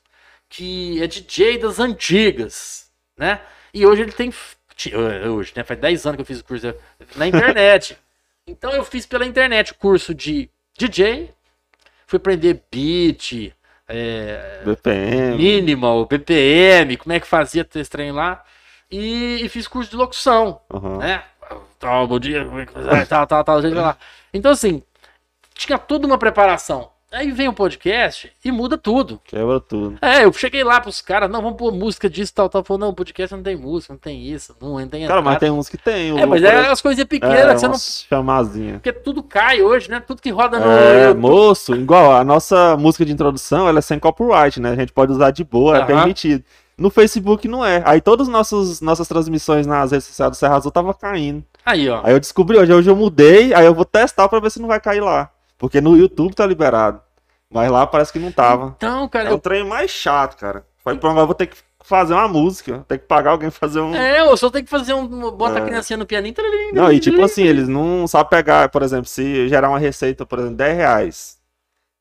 que 0.49 1.03
é 1.03 1.07
DJ 1.07 1.59
das 1.59 1.79
antigas, 1.79 2.91
né? 3.16 3.41
E 3.72 3.87
hoje 3.87 4.03
ele 4.03 4.12
tem. 4.12 4.33
Hoje, 5.31 5.53
né? 5.57 5.64
Faz 5.64 5.81
10 5.81 6.07
anos 6.07 6.16
que 6.16 6.22
eu 6.22 6.27
fiz 6.27 6.41
o 6.41 6.45
curso 6.45 6.74
na 7.14 7.27
internet. 7.27 7.97
então 8.47 8.72
eu 8.72 8.85
fiz 8.85 9.07
pela 9.07 9.24
internet 9.27 9.72
o 9.72 9.74
curso 9.77 10.14
de 10.14 10.51
DJ, 10.79 11.33
fui 12.07 12.18
aprender 12.18 12.62
beat, 12.70 13.53
é, 13.89 14.62
BPM. 14.64 15.37
Minimal, 15.37 16.07
BPM, 16.07 16.97
como 16.97 17.12
é 17.12 17.20
que 17.20 17.27
fazia 17.27 17.66
esse 17.74 17.91
trem 17.91 18.12
lá 18.12 18.45
e, 18.91 19.41
e 19.43 19.49
fiz 19.49 19.66
curso 19.66 19.91
de 19.91 19.97
locução, 19.97 20.61
uhum. 20.72 20.99
né? 20.99 21.22
Tal, 21.78 22.07
bom 22.07 22.18
dia, 22.18 22.47
é 23.01 23.05
tal, 23.05 23.26
tal, 23.26 23.45
tal, 23.45 23.62
gente 23.62 23.74
lá. 23.74 23.97
Então, 24.32 24.51
assim, 24.53 24.82
tinha 25.55 25.78
toda 25.78 26.07
uma 26.07 26.18
preparação. 26.18 26.91
Aí 27.12 27.30
vem 27.30 27.47
o 27.47 27.53
um 27.53 27.55
podcast 27.55 28.32
e 28.45 28.51
muda 28.51 28.76
tudo. 28.76 29.20
Quebra 29.24 29.61
tudo. 29.61 29.97
É, 30.03 30.24
eu 30.24 30.32
cheguei 30.32 30.64
lá 30.64 30.80
pros 30.80 31.01
caras, 31.01 31.30
não, 31.30 31.41
vamos 31.41 31.57
pôr 31.57 31.72
música 31.72 32.11
disso, 32.11 32.34
tal, 32.34 32.49
tal. 32.49 32.64
Falou, 32.64 32.80
não, 32.80 32.93
podcast 32.93 33.34
não 33.34 33.43
tem 33.43 33.57
música, 33.57 33.93
não 33.93 33.99
tem 33.99 34.26
isso, 34.26 34.57
não, 34.61 34.87
tem 34.89 35.07
Cara, 35.07 35.22
mas 35.22 35.39
tem 35.39 35.51
uns 35.51 35.68
que 35.68 35.78
tem. 35.78 36.18
É, 36.20 36.26
mas 36.26 36.43
é 36.43 36.68
as 36.68 36.82
coisinhas 36.82 37.09
pequenas 37.09 37.39
é, 37.39 37.55
que 37.55 37.61
você 37.61 37.68
não. 37.68 37.78
Chamazinha. 37.78 38.74
Porque 38.74 38.93
tudo 38.93 39.22
cai 39.22 39.62
hoje, 39.62 39.89
né? 39.89 40.01
Tudo 40.01 40.20
que 40.20 40.30
roda 40.30 40.59
no. 40.59 40.70
É, 40.70 41.14
moço, 41.14 41.74
igual 41.76 42.12
a 42.12 42.24
nossa 42.24 42.76
música 42.76 43.05
de 43.05 43.12
introdução, 43.12 43.68
ela 43.68 43.78
é 43.78 43.82
sem 43.82 43.99
copyright, 43.99 44.61
né? 44.61 44.72
A 44.72 44.76
gente 44.76 44.93
pode 44.93 45.12
usar 45.12 45.30
de 45.30 45.45
boa, 45.45 45.78
é 45.78 45.84
permitido. 45.84 46.45
No 46.79 46.91
Facebook 46.91 47.49
não 47.49 47.64
é. 47.64 47.83
Aí 47.87 48.01
todas 48.01 48.29
as 48.29 48.81
nossas 48.81 49.09
transmissões 49.09 49.66
nas 49.66 49.93
redes 49.93 50.07
sociais 50.07 50.31
do 50.31 50.37
Serra 50.37 50.57
Azul 50.57 50.70
tava 50.70 50.93
caindo. 50.93 51.43
Aí, 51.64 51.89
ó. 51.89 52.03
Aí 52.05 52.12
eu 52.12 52.20
descobri 52.20 52.59
hoje, 52.59 52.72
hoje 52.72 52.91
eu 52.91 52.97
mudei, 52.97 53.55
aí 53.55 53.64
eu 53.64 53.74
vou 53.74 53.85
testar 53.85 54.29
pra 54.29 54.41
ver 54.41 54.51
se 54.51 54.61
não 54.61 54.68
vai 54.68 54.79
cair 54.79 55.01
lá. 55.01 55.31
Porque 55.57 55.81
no 55.81 55.97
YouTube 55.97 56.35
tá 56.35 56.47
liberado. 56.47 57.01
Mas 57.51 57.70
lá 57.70 57.87
parece 57.87 58.12
que 58.12 58.18
não 58.18 58.31
tava. 58.31 58.74
Então, 58.77 59.09
cara. 59.09 59.31
É 59.31 59.33
o 59.33 59.39
trem 59.39 59.64
mais 59.64 59.91
chato, 59.91 60.37
cara. 60.37 60.66
Foi 60.77 60.97
pra 60.97 61.12
vou 61.12 61.35
ter 61.35 61.47
que 61.47 61.57
fazer 61.83 62.14
uma 62.14 62.29
música. 62.29 62.85
Tem 62.87 62.99
que 62.99 63.07
pagar 63.07 63.31
alguém 63.31 63.51
fazer 63.51 63.81
um. 63.81 63.95
É, 63.95 64.20
eu 64.20 64.37
só 64.37 64.51
tenho 64.51 64.64
que 64.64 64.70
fazer 64.70 64.93
um. 64.93 65.31
Bota 65.31 65.59
é. 65.59 65.62
a 65.62 65.64
criancinha 65.64 65.97
no 65.97 66.07
pianinho. 66.07 66.35
Não, 66.72 66.93
e 66.93 67.01
tipo 67.01 67.22
assim, 67.22 67.45
eles 67.45 67.68
não 67.68 68.07
sabem 68.07 68.29
pegar, 68.29 68.68
por 68.68 68.83
exemplo, 68.83 69.07
se 69.07 69.49
gerar 69.49 69.68
uma 69.68 69.79
receita, 69.79 70.27
por 70.27 70.39
exemplo, 70.39 70.57
10 70.57 70.77
reais. 70.77 71.36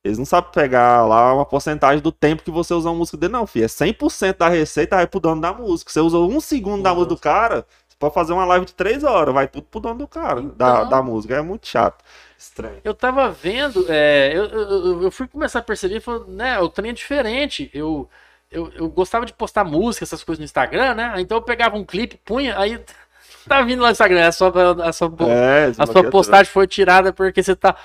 Eles 0.05 0.19
não 0.19 0.25
sabem 0.25 0.51
pegar 0.51 1.03
lá 1.03 1.33
uma 1.33 1.45
porcentagem 1.47 1.99
do 1.99 2.11
tempo 2.11 2.43
que 2.43 2.51
você 2.51 2.75
usa 2.75 2.87
uma 2.89 2.95
música 2.95 3.17
dele, 3.17 3.33
não, 3.33 3.47
filho. 3.47 3.65
É 3.65 3.67
100% 3.67 4.37
da 4.37 4.47
receita 4.47 4.97
vai 4.97 5.07
pro 5.07 5.19
dono 5.19 5.41
da 5.41 5.51
música. 5.51 5.91
Você 5.91 5.99
usa 5.99 6.19
um 6.19 6.39
segundo 6.39 6.83
da 6.83 6.93
música 6.93 7.09
do 7.09 7.17
cara, 7.17 7.65
você 7.87 7.95
pode 7.97 8.13
fazer 8.13 8.31
uma 8.33 8.45
live 8.45 8.67
de 8.67 8.75
3 8.75 9.03
horas, 9.03 9.33
vai 9.33 9.47
tudo 9.47 9.63
pro 9.63 9.79
dono 9.79 9.97
do 9.97 10.07
cara, 10.07 10.41
então... 10.41 10.55
da, 10.55 10.83
da 10.83 11.01
música. 11.01 11.35
É 11.35 11.41
muito 11.41 11.67
chato. 11.67 12.03
Estranho. 12.37 12.81
Eu 12.83 12.93
tava 12.93 13.31
vendo, 13.31 13.83
é, 13.89 14.31
eu, 14.31 14.45
eu, 14.45 15.03
eu, 15.05 15.11
fui 15.11 15.27
começar 15.27 15.57
a 15.57 15.63
perceber, 15.63 15.99
falei, 15.99 16.21
né, 16.27 16.59
o 16.59 16.69
trem 16.69 16.91
é 16.91 16.93
diferente. 16.93 17.71
Eu, 17.73 18.07
eu, 18.51 18.71
eu 18.75 18.87
gostava 18.87 19.25
de 19.25 19.33
postar 19.33 19.63
música, 19.63 20.03
essas 20.03 20.23
coisas 20.23 20.37
no 20.37 20.45
Instagram, 20.45 20.93
né? 20.93 21.15
Então 21.17 21.39
eu 21.39 21.41
pegava 21.41 21.77
um 21.77 21.83
clipe, 21.83 22.21
punha, 22.23 22.55
aí 22.59 22.79
tá 23.49 23.63
vindo 23.63 23.81
lá 23.81 23.87
no 23.87 23.93
Instagram, 23.93 24.27
a 24.27 24.31
sua, 24.31 24.87
a 24.87 24.93
sua, 24.93 25.11
é, 25.27 25.71
a 25.75 25.87
sua 25.87 26.03
postagem 26.11 26.53
foi 26.53 26.67
tirada 26.67 27.11
porque 27.11 27.41
você 27.41 27.55
tá 27.55 27.75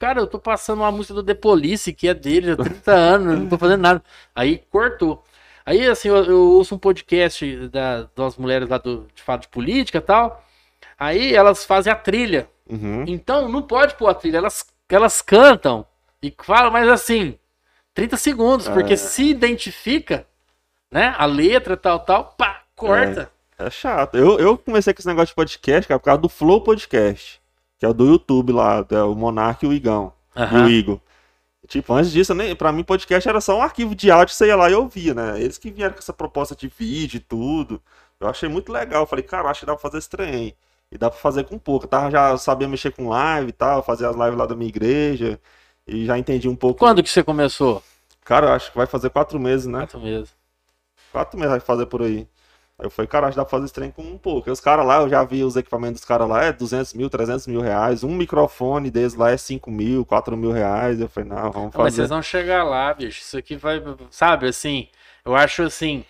Cara, 0.00 0.18
eu 0.18 0.26
tô 0.26 0.38
passando 0.38 0.78
uma 0.78 0.90
música 0.90 1.12
do 1.12 1.22
The 1.22 1.34
Police, 1.34 1.92
que 1.92 2.08
é 2.08 2.14
dele 2.14 2.52
há 2.52 2.56
30 2.56 2.90
anos, 2.90 3.38
não 3.38 3.48
tô 3.50 3.58
fazendo 3.58 3.82
nada. 3.82 4.02
Aí 4.34 4.62
cortou. 4.70 5.22
Aí, 5.64 5.86
assim, 5.86 6.08
eu, 6.08 6.24
eu 6.24 6.40
ouço 6.52 6.74
um 6.74 6.78
podcast 6.78 7.68
da, 7.68 8.08
das 8.16 8.38
mulheres 8.38 8.66
lá 8.66 8.78
do, 8.78 9.06
de 9.14 9.22
fato 9.22 9.42
de 9.42 9.48
política 9.48 9.98
e 9.98 10.00
tal. 10.00 10.42
Aí 10.98 11.34
elas 11.34 11.66
fazem 11.66 11.92
a 11.92 11.96
trilha. 11.96 12.48
Uhum. 12.66 13.04
Então, 13.06 13.46
não 13.46 13.60
pode 13.60 13.94
pôr 13.94 14.08
a 14.08 14.14
trilha. 14.14 14.38
Elas, 14.38 14.64
elas 14.88 15.20
cantam 15.20 15.84
e 16.22 16.34
falam, 16.44 16.70
mas 16.70 16.88
assim, 16.88 17.38
30 17.92 18.16
segundos, 18.16 18.68
é. 18.68 18.72
porque 18.72 18.96
se 18.96 19.28
identifica, 19.28 20.26
né? 20.90 21.14
A 21.18 21.26
letra 21.26 21.76
tal, 21.76 22.00
tal, 22.00 22.34
pá, 22.38 22.62
corta. 22.74 23.30
É, 23.58 23.66
é 23.66 23.70
chato. 23.70 24.16
Eu, 24.16 24.38
eu 24.38 24.56
comecei 24.56 24.94
com 24.94 25.00
esse 25.00 25.08
negócio 25.08 25.28
de 25.28 25.34
podcast, 25.34 25.86
cara, 25.86 25.98
por 25.98 26.06
causa 26.06 26.22
do 26.22 26.28
Flow 26.30 26.62
Podcast 26.62 27.39
que 27.80 27.86
é 27.86 27.88
o 27.88 27.94
do 27.94 28.06
YouTube 28.06 28.52
lá, 28.52 28.86
é 28.90 29.02
o 29.02 29.14
Monark 29.14 29.64
e 29.64 29.68
o 29.68 29.72
Igão. 29.72 30.12
Uhum. 30.36 30.58
E 30.58 30.62
o 30.62 30.68
Igor. 30.68 31.00
Tipo, 31.66 31.94
antes 31.94 32.12
disso, 32.12 32.34
nem, 32.34 32.54
pra 32.54 32.70
mim, 32.72 32.84
podcast 32.84 33.26
era 33.26 33.40
só 33.40 33.56
um 33.56 33.62
arquivo 33.62 33.94
de 33.94 34.10
áudio, 34.10 34.34
você 34.34 34.48
ia 34.48 34.56
lá 34.56 34.68
e 34.68 34.74
ouvia, 34.74 35.14
né? 35.14 35.40
Eles 35.40 35.56
que 35.56 35.70
vieram 35.70 35.94
com 35.94 35.98
essa 35.98 36.12
proposta 36.12 36.54
de 36.54 36.68
vídeo 36.68 37.16
e 37.16 37.20
tudo. 37.20 37.80
Eu 38.20 38.28
achei 38.28 38.50
muito 38.50 38.70
legal. 38.70 39.02
Eu 39.02 39.06
falei, 39.06 39.22
cara, 39.22 39.48
acho 39.48 39.60
que 39.60 39.66
dá 39.66 39.72
pra 39.72 39.80
fazer 39.80 39.96
esse 39.96 40.10
trem. 40.10 40.54
E 40.92 40.98
dá 40.98 41.08
pra 41.08 41.18
fazer 41.18 41.44
com 41.44 41.58
pouco. 41.58 41.86
Eu 41.86 41.88
tava, 41.88 42.10
já 42.10 42.36
sabia 42.36 42.68
mexer 42.68 42.92
com 42.92 43.08
live 43.08 43.48
e 43.48 43.52
tal, 43.52 43.82
fazer 43.82 44.04
as 44.04 44.14
lives 44.14 44.36
lá 44.36 44.44
da 44.44 44.54
minha 44.54 44.68
igreja. 44.68 45.40
E 45.86 46.04
já 46.04 46.18
entendi 46.18 46.50
um 46.50 46.56
pouco. 46.56 46.80
Quando 46.80 47.02
que 47.02 47.08
você 47.08 47.22
começou? 47.22 47.82
Cara, 48.24 48.54
acho 48.54 48.70
que 48.70 48.76
vai 48.76 48.86
fazer 48.86 49.08
quatro 49.08 49.40
meses, 49.40 49.66
né? 49.66 49.80
Quatro 49.80 50.00
meses. 50.00 50.34
Quatro 51.10 51.38
meses 51.38 51.52
vai 51.52 51.60
fazer 51.60 51.86
por 51.86 52.02
aí. 52.02 52.28
Aí 52.80 52.86
eu 52.86 52.90
falei, 52.90 53.06
cara, 53.06 53.26
acho 53.26 53.34
que 53.34 53.36
dá 53.36 53.44
pra 53.44 53.50
fazer 53.50 53.66
esse 53.66 53.74
trem 53.74 53.90
com 53.90 54.00
um 54.00 54.16
pouco. 54.16 54.48
E 54.48 54.50
os 54.50 54.58
caras 54.58 54.86
lá, 54.86 55.02
eu 55.02 55.08
já 55.08 55.22
vi 55.22 55.44
os 55.44 55.54
equipamentos 55.54 56.00
dos 56.00 56.04
caras 56.06 56.26
lá, 56.26 56.44
é 56.44 56.52
200 56.52 56.94
mil, 56.94 57.10
300 57.10 57.46
mil 57.46 57.60
reais. 57.60 58.02
Um 58.02 58.16
microfone 58.16 58.90
deles 58.90 59.14
lá 59.14 59.30
é 59.30 59.36
5 59.36 59.70
mil, 59.70 60.02
4 60.06 60.34
mil 60.34 60.50
reais. 60.50 60.98
Eu 60.98 61.08
falei, 61.08 61.28
não, 61.28 61.52
vamos 61.52 61.72
fazer. 61.72 61.82
Mas 61.84 61.94
vocês 61.94 62.08
vão 62.08 62.22
chegar 62.22 62.64
lá, 62.64 62.94
bicho. 62.94 63.20
Isso 63.20 63.36
aqui 63.36 63.54
vai, 63.54 63.82
sabe, 64.10 64.48
assim, 64.48 64.88
eu 65.26 65.36
acho 65.36 65.62
assim, 65.62 66.04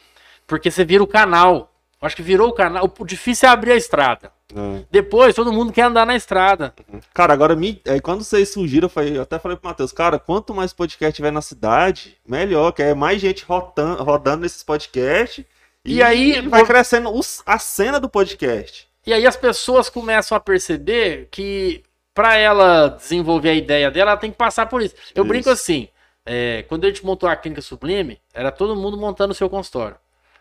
porque 0.46 0.70
você 0.70 0.84
vira 0.84 1.02
o 1.02 1.08
canal. 1.08 1.72
Eu 2.00 2.06
acho 2.06 2.14
que 2.14 2.22
virou 2.22 2.48
o 2.48 2.52
canal. 2.52 2.88
O 2.98 3.04
difícil 3.04 3.48
é 3.48 3.52
abrir 3.52 3.72
a 3.72 3.76
estrada. 3.76 4.32
É. 4.54 4.84
Depois, 4.92 5.34
todo 5.34 5.52
mundo 5.52 5.72
quer 5.72 5.82
andar 5.82 6.06
na 6.06 6.14
estrada. 6.14 6.72
Uhum. 6.90 7.00
Cara, 7.12 7.32
agora, 7.32 7.56
me... 7.56 7.82
aí, 7.86 8.00
quando 8.00 8.22
vocês 8.22 8.52
surgiram, 8.52 8.86
eu, 8.86 8.90
falei, 8.90 9.18
eu 9.18 9.22
até 9.22 9.40
falei 9.40 9.56
pro 9.56 9.68
Matheus, 9.68 9.90
cara, 9.90 10.20
quanto 10.20 10.54
mais 10.54 10.72
podcast 10.72 11.14
tiver 11.14 11.32
na 11.32 11.42
cidade, 11.42 12.16
melhor, 12.26 12.70
que 12.72 12.82
é 12.82 12.94
mais 12.94 13.20
gente 13.20 13.44
rodando, 13.44 14.02
rodando 14.02 14.42
nesses 14.42 14.62
podcasts 14.62 15.44
e, 15.84 15.96
e 15.96 16.02
aí 16.02 16.40
vai 16.42 16.64
crescendo 16.64 17.10
os, 17.10 17.42
a 17.46 17.58
cena 17.58 17.98
do 17.98 18.08
podcast. 18.08 18.88
E 19.06 19.12
aí 19.12 19.26
as 19.26 19.36
pessoas 19.36 19.88
começam 19.88 20.36
a 20.36 20.40
perceber 20.40 21.28
que 21.30 21.82
para 22.14 22.36
ela 22.36 22.88
desenvolver 22.88 23.50
a 23.50 23.54
ideia 23.54 23.90
dela, 23.90 24.10
ela 24.12 24.20
tem 24.20 24.30
que 24.30 24.36
passar 24.36 24.66
por 24.66 24.82
isso. 24.82 24.94
Eu 25.14 25.22
isso. 25.22 25.28
brinco 25.28 25.50
assim, 25.50 25.88
é, 26.24 26.64
quando 26.68 26.84
a 26.84 26.88
gente 26.88 27.04
montou 27.04 27.28
a 27.28 27.36
clínica 27.36 27.62
Sublime, 27.62 28.20
era 28.34 28.50
todo 28.50 28.76
mundo 28.76 28.96
montando 28.96 29.32
o 29.32 29.34
seu 29.34 29.48
consultório. 29.48 29.96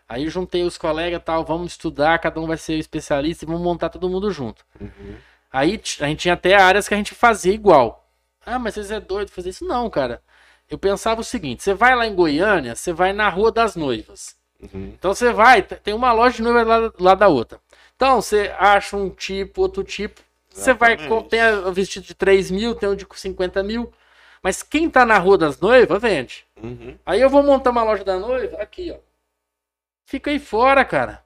Aí 0.08 0.28
juntei 0.28 0.64
os 0.64 0.76
colegas 0.76 1.22
tal, 1.24 1.44
vamos 1.44 1.72
estudar, 1.72 2.18
cada 2.18 2.40
um 2.40 2.46
vai 2.46 2.56
ser 2.56 2.74
especialista 2.74 3.44
e 3.44 3.46
vamos 3.46 3.62
montar 3.62 3.88
todo 3.88 4.10
mundo 4.10 4.30
junto. 4.30 4.64
Uhum. 4.80 5.16
Aí 5.52 5.80
a 6.00 6.06
gente 6.06 6.20
tinha 6.20 6.34
até 6.34 6.54
áreas 6.54 6.88
que 6.88 6.94
a 6.94 6.96
gente 6.96 7.14
fazia 7.14 7.52
igual. 7.52 8.08
Ah, 8.44 8.58
mas 8.58 8.74
vocês 8.74 8.90
é 8.90 9.00
doido 9.00 9.30
fazer 9.30 9.50
isso? 9.50 9.64
Não, 9.64 9.88
cara. 9.88 10.22
Eu 10.68 10.78
pensava 10.78 11.20
o 11.20 11.24
seguinte: 11.24 11.62
você 11.62 11.74
vai 11.74 11.94
lá 11.94 12.06
em 12.06 12.14
Goiânia, 12.14 12.74
você 12.74 12.92
vai 12.92 13.12
na 13.12 13.28
Rua 13.28 13.52
das 13.52 13.76
Noivas. 13.76 14.36
Uhum. 14.62 14.92
Então 14.98 15.14
você 15.14 15.32
vai, 15.32 15.62
tem 15.62 15.94
uma 15.94 16.12
loja 16.12 16.36
de 16.36 16.42
número 16.42 16.68
lá, 16.68 16.92
lá 16.98 17.14
da 17.14 17.28
outra. 17.28 17.58
Então 17.96 18.20
você 18.20 18.54
acha 18.58 18.96
um 18.96 19.10
tipo, 19.10 19.62
outro 19.62 19.84
tipo. 19.84 20.20
Você 20.52 20.74
vai, 20.74 20.96
tem 21.28 21.40
o 21.64 21.72
vestido 21.72 22.04
de 22.06 22.14
3 22.14 22.50
mil, 22.50 22.74
tem 22.74 22.88
um 22.88 22.96
de 22.96 23.06
50 23.10 23.62
mil. 23.62 23.92
Mas 24.42 24.62
quem 24.62 24.88
tá 24.88 25.04
na 25.04 25.18
rua 25.18 25.38
das 25.38 25.60
noivas, 25.60 26.00
vende. 26.00 26.44
Uhum. 26.62 26.96
Aí 27.04 27.20
eu 27.20 27.30
vou 27.30 27.42
montar 27.42 27.70
uma 27.70 27.82
loja 27.82 28.02
da 28.04 28.18
noiva, 28.18 28.56
aqui, 28.60 28.90
ó. 28.90 28.96
Fica 30.06 30.30
aí 30.30 30.38
fora, 30.38 30.84
cara. 30.84 31.22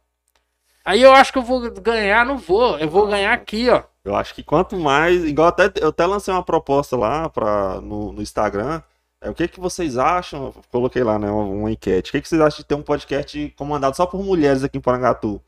Aí 0.85 1.01
eu 1.01 1.13
acho 1.13 1.33
que 1.33 1.39
eu 1.39 1.43
vou 1.43 1.71
ganhar, 1.71 2.27
não 2.27 2.37
vou. 2.37 2.79
Eu 2.79 2.89
vou 2.89 3.07
ganhar 3.07 3.33
aqui, 3.33 3.71
ó. 3.71 3.83
Eu 4.05 4.15
acho 4.15 4.35
que 4.35 4.43
quanto 4.43 4.77
mais. 4.77 5.25
Igual 5.25 5.49
até, 5.49 5.73
eu 5.81 5.89
até 5.89 6.05
lancei 6.05 6.35
uma 6.35 6.43
proposta 6.43 6.97
lá 6.97 7.29
pra, 7.29 7.81
no, 7.81 8.13
no 8.13 8.21
Instagram. 8.21 8.83
É, 9.25 9.31
o 9.31 9.35
que, 9.35 9.49
que 9.49 9.59
vocês 9.59 9.97
acham? 9.97 10.53
Coloquei 10.71 11.03
lá, 11.03 11.19
né, 11.19 11.31
uma, 11.31 11.45
uma 11.45 11.71
enquete. 11.73 12.11
O 12.11 12.13
que, 12.13 12.21
que 12.21 12.29
vocês 12.29 12.41
acham 12.41 12.59
de 12.59 12.65
ter 12.65 12.75
um 12.75 12.83
podcast 12.83 13.55
comandado 13.57 13.97
só 13.97 14.05
por 14.05 14.23
mulheres 14.23 14.63
aqui 14.63 14.77
em 14.77 14.81
Porangatu? 14.83 15.41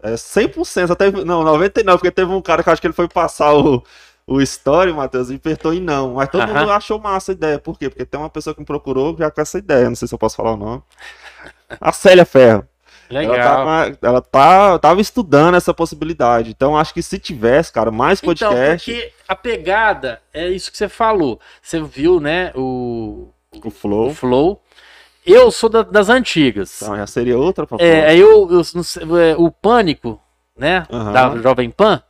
É 0.00 0.14
100%, 0.14 0.90
até 0.90 1.10
não, 1.10 1.42
99, 1.42 1.98
porque 1.98 2.10
teve 2.12 2.30
um 2.30 2.40
cara 2.40 2.62
que 2.62 2.68
eu 2.68 2.72
acho 2.72 2.80
que 2.80 2.86
ele 2.86 2.94
foi 2.94 3.08
passar 3.08 3.52
o, 3.54 3.82
o 4.26 4.40
story, 4.40 4.92
Matheus, 4.92 5.30
e 5.30 5.34
apertou 5.34 5.74
em 5.74 5.80
não. 5.80 6.14
Mas 6.14 6.28
todo 6.28 6.46
mundo 6.46 6.70
achou 6.70 7.00
massa 7.00 7.32
a 7.32 7.34
ideia. 7.34 7.58
Por 7.58 7.76
quê? 7.76 7.88
Porque 7.88 8.04
tem 8.04 8.20
uma 8.20 8.30
pessoa 8.30 8.54
que 8.54 8.60
me 8.60 8.66
procurou 8.66 9.16
já 9.18 9.28
com 9.28 9.40
essa 9.40 9.58
ideia. 9.58 9.88
Não 9.88 9.96
sei 9.96 10.06
se 10.06 10.14
eu 10.14 10.18
posso 10.18 10.36
falar 10.36 10.52
o 10.52 10.56
nome. 10.56 10.82
A 11.80 11.92
Célia 11.92 12.24
Ferro. 12.24 12.68
Legal. 13.10 13.34
Ela, 13.34 13.90
tá, 13.90 13.98
ela 14.08 14.20
tá, 14.22 14.78
tava 14.78 15.00
estudando 15.00 15.54
essa 15.56 15.72
possibilidade. 15.72 16.50
Então, 16.50 16.76
acho 16.76 16.92
que 16.94 17.02
se 17.02 17.18
tivesse, 17.18 17.72
cara, 17.72 17.90
mais 17.90 18.20
podcast. 18.20 18.90
Então, 18.90 19.02
porque 19.02 19.12
a 19.28 19.34
pegada 19.36 20.20
é 20.32 20.48
isso 20.48 20.70
que 20.70 20.76
você 20.78 20.88
falou. 20.88 21.40
Você 21.62 21.80
viu, 21.80 22.20
né, 22.20 22.52
o, 22.54 23.28
o 23.64 23.70
Flow. 23.70 24.08
o 24.08 24.14
Flow. 24.14 24.62
Eu 25.24 25.50
sou 25.50 25.68
da- 25.68 25.82
das 25.82 26.08
antigas. 26.08 26.80
Então, 26.82 26.96
já 26.96 27.06
seria 27.06 27.36
outra 27.36 27.66
proposta. 27.66 27.92
É, 27.92 28.16
eu, 28.16 28.48
eu 28.50 28.62
sei, 28.62 29.02
é, 29.02 29.34
o 29.36 29.50
Pânico, 29.50 30.20
né, 30.56 30.86
Aham. 30.90 31.12
da 31.12 31.36
Jovem 31.38 31.68
Pan, 31.70 32.00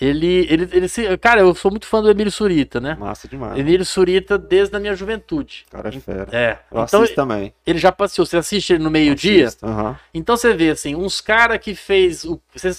ele, 0.00 0.46
ele, 0.48 0.68
ele 0.72 0.88
se, 0.88 1.16
cara, 1.18 1.40
eu 1.40 1.54
sou 1.54 1.70
muito 1.70 1.86
fã 1.86 2.00
do 2.00 2.10
Emílio 2.10 2.30
Surita, 2.30 2.80
né? 2.80 2.96
Massa 2.98 3.26
demais. 3.26 3.58
Emílio 3.58 3.84
Surita 3.84 4.38
desde 4.38 4.76
a 4.76 4.80
minha 4.80 4.94
juventude. 4.94 5.66
Cara 5.70 5.88
é 5.88 5.92
fera. 6.00 6.28
É. 6.30 6.58
Eu 6.70 6.82
Então 6.82 7.00
assisto 7.02 7.16
também. 7.16 7.52
ele 7.66 7.78
já 7.78 7.90
passeou. 7.90 8.24
Você 8.24 8.36
assiste 8.36 8.72
ele 8.72 8.82
no 8.84 8.90
meio-dia? 8.90 9.48
Aham. 9.62 9.98
Então 10.14 10.36
você 10.36 10.54
vê 10.54 10.70
assim, 10.70 10.94
uns 10.94 11.20
caras 11.20 11.58
que 11.58 11.74
fez. 11.74 12.24
O, 12.24 12.40
você, 12.54 12.70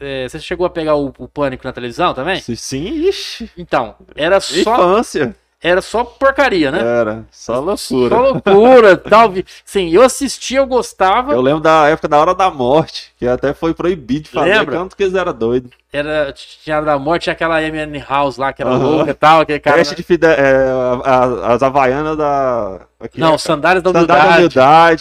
é, 0.00 0.28
você 0.28 0.38
chegou 0.40 0.66
a 0.66 0.70
pegar 0.70 0.96
o, 0.96 1.12
o 1.18 1.28
Pânico 1.28 1.66
na 1.66 1.72
televisão 1.72 2.12
também? 2.14 2.40
Sim, 2.40 2.54
Sim, 2.56 3.08
ixi. 3.08 3.50
Então, 3.56 3.94
era 4.16 4.40
só, 4.40 4.60
Infância. 4.60 5.34
Era 5.62 5.82
só 5.82 6.02
porcaria, 6.04 6.70
né? 6.70 6.80
Era. 6.80 7.24
Só 7.30 7.60
loucura. 7.60 7.76
Só 8.16 8.20
loucura, 8.20 8.96
tal. 8.98 9.32
Sim, 9.64 9.90
eu 9.90 10.02
assistia, 10.02 10.58
eu 10.58 10.66
gostava. 10.66 11.32
Eu 11.32 11.40
lembro 11.42 11.60
da 11.60 11.88
época 11.88 12.08
da 12.08 12.18
Hora 12.18 12.34
da 12.34 12.50
Morte, 12.50 13.12
que 13.18 13.26
até 13.26 13.52
foi 13.52 13.74
proibido 13.74 14.24
de 14.24 14.30
fazer, 14.30 14.58
Lembra? 14.58 14.76
tanto 14.76 14.96
que 14.96 15.02
eles 15.02 15.14
eram 15.14 15.32
doidos. 15.34 15.70
Era, 15.92 16.32
tinha 16.32 16.78
a 16.78 16.80
da 16.80 16.98
morte, 16.98 17.24
tinha 17.24 17.32
aquela 17.32 17.60
MN 17.60 17.98
House 18.08 18.36
lá, 18.36 18.52
que 18.52 18.62
era 18.62 18.70
Aham. 18.70 18.78
louca 18.78 19.10
e 19.10 19.14
tal, 19.14 19.40
aquele 19.40 19.58
cara. 19.60 19.76
Teste 19.76 19.94
de 19.96 20.02
fide... 20.02 20.26
é, 20.26 20.68
a- 21.04 21.10
a- 21.48 21.52
as 21.54 21.62
havaianas 21.62 22.16
da... 22.16 22.80
aqui, 23.00 23.18
Não, 23.18 23.34
é, 23.34 23.38
sandálias 23.38 23.82
da 23.82 23.90
Sandália 23.90 24.06
da 24.06 24.14
humildade. 24.14 24.38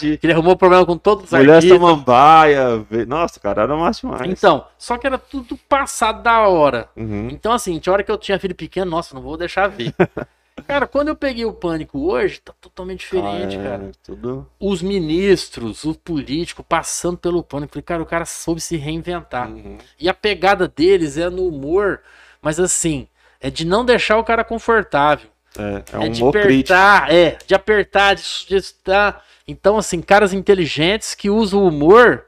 humildade. 0.06 0.18
Que 0.18 0.26
ele 0.28 0.34
arrumou 0.34 0.56
problema 0.56 0.86
com 0.86 0.98
todos 0.98 1.26
os 1.26 1.32
Mulher 1.32 1.56
artistas. 1.56 1.78
samambaia. 1.80 2.86
ve- 2.90 3.06
Nossa, 3.06 3.40
cara, 3.40 3.64
era 3.64 3.76
massa 3.76 4.02
demais. 4.08 4.22
Então, 4.32 4.66
só 4.78 4.98
que 4.98 5.06
era 5.06 5.18
tudo 5.18 5.58
passado 5.70 6.24
da 6.24 6.48
hora. 6.48 6.90
Uhum. 6.96 7.28
Então, 7.32 7.52
assim, 7.52 7.78
tinha 7.80 7.94
hora 7.94 8.04
que 8.04 8.12
eu 8.12 8.18
tinha 8.18 8.40
filho 8.40 8.56
pequeno, 8.56 8.90
nossa, 8.90 9.14
não 9.14 9.22
vou 9.22 9.38
deixar 9.38 9.68
ver. 9.68 9.94
cara, 10.68 10.86
quando 10.88 11.08
eu 11.08 11.16
peguei 11.16 11.46
o 11.46 11.54
pânico 11.54 12.00
hoje, 12.12 12.42
tá 12.42 12.54
totalmente 12.60 13.00
diferente, 13.00 13.58
Ah, 13.58 13.62
é, 13.62 13.64
cara. 13.64 13.92
Tudo... 14.04 14.48
Os 14.60 14.82
ministros, 14.82 15.84
o 15.86 15.94
político 15.96 16.64
passando 16.64 17.18
pelo 17.18 17.42
pânico. 17.44 17.74
Falei, 17.74 17.84
cara, 17.84 18.02
o 18.04 18.06
cara 18.06 18.26
soube 18.26 18.60
se 18.62 18.76
reinventar. 18.78 19.50
Uhum. 19.50 19.78
E 20.00 20.10
a 20.10 20.14
pegada 20.14 20.68
deles 20.68 21.18
é 21.18 21.30
no 21.30 21.48
humor, 21.48 22.02
mas 22.42 22.60
assim, 22.60 23.08
é 23.42 23.50
de 23.50 23.66
não 23.66 23.86
deixar 23.86 24.18
o 24.18 24.24
cara 24.24 24.44
confortável. 24.44 25.30
É, 25.60 25.84
é 25.94 25.96
É, 25.96 26.00
um 26.00 26.12
de 26.12 26.22
humor 26.22 26.34
crítico. 26.34 26.74
apertar, 26.74 27.14
é, 27.14 27.38
de 27.46 27.54
apertar, 27.56 28.14
de 28.16 28.22
sugestar. 28.22 29.24
Então, 29.48 29.78
assim, 29.78 30.02
caras 30.02 30.34
inteligentes 30.34 31.14
que 31.16 31.30
usam 31.30 31.62
o 31.64 31.68
humor 31.68 32.26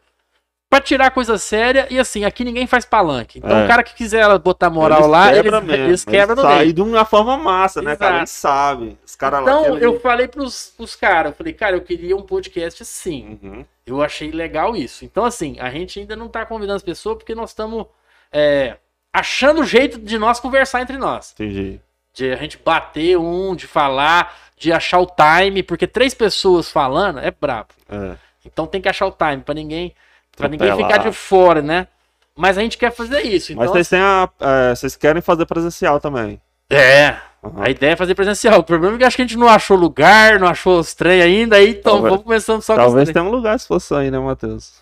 pra 0.70 0.80
tirar 0.80 1.12
coisa 1.12 1.38
séria 1.38 1.86
e 1.90 2.00
assim, 2.00 2.24
aqui 2.24 2.46
ninguém 2.46 2.66
faz 2.66 2.86
palanque. 2.86 3.40
Então, 3.40 3.58
É. 3.60 3.66
o 3.66 3.68
cara 3.68 3.84
que 3.84 3.94
quiser 3.94 4.26
botar 4.40 4.70
moral 4.70 5.00
Eles 5.00 5.12
lá, 5.12 5.28
eles, 5.28 5.42
quebram 5.42 5.62
mesmo, 5.62 5.84
eles 5.86 6.06
quebram 6.06 6.36
no 6.38 6.42
saem 6.44 6.60
meio. 6.60 6.74
de 6.74 6.82
uma 6.82 7.04
forma 7.04 7.38
massa, 7.38 7.82
né, 7.82 7.96
cara? 7.98 8.12
Exato. 8.16 8.20
Eles 8.22 8.30
sabem. 8.32 8.98
Os 9.06 9.16
caras 9.18 9.44
lá... 9.44 9.52
Então, 9.52 9.78
que 9.78 9.86
eu 9.86 10.00
falei 10.00 10.30
pros, 10.30 10.74
pros 10.78 10.96
caras, 10.96 11.34
eu 11.34 11.38
falei, 11.38 11.52
cara, 11.52 11.76
eu 11.76 11.82
queria 11.82 12.16
um 12.16 12.22
podcast 12.22 12.82
assim. 12.84 13.38
Uhum. 13.44 13.66
Eu 13.86 14.02
achei 14.02 14.32
legal 14.32 14.74
isso. 14.76 15.04
Então, 15.04 15.26
assim, 15.26 15.58
a 15.60 15.70
gente 15.70 16.00
ainda 16.00 16.16
não 16.16 16.30
tá 16.30 16.46
convidando 16.46 16.78
as 16.78 16.84
pessoas 16.84 17.18
porque 17.18 17.36
nós 17.36 17.50
estamos 17.50 17.86
é, 18.32 18.78
achando 19.12 19.62
o 19.62 19.66
jeito 19.66 20.00
de 20.00 20.18
nós 20.18 20.40
conversar 20.40 20.82
entre 20.82 20.98
nós. 20.98 21.34
Entendi. 21.34 21.82
De 22.14 22.32
a 22.32 22.36
gente 22.36 22.58
bater 22.58 23.18
um, 23.18 23.56
de 23.56 23.68
falar, 23.68 24.36
de 24.58 24.72
achar 24.72 25.00
o 25.00 25.08
time, 25.08 25.64
porque 25.64 25.88
três 25.88 26.14
pessoas 26.14 26.70
falando 26.70 27.20
é 27.20 27.32
brabo. 27.32 27.70
É. 27.90 28.16
Então 28.46 28.66
tem 28.68 28.82
que 28.82 28.90
achar 28.90 29.06
o 29.06 29.12
time 29.12 29.38
pra 29.44 29.54
ninguém, 29.54 29.94
para 30.36 30.48
ninguém 30.50 30.76
ficar 30.76 30.98
de 30.98 31.12
fora, 31.12 31.62
né? 31.62 31.88
Mas 32.36 32.58
a 32.58 32.62
gente 32.62 32.78
quer 32.78 32.92
fazer 32.92 33.22
isso. 33.22 33.52
Então, 33.52 33.64
Mas 33.64 33.72
vocês 33.72 33.90
têm 33.90 34.00
a... 34.00 34.28
é, 34.40 34.76
vocês 34.76 34.96
querem 34.96 35.22
fazer 35.22 35.46
presencial 35.46 36.00
também. 36.00 36.42
é. 36.70 37.18
Aham. 37.44 37.64
A 37.64 37.70
ideia 37.72 37.94
é 37.94 37.96
fazer 37.96 38.14
presencial. 38.14 38.60
O 38.60 38.64
problema 38.64 38.94
é 38.96 38.98
que 39.00 39.04
acho 39.04 39.16
que 39.16 39.24
a 39.24 39.26
gente 39.26 39.36
não 39.38 39.48
achou 39.50 39.76
lugar, 39.76 40.40
não 40.40 40.48
achou 40.48 40.80
os 40.80 40.94
trem 40.94 41.24
ainda, 41.24 41.56
aí 41.56 41.72
então 41.72 41.94
Talvez- 41.94 42.10
vamos 42.12 42.24
começando 42.24 42.62
só 42.62 42.76
Talvez 42.76 43.10
com 43.10 43.14
trem. 43.14 43.14
tenha 43.14 43.26
um 43.26 43.36
lugar 43.36 43.60
se 43.60 43.68
fosse 43.68 43.92
aí, 43.96 44.12
né, 44.12 44.20
Matheus? 44.20 44.74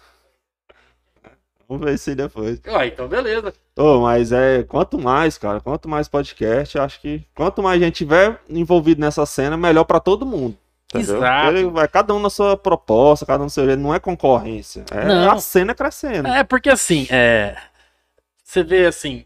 Vamos 1.70 1.86
ver 1.86 2.00
se 2.00 2.16
depois. 2.16 2.60
Ué, 2.68 2.88
então 2.88 3.08
beleza. 3.08 3.54
Ô, 3.78 4.00
mas 4.00 4.32
é, 4.32 4.64
quanto 4.64 4.98
mais, 4.98 5.38
cara, 5.38 5.62
quanto 5.62 5.88
mais 5.88 6.08
podcast, 6.08 6.80
acho 6.80 7.00
que 7.00 7.24
quanto 7.36 7.62
mais 7.62 7.80
gente 7.80 7.98
tiver 7.98 8.42
envolvido 8.50 9.00
nessa 9.00 9.24
cena, 9.28 9.56
melhor 9.56 9.84
pra 9.84 10.00
todo 10.00 10.26
mundo. 10.26 10.58
Entendeu? 10.92 11.18
Exato. 11.18 11.56
Ele 11.56 11.70
vai 11.70 11.88
cada 11.88 12.16
um 12.16 12.20
na 12.20 12.32
sua 12.32 12.58
proposta, 12.58 13.24
cada 13.24 13.42
um 13.42 13.44
no 13.44 13.50
seu 13.52 13.66
jeito, 13.68 13.80
não 13.80 13.94
é 13.94 14.00
concorrência. 14.00 14.84
É 14.90 15.06
Não. 15.06 15.32
a 15.32 15.38
cena 15.38 15.76
crescendo. 15.76 16.28
É, 16.28 16.44
porque 16.44 16.72
assim, 16.72 17.06
é, 17.12 17.56
você 18.44 18.64
vê 18.64 18.88
assim, 18.88 19.24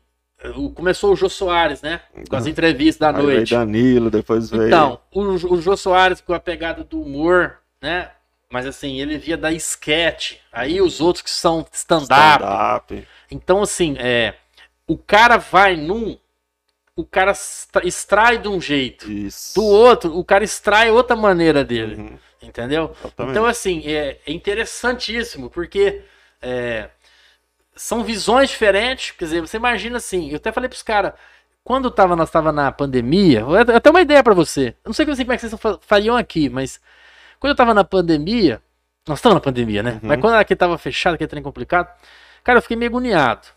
começou 0.76 1.14
o 1.14 1.16
Jô 1.16 1.30
Soares, 1.30 1.82
né? 1.82 2.02
Com 2.30 2.36
as 2.36 2.46
entrevistas 2.46 3.00
da 3.00 3.18
Aí 3.18 3.26
veio 3.26 3.38
noite. 3.38 3.56
Danilo, 3.56 4.12
depois 4.12 4.50
veio. 4.50 4.68
Então, 4.68 5.00
o, 5.14 5.22
o 5.22 5.62
Jô 5.62 5.78
Soares 5.78 6.20
com 6.20 6.34
a 6.34 6.40
pegada 6.42 6.84
do 6.84 7.02
humor, 7.02 7.60
né? 7.82 8.10
Mas 8.54 8.68
assim, 8.68 9.02
ele 9.02 9.18
via 9.18 9.36
da 9.36 9.52
sketch. 9.52 10.36
Aí 10.52 10.80
os 10.80 11.02
outros 11.02 11.24
que 11.24 11.32
são 11.32 11.66
stand-up. 11.72 12.44
stand-up. 12.44 13.08
Então, 13.32 13.64
assim, 13.64 13.96
é, 13.98 14.36
o 14.86 14.96
cara 14.96 15.38
vai 15.38 15.76
num. 15.76 16.20
O 16.96 17.04
cara 17.04 17.32
extra- 17.32 17.84
extrai 17.84 18.38
de 18.38 18.48
um 18.48 18.62
jeito. 18.62 19.12
Isso. 19.12 19.56
Do 19.56 19.64
outro, 19.66 20.16
o 20.16 20.24
cara 20.24 20.44
extrai 20.44 20.92
outra 20.92 21.16
maneira 21.16 21.64
dele. 21.64 21.96
Uhum, 21.96 22.20
Entendeu? 22.44 22.96
Então, 23.32 23.44
assim, 23.48 23.82
é, 23.88 24.20
é 24.24 24.32
interessantíssimo, 24.32 25.50
porque 25.50 26.04
é, 26.40 26.90
são 27.76 28.04
visões 28.04 28.52
diferentes. 28.52 29.10
Quer 29.18 29.26
dizer, 29.26 29.42
você 29.42 29.58
imagina 29.58 29.98
assim, 29.98 30.30
eu 30.30 30.36
até 30.36 30.52
falei 30.52 30.70
pros 30.70 30.84
caras, 30.84 31.14
quando 31.64 31.90
tava, 31.90 32.16
nós 32.16 32.30
tava 32.30 32.52
na 32.52 32.72
pandemia, 32.72 33.44
tenho 33.82 33.96
uma 33.96 34.02
ideia 34.02 34.22
pra 34.22 34.36
você. 34.36 34.68
Eu 34.84 34.90
não 34.90 34.94
sei 34.94 35.08
como 35.08 35.34
é 35.34 35.38
que 35.38 35.42
vocês 35.50 35.60
fa- 35.60 35.80
fariam 35.82 36.16
aqui, 36.16 36.50
mas 36.50 36.80
quando 37.44 37.50
eu 37.50 37.56
tava 37.58 37.74
na 37.74 37.84
pandemia, 37.84 38.62
nós 39.06 39.20
estamos 39.20 39.34
na 39.34 39.42
pandemia, 39.42 39.84
né? 39.84 39.92
Uhum. 39.96 40.00
Mas 40.04 40.22
quando 40.22 40.36
aqui 40.36 40.56
tava 40.56 40.78
fechado, 40.78 41.16
aquele 41.16 41.28
trem 41.28 41.44
complicado, 41.44 41.94
cara, 42.42 42.60
eu 42.60 42.62
fiquei 42.62 42.78
meio 42.78 42.90
agoniado. 42.90 43.50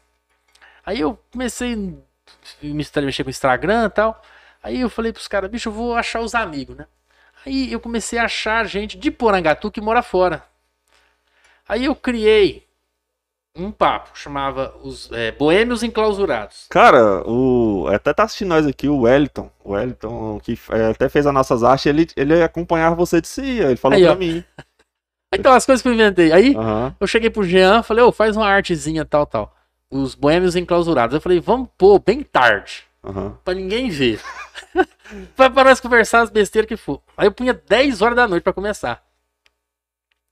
Aí 0.85 0.99
eu 0.99 1.17
comecei 1.31 1.75
a 1.75 1.77
me 2.67 2.85
mexer 3.05 3.23
com 3.23 3.29
o 3.29 3.31
Instagram 3.31 3.85
e 3.85 3.91
tal. 3.91 4.21
Aí 4.61 4.81
eu 4.81 4.91
falei 4.91 5.13
pros 5.13 5.29
caras, 5.29 5.49
bicho, 5.49 5.69
eu 5.69 5.73
vou 5.73 5.95
achar 5.95 6.21
os 6.21 6.35
amigos, 6.35 6.77
né? 6.77 6.89
Aí 7.47 7.73
eu 7.73 7.79
comecei 7.79 8.19
a 8.19 8.25
achar 8.25 8.67
gente 8.67 8.99
de 8.99 9.09
Porangatu 9.09 9.71
que 9.71 9.81
mora 9.81 10.03
fora. 10.03 10.43
Aí 11.69 11.85
eu 11.85 11.95
criei 11.95 12.66
um 13.57 13.71
papo, 13.71 14.11
chamava 14.15 14.75
os 14.83 15.11
é, 15.13 15.33
Boêmios 15.33 15.83
Enclausurados. 15.83 16.67
Cara, 16.71 17.23
o. 17.29 17.87
Até 17.89 18.13
tá 18.13 18.25
assistindo 18.25 18.49
nós 18.49 18.67
aqui, 18.67 18.89
o 18.89 19.01
Wellington. 19.03 19.51
O 19.65 19.73
Wellington, 19.73 20.41
que 20.43 20.59
é, 20.71 20.91
até 20.91 21.09
fez 21.09 21.27
as 21.27 21.35
nossas 21.35 21.65
artes, 21.65 21.87
ele, 21.87 22.07
ele 22.17 22.43
acompanhava 22.43 22.95
você 22.95 23.21
de 23.21 23.29
si, 23.29 23.45
ele 23.45 23.77
falou 23.77 23.97
Aí, 23.97 24.05
pra 24.05 24.13
ó. 24.13 24.17
mim. 24.17 24.45
Então, 25.35 25.53
as 25.53 25.67
coisas 25.67 25.83
que 25.83 25.89
eu 25.89 25.93
inventei. 25.93 26.33
Aí 26.33 26.55
Aham. 26.57 26.95
eu 26.99 27.07
cheguei 27.07 27.29
pro 27.29 27.43
Jean, 27.43 27.83
falei, 27.83 28.03
ô, 28.03 28.13
faz 28.13 28.37
uma 28.37 28.47
artezinha 28.47 29.05
tal, 29.05 29.27
tal. 29.27 29.55
Os 29.91 30.15
Boêmios 30.15 30.57
Enclausurados. 30.57 31.15
Eu 31.15 31.21
falei, 31.21 31.41
vamos 31.41 31.69
pôr 31.77 31.99
bem 31.99 32.23
tarde. 32.23 32.85
Aham. 33.05 33.37
Pra 33.45 33.53
ninguém 33.53 33.91
ver. 33.91 34.21
pra, 35.37 35.51
pra 35.51 35.65
nós 35.65 35.81
conversar 35.81 36.23
as 36.23 36.31
besteiras 36.31 36.69
que 36.69 36.77
for. 36.77 37.03
Aí 37.17 37.27
eu 37.27 37.33
punha 37.33 37.53
10 37.53 38.03
horas 38.03 38.17
da 38.17 38.27
noite 38.27 38.45
pra 38.45 38.53
começar. 38.53 39.03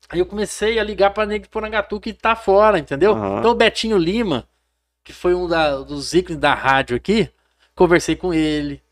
Aí 0.09 0.19
eu 0.19 0.27
comecei 0.27 0.79
a 0.79 0.85
ligar 0.85 1.11
pra 1.11 1.27
Nego 1.27 1.45
de 1.45 1.49
Porangatu 1.51 1.99
que 2.01 2.13
tá 2.13 2.37
fora, 2.37 2.79
entendeu? 2.79 3.13
Aham. 3.15 3.39
Então 3.39 3.51
o 3.51 3.55
Betinho 3.55 3.97
Lima, 3.97 4.47
que 5.03 5.13
foi 5.13 5.35
um 5.35 5.47
da- 5.49 5.79
dos 5.79 6.13
ícones 6.13 6.39
da 6.39 6.55
rádio 6.55 6.97
aqui, 6.97 7.31
conversei 7.75 8.15
com 8.17 8.33
ele. 8.33 8.83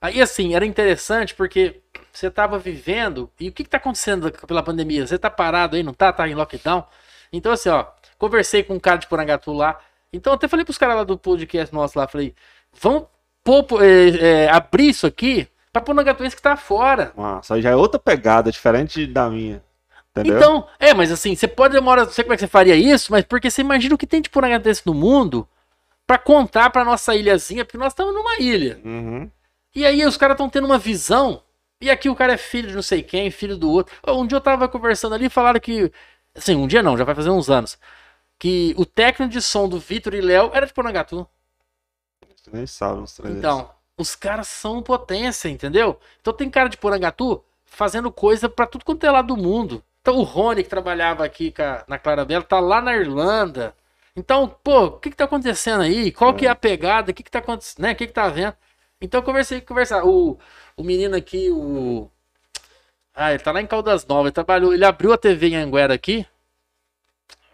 Aí 0.00 0.20
assim, 0.20 0.54
era 0.54 0.64
interessante 0.66 1.34
porque 1.34 1.80
você 2.12 2.30
tava 2.30 2.58
vivendo, 2.58 3.30
e 3.40 3.48
o 3.48 3.52
que 3.52 3.64
que 3.64 3.70
tá 3.70 3.76
acontecendo 3.78 4.30
pela 4.46 4.62
pandemia? 4.62 5.06
Você 5.06 5.18
tá 5.18 5.30
parado 5.30 5.76
aí, 5.76 5.82
não 5.82 5.92
tá? 5.94 6.12
Tá 6.12 6.28
em 6.28 6.34
lockdown? 6.34 6.84
Então 7.32 7.52
assim, 7.52 7.68
ó, 7.68 7.84
conversei 8.18 8.62
com 8.62 8.74
um 8.74 8.80
cara 8.80 8.98
de 8.98 9.06
Porangatu 9.06 9.52
lá. 9.52 9.78
Então 10.12 10.32
até 10.32 10.46
falei 10.48 10.64
pros 10.64 10.78
caras 10.78 10.96
lá 10.96 11.04
do 11.04 11.18
podcast 11.18 11.74
nosso 11.74 11.98
lá, 11.98 12.06
falei, 12.08 12.34
vamos 12.80 13.04
pôr, 13.42 13.82
é, 13.82 14.44
é, 14.44 14.50
abrir 14.50 14.88
isso 14.90 15.06
aqui 15.06 15.48
pra 15.72 15.82
Porangatuense 15.82 16.36
que 16.36 16.42
tá 16.42 16.56
fora. 16.56 17.12
Nossa, 17.16 17.54
aí 17.54 17.62
já 17.62 17.70
é 17.70 17.76
outra 17.76 17.98
pegada, 17.98 18.50
diferente 18.50 19.06
da 19.06 19.28
minha. 19.30 19.62
Entendeu? 20.10 20.36
Então, 20.36 20.68
é, 20.78 20.92
mas 20.94 21.12
assim, 21.12 21.34
você 21.34 21.46
pode 21.46 21.74
demorar, 21.74 22.04
não 22.04 22.12
sei 22.12 22.24
como 22.24 22.34
é 22.34 22.36
que 22.36 22.40
você 22.40 22.48
faria 22.48 22.74
isso, 22.74 23.12
mas 23.12 23.24
porque 23.24 23.50
você 23.50 23.60
imagina 23.60 23.94
o 23.94 23.98
que 23.98 24.06
tem 24.06 24.20
de 24.20 24.30
Porangatuense 24.30 24.82
no 24.84 24.94
mundo 24.94 25.48
pra 26.06 26.18
contar 26.18 26.70
pra 26.70 26.84
nossa 26.84 27.14
ilhazinha, 27.14 27.64
porque 27.64 27.78
nós 27.78 27.92
estamos 27.92 28.14
numa 28.14 28.36
ilha. 28.38 28.80
Uhum. 28.84 29.30
E 29.74 29.84
aí 29.84 30.04
os 30.04 30.16
caras 30.16 30.34
estão 30.34 30.48
tendo 30.48 30.64
uma 30.64 30.78
visão, 30.78 31.42
e 31.80 31.90
aqui 31.90 32.08
o 32.08 32.16
cara 32.16 32.32
é 32.32 32.38
filho 32.38 32.68
de 32.68 32.74
não 32.74 32.82
sei 32.82 33.02
quem, 33.02 33.30
filho 33.30 33.56
do 33.56 33.70
outro. 33.70 33.94
Um 34.08 34.26
dia 34.26 34.36
eu 34.36 34.40
tava 34.40 34.68
conversando 34.68 35.14
ali 35.14 35.26
e 35.26 35.30
falaram 35.30 35.60
que, 35.60 35.92
assim, 36.34 36.56
um 36.56 36.66
dia 36.66 36.82
não, 36.82 36.96
já 36.96 37.04
vai 37.04 37.14
fazer 37.14 37.30
uns 37.30 37.50
anos, 37.50 37.78
que 38.38 38.74
o 38.76 38.86
técnico 38.86 39.30
de 39.30 39.42
som 39.42 39.68
do 39.68 39.78
Vitor 39.78 40.14
e 40.14 40.20
Léo 40.20 40.50
era 40.54 40.66
de 40.66 40.72
Porangatu. 40.72 41.28
Nem 42.52 42.66
sabe 42.66 43.00
uns 43.00 43.12
três 43.12 43.36
Então, 43.36 43.70
os 43.96 44.16
caras 44.16 44.48
são 44.48 44.82
potência, 44.82 45.48
entendeu? 45.48 46.00
Então 46.20 46.32
tem 46.32 46.48
cara 46.48 46.68
de 46.68 46.76
Porangatu 46.76 47.44
fazendo 47.66 48.10
coisa 48.10 48.48
pra 48.48 48.66
tudo 48.66 48.84
quanto 48.84 49.04
é 49.04 49.10
lado 49.10 49.34
do 49.34 49.36
mundo. 49.36 49.84
Então 50.08 50.20
o 50.20 50.22
Rony, 50.22 50.62
que 50.62 50.70
trabalhava 50.70 51.22
aqui 51.22 51.52
a- 51.58 51.84
na 51.86 51.98
Clarabella, 51.98 52.42
tá 52.42 52.58
lá 52.58 52.80
na 52.80 52.96
Irlanda. 52.96 53.74
Então, 54.16 54.48
pô, 54.48 54.84
o 54.86 54.92
que 54.92 55.10
que 55.10 55.16
tá 55.16 55.24
acontecendo 55.24 55.82
aí? 55.82 56.10
Qual 56.10 56.32
que 56.32 56.46
é 56.46 56.48
a 56.48 56.54
pegada? 56.54 57.10
O 57.10 57.14
que 57.14 57.22
que 57.22 57.30
tá 57.30 57.40
acontecendo? 57.40 57.82
Né? 57.82 57.92
O 57.92 57.94
que 57.94 58.06
que 58.06 58.12
tá 58.14 58.26
vendo? 58.30 58.54
Então 59.02 59.20
eu 59.20 59.22
conversei, 59.22 59.60
conversar. 59.60 60.06
O, 60.06 60.38
o 60.78 60.82
menino 60.82 61.14
aqui, 61.14 61.50
o... 61.50 62.10
Ah, 63.14 63.32
ele 63.34 63.42
tá 63.42 63.52
lá 63.52 63.60
em 63.60 63.66
Caldas 63.66 64.06
Novas, 64.06 64.28
ele 64.28 64.32
trabalhou, 64.32 64.72
ele 64.72 64.84
abriu 64.86 65.12
a 65.12 65.18
TV 65.18 65.48
em 65.48 65.56
Anguera 65.56 65.92
aqui. 65.92 66.26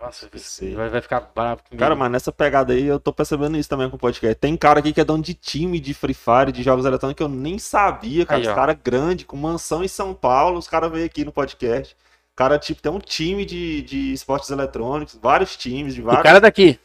Nossa, 0.01 0.31
vai, 0.77 0.89
vai 0.91 1.01
ficar 1.01 1.33
bravo 1.35 1.61
comigo. 1.65 1.81
Cara, 1.81 1.97
mas 1.97 2.13
nessa 2.13 2.31
pegada 2.31 2.73
aí 2.73 2.85
eu 2.85 3.01
tô 3.01 3.13
percebendo 3.13 3.57
isso 3.57 3.69
também 3.69 3.91
com 3.91 3.97
o 3.97 3.99
podcast. 3.99 4.37
Tem 4.37 4.57
cara 4.57 4.79
aqui 4.79 4.93
que 4.93 5.01
é 5.01 5.05
dono 5.05 5.25
de 5.25 5.35
time 5.35 5.81
de 5.81 5.93
Free 5.93 6.15
Fire, 6.15 6.53
de 6.53 6.63
jogos 6.63 6.85
eletrônicos, 6.87 7.17
que 7.17 7.23
eu 7.25 7.29
nem 7.29 7.59
sabia, 7.59 8.25
cara. 8.25 8.41
Aí, 8.41 8.47
os 8.47 8.55
caras 8.55 8.77
grandes, 8.81 9.25
com 9.27 9.37
mansão 9.37 9.83
em 9.83 9.89
São 9.89 10.15
Paulo, 10.15 10.57
os 10.57 10.69
caras 10.69 10.93
veio 10.93 11.05
aqui 11.05 11.25
no 11.25 11.33
podcast. 11.33 11.97
O 12.35 12.37
cara, 12.37 12.59
tipo, 12.59 12.83
tem 12.83 12.91
um 12.91 12.99
time 12.99 13.45
de, 13.45 13.83
de 13.83 14.13
esportes 14.13 14.51
eletrônicos, 14.51 15.17
vários 15.23 15.57
times, 15.57 15.95
de 15.95 16.01
o 16.01 16.05
vários. 16.05 16.25
cara 16.25 16.41
daqui. 16.41 16.79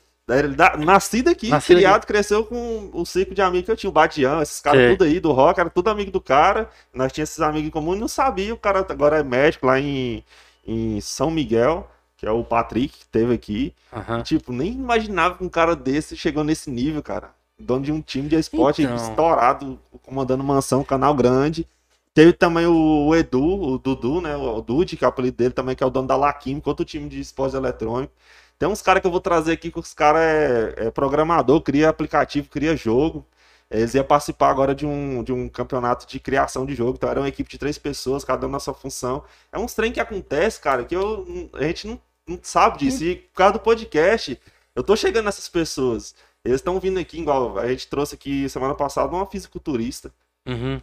Dá- 0.55 0.77
nascido 0.77 1.29
aqui, 1.29 1.49
Nascido 1.49 1.77
criado, 1.77 2.05
cresceu 2.05 2.45
com 2.45 2.91
o 2.93 3.03
ciclo 3.03 3.33
de 3.33 3.41
amigos 3.41 3.65
que 3.65 3.71
eu 3.71 3.75
tinha, 3.75 3.89
o 3.89 3.93
Badian, 3.93 4.43
esses 4.43 4.59
caras 4.61 4.91
tudo 4.91 5.05
aí 5.05 5.19
do 5.19 5.31
rock, 5.31 5.59
era 5.59 5.71
tudo 5.71 5.89
amigo 5.89 6.11
do 6.11 6.21
cara. 6.21 6.69
Nós 6.93 7.11
tínhamos 7.11 7.31
esses 7.31 7.41
amigos 7.41 7.67
em 7.67 7.71
comum 7.71 7.95
e 7.95 7.99
não 7.99 8.07
sabia. 8.07 8.53
O 8.53 8.57
cara 8.57 8.85
agora 8.87 9.17
é 9.17 9.23
médico 9.23 9.65
lá 9.65 9.79
em, 9.79 10.23
em 10.67 11.01
São 11.01 11.31
Miguel, 11.31 11.89
que 12.15 12.27
é 12.27 12.31
o 12.31 12.43
Patrick, 12.43 12.99
que 12.99 13.07
teve 13.07 13.33
aqui. 13.33 13.73
Aham. 13.91 14.21
Tipo, 14.21 14.53
nem 14.53 14.71
imaginava 14.73 15.35
que 15.35 15.43
um 15.43 15.49
cara 15.49 15.75
desse 15.75 16.15
chegou 16.15 16.43
nesse 16.43 16.69
nível, 16.69 17.01
cara. 17.01 17.31
Dono 17.59 17.83
de 17.83 17.91
um 17.91 18.01
time 18.01 18.29
de 18.29 18.35
esporte 18.35 18.83
Então. 18.83 18.95
estourado, 18.95 19.79
comandando 20.03 20.43
mansão, 20.43 20.83
canal 20.83 21.15
grande. 21.15 21.65
Teve 22.13 22.33
também 22.33 22.65
o, 22.65 23.15
Edu, 23.15 23.43
o 23.43 23.77
Dudu, 23.77 24.21
né? 24.21 24.35
O, 24.35 24.61
Dude, 24.61 24.97
que 24.97 25.03
é 25.03 25.07
o 25.07 25.09
apelido 25.09 25.37
dele 25.37 25.53
também, 25.53 25.75
que 25.75 25.83
é 25.83 25.87
o 25.87 25.89
dono 25.89 26.07
da 26.07 26.15
Laquímica, 26.15 26.69
outro 26.69 26.83
time 26.85 27.07
de 27.07 27.19
esporte 27.19 27.55
eletrônico. 27.55 28.13
Tem 28.57 28.67
uns 28.67 28.81
caras 28.81 29.01
que 29.01 29.07
eu 29.07 29.11
vou 29.11 29.21
trazer 29.21 29.53
aqui 29.53 29.71
que 29.71 29.79
os 29.79 29.93
caras 29.93 30.21
é, 30.21 30.87
é 30.87 30.91
programador, 30.91 31.61
cria 31.61 31.87
aplicativo, 31.89 32.49
cria 32.49 32.75
jogo. 32.75 33.25
Eles 33.71 33.93
iam 33.93 34.03
participar 34.03 34.49
agora 34.49 34.73
de 34.73 34.85
um, 34.85 35.23
de 35.23 35.31
um 35.31 35.47
campeonato 35.47 36.07
de 36.07 36.19
criação 36.19 36.65
de 36.65 36.75
jogo. 36.75 36.95
Então 36.97 37.09
era 37.09 37.21
uma 37.21 37.29
equipe 37.29 37.49
de 37.49 37.57
três 37.57 37.77
pessoas, 37.77 38.25
cada 38.25 38.47
um 38.47 38.49
na 38.49 38.59
sua 38.59 38.73
função. 38.73 39.23
É 39.51 39.59
uns 39.59 39.73
trem 39.73 39.91
que 39.91 39.99
acontece, 39.99 40.59
cara, 40.59 40.83
que 40.83 40.95
eu, 40.95 41.49
a 41.53 41.63
gente 41.63 41.87
não, 41.87 42.01
não 42.27 42.39
sabe 42.41 42.79
disso. 42.79 43.03
E 43.03 43.15
por 43.15 43.35
causa 43.35 43.53
do 43.53 43.59
podcast, 43.59 44.37
eu 44.75 44.83
tô 44.83 44.95
chegando 44.95 45.25
nessas 45.25 45.47
pessoas. 45.47 46.15
Eles 46.43 46.59
estão 46.59 46.79
vindo 46.79 46.99
aqui, 46.99 47.19
igual 47.19 47.59
a 47.59 47.67
gente 47.67 47.87
trouxe 47.87 48.15
aqui 48.15 48.49
semana 48.49 48.73
passada 48.73 49.15
uma 49.15 49.25
fisiculturista. 49.25 50.11
Uhum. 50.47 50.81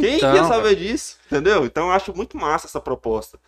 Quem 0.00 0.16
Então, 0.16 0.34
ia 0.34 0.44
saber 0.44 0.76
disso? 0.76 1.18
Entendeu? 1.26 1.64
Então 1.66 1.86
eu 1.86 1.92
acho 1.92 2.14
muito 2.16 2.36
massa 2.36 2.66
essa 2.66 2.80
proposta. 2.80 3.38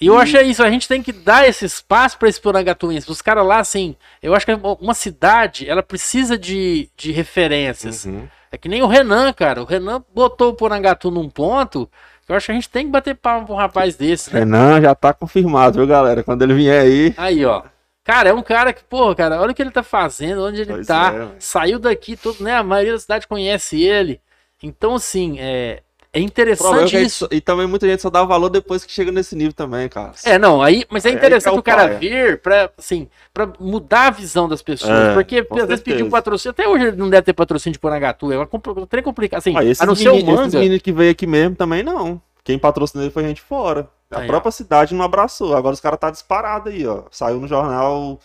E 0.00 0.06
eu 0.06 0.18
achei 0.18 0.42
isso, 0.42 0.62
a 0.62 0.70
gente 0.70 0.88
tem 0.88 1.02
que 1.02 1.12
dar 1.12 1.48
esse 1.48 1.64
espaço 1.64 2.18
para 2.18 2.28
esse 2.28 2.40
Porangatuense. 2.40 3.10
Os 3.10 3.22
caras 3.22 3.46
lá, 3.46 3.58
assim, 3.58 3.96
eu 4.22 4.34
acho 4.34 4.44
que 4.44 4.52
uma 4.80 4.92
cidade, 4.92 5.68
ela 5.68 5.82
precisa 5.82 6.36
de, 6.36 6.90
de 6.96 7.12
referências. 7.12 8.04
Uhum. 8.04 8.28
É 8.50 8.58
que 8.58 8.68
nem 8.68 8.82
o 8.82 8.86
Renan, 8.86 9.32
cara. 9.32 9.62
O 9.62 9.64
Renan 9.64 10.04
botou 10.14 10.50
o 10.50 10.54
Porangatu 10.54 11.10
num 11.10 11.30
ponto. 11.30 11.88
Eu 12.28 12.34
acho 12.34 12.46
que 12.46 12.52
a 12.52 12.54
gente 12.54 12.68
tem 12.68 12.86
que 12.86 12.92
bater 12.92 13.14
palma 13.14 13.46
pra 13.46 13.54
um 13.54 13.58
rapaz 13.58 13.96
desse, 13.96 14.32
né? 14.32 14.40
Renan 14.40 14.80
já 14.80 14.94
tá 14.94 15.14
confirmado, 15.14 15.78
viu, 15.78 15.86
galera? 15.86 16.22
Quando 16.22 16.42
ele 16.42 16.54
vier 16.54 16.82
aí. 16.82 17.14
Aí, 17.16 17.44
ó. 17.44 17.62
Cara, 18.02 18.28
é 18.28 18.34
um 18.34 18.42
cara 18.42 18.72
que, 18.72 18.84
pô, 18.84 19.14
cara, 19.14 19.40
olha 19.40 19.52
o 19.52 19.54
que 19.54 19.62
ele 19.62 19.70
tá 19.70 19.82
fazendo, 19.82 20.44
onde 20.44 20.60
ele 20.60 20.72
Pois 20.72 20.86
tá. 20.86 21.14
é. 21.14 21.28
Saiu 21.38 21.78
daqui, 21.78 22.16
todo, 22.16 22.42
né? 22.42 22.54
A 22.56 22.62
maioria 22.62 22.92
da 22.92 22.98
cidade 22.98 23.26
conhece 23.26 23.82
ele. 23.82 24.20
Então, 24.62 24.94
assim, 24.94 25.38
é, 25.38 25.82
é 26.14 26.20
é 26.20 26.22
interessante 26.22 26.86
gente 26.88 27.06
isso. 27.06 27.28
e 27.30 27.40
também 27.40 27.66
muita 27.66 27.86
gente 27.86 28.00
só 28.02 28.08
dá 28.10 28.22
valor 28.24 28.48
depois 28.48 28.84
que 28.84 28.92
chega 28.92 29.10
nesse 29.12 29.34
nível 29.36 29.52
também, 29.52 29.88
cara. 29.88 30.12
É, 30.24 30.38
não, 30.38 30.62
aí, 30.62 30.84
mas 30.90 31.04
é 31.04 31.10
interessante 31.10 31.52
é 31.52 31.56
o 31.56 31.60
o 31.60 31.62
cara 31.62 31.88
paia. 31.88 31.98
vir 31.98 32.40
pra, 32.40 32.70
assim, 32.78 33.08
pra 33.32 33.50
mudar 33.58 34.06
a 34.06 34.10
visão 34.10 34.48
das 34.48 34.62
pessoas. 34.62 34.90
É, 35.10 35.14
porque 35.14 35.38
às 35.38 35.48
vezes 35.48 35.66
certeza. 35.68 35.82
pediu 35.82 36.08
patrocínio, 36.10 36.50
até 36.52 36.68
hoje 36.68 36.86
ele 36.86 36.96
não 36.96 37.10
deve 37.10 37.22
ter 37.22 37.32
patrocínio 37.32 37.72
de 37.74 37.78
Porangatu, 37.78 38.32
é 38.32 38.38
uma 38.38 38.48
trem 38.88 39.02
complicado. 39.02 39.38
Assim, 39.38 39.54
Ah, 39.56 39.60
a 39.82 39.86
não 39.86 39.94
ser 39.94 40.08
o 40.10 40.24
manga. 40.24 40.58
meninos 40.58 40.82
que 40.82 40.92
veio 40.92 41.10
aqui 41.10 41.26
mesmo 41.26 41.56
também 41.56 41.82
não. 41.82 42.20
Quem 42.42 42.58
patrocinou 42.58 43.04
ele 43.04 43.12
foi 43.12 43.24
gente 43.24 43.40
fora. 43.40 43.88
A 44.10 44.18
Aí, 44.18 44.24
ó. 44.24 44.26
própria 44.28 44.52
cidade 44.52 44.94
não 44.94 45.04
abraçou. 45.04 45.56
Agora 45.56 45.72
os 45.74 45.80
caras 45.80 45.98
tá 45.98 46.10
disparado 46.10 46.68
aí, 46.68 46.86
ó. 46.86 47.04
Saiu 47.10 47.40
no 47.40 47.48
jornal 47.48 48.20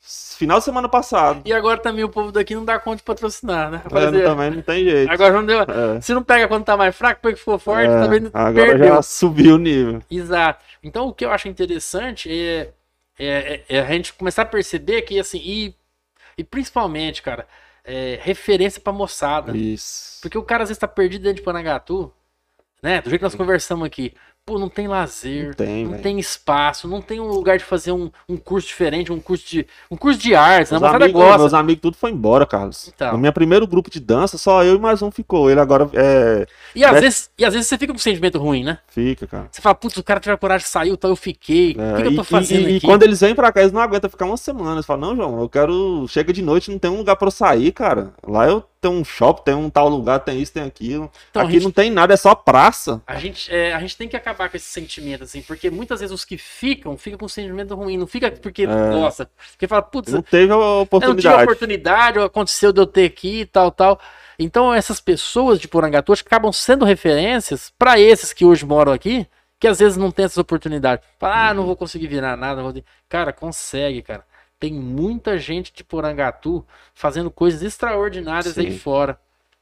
final 0.00 0.58
de 0.58 0.64
semana 0.64 0.88
passado. 0.88 1.42
E 1.44 1.52
agora 1.52 1.78
também 1.78 2.02
o 2.02 2.08
povo 2.08 2.32
daqui 2.32 2.54
não 2.54 2.64
dá 2.64 2.78
conta 2.78 2.96
de 2.98 3.02
patrocinar, 3.02 3.70
né? 3.70 3.82
É, 3.84 4.22
também 4.24 4.50
não 4.50 4.62
tem 4.62 4.84
jeito. 4.84 5.12
Agora 5.12 5.32
não 5.34 5.44
deu. 5.44 5.60
É, 5.60 6.00
Se 6.00 6.14
não 6.14 6.22
pega 6.22 6.48
quando 6.48 6.64
tá 6.64 6.76
mais 6.76 6.96
fraco, 6.96 7.20
pega 7.20 7.36
que 7.36 7.42
for 7.42 7.58
forte, 7.58 7.90
é, 7.90 8.00
também 8.00 8.20
não 8.20 8.30
agora 8.32 8.66
perdeu. 8.66 8.88
já 8.94 9.02
subiu 9.02 9.56
o 9.56 9.58
nível. 9.58 10.02
Exato. 10.10 10.64
Então 10.82 11.06
o 11.08 11.14
que 11.14 11.24
eu 11.24 11.30
acho 11.30 11.48
interessante 11.48 12.30
é, 12.32 12.72
é, 13.18 13.62
é 13.68 13.80
a 13.80 13.86
gente 13.86 14.14
começar 14.14 14.42
a 14.42 14.46
perceber 14.46 15.02
que, 15.02 15.20
assim, 15.20 15.38
e, 15.38 15.74
e 16.38 16.42
principalmente, 16.42 17.20
cara, 17.20 17.46
é, 17.84 18.18
referência 18.22 18.80
pra 18.80 18.92
moçada. 18.92 19.54
Isso. 19.56 20.18
Porque 20.22 20.38
o 20.38 20.42
cara 20.42 20.62
às 20.62 20.70
vezes 20.70 20.80
tá 20.80 20.88
perdido 20.88 21.22
dentro 21.22 21.36
de 21.36 21.42
Panagatu, 21.42 22.12
né? 22.82 23.02
Do 23.02 23.10
jeito 23.10 23.20
que 23.20 23.24
nós 23.26 23.34
conversamos 23.34 23.86
aqui. 23.86 24.14
Pô, 24.50 24.58
não 24.58 24.68
tem 24.68 24.88
lazer, 24.88 25.46
Não 25.46 25.52
tem, 25.54 25.86
não 25.86 25.98
tem 25.98 26.18
espaço, 26.18 26.88
não 26.88 27.00
tem 27.00 27.20
um 27.20 27.28
lugar 27.28 27.56
de 27.56 27.62
fazer 27.62 27.92
um, 27.92 28.10
um 28.28 28.36
curso 28.36 28.66
diferente, 28.66 29.12
um 29.12 29.20
curso 29.20 29.46
de, 29.48 29.64
um 29.88 29.96
curso 29.96 30.18
de 30.18 30.34
artes. 30.34 30.72
A 30.72 30.80
Meus 30.80 30.92
amigos, 30.92 31.12
gosta. 31.12 31.38
meus 31.38 31.54
amigos 31.54 31.80
tudo 31.82 31.96
foi 31.96 32.10
embora, 32.10 32.44
Carlos. 32.44 32.88
Então. 32.92 33.12
No 33.12 33.18
meu 33.18 33.32
primeiro 33.32 33.64
grupo 33.64 33.88
de 33.88 34.00
dança, 34.00 34.36
só 34.36 34.64
eu 34.64 34.74
e 34.74 34.78
mais 34.80 35.02
um 35.02 35.10
ficou. 35.12 35.48
Ele 35.48 35.60
agora 35.60 35.88
é. 35.92 36.48
E 36.74 36.84
às, 36.84 36.94
Né? 36.94 37.00
vezes, 37.00 37.30
e 37.38 37.44
às 37.44 37.54
vezes 37.54 37.68
você 37.68 37.78
fica 37.78 37.92
com 37.92 37.96
um 37.96 38.00
sentimento 38.00 38.40
ruim, 38.40 38.64
né? 38.64 38.78
Fica, 38.88 39.24
cara. 39.24 39.46
Você 39.52 39.62
fala, 39.62 39.76
putz, 39.76 39.96
o 39.98 40.02
cara 40.02 40.18
teve 40.18 40.34
a 40.34 40.36
coragem, 40.36 40.66
saiu, 40.66 40.94
então 40.94 41.10
eu 41.10 41.14
fiquei. 41.16 41.76
É, 41.78 41.92
o 41.92 41.96
que, 41.98 42.02
que 42.02 42.08
eu 42.08 42.16
tô 42.16 42.22
e- 42.22 42.24
fazendo 42.24 42.68
e, 42.68 42.76
e 42.78 42.80
quando 42.80 43.04
eles 43.04 43.20
vêm 43.20 43.36
pra 43.36 43.52
cá, 43.52 43.60
eles 43.60 43.70
não 43.72 43.80
aguentam 43.80 44.10
ficar 44.10 44.24
uma 44.26 44.36
semana. 44.36 44.72
Eles 44.72 44.86
falam, 44.86 45.10
não, 45.10 45.16
João, 45.16 45.40
eu 45.40 45.48
quero. 45.48 46.06
Chega 46.08 46.32
de 46.32 46.42
noite, 46.42 46.72
não 46.72 46.78
tem 46.80 46.90
um 46.90 46.96
lugar 46.96 47.14
pra 47.14 47.28
eu 47.28 47.32
sair, 47.32 47.70
cara. 47.70 48.12
Lá 48.26 48.48
eu 48.48 48.64
tenho 48.80 48.94
um 48.94 49.04
shopping, 49.04 49.42
tem 49.44 49.54
um 49.54 49.68
tal 49.68 49.88
lugar, 49.88 50.20
tem 50.20 50.40
isso, 50.40 50.52
tem 50.52 50.62
aquilo. 50.62 51.10
Então, 51.30 51.42
a 51.42 51.44
Aqui 51.44 51.54
gente- 51.54 51.64
não 51.64 51.70
tem 51.70 51.90
nada, 51.90 52.14
é 52.14 52.16
só 52.16 52.34
praça. 52.34 53.02
A 53.06 53.16
gente, 53.18 53.54
é, 53.54 53.74
a 53.74 53.78
gente 53.80 53.96
tem 53.96 54.08
que 54.08 54.16
acabar 54.16 54.48
com 54.48 54.56
esse 54.56 54.66
sentimento, 54.66 55.24
assim, 55.24 55.42
porque 55.42 55.68
muitas 55.70 56.00
vezes 56.00 56.14
os 56.14 56.24
que 56.24 56.38
ficam, 56.38 56.96
ficam 56.96 57.18
com 57.18 57.26
um 57.26 57.28
sentimento 57.28 57.74
ruim, 57.74 57.96
não 57.98 58.06
fica 58.06 58.30
porque 58.30 58.66
gosta. 58.66 59.30
Porque 59.52 59.68
fala, 59.68 59.82
putz, 59.82 60.12
Não 60.12 60.22
teve 60.22 60.50
a 60.50 60.54
eu 60.54 60.58
não 60.58 60.66
tive 60.66 60.82
oportunidade. 60.82 61.42
oportunidade, 61.44 62.18
ou 62.18 62.24
aconteceu 62.24 62.72
de 62.72 62.80
eu 62.80 62.86
ter 62.86 63.04
aqui 63.06 63.40
e 63.40 63.46
tal, 63.46 63.70
tal. 63.70 64.00
Então 64.38 64.72
essas 64.72 64.98
pessoas 65.00 65.60
de 65.60 65.68
Porangatu 65.68 66.12
acho 66.12 66.22
que 66.24 66.28
acabam 66.28 66.50
sendo 66.52 66.84
referências 66.86 67.72
para 67.78 68.00
esses 68.00 68.32
que 68.32 68.44
hoje 68.44 68.64
moram 68.64 68.92
aqui, 68.92 69.26
que 69.58 69.68
às 69.68 69.78
vezes 69.78 69.98
não 69.98 70.10
tem 70.10 70.24
essas 70.24 70.38
oportunidades. 70.38 71.04
Fala, 71.18 71.50
ah, 71.50 71.54
não 71.54 71.66
vou 71.66 71.76
conseguir 71.76 72.06
virar 72.06 72.34
nada. 72.36 72.62
vou 72.62 72.72
ter-" 72.72 72.84
Cara, 73.10 73.30
consegue, 73.30 74.00
cara. 74.00 74.24
Tem 74.60 74.72
muita 74.74 75.38
gente 75.38 75.72
de 75.72 75.82
Porangatu 75.82 76.64
fazendo 76.94 77.30
coisas 77.30 77.62
extraordinárias 77.62 78.56
aí 78.58 78.70
Sim. 78.72 78.78
fora. 78.78 79.18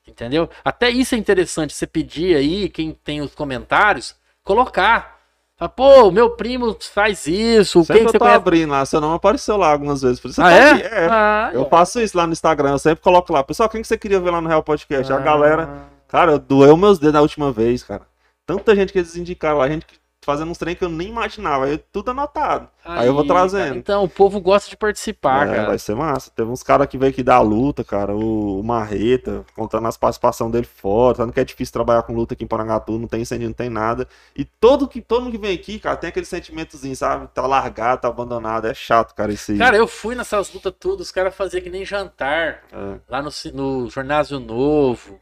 Entendeu? 0.06 0.50
Até 0.64 0.90
isso 0.90 1.14
é 1.14 1.18
interessante 1.18 1.72
você 1.72 1.86
pedir 1.86 2.34
aí, 2.36 2.68
quem 2.68 2.92
tem 2.92 3.20
os 3.20 3.34
comentários, 3.34 4.16
colocar. 4.42 5.16
Fala, 5.56 5.68
Pô, 5.68 6.10
meu 6.10 6.30
primo 6.30 6.76
faz 6.80 7.26
isso. 7.26 7.80
Sempre 7.84 7.94
quem 7.94 8.02
que 8.02 8.08
eu 8.08 8.12
você 8.12 8.18
tô 8.18 8.24
conhece? 8.24 8.36
abrindo 8.36 8.70
lá, 8.70 8.84
seu 8.86 9.00
nome 9.00 9.16
apareceu 9.16 9.56
lá 9.56 9.70
algumas 9.70 10.02
vezes. 10.02 10.22
Isso 10.24 10.40
Ah, 10.42 10.44
tô 10.44 10.50
é? 10.50 10.80
É. 10.80 11.08
Ah, 11.10 11.50
Eu 11.52 11.68
faço 11.68 12.00
isso 12.00 12.16
lá 12.16 12.26
no 12.26 12.32
Instagram, 12.32 12.70
eu 12.70 12.78
sempre 12.78 13.02
coloco 13.02 13.32
lá. 13.32 13.44
Pessoal, 13.44 13.68
quem 13.68 13.82
que 13.82 13.86
você 13.88 13.98
queria 13.98 14.18
ver 14.20 14.30
lá 14.30 14.40
no 14.40 14.48
Real 14.48 14.62
Podcast? 14.62 15.12
A 15.12 15.16
Ah. 15.16 15.20
galera. 15.20 15.68
Cara, 16.08 16.38
doeu 16.38 16.76
meus 16.76 16.98
dedos 16.98 17.12
na 17.14 17.20
última 17.20 17.52
vez, 17.52 17.82
cara. 17.82 18.02
Tanta 18.46 18.74
gente 18.74 18.92
que 18.92 18.98
eles 18.98 19.14
indicaram 19.14 19.58
lá, 19.58 19.68
gente 19.68 19.84
que- 19.84 19.98
fazendo 20.22 20.50
uns 20.50 20.58
trem 20.58 20.74
que 20.74 20.84
eu 20.84 20.88
nem 20.88 21.08
imaginava. 21.08 21.64
Aí 21.66 21.78
tudo 21.78 22.10
anotado. 22.10 22.68
Aí, 22.84 23.06
eu 23.06 23.14
vou 23.14 23.24
trazendo. 23.26 23.66
cara, 23.68 23.76
então, 23.78 24.04
o 24.04 24.08
povo 24.08 24.40
gosta 24.40 24.68
de 24.70 24.76
participar, 24.76 25.46
É, 25.48 25.54
cara. 25.54 25.66
vai 25.68 25.78
ser 25.78 25.94
massa. 25.94 26.30
Teve 26.34 26.50
uns 26.50 26.62
caras 26.62 26.86
que 26.86 26.96
veio 26.96 27.10
aqui 27.10 27.22
dar 27.22 27.40
luta, 27.40 27.84
cara. 27.84 28.14
O, 28.14 28.60
o 28.60 28.62
Marreta, 28.64 29.44
contando 29.54 29.86
as 29.88 29.96
participações 29.96 30.50
dele 30.50 30.66
fora. 30.66 31.16
Tanto 31.18 31.32
que 31.32 31.40
é 31.40 31.44
difícil 31.44 31.72
trabalhar 31.72 32.02
com 32.02 32.14
luta 32.14 32.34
aqui 32.34 32.44
em 32.44 32.46
Parangatu, 32.46 32.98
não 32.98 33.06
tem 33.06 33.22
incêndio, 33.22 33.46
não 33.48 33.54
tem 33.54 33.68
nada. 33.70 34.08
E 34.34 34.44
todo, 34.44 34.88
que, 34.88 35.00
todo 35.00 35.22
mundo 35.22 35.32
que 35.32 35.38
vem 35.38 35.54
aqui, 35.54 35.78
cara, 35.78 35.96
tem 35.96 36.08
aquele 36.08 36.26
sentimentozinho, 36.26 36.96
sabe? 36.96 37.28
Tá 37.28 37.46
largado, 37.46 38.02
tá 38.02 38.08
abandonado. 38.08 38.66
É 38.66 38.74
chato, 38.74 39.14
cara, 39.14 39.32
isso 39.32 39.52
aí. 39.52 39.58
Cara, 39.58 39.76
eu 39.76 39.86
fui 39.86 40.14
nessas 40.14 40.52
lutas 40.52 40.72
tudo, 40.78 41.00
os 41.00 41.10
caras 41.12 41.34
faziam 41.34 41.62
que 41.62 41.70
nem 41.70 41.84
jantar. 41.84 42.62
É. 42.72 42.98
Lá 43.08 43.22
no, 43.22 43.30
no 43.52 43.90
Jornásio 43.90 44.38
Novo. 44.40 45.18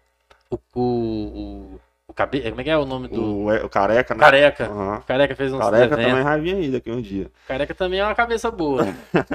O. 0.51 0.57
O. 0.75 0.81
O. 0.83 1.81
cabe... 2.17 2.41
Como 2.41 2.61
é 2.61 2.65
que 2.65 2.71
é 2.71 2.77
o 2.77 2.85
nome 2.85 3.07
do. 3.07 3.45
O, 3.45 3.53
é, 3.53 3.65
o 3.65 3.69
Careca, 3.69 4.15
né? 4.15 4.21
Careca. 4.21 4.71
O 4.71 5.03
Careca 5.03 5.37
fez 5.37 5.53
uns 5.53 5.61
Careca 5.61 5.85
eventos. 5.85 6.05
também 6.05 6.25
vai 6.25 6.41
vir 6.41 6.55
aí 6.57 6.71
daqui 6.71 6.91
um 6.91 7.01
dia. 7.01 7.31
Careca 7.47 7.75
também 7.75 8.01
é 8.01 8.05
uma 8.05 8.15
cabeça 8.15 8.51
boa. 8.51 8.85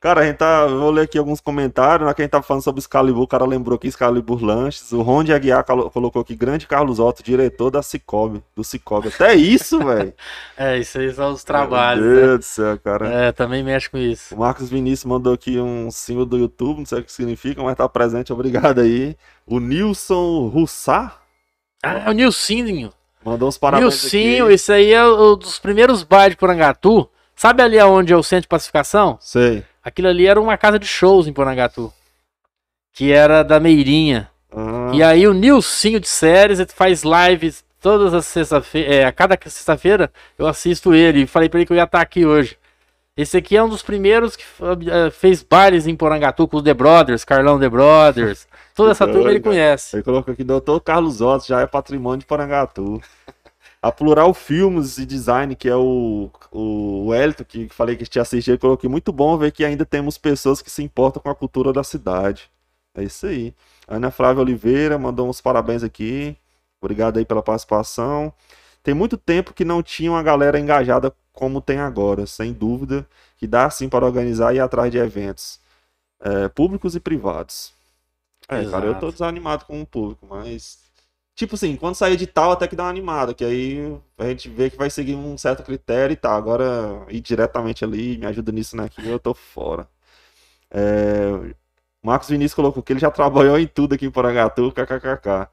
Cara, 0.00 0.20
a 0.20 0.24
gente 0.24 0.36
tá. 0.36 0.60
Eu 0.68 0.78
vou 0.78 0.92
ler 0.92 1.02
aqui 1.02 1.18
alguns 1.18 1.40
comentários. 1.40 2.06
Né, 2.06 2.14
quem 2.14 2.28
tá 2.28 2.40
falando 2.40 2.62
sobre 2.62 2.78
Excalibur, 2.78 3.22
o 3.22 3.26
cara 3.26 3.44
lembrou 3.44 3.74
aqui 3.74 3.88
Excalibur 3.88 4.44
Lanches. 4.44 4.92
O 4.92 5.02
Ron 5.02 5.24
de 5.24 5.32
Aguiar 5.32 5.64
colo- 5.64 5.90
colocou 5.90 6.22
aqui 6.22 6.36
grande 6.36 6.68
Carlos 6.68 7.00
Otto, 7.00 7.20
diretor 7.20 7.68
da 7.68 7.82
Cicobi, 7.82 8.40
do 8.54 8.62
Cicobi. 8.62 9.08
Até 9.08 9.34
isso, 9.34 9.80
velho. 9.84 10.14
é, 10.56 10.78
isso 10.78 10.98
aí 10.98 11.12
são 11.12 11.32
os 11.32 11.42
trabalhos. 11.42 12.04
Meu 12.04 12.14
né? 12.14 12.26
Deus 12.26 12.38
do 12.38 12.44
céu, 12.44 12.78
cara. 12.78 13.08
É, 13.08 13.32
também 13.32 13.64
mexe 13.64 13.90
com 13.90 13.98
isso. 13.98 14.36
O 14.36 14.38
Marcos 14.38 14.70
Vinícius 14.70 15.04
mandou 15.04 15.32
aqui 15.32 15.58
um 15.58 15.90
símbolo 15.90 16.26
do 16.26 16.38
YouTube, 16.38 16.78
não 16.78 16.86
sei 16.86 17.00
o 17.00 17.02
que 17.02 17.10
significa, 17.10 17.60
mas 17.60 17.74
tá 17.74 17.88
presente, 17.88 18.32
obrigado 18.32 18.80
aí. 18.80 19.16
O 19.44 19.58
Nilson 19.58 20.46
Russar, 20.46 21.22
Ah, 21.82 22.04
é 22.06 22.10
o 22.10 22.12
Nilcinho. 22.12 22.92
Mandou 23.24 23.48
uns 23.48 23.58
parabéns 23.58 23.84
Nilcinho, 23.84 24.50
isso 24.50 24.72
aí 24.72 24.92
é 24.92 25.04
um 25.04 25.36
dos 25.36 25.58
primeiros 25.58 26.02
bares 26.02 26.30
de 26.34 26.36
Porangatu. 26.36 27.08
Sabe 27.36 27.62
ali 27.62 27.78
onde 27.80 28.12
é 28.12 28.16
o 28.16 28.22
centro 28.22 28.42
de 28.42 28.48
pacificação? 28.48 29.16
Sei. 29.20 29.62
Aquilo 29.82 30.08
ali 30.08 30.26
era 30.26 30.40
uma 30.40 30.56
casa 30.56 30.78
de 30.78 30.86
shows 30.86 31.26
em 31.26 31.32
Porangatu. 31.32 31.92
Que 32.92 33.12
era 33.12 33.42
da 33.42 33.60
Meirinha. 33.60 34.28
Ah, 34.52 34.90
E 34.92 35.02
aí 35.02 35.26
o 35.26 35.32
Nilcinho 35.32 36.00
de 36.00 36.08
séries, 36.08 36.58
ele 36.58 36.70
faz 36.74 37.02
lives 37.04 37.64
todas 37.80 38.12
as 38.12 38.26
sexta-feiras. 38.26 38.92
É, 38.92 39.04
a 39.04 39.12
cada 39.12 39.38
sexta-feira 39.40 40.10
eu 40.36 40.46
assisto 40.46 40.94
ele. 40.94 41.22
E 41.22 41.26
falei 41.26 41.48
pra 41.48 41.60
ele 41.60 41.66
que 41.66 41.72
eu 41.72 41.76
ia 41.76 41.84
estar 41.84 42.00
aqui 42.00 42.26
hoje. 42.26 42.56
Esse 43.16 43.36
aqui 43.36 43.56
é 43.56 43.62
um 43.62 43.68
dos 43.68 43.82
primeiros 43.82 44.36
que 44.36 44.44
eh, 44.62 45.10
fez 45.10 45.42
bailes 45.42 45.88
em 45.88 45.96
Porangatu 45.96 46.46
com 46.46 46.58
os 46.58 46.62
The 46.62 46.72
Brothers, 46.72 47.24
Carlão 47.24 47.58
The 47.58 47.68
Brothers. 47.68 48.46
Toda 48.78 48.92
essa 48.92 49.06
Que 49.06 49.12
turma 49.12 49.30
ele 49.30 49.40
conhece. 49.40 49.96
Ele 49.96 50.04
colocou 50.04 50.32
aqui, 50.32 50.44
doutor 50.44 50.80
Carlos 50.80 51.20
Otto, 51.20 51.48
já 51.48 51.60
é 51.60 51.66
patrimônio 51.66 52.20
de 52.20 52.26
Porangatu. 52.26 53.02
A 53.82 53.90
Plural 53.90 54.32
Filmes 54.32 54.98
e 54.98 55.04
Design, 55.04 55.56
que 55.56 55.68
é 55.68 55.74
o, 55.74 56.30
o 56.52 57.06
Wellington, 57.08 57.42
que 57.42 57.68
falei 57.70 57.96
que 57.96 58.04
te 58.04 58.20
assisti, 58.20 58.52
ele 58.52 58.58
colocou 58.58 58.78
aqui, 58.78 58.88
muito 58.88 59.12
bom 59.12 59.36
ver 59.36 59.50
que 59.50 59.64
ainda 59.64 59.84
temos 59.84 60.16
pessoas 60.16 60.62
que 60.62 60.70
se 60.70 60.80
importam 60.80 61.20
com 61.20 61.28
a 61.28 61.34
cultura 61.34 61.72
da 61.72 61.82
cidade. 61.82 62.48
É 62.94 63.02
isso 63.02 63.26
aí. 63.26 63.52
Ana 63.88 64.12
Flávia 64.12 64.42
Oliveira 64.42 64.96
mandou 64.96 65.28
uns 65.28 65.40
parabéns 65.40 65.82
aqui. 65.82 66.36
Obrigado 66.80 67.18
aí 67.18 67.24
pela 67.24 67.42
participação. 67.42 68.32
Tem 68.80 68.94
muito 68.94 69.16
tempo 69.16 69.52
que 69.52 69.64
não 69.64 69.82
tinha 69.82 70.12
uma 70.12 70.22
galera 70.22 70.56
engajada 70.56 71.12
como 71.32 71.60
tem 71.60 71.80
agora, 71.80 72.26
sem 72.28 72.52
dúvida, 72.52 73.04
que 73.36 73.46
dá 73.48 73.68
sim 73.70 73.88
para 73.88 74.06
organizar 74.06 74.52
e 74.54 74.58
ir 74.58 74.60
atrás 74.60 74.88
de 74.92 74.98
eventos, 74.98 75.58
é, 76.20 76.48
públicos 76.48 76.94
e 76.94 77.00
privados. 77.00 77.76
É, 78.48 78.64
cara, 78.64 78.86
eu 78.86 78.94
tô 78.94 79.08
Exato. 79.08 79.12
desanimado 79.12 79.64
com 79.66 79.80
o 79.82 79.86
público, 79.86 80.26
mas. 80.26 80.78
Tipo 81.34 81.54
assim, 81.54 81.76
quando 81.76 81.94
sair 81.94 82.16
de 82.16 82.26
tal, 82.26 82.52
até 82.52 82.66
que 82.68 82.74
dá 82.76 82.84
uma 82.84 82.90
animada, 82.90 83.32
que 83.34 83.44
aí 83.44 83.98
a 84.18 84.24
gente 84.26 84.48
vê 84.48 84.70
que 84.70 84.76
vai 84.76 84.90
seguir 84.90 85.14
um 85.14 85.38
certo 85.38 85.62
critério 85.62 86.12
e 86.14 86.16
tá. 86.16 86.34
Agora, 86.34 87.06
ir 87.10 87.20
diretamente 87.20 87.84
ali, 87.84 88.18
me 88.18 88.26
ajuda 88.26 88.50
nisso 88.52 88.76
naquilo, 88.76 89.10
eu 89.10 89.20
tô 89.20 89.34
fora. 89.34 89.88
É, 90.70 91.54
Marcos 92.02 92.28
Vinícius 92.28 92.54
colocou 92.54 92.82
que 92.82 92.92
ele 92.92 93.00
já 93.00 93.10
trabalhou 93.10 93.58
em 93.58 93.66
tudo 93.66 93.94
aqui 93.94 94.06
em 94.06 94.10
Porangatu, 94.10 94.72
kkkk. 94.72 95.48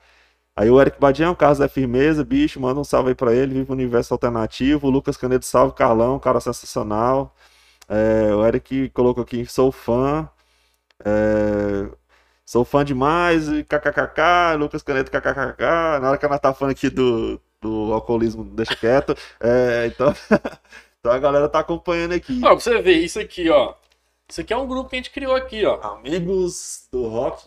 Aí 0.55 0.69
o 0.69 0.81
Eric 0.81 0.99
Badião, 0.99 1.35
Carlos 1.35 1.59
é 1.61 1.67
firmeza, 1.67 2.23
bicho, 2.23 2.59
manda 2.61 2.80
um 2.80 2.84
salve 2.84 3.09
aí 3.09 3.15
pra 3.15 3.34
ele, 3.34 3.53
vive 3.55 3.69
o 3.72 3.73
universo 3.73 4.13
alternativo. 4.13 4.88
O 4.88 4.89
Lucas 4.91 5.17
Canedo, 5.17 5.45
salve, 5.45 5.76
Carlão, 5.76 6.19
cara 6.19 6.39
sensacional. 6.39 7.35
É, 7.89 8.34
o 8.35 8.45
Eric 8.45 8.89
colocou 8.91 9.23
aqui, 9.23 9.45
sou 9.45 9.72
fã. 9.72 10.30
É, 11.05 11.89
sou 12.45 12.63
fã 12.63 12.85
demais, 12.85 13.47
kkkk, 13.67 14.55
Lucas 14.57 14.84
Canedo, 14.84 15.09
kkkk. 15.09 15.99
Na 16.01 16.09
hora 16.09 16.17
que 16.17 16.27
nós 16.27 16.39
tá 16.39 16.53
falando 16.53 16.73
aqui 16.73 16.89
do, 16.89 17.41
do 17.59 17.91
alcoolismo, 17.91 18.43
deixa 18.43 18.76
quieto. 18.76 19.15
É, 19.39 19.88
então, 19.88 20.13
então 20.99 21.11
a 21.11 21.17
galera 21.17 21.49
tá 21.49 21.59
acompanhando 21.59 22.13
aqui. 22.13 22.39
Ó, 22.43 22.49
pra 22.49 22.55
você 22.55 22.81
ver, 22.81 22.99
isso 22.99 23.19
aqui, 23.19 23.49
ó. 23.49 23.73
Isso 24.30 24.41
aqui 24.41 24.53
é 24.53 24.57
um 24.57 24.67
grupo 24.67 24.89
que 24.89 24.95
a 24.95 24.99
gente 24.99 25.11
criou 25.11 25.35
aqui, 25.35 25.65
ó. 25.65 25.80
Amigos 25.81 26.88
do 26.91 27.07
rock 27.07 27.43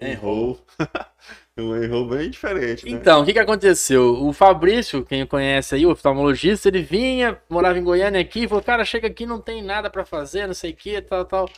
and 0.00 0.18
roll. 0.18 0.58
um 1.56 1.72
and 1.72 1.88
roll 1.88 2.08
bem 2.08 2.30
diferente, 2.30 2.84
né? 2.84 2.92
Então, 2.92 3.22
o 3.22 3.24
que 3.24 3.32
que 3.32 3.38
aconteceu? 3.38 4.22
O 4.22 4.32
Fabrício, 4.32 5.04
quem 5.04 5.26
conhece 5.26 5.74
aí, 5.74 5.86
o 5.86 5.90
oftalmologista, 5.90 6.68
ele 6.68 6.82
vinha, 6.82 7.40
morava 7.48 7.78
em 7.78 7.84
Goiânia 7.84 8.20
aqui, 8.20 8.48
falou, 8.48 8.62
cara, 8.62 8.84
chega 8.84 9.06
aqui, 9.06 9.26
não 9.26 9.40
tem 9.40 9.62
nada 9.62 9.90
pra 9.90 10.04
fazer, 10.04 10.46
não 10.46 10.54
sei 10.54 10.72
o 10.72 10.76
que, 10.76 11.00
tal, 11.02 11.24
tal. 11.24 11.48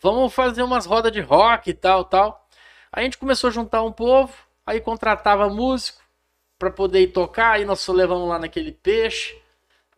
Vamos 0.00 0.32
fazer 0.34 0.62
umas 0.62 0.86
rodas 0.86 1.12
de 1.12 1.20
rock 1.20 1.70
e 1.70 1.74
tal, 1.74 2.04
tal. 2.04 2.46
Aí 2.92 3.02
a 3.02 3.04
gente 3.04 3.18
começou 3.18 3.48
a 3.48 3.52
juntar 3.52 3.82
um 3.82 3.92
povo, 3.92 4.32
aí 4.64 4.80
contratava 4.80 5.48
músico 5.48 6.00
pra 6.58 6.70
poder 6.70 7.00
ir 7.02 7.08
tocar, 7.12 7.52
aí 7.52 7.64
nós 7.64 7.80
só 7.80 7.92
levamos 7.92 8.28
lá 8.28 8.38
naquele 8.38 8.72
peixe 8.72 9.36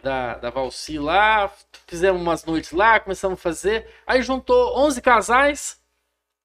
da, 0.03 0.35
da 0.37 0.51
Valci 0.51 0.99
lá, 0.99 1.51
fizemos 1.87 2.21
umas 2.21 2.45
noites 2.45 2.73
lá, 2.73 3.01
começamos 3.01 3.39
a 3.39 3.43
fazer. 3.43 3.89
Aí 4.07 4.23
juntou 4.23 4.79
11 4.79 5.01
casais, 5.03 5.81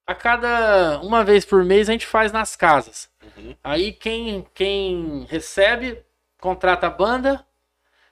a 0.05 0.15
cada 0.15 0.99
uma 1.01 1.23
vez 1.23 1.45
por 1.45 1.63
mês 1.63 1.89
a 1.89 1.93
gente 1.93 2.05
faz 2.07 2.31
nas 2.31 2.55
casas. 2.55 3.09
Uhum. 3.37 3.55
Aí 3.63 3.93
quem, 3.93 4.45
quem 4.53 5.25
recebe, 5.29 6.03
contrata 6.39 6.87
a 6.87 6.89
banda 6.89 7.45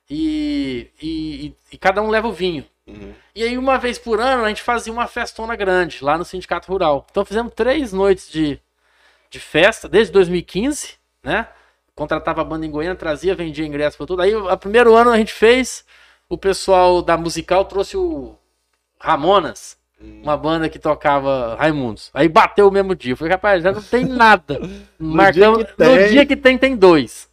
e, 0.10 0.92
e, 1.02 1.48
e- 1.48 1.58
e 1.74 1.78
cada 1.78 2.02
um 2.02 2.10
leva 2.10 2.28
o 2.28 2.34
vinho. 2.34 2.66
Uhum. 2.92 3.14
E 3.34 3.44
aí 3.44 3.58
uma 3.58 3.78
vez 3.78 3.98
por 3.98 4.20
ano 4.20 4.44
a 4.44 4.50
gente 4.50 4.62
fazia 4.62 4.92
uma 4.92 5.08
festona 5.08 5.56
grande 5.56 6.04
lá 6.04 6.18
no 6.18 6.26
Sindicato 6.26 6.72
Rural. 6.72 7.06
Então 7.10 7.26
fizemos 7.26 7.54
três 7.54 7.94
noites 7.94 8.30
de, 8.30 8.60
de 9.30 9.40
festa 9.40 9.88
desde 9.88 10.12
2015, 10.14 10.96
né? 11.24 11.48
Contratava 11.96 12.42
a 12.42 12.46
banda 12.46 12.66
em 12.66 12.72
Goiânia, 12.72 12.96
trazia, 12.96 13.36
vendia 13.36 13.66
ingresso 13.66 13.98
para 13.98 14.08
tudo. 14.08 14.22
Aí 14.22 14.36
o 14.36 14.58
primeiro 14.58 14.96
ano 14.96 15.12
a 15.12 15.18
gente 15.18 15.34
fez, 15.34 15.86
o 16.28 16.38
pessoal 16.38 17.02
da 17.02 17.18
musical 17.18 17.66
trouxe 17.66 17.98
o 17.98 18.36
Ramonas, 19.00 19.78
uma 20.24 20.36
banda 20.36 20.70
que 20.70 20.80
tocava 20.80 21.56
Raimundos. 21.56 22.10
Aí 22.14 22.28
bateu 22.28 22.68
o 22.68 22.72
mesmo 22.72 22.96
dia. 22.96 23.14
Eu 23.14 23.18
falei, 23.18 23.34
rapaz, 23.34 23.64
já 23.64 23.72
não 23.72 23.82
tem 23.82 24.06
nada. 24.06 24.60
Marcamos, 24.98 25.60
dia 25.60 25.66
que 25.66 25.84
no 25.84 25.96
tem. 25.96 26.10
dia 26.10 26.26
que 26.26 26.36
tem, 26.36 26.58
tem 26.58 26.76
dois. 26.76 27.30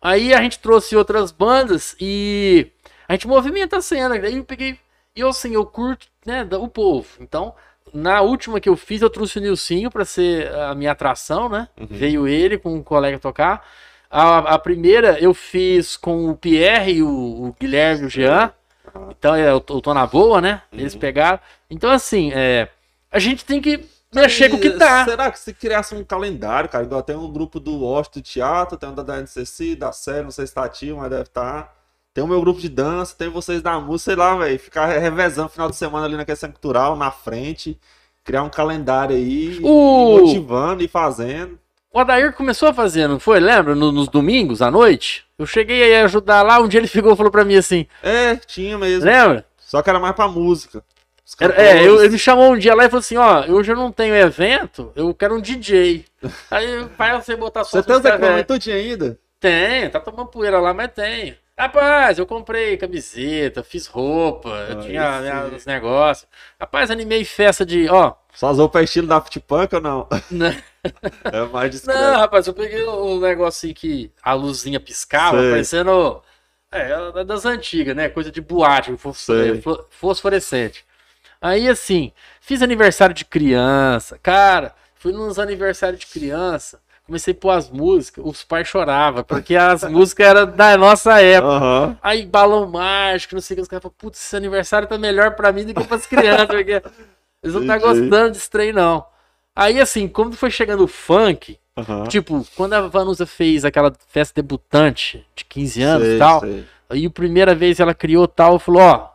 Aí 0.00 0.32
a 0.32 0.40
gente 0.40 0.58
trouxe 0.58 0.96
outras 0.96 1.30
bandas 1.30 1.94
e 2.00 2.70
a 3.08 3.12
gente 3.12 3.28
movimenta 3.28 3.76
a 3.76 3.82
cena. 3.82 4.14
Aí 4.14 4.36
eu 4.36 4.44
peguei. 4.44 4.78
E 5.14 5.20
eu, 5.20 5.28
assim, 5.28 5.52
eu 5.54 5.66
curto, 5.66 6.06
né, 6.24 6.46
o 6.58 6.68
povo. 6.68 7.08
Então, 7.20 7.54
na 7.92 8.20
última 8.20 8.60
que 8.60 8.68
eu 8.68 8.76
fiz, 8.76 9.02
eu 9.02 9.10
trouxe 9.10 9.38
o 9.38 9.42
Nilcinho 9.42 9.90
pra 9.90 10.04
ser 10.04 10.52
a 10.54 10.74
minha 10.74 10.92
atração, 10.92 11.48
né? 11.48 11.68
Uhum. 11.78 11.86
Veio 11.90 12.28
ele 12.28 12.56
com 12.58 12.74
um 12.74 12.82
colega 12.82 13.18
tocar. 13.18 13.66
A, 14.10 14.38
a 14.54 14.58
primeira 14.58 15.18
eu 15.20 15.32
fiz 15.34 15.96
com 15.96 16.28
o 16.30 16.36
Pierre 16.36 16.94
e 16.94 17.02
o, 17.02 17.08
o 17.08 17.56
Guilherme 17.58 18.04
e 18.04 18.06
o 18.06 18.10
Jean. 18.10 18.52
Então 19.10 19.34
é, 19.34 19.50
eu 19.50 19.60
tô, 19.60 19.76
eu 19.76 19.80
tô 19.80 19.94
na 19.94 20.06
boa, 20.06 20.40
né? 20.40 20.62
Eles 20.72 20.94
Uhum. 20.94 21.00
pegaram. 21.00 21.38
Então, 21.68 21.90
assim, 21.90 22.32
é, 22.34 22.68
a 23.10 23.18
gente 23.18 23.44
tem 23.44 23.60
que 23.60 23.84
mexer 24.12 24.48
com 24.48 24.56
o 24.56 24.60
que 24.60 24.70
tá. 24.70 25.04
Será 25.04 25.30
que 25.30 25.38
se 25.38 25.52
criasse 25.54 25.94
um 25.94 26.02
calendário, 26.04 26.68
cara? 26.68 26.84
Igual 26.84 27.02
tem 27.02 27.14
um 27.16 27.30
grupo 27.32 27.60
do 27.60 27.78
Washington 27.84 28.20
Teatro, 28.20 28.76
tem 28.76 28.88
um 28.88 28.94
da 28.94 29.20
NCC, 29.20 29.76
da 29.76 29.92
série, 29.92 30.22
não 30.24 30.30
sei 30.32 30.46
se 30.46 30.54
tá 30.54 30.64
ativo, 30.64 30.98
mas 30.98 31.10
deve 31.10 31.22
estar. 31.22 31.72
Tem 32.12 32.24
o 32.24 32.26
meu 32.26 32.40
grupo 32.40 32.60
de 32.60 32.68
dança, 32.68 33.14
tem 33.16 33.28
vocês 33.28 33.62
da 33.62 33.78
música, 33.78 34.10
sei 34.10 34.16
lá, 34.16 34.36
velho. 34.36 34.58
Ficar 34.58 34.86
revezando 34.86 35.48
final 35.48 35.70
de 35.70 35.76
semana 35.76 36.06
ali 36.06 36.16
na 36.16 36.24
questão 36.24 36.50
cultural, 36.50 36.96
na 36.96 37.10
frente. 37.10 37.78
Criar 38.24 38.42
um 38.42 38.50
calendário 38.50 39.14
aí, 39.16 39.58
O- 39.62 40.18
e 40.18 40.20
motivando 40.22 40.82
e 40.82 40.88
fazendo. 40.88 41.58
O 41.92 41.98
Adair 41.98 42.32
começou 42.34 42.68
a 42.68 42.74
fazer, 42.74 43.08
não 43.08 43.18
foi? 43.18 43.40
Lembra? 43.40 43.74
No- 43.74 43.90
nos 43.92 44.08
domingos, 44.08 44.60
à 44.62 44.70
noite? 44.70 45.24
Eu 45.38 45.46
cheguei 45.46 45.82
aí 45.82 45.96
a 45.96 46.04
ajudar 46.04 46.42
lá, 46.42 46.60
um 46.60 46.68
dia 46.68 46.78
ele 46.78 46.86
ficou 46.86 47.12
e 47.12 47.16
falou 47.16 47.32
pra 47.32 47.44
mim 47.44 47.56
assim, 47.56 47.86
É, 48.02 48.36
tinha 48.36 48.76
mesmo. 48.78 49.04
lembra? 49.04 49.44
Só 49.58 49.80
que 49.82 49.88
era 49.90 49.98
mais 49.98 50.14
pra 50.14 50.28
música. 50.28 50.84
Os 51.26 51.36
Era- 51.40 51.54
é, 51.60 51.86
eu- 51.86 52.00
ele 52.00 52.10
me 52.12 52.18
chamou 52.18 52.52
um 52.52 52.58
dia 52.58 52.74
lá 52.74 52.84
e 52.84 52.88
falou 52.88 53.00
assim, 53.00 53.16
ó, 53.16 53.44
hoje 53.48 53.72
eu 53.72 53.76
não 53.76 53.90
tenho 53.90 54.14
evento, 54.14 54.92
eu 54.94 55.12
quero 55.14 55.36
um 55.36 55.40
DJ. 55.40 56.04
Aí 56.50 56.84
vai 56.98 57.20
você 57.20 57.34
botar 57.36 57.64
só 57.64 57.78
Você 57.78 57.82
tem 57.86 57.96
os 57.96 58.04
equipamentos 58.04 58.68
ainda? 58.68 59.18
Tenho, 59.40 59.90
tá 59.90 59.98
tomando 60.00 60.26
poeira 60.26 60.60
lá, 60.60 60.74
mas 60.74 60.90
tenho. 60.92 61.34
Rapaz, 61.60 62.18
eu 62.18 62.24
comprei 62.24 62.78
camiseta, 62.78 63.62
fiz 63.62 63.86
roupa, 63.86 64.48
eu 64.48 64.78
Ah, 64.78 64.82
tinha 64.82 65.18
aí. 65.44 65.54
os 65.54 65.66
negócios. 65.66 66.26
Rapaz, 66.58 66.90
animei 66.90 67.22
festa 67.22 67.66
de, 67.66 67.86
ó, 67.90 68.14
Só 68.32 68.48
as 68.48 68.56
roupas 68.56 68.84
estilo 68.84 69.06
da 69.06 69.20
Punk 69.20 69.74
ou 69.74 69.80
não? 69.80 70.08
Não. 70.30 70.54
É 71.30 71.42
mais 71.52 71.70
discreto. 71.70 71.98
Não, 72.00 72.18
rapaz, 72.18 72.46
eu 72.46 72.54
peguei 72.54 72.82
um 72.86 73.20
negócio 73.20 73.68
assim 73.68 73.74
que 73.74 74.10
a 74.22 74.32
luzinha 74.32 74.80
piscava, 74.80 75.38
Sei. 75.38 75.50
parecendo. 75.50 76.22
É, 76.72 76.92
é 77.16 77.24
das 77.24 77.44
antigas, 77.44 77.94
né? 77.94 78.08
Coisa 78.08 78.30
de 78.32 78.40
boate, 78.40 78.90
é, 78.90 78.96
fosforescente. 79.90 80.82
Aí, 81.42 81.68
assim, 81.68 82.10
fiz 82.40 82.62
aniversário 82.62 83.14
de 83.14 83.26
criança. 83.26 84.18
Cara, 84.22 84.74
fui 84.94 85.12
nos 85.12 85.38
aniversários 85.38 86.00
de 86.00 86.06
criança, 86.06 86.80
comecei 87.10 87.34
a 87.34 87.36
pôr 87.36 87.50
as 87.50 87.68
músicas, 87.68 88.24
os 88.24 88.44
pais 88.44 88.68
choravam, 88.68 89.24
porque 89.24 89.56
as 89.56 89.82
músicas 89.90 90.26
eram 90.28 90.46
da 90.46 90.76
nossa 90.76 91.20
época. 91.20 91.52
Aham. 91.52 91.98
Aí, 92.00 92.24
balão 92.24 92.66
mágico, 92.70 93.34
não 93.34 93.42
sei 93.42 93.54
o 93.54 93.56
que, 93.56 93.62
os 93.62 93.68
caras 93.68 93.82
falam, 93.82 93.94
putz, 93.98 94.20
esse 94.24 94.36
aniversário 94.36 94.86
tá 94.86 94.96
melhor 94.96 95.34
pra 95.34 95.52
mim 95.52 95.64
do 95.64 95.74
que 95.74 95.84
pras 95.84 96.06
crianças, 96.06 96.46
porque 96.48 96.82
eles 97.42 97.54
não 97.54 97.62
Entendi. 97.64 97.80
gostando 97.80 98.30
desse 98.30 98.48
trem, 98.48 98.72
não. 98.72 99.04
Aí, 99.56 99.80
assim, 99.80 100.06
quando 100.06 100.36
foi 100.36 100.50
chegando 100.50 100.84
o 100.84 100.88
funk, 100.88 101.58
Aham. 101.76 102.06
Tipo, 102.08 102.46
quando 102.56 102.74
a 102.74 102.82
Vanusa 102.88 103.24
fez 103.26 103.64
aquela 103.64 103.92
festa 104.08 104.34
debutante 104.34 105.26
de 105.34 105.44
15 105.44 105.82
anos 105.82 106.06
Sei, 106.06 106.16
e 106.16 106.18
tal, 106.18 106.40
sei. 106.40 106.66
aí 106.90 107.06
a 107.06 107.10
primeira 107.10 107.54
vez 107.54 107.80
ela 107.80 107.94
criou 107.94 108.28
tal, 108.28 108.58
falou, 108.58 108.82
ó, 108.82 109.08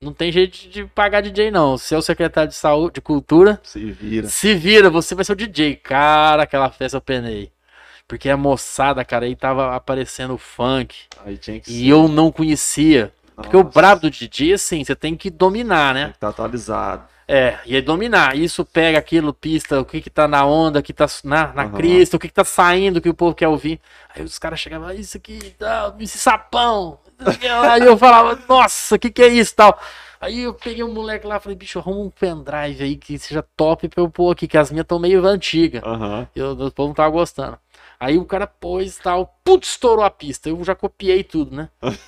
não 0.00 0.12
tem 0.12 0.30
jeito 0.30 0.68
de 0.68 0.84
pagar 0.86 1.20
DJ 1.20 1.50
não, 1.50 1.76
você 1.76 1.94
é 1.94 1.98
o 1.98 2.02
secretário 2.02 2.48
de 2.50 2.54
saúde, 2.56 2.94
de 2.94 3.00
cultura, 3.00 3.60
Se 3.62 3.90
vira. 3.92 4.28
se 4.28 4.54
vira, 4.54 4.90
você 4.90 5.14
vai 5.14 5.24
ser 5.24 5.32
o 5.32 5.36
DJ. 5.36 5.76
Cara, 5.76 6.44
aquela 6.44 6.70
festa 6.70 6.96
eu 6.96 7.00
penei. 7.00 7.50
Porque 8.06 8.30
a 8.30 8.36
moçada, 8.36 9.04
cara, 9.04 9.26
aí 9.26 9.36
tava 9.36 9.74
aparecendo 9.76 10.34
o 10.34 10.38
funk, 10.38 10.96
Aí 11.24 11.36
tinha 11.36 11.60
que 11.60 11.70
e 11.70 11.88
eu 11.88 12.08
não 12.08 12.32
conhecia. 12.32 13.12
Porque 13.36 13.56
o 13.56 13.62
Nossa, 13.62 13.74
brabo 13.74 14.02
do 14.02 14.10
DJ, 14.10 14.54
assim, 14.54 14.82
você 14.84 14.96
tem 14.96 15.16
que 15.16 15.30
dominar, 15.30 15.94
tem 15.94 16.04
né? 16.06 16.12
que 16.12 16.18
tá 16.18 16.28
atualizado. 16.28 17.04
É, 17.26 17.58
ia 17.66 17.82
dominar. 17.82 18.36
Isso 18.36 18.64
pega 18.64 18.98
aquilo, 18.98 19.34
pista, 19.34 19.78
o 19.80 19.84
que 19.84 20.00
que 20.00 20.08
tá 20.08 20.26
na 20.26 20.46
onda, 20.46 20.78
o 20.80 20.82
que 20.82 20.94
tá 20.94 21.06
na, 21.24 21.52
na 21.52 21.64
Aham. 21.64 21.76
crista, 21.76 22.16
o 22.16 22.18
que 22.18 22.28
que 22.28 22.34
tá 22.34 22.44
saindo, 22.44 22.96
o 22.98 23.00
que 23.02 23.08
o 23.08 23.14
povo 23.14 23.34
quer 23.34 23.48
ouvir. 23.48 23.78
Aí 24.14 24.22
os 24.22 24.38
caras 24.38 24.58
chegavam, 24.58 24.88
"Ah, 24.88 24.94
isso 24.94 25.16
aqui, 25.18 25.38
esse 26.00 26.18
sapão. 26.18 26.98
Aí 27.70 27.82
eu 27.82 27.96
falava, 27.98 28.38
nossa, 28.48 28.94
o 28.94 28.98
que 28.98 29.10
que 29.10 29.22
é 29.22 29.28
isso 29.28 29.54
tal. 29.54 29.78
Aí 30.20 30.40
eu 30.42 30.54
peguei 30.54 30.82
um 30.82 30.92
moleque 30.92 31.26
lá 31.26 31.36
e 31.36 31.40
falei, 31.40 31.56
bicho, 31.56 31.78
arruma 31.78 32.00
um 32.00 32.10
pendrive 32.10 32.82
aí 32.82 32.96
que 32.96 33.18
seja 33.18 33.44
top 33.56 33.88
pra 33.88 34.02
eu 34.02 34.10
pôr 34.10 34.32
aqui, 34.32 34.48
que 34.48 34.58
as 34.58 34.70
minhas 34.70 34.84
estão 34.84 34.98
meio 34.98 35.24
antigas. 35.24 35.82
Aham. 35.84 36.26
Eu, 36.34 36.52
o 36.52 36.70
povo 36.72 36.88
não 36.88 36.94
tava 36.94 37.10
gostando. 37.10 37.58
Aí 38.00 38.16
o 38.18 38.24
cara 38.24 38.46
pôs 38.46 38.96
e 38.96 39.02
tal, 39.02 39.38
putz, 39.44 39.70
estourou 39.70 40.04
a 40.04 40.10
pista. 40.10 40.48
Eu 40.48 40.62
já 40.64 40.74
copiei 40.74 41.22
tudo, 41.22 41.54
né? 41.54 41.68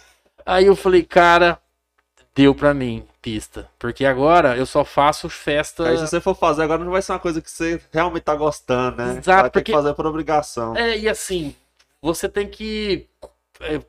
Aí 0.46 0.66
eu 0.66 0.74
falei, 0.74 1.02
cara, 1.04 1.58
deu 2.34 2.54
pra 2.54 2.72
mim 2.74 3.04
pista. 3.22 3.68
Porque 3.78 4.04
agora 4.04 4.56
eu 4.56 4.66
só 4.66 4.84
faço 4.84 5.28
festa. 5.28 5.86
Aí 5.88 5.96
se 5.98 6.06
você 6.08 6.20
for 6.20 6.34
fazer 6.34 6.62
agora 6.62 6.82
não 6.82 6.90
vai 6.92 7.02
ser 7.02 7.12
uma 7.12 7.18
coisa 7.18 7.40
que 7.40 7.50
você 7.50 7.80
realmente 7.92 8.22
tá 8.22 8.34
gostando, 8.34 8.96
né? 8.96 9.18
Exato, 9.18 9.42
vai 9.42 9.50
ter 9.50 9.50
porque- 9.60 9.72
que 9.72 9.72
fazer 9.72 9.94
por 9.94 10.06
obrigação. 10.06 10.76
É, 10.76 10.98
e 10.98 11.08
assim, 11.08 11.54
você 12.02 12.28
tem 12.28 12.48
que 12.48 13.06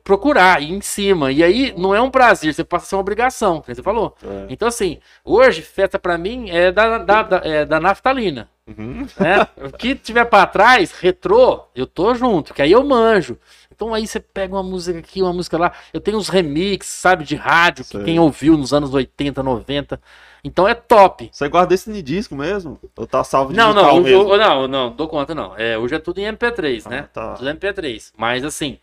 procurar, 0.04 0.62
ir 0.62 0.70
em 0.72 0.80
cima. 0.80 1.32
E 1.32 1.42
aí 1.42 1.74
não 1.76 1.94
é 1.94 2.00
um 2.00 2.10
prazer, 2.10 2.52
você 2.52 2.62
passa 2.64 2.84
a 2.86 2.88
ser 2.88 2.94
uma 2.96 3.00
obrigação, 3.00 3.62
você 3.66 3.82
falou. 3.82 4.14
É. 4.22 4.46
Então, 4.48 4.68
assim, 4.68 4.98
hoje, 5.24 5.62
festa 5.62 5.98
pra 5.98 6.18
mim 6.18 6.50
é 6.50 6.70
da, 6.70 6.98
da, 6.98 7.22
da, 7.22 7.36
é 7.44 7.64
da 7.64 7.80
naftalina. 7.80 8.48
Uhum. 8.66 9.06
né? 9.18 9.46
O 9.56 9.76
que 9.76 9.94
tiver 9.94 10.24
pra 10.26 10.46
trás, 10.46 10.92
retrô, 10.92 11.64
eu 11.74 11.86
tô 11.86 12.14
junto, 12.14 12.54
que 12.54 12.62
aí 12.62 12.70
eu 12.72 12.84
manjo. 12.84 13.36
Então 13.74 13.92
aí 13.92 14.06
você 14.06 14.20
pega 14.20 14.54
uma 14.54 14.62
música 14.62 14.98
aqui, 14.98 15.20
uma 15.20 15.32
música 15.32 15.58
lá. 15.58 15.72
Eu 15.92 16.00
tenho 16.00 16.16
uns 16.16 16.28
remix, 16.28 16.86
sabe, 16.86 17.24
de 17.24 17.34
rádio, 17.34 17.84
que 17.84 17.90
Sei. 17.96 18.04
quem 18.04 18.20
ouviu 18.20 18.56
nos 18.56 18.72
anos 18.72 18.94
80, 18.94 19.42
90. 19.42 20.00
Então 20.44 20.68
é 20.68 20.74
top. 20.74 21.28
Você 21.32 21.48
guarda 21.48 21.74
esse 21.74 21.90
em 21.90 22.00
disco 22.02 22.36
mesmo? 22.36 22.78
Ou 22.96 23.06
tá 23.06 23.24
salvo 23.24 23.52
Não, 23.52 23.70
digital 23.72 23.94
não, 23.96 24.02
mesmo? 24.02 24.32
eu- 24.34 24.38
não, 24.38 24.68
não, 24.68 24.90
dou 24.90 25.08
conta 25.08 25.34
não. 25.34 25.56
É, 25.56 25.76
hoje 25.76 25.94
é 25.96 25.98
tudo 25.98 26.18
em 26.20 26.24
MP3, 26.26 26.86
né? 26.88 27.00
Ah, 27.06 27.08
tá. 27.12 27.34
Tudo 27.34 27.48
MP3. 27.50 28.12
Mas 28.16 28.44
assim, 28.44 28.78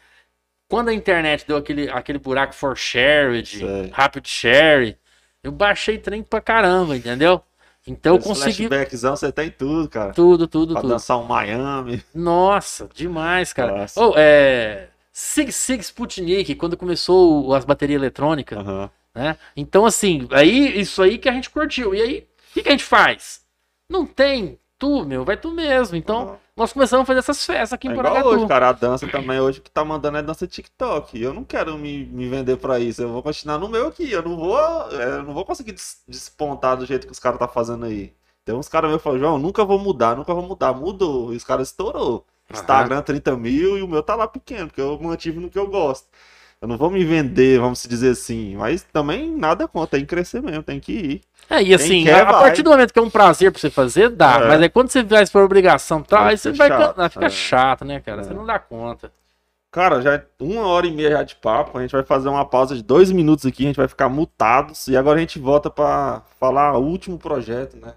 quando 0.70 0.90
a 0.90 0.94
internet 0.94 1.46
deu 1.48 1.58
aquele, 1.58 1.90
aquele 1.90 2.20
buraco 2.20 2.54
for 2.54 2.78
shared, 2.78 3.66
rapid 3.91 4.26
share, 4.28 4.96
eu 5.44 5.52
baixei 5.52 5.98
trem 5.98 6.22
pra 6.22 6.40
caramba, 6.40 6.96
entendeu? 6.96 7.41
Então 7.88 8.14
eu 8.14 8.20
Esse 8.20 8.28
consegui 8.28 8.68
Flashbackzão 8.68 9.16
você 9.16 9.32
tem 9.32 9.50
tudo, 9.50 9.90
cara. 9.90 10.14
tudo, 10.14 10.48
tudo, 10.48 10.74
Pra 10.74 10.82
tudo. 10.82 10.91
dançar 10.91 11.18
um 11.18 11.24
Miami. 11.24 12.04
Nossa, 12.14 12.88
demais, 12.94 13.52
cara. 13.52 13.88
Ou, 13.96 14.14
é. 14.16 14.90
Sig 15.12 15.52
Sig 15.52 15.80
Sputnik, 15.82 16.54
quando 16.56 16.78
começou 16.78 17.54
as 17.56 17.66
baterias 17.66 18.00
eletrônicas, 18.00 18.60
Aham. 18.60 18.90
né? 19.16 19.38
Então, 19.58 19.86
assim, 19.86 20.28
aí, 20.32 20.80
isso 20.80 21.02
aí 21.02 21.18
que 21.18 21.28
a 21.28 21.34
gente 21.34 21.50
curtiu. 21.50 21.96
E 21.96 22.02
aí, 22.02 22.18
o 22.52 22.54
que, 22.54 22.62
que 22.62 22.70
a 22.70 22.72
gente 22.72 22.84
faz? 22.84 23.41
Não 23.90 24.06
tem 24.06 24.60
tu, 24.78 25.04
meu, 25.04 25.26
vai 25.26 25.36
tu 25.36 25.52
mesmo. 25.52 25.98
Então, 25.98 26.22
Aham. 26.22 26.38
Nós 26.60 26.73
começamos 26.73 27.03
a 27.03 27.06
fazer 27.06 27.19
essas 27.19 27.45
festas 27.45 27.73
aqui 27.73 27.88
É 27.88 27.91
em 27.91 27.94
igual 27.95 28.06
Porangatu. 28.14 28.30
hoje, 28.30 28.45
cara. 28.48 28.69
A 28.69 28.72
dança 28.73 29.07
também 29.07 29.40
hoje 29.40 29.61
que 29.61 29.72
tá 29.72 29.84
mandando 29.86 30.18
é 30.18 30.22
dança 30.23 30.48
TikTok. 30.48 31.19
Eu 31.22 31.34
não 31.34 31.44
quero 31.44 31.77
me, 31.77 32.06
me 32.06 32.27
vender 32.30 32.57
pra 32.57 32.80
isso. 32.80 33.02
Eu 33.02 33.10
vou 33.11 33.23
continuar 33.23 33.57
no 33.57 33.69
meu 33.69 33.88
aqui. 33.88 34.11
Eu 34.11 34.22
não 34.23 34.36
vou, 34.38 34.57
é, 34.91 35.18
eu 35.18 35.23
não 35.23 35.34
vou 35.34 35.45
conseguir 35.45 35.72
des- 35.73 36.03
despontar 36.07 36.77
do 36.77 36.86
jeito 36.86 37.07
que 37.07 37.14
os 37.14 37.19
caras 37.19 37.40
tá 37.40 37.48
fazendo 37.48 37.86
aí. 37.86 38.14
Tem 38.45 38.56
uns 38.56 38.68
caras 38.69 38.90
meus 38.90 38.99
que 39.02 39.03
falam, 39.03 39.19
João, 39.19 39.38
nunca 39.40 39.64
vou 39.65 39.80
mudar, 39.80 40.15
nunca 40.15 40.34
vou 40.34 40.44
mudar. 40.44 40.73
Mudou. 40.73 41.34
E 41.34 41.38
os 41.38 41.44
caras 41.44 41.69
estourou. 41.69 42.26
Instagram 42.52 43.02
30 43.03 43.36
mil 43.38 43.77
e 43.77 43.81
o 43.84 43.88
meu 43.88 44.02
tá 44.02 44.15
lá 44.15 44.27
pequeno, 44.27 44.68
porque 44.68 44.81
eu 44.81 44.99
mantive 44.99 45.40
no 45.40 45.49
que 45.49 45.60
eu 45.60 45.68
gosto. 45.68 46.07
Eu 46.61 46.68
não 46.68 46.77
vou 46.77 46.90
me 46.91 47.03
vender, 47.06 47.60
vamos 47.60 47.84
dizer 47.84 48.11
assim. 48.11 48.56
Mas 48.57 48.84
também 48.84 49.31
nada 49.31 49.68
conta, 49.68 49.91
tem 49.91 50.02
que 50.02 50.07
crescer 50.07 50.41
mesmo, 50.41 50.61
tem 50.61 50.80
que 50.80 50.91
ir. 50.91 51.22
É, 51.49 51.64
e 51.64 51.73
assim, 51.73 52.03
quer, 52.03 52.22
a, 52.22 52.31
vai. 52.31 52.41
partir 52.41 52.61
do 52.64 52.69
momento 52.69 52.91
que 52.94 52.99
é 52.99 53.02
um 53.02 53.10
prazer 53.10 53.52
pra 53.52 53.60
você 53.60 53.69
fazer, 53.69 54.10
dá. 54.10 54.36
É. 54.41 54.48
Mas 54.49 54.61
aí 54.61 54.69
quando 54.69 54.90
você 54.90 55.03
faz 55.03 55.30
por 55.30 55.41
obrigação, 55.41 56.03
tá, 56.03 56.23
Aí 56.26 56.30
aí 56.31 56.38
você 56.38 56.52
vai. 56.52 56.68
chato, 56.68 56.95
can- 56.95 57.10
Fica 57.10 57.26
é. 57.26 57.30
chato, 57.30 57.86
né, 57.86 57.99
cara? 58.02 58.22
É. 58.22 58.23
Você 58.26 58.34
não 58.34 58.45
dá 58.45 58.60
conta. 58.60 59.11
Cara, 59.72 60.02
já 60.02 60.15
é 60.15 60.26
uma 60.40 60.65
hora 60.68 60.88
e 60.88 60.91
meia 60.91 61.11
já 61.11 61.23
de 61.23 61.36
papo. 61.36 61.77
A 61.77 61.81
gente 61.81 61.91
vai 61.91 62.03
fazer 62.03 62.27
uma 62.27 62.44
pausa 62.44 62.76
de 62.76 62.84
dois 62.84 63.11
minutos 63.11 63.45
aqui. 63.45 63.64
A 63.64 63.68
gente 63.68 63.76
vai 63.77 63.88
ficar 63.88 64.10
mutados. 64.10 64.88
E 64.88 64.98
agora 64.98 65.18
a 65.18 65.19
gente 65.22 65.38
volta 65.40 65.69
pra 65.69 66.23
falar 66.40 66.76
o 66.77 66.84
último 66.84 67.18
projeto, 67.19 67.77
né? 67.77 67.94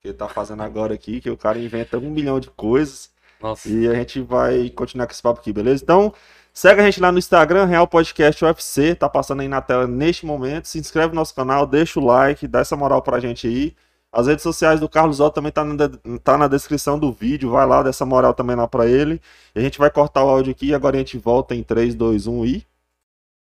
Que 0.00 0.08
ele 0.08 0.14
tá 0.16 0.28
fazendo 0.28 0.62
agora 0.62 0.94
aqui. 0.94 1.20
Que 1.20 1.28
o 1.28 1.36
cara 1.36 1.58
inventa 1.58 1.98
um 1.98 2.10
milhão 2.10 2.38
de 2.38 2.48
coisas. 2.50 3.10
Nossa. 3.42 3.68
E 3.68 3.88
a 3.88 3.94
gente 3.94 4.20
vai 4.20 4.70
continuar 4.70 5.06
com 5.06 5.12
esse 5.12 5.20
papo 5.20 5.40
aqui, 5.40 5.52
beleza? 5.52 5.82
Então, 5.82 6.14
segue 6.56 6.80
a 6.80 6.84
gente 6.84 7.00
lá 7.00 7.12
no 7.12 7.18
Instagram, 7.18 7.66
Real 7.66 7.86
Podcast 7.86 8.42
UFC. 8.42 8.94
Tá 8.94 9.10
passando 9.10 9.42
aí 9.42 9.48
na 9.48 9.60
tela 9.60 9.86
neste 9.86 10.24
momento. 10.24 10.66
Se 10.66 10.78
inscreve 10.78 11.08
no 11.08 11.16
nosso 11.16 11.34
canal, 11.34 11.66
deixa 11.66 12.00
o 12.00 12.04
like, 12.04 12.48
dá 12.48 12.60
essa 12.60 12.74
moral 12.74 13.02
pra 13.02 13.20
gente 13.20 13.46
aí. 13.46 13.76
As 14.10 14.26
redes 14.26 14.42
sociais 14.42 14.80
do 14.80 14.88
Carlos 14.88 15.20
Otto 15.20 15.34
também 15.34 15.52
tá 15.52 15.62
na, 15.62 15.76
tá 16.24 16.38
na 16.38 16.48
descrição 16.48 16.98
do 16.98 17.12
vídeo. 17.12 17.50
Vai 17.50 17.66
lá, 17.66 17.82
dá 17.82 17.90
essa 17.90 18.06
moral 18.06 18.32
também 18.32 18.56
lá 18.56 18.66
pra 18.66 18.86
ele. 18.86 19.20
E 19.54 19.58
a 19.58 19.62
gente 19.62 19.78
vai 19.78 19.90
cortar 19.90 20.24
o 20.24 20.30
áudio 20.30 20.52
aqui 20.52 20.68
e 20.68 20.74
agora 20.74 20.96
a 20.96 20.98
gente 20.98 21.18
volta 21.18 21.54
em 21.54 21.62
3, 21.62 21.94
2, 21.94 22.26
1 22.26 22.46
e. 22.46 22.66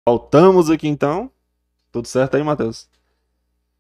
Voltamos 0.08 0.70
aqui 0.70 0.88
então. 0.88 1.32
Tudo 1.92 2.08
certo 2.08 2.38
aí, 2.38 2.44
Matheus? 2.44 2.88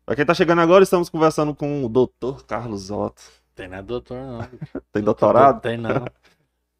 Pra 0.03 0.15
quem 0.15 0.25
tá 0.25 0.33
chegando 0.33 0.61
agora, 0.61 0.83
estamos 0.83 1.09
conversando 1.09 1.53
com 1.53 1.85
o 1.85 1.89
Dr. 1.89 2.43
Carlos 2.47 2.89
Otto. 2.89 3.21
Tem 3.53 3.67
nada 3.67 3.83
doutor, 3.83 4.17
não. 4.17 4.47
Tem 4.91 5.03
doutorado? 5.03 5.61
Tem 5.61 5.77
não. 5.77 6.05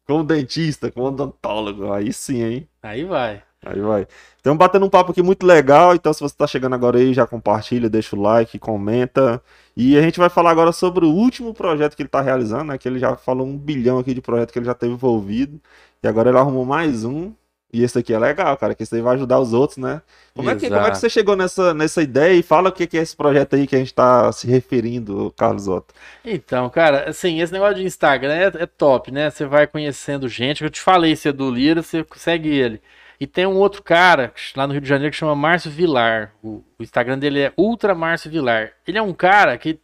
Com 0.06 0.24
dentista, 0.24 0.90
com 0.90 1.02
odontólogo. 1.02 1.92
Aí 1.92 2.12
sim, 2.12 2.42
hein? 2.42 2.68
Aí 2.82 3.04
vai. 3.04 3.42
Aí 3.64 3.80
vai. 3.80 4.06
Então, 4.40 4.56
batendo 4.56 4.84
um 4.86 4.90
papo 4.90 5.12
aqui 5.12 5.22
muito 5.22 5.46
legal. 5.46 5.94
Então, 5.94 6.12
se 6.12 6.20
você 6.20 6.34
tá 6.36 6.46
chegando 6.46 6.74
agora 6.74 6.98
aí, 6.98 7.14
já 7.14 7.26
compartilha, 7.26 7.88
deixa 7.88 8.16
o 8.16 8.20
like, 8.20 8.58
comenta. 8.58 9.40
E 9.76 9.96
a 9.96 10.02
gente 10.02 10.18
vai 10.18 10.28
falar 10.28 10.50
agora 10.50 10.72
sobre 10.72 11.04
o 11.04 11.10
último 11.10 11.54
projeto 11.54 11.94
que 11.96 12.02
ele 12.02 12.08
tá 12.08 12.20
realizando, 12.20 12.64
né? 12.64 12.78
Que 12.78 12.88
ele 12.88 12.98
já 12.98 13.16
falou 13.16 13.46
um 13.46 13.56
bilhão 13.56 13.98
aqui 13.98 14.12
de 14.14 14.20
projeto 14.20 14.52
que 14.52 14.58
ele 14.58 14.66
já 14.66 14.74
teve 14.74 14.92
envolvido. 14.92 15.60
E 16.02 16.08
agora 16.08 16.30
ele 16.30 16.38
arrumou 16.38 16.64
mais 16.64 17.04
um. 17.04 17.32
E 17.72 17.82
esse 17.82 17.98
aqui 17.98 18.12
é 18.12 18.18
legal, 18.18 18.54
cara, 18.58 18.74
que 18.74 18.82
esse 18.82 18.94
aí 18.94 19.00
vai 19.00 19.14
ajudar 19.14 19.40
os 19.40 19.54
outros, 19.54 19.78
né? 19.78 20.02
Como 20.34 20.50
é 20.50 20.54
que, 20.54 20.68
como 20.68 20.86
é 20.86 20.90
que 20.90 20.98
você 20.98 21.08
chegou 21.08 21.34
nessa, 21.34 21.72
nessa 21.72 22.02
ideia 22.02 22.34
e 22.34 22.42
fala 22.42 22.68
o 22.68 22.72
que 22.72 22.86
que 22.86 22.98
é 22.98 23.00
esse 23.00 23.16
projeto 23.16 23.56
aí 23.56 23.66
que 23.66 23.74
a 23.74 23.78
gente 23.78 23.94
tá 23.94 24.30
se 24.30 24.46
referindo, 24.46 25.32
Carlos 25.38 25.68
Otto? 25.68 25.94
Então, 26.22 26.68
cara, 26.68 27.08
assim, 27.08 27.40
esse 27.40 27.50
negócio 27.50 27.76
de 27.76 27.84
Instagram 27.84 28.34
é, 28.34 28.62
é 28.62 28.66
top, 28.66 29.10
né? 29.10 29.30
Você 29.30 29.46
vai 29.46 29.66
conhecendo 29.66 30.28
gente. 30.28 30.62
Eu 30.62 30.68
te 30.68 30.82
falei, 30.82 31.16
você 31.16 31.30
é 31.30 31.32
do 31.32 31.50
Lira, 31.50 31.82
você 31.82 32.04
segue 32.16 32.50
ele. 32.50 32.82
E 33.18 33.26
tem 33.26 33.46
um 33.46 33.56
outro 33.56 33.82
cara 33.82 34.34
lá 34.54 34.66
no 34.66 34.74
Rio 34.74 34.82
de 34.82 34.88
Janeiro 34.88 35.10
que 35.10 35.16
chama 35.16 35.34
Márcio 35.34 35.70
Vilar. 35.70 36.34
O, 36.42 36.62
o 36.78 36.82
Instagram 36.82 37.18
dele 37.18 37.40
é 37.40 37.52
Ultra 37.56 37.94
Márcio 37.94 38.30
Vilar. 38.30 38.72
Ele 38.86 38.98
é 38.98 39.02
um 39.02 39.14
cara 39.14 39.56
que 39.56 39.80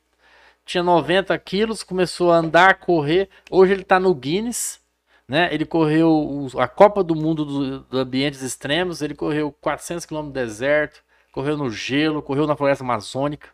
tinha 0.66 0.82
90 0.82 1.38
quilos, 1.38 1.82
começou 1.82 2.30
a 2.32 2.36
andar, 2.36 2.80
correr. 2.80 3.30
Hoje 3.50 3.72
ele 3.72 3.84
tá 3.84 3.98
no 3.98 4.14
Guinness, 4.14 4.78
né? 5.28 5.48
Ele 5.52 5.64
correu 5.66 6.48
a 6.58 6.66
Copa 6.66 7.04
do 7.04 7.14
Mundo 7.14 7.44
do, 7.44 7.80
do 7.80 7.98
Ambientes 7.98 8.40
Extremos. 8.42 9.02
Ele 9.02 9.14
correu 9.14 9.54
400 9.60 10.06
quilômetros 10.06 10.34
no 10.34 10.46
deserto, 10.46 11.02
correu 11.32 11.56
no 11.56 11.70
gelo, 11.70 12.22
correu 12.22 12.46
na 12.46 12.56
Floresta 12.56 12.82
Amazônica. 12.82 13.48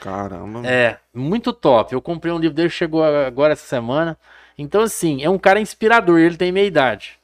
Caramba. 0.00 0.62
É, 0.66 0.98
muito 1.12 1.52
top. 1.52 1.92
Eu 1.92 2.00
comprei 2.00 2.32
um 2.32 2.38
livro 2.38 2.54
dele, 2.54 2.70
chegou 2.70 3.02
agora 3.04 3.52
essa 3.54 3.66
semana. 3.66 4.16
Então, 4.56 4.82
assim, 4.82 5.22
é 5.24 5.28
um 5.28 5.38
cara 5.38 5.60
inspirador. 5.60 6.18
Ele 6.20 6.36
tem 6.36 6.52
meia 6.52 6.66
idade. 6.66 7.18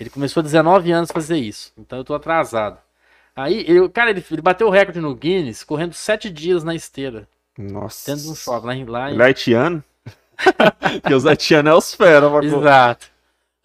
Ele 0.00 0.10
começou 0.10 0.40
a 0.40 0.44
19 0.44 0.90
anos 0.92 1.10
a 1.10 1.14
fazer 1.14 1.36
isso. 1.38 1.72
Então, 1.78 1.98
eu 1.98 2.04
tô 2.04 2.14
atrasado. 2.14 2.78
Aí, 3.36 3.64
ele, 3.68 3.88
cara, 3.88 4.10
ele, 4.10 4.24
ele 4.32 4.42
bateu 4.42 4.66
o 4.66 4.70
recorde 4.70 5.00
no 5.00 5.14
Guinness 5.14 5.62
correndo 5.62 5.92
sete 5.92 6.28
dias 6.28 6.64
na 6.64 6.74
esteira. 6.74 7.28
Nossa. 7.56 8.10
Dentro 8.10 8.24
de 8.26 8.30
um 8.30 8.34
shopping. 8.34 8.66
Lá, 8.66 8.74
em- 8.76 8.84
lá 8.84 9.10
em- 9.10 9.14
Ele 9.14 9.22
é 9.22 9.26
haitiano? 9.26 9.84
Porque 11.02 11.14
os 11.14 11.26
haitianos 11.26 11.72
é 11.72 11.74
os 11.76 11.94
fera, 11.94 12.26
Exato. 12.44 13.06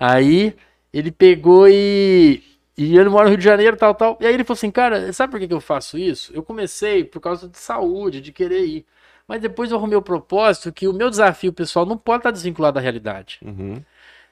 Aí, 0.04 0.54
ele 0.92 1.12
pegou 1.12 1.66
e. 1.70 2.44
E 2.76 2.98
ele 2.98 3.08
mora 3.08 3.26
no 3.26 3.30
Rio 3.30 3.38
de 3.38 3.44
Janeiro, 3.44 3.78
tal, 3.78 3.94
tal. 3.94 4.18
E 4.20 4.26
aí 4.26 4.34
ele 4.34 4.44
falou 4.44 4.58
assim, 4.58 4.72
cara, 4.72 5.14
sabe 5.14 5.32
por 5.32 5.40
que, 5.40 5.48
que 5.48 5.54
eu 5.54 5.62
faço 5.62 5.98
isso? 5.98 6.34
Eu 6.34 6.42
comecei 6.42 7.04
por 7.04 7.22
causa 7.22 7.48
de 7.48 7.58
saúde, 7.58 8.20
de 8.20 8.32
querer 8.32 8.66
ir. 8.66 8.86
Mas 9.28 9.40
depois 9.40 9.70
eu 9.72 9.78
arrumei 9.78 9.96
o 9.96 10.02
propósito 10.02 10.74
que 10.74 10.88
o 10.88 10.94
meu 10.94 11.10
desafio 11.10 11.54
pessoal 11.54 11.86
não 11.86 11.96
pode 11.96 12.22
estar 12.22 12.32
desvinculado 12.32 12.76
da 12.76 12.82
realidade. 12.82 13.40
Uhum. 13.46 13.76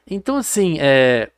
Então, 0.10 0.38
assim, 0.38 0.78
é, 0.82 1.30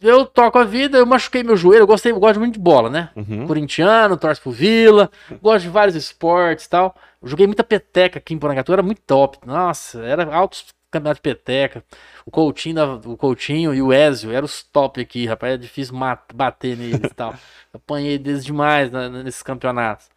eu 0.00 0.26
toco 0.26 0.58
a 0.58 0.64
vida, 0.64 0.98
eu 0.98 1.06
machuquei 1.06 1.42
meu 1.42 1.56
joelho, 1.56 1.82
eu 1.82 1.86
gostei, 1.86 2.12
eu 2.12 2.20
gosto 2.20 2.38
muito 2.38 2.54
de 2.54 2.60
bola, 2.60 2.90
né? 2.90 3.10
Uhum. 3.16 3.46
Corintiano, 3.46 4.18
torço 4.18 4.42
pro 4.42 4.52
Vila, 4.52 5.10
gosto 5.42 5.64
de 5.64 5.70
vários 5.70 5.96
esportes 5.96 6.66
e 6.66 6.68
tal. 6.68 6.94
Eu 7.20 7.28
joguei 7.28 7.46
muita 7.46 7.64
peteca 7.64 8.18
aqui 8.18 8.34
em 8.34 8.38
Porangatu, 8.38 8.72
era 8.72 8.82
muito 8.82 9.00
top. 9.00 9.38
Nossa, 9.44 10.04
era 10.04 10.32
altos 10.32 10.66
campeonatos 10.90 11.18
de 11.18 11.22
peteca. 11.22 11.84
O 12.24 12.30
Coutinho, 12.30 13.00
o 13.06 13.16
Coutinho 13.16 13.74
e 13.74 13.82
o 13.82 13.92
Ezio 13.92 14.32
eram 14.32 14.46
os 14.46 14.62
top 14.62 15.00
aqui, 15.00 15.26
rapaz, 15.26 15.54
é 15.54 15.56
difícil 15.56 15.94
bater 16.34 16.76
neles 16.76 17.10
e 17.10 17.14
tal. 17.14 17.34
Apanhei 17.72 18.18
deles 18.18 18.44
demais 18.44 18.90
nesses 18.90 19.42
campeonatos. 19.42 20.08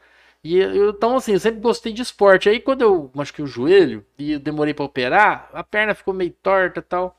E 0.44 0.58
eu, 0.58 0.90
então, 0.90 1.18
assim, 1.18 1.34
eu 1.34 1.40
sempre 1.40 1.60
gostei 1.60 1.94
de 1.94 2.02
esporte. 2.02 2.50
Aí, 2.50 2.60
quando 2.60 2.82
eu 2.82 3.12
machuquei 3.14 3.46
o 3.46 3.48
joelho 3.48 4.04
e 4.18 4.38
demorei 4.40 4.74
pra 4.74 4.86
operar, 4.86 5.50
a 5.54 5.64
perna 5.64 5.94
ficou 5.94 6.14
meio 6.14 6.32
torta 6.42 6.80
e 6.80 6.84
tal. 6.84 7.16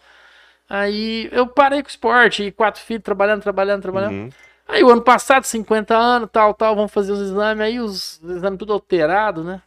Aí 0.68 1.28
eu 1.32 1.46
parei 1.46 1.82
com 1.82 1.88
o 1.88 1.90
esporte, 1.90 2.44
e 2.44 2.52
quatro 2.52 2.80
filhos 2.80 3.02
trabalhando, 3.02 3.42
trabalhando, 3.42 3.82
trabalhando. 3.82 4.12
Uhum. 4.12 4.28
Aí 4.66 4.82
o 4.82 4.90
ano 4.90 5.02
passado, 5.02 5.44
50 5.44 5.94
anos, 5.94 6.30
tal, 6.32 6.54
tal, 6.54 6.74
vamos 6.74 6.92
fazer 6.92 7.12
os 7.12 7.20
exames, 7.20 7.60
aí 7.62 7.78
os 7.78 8.22
exames 8.22 8.58
tudo 8.58 8.72
alterado, 8.72 9.44
né? 9.44 9.60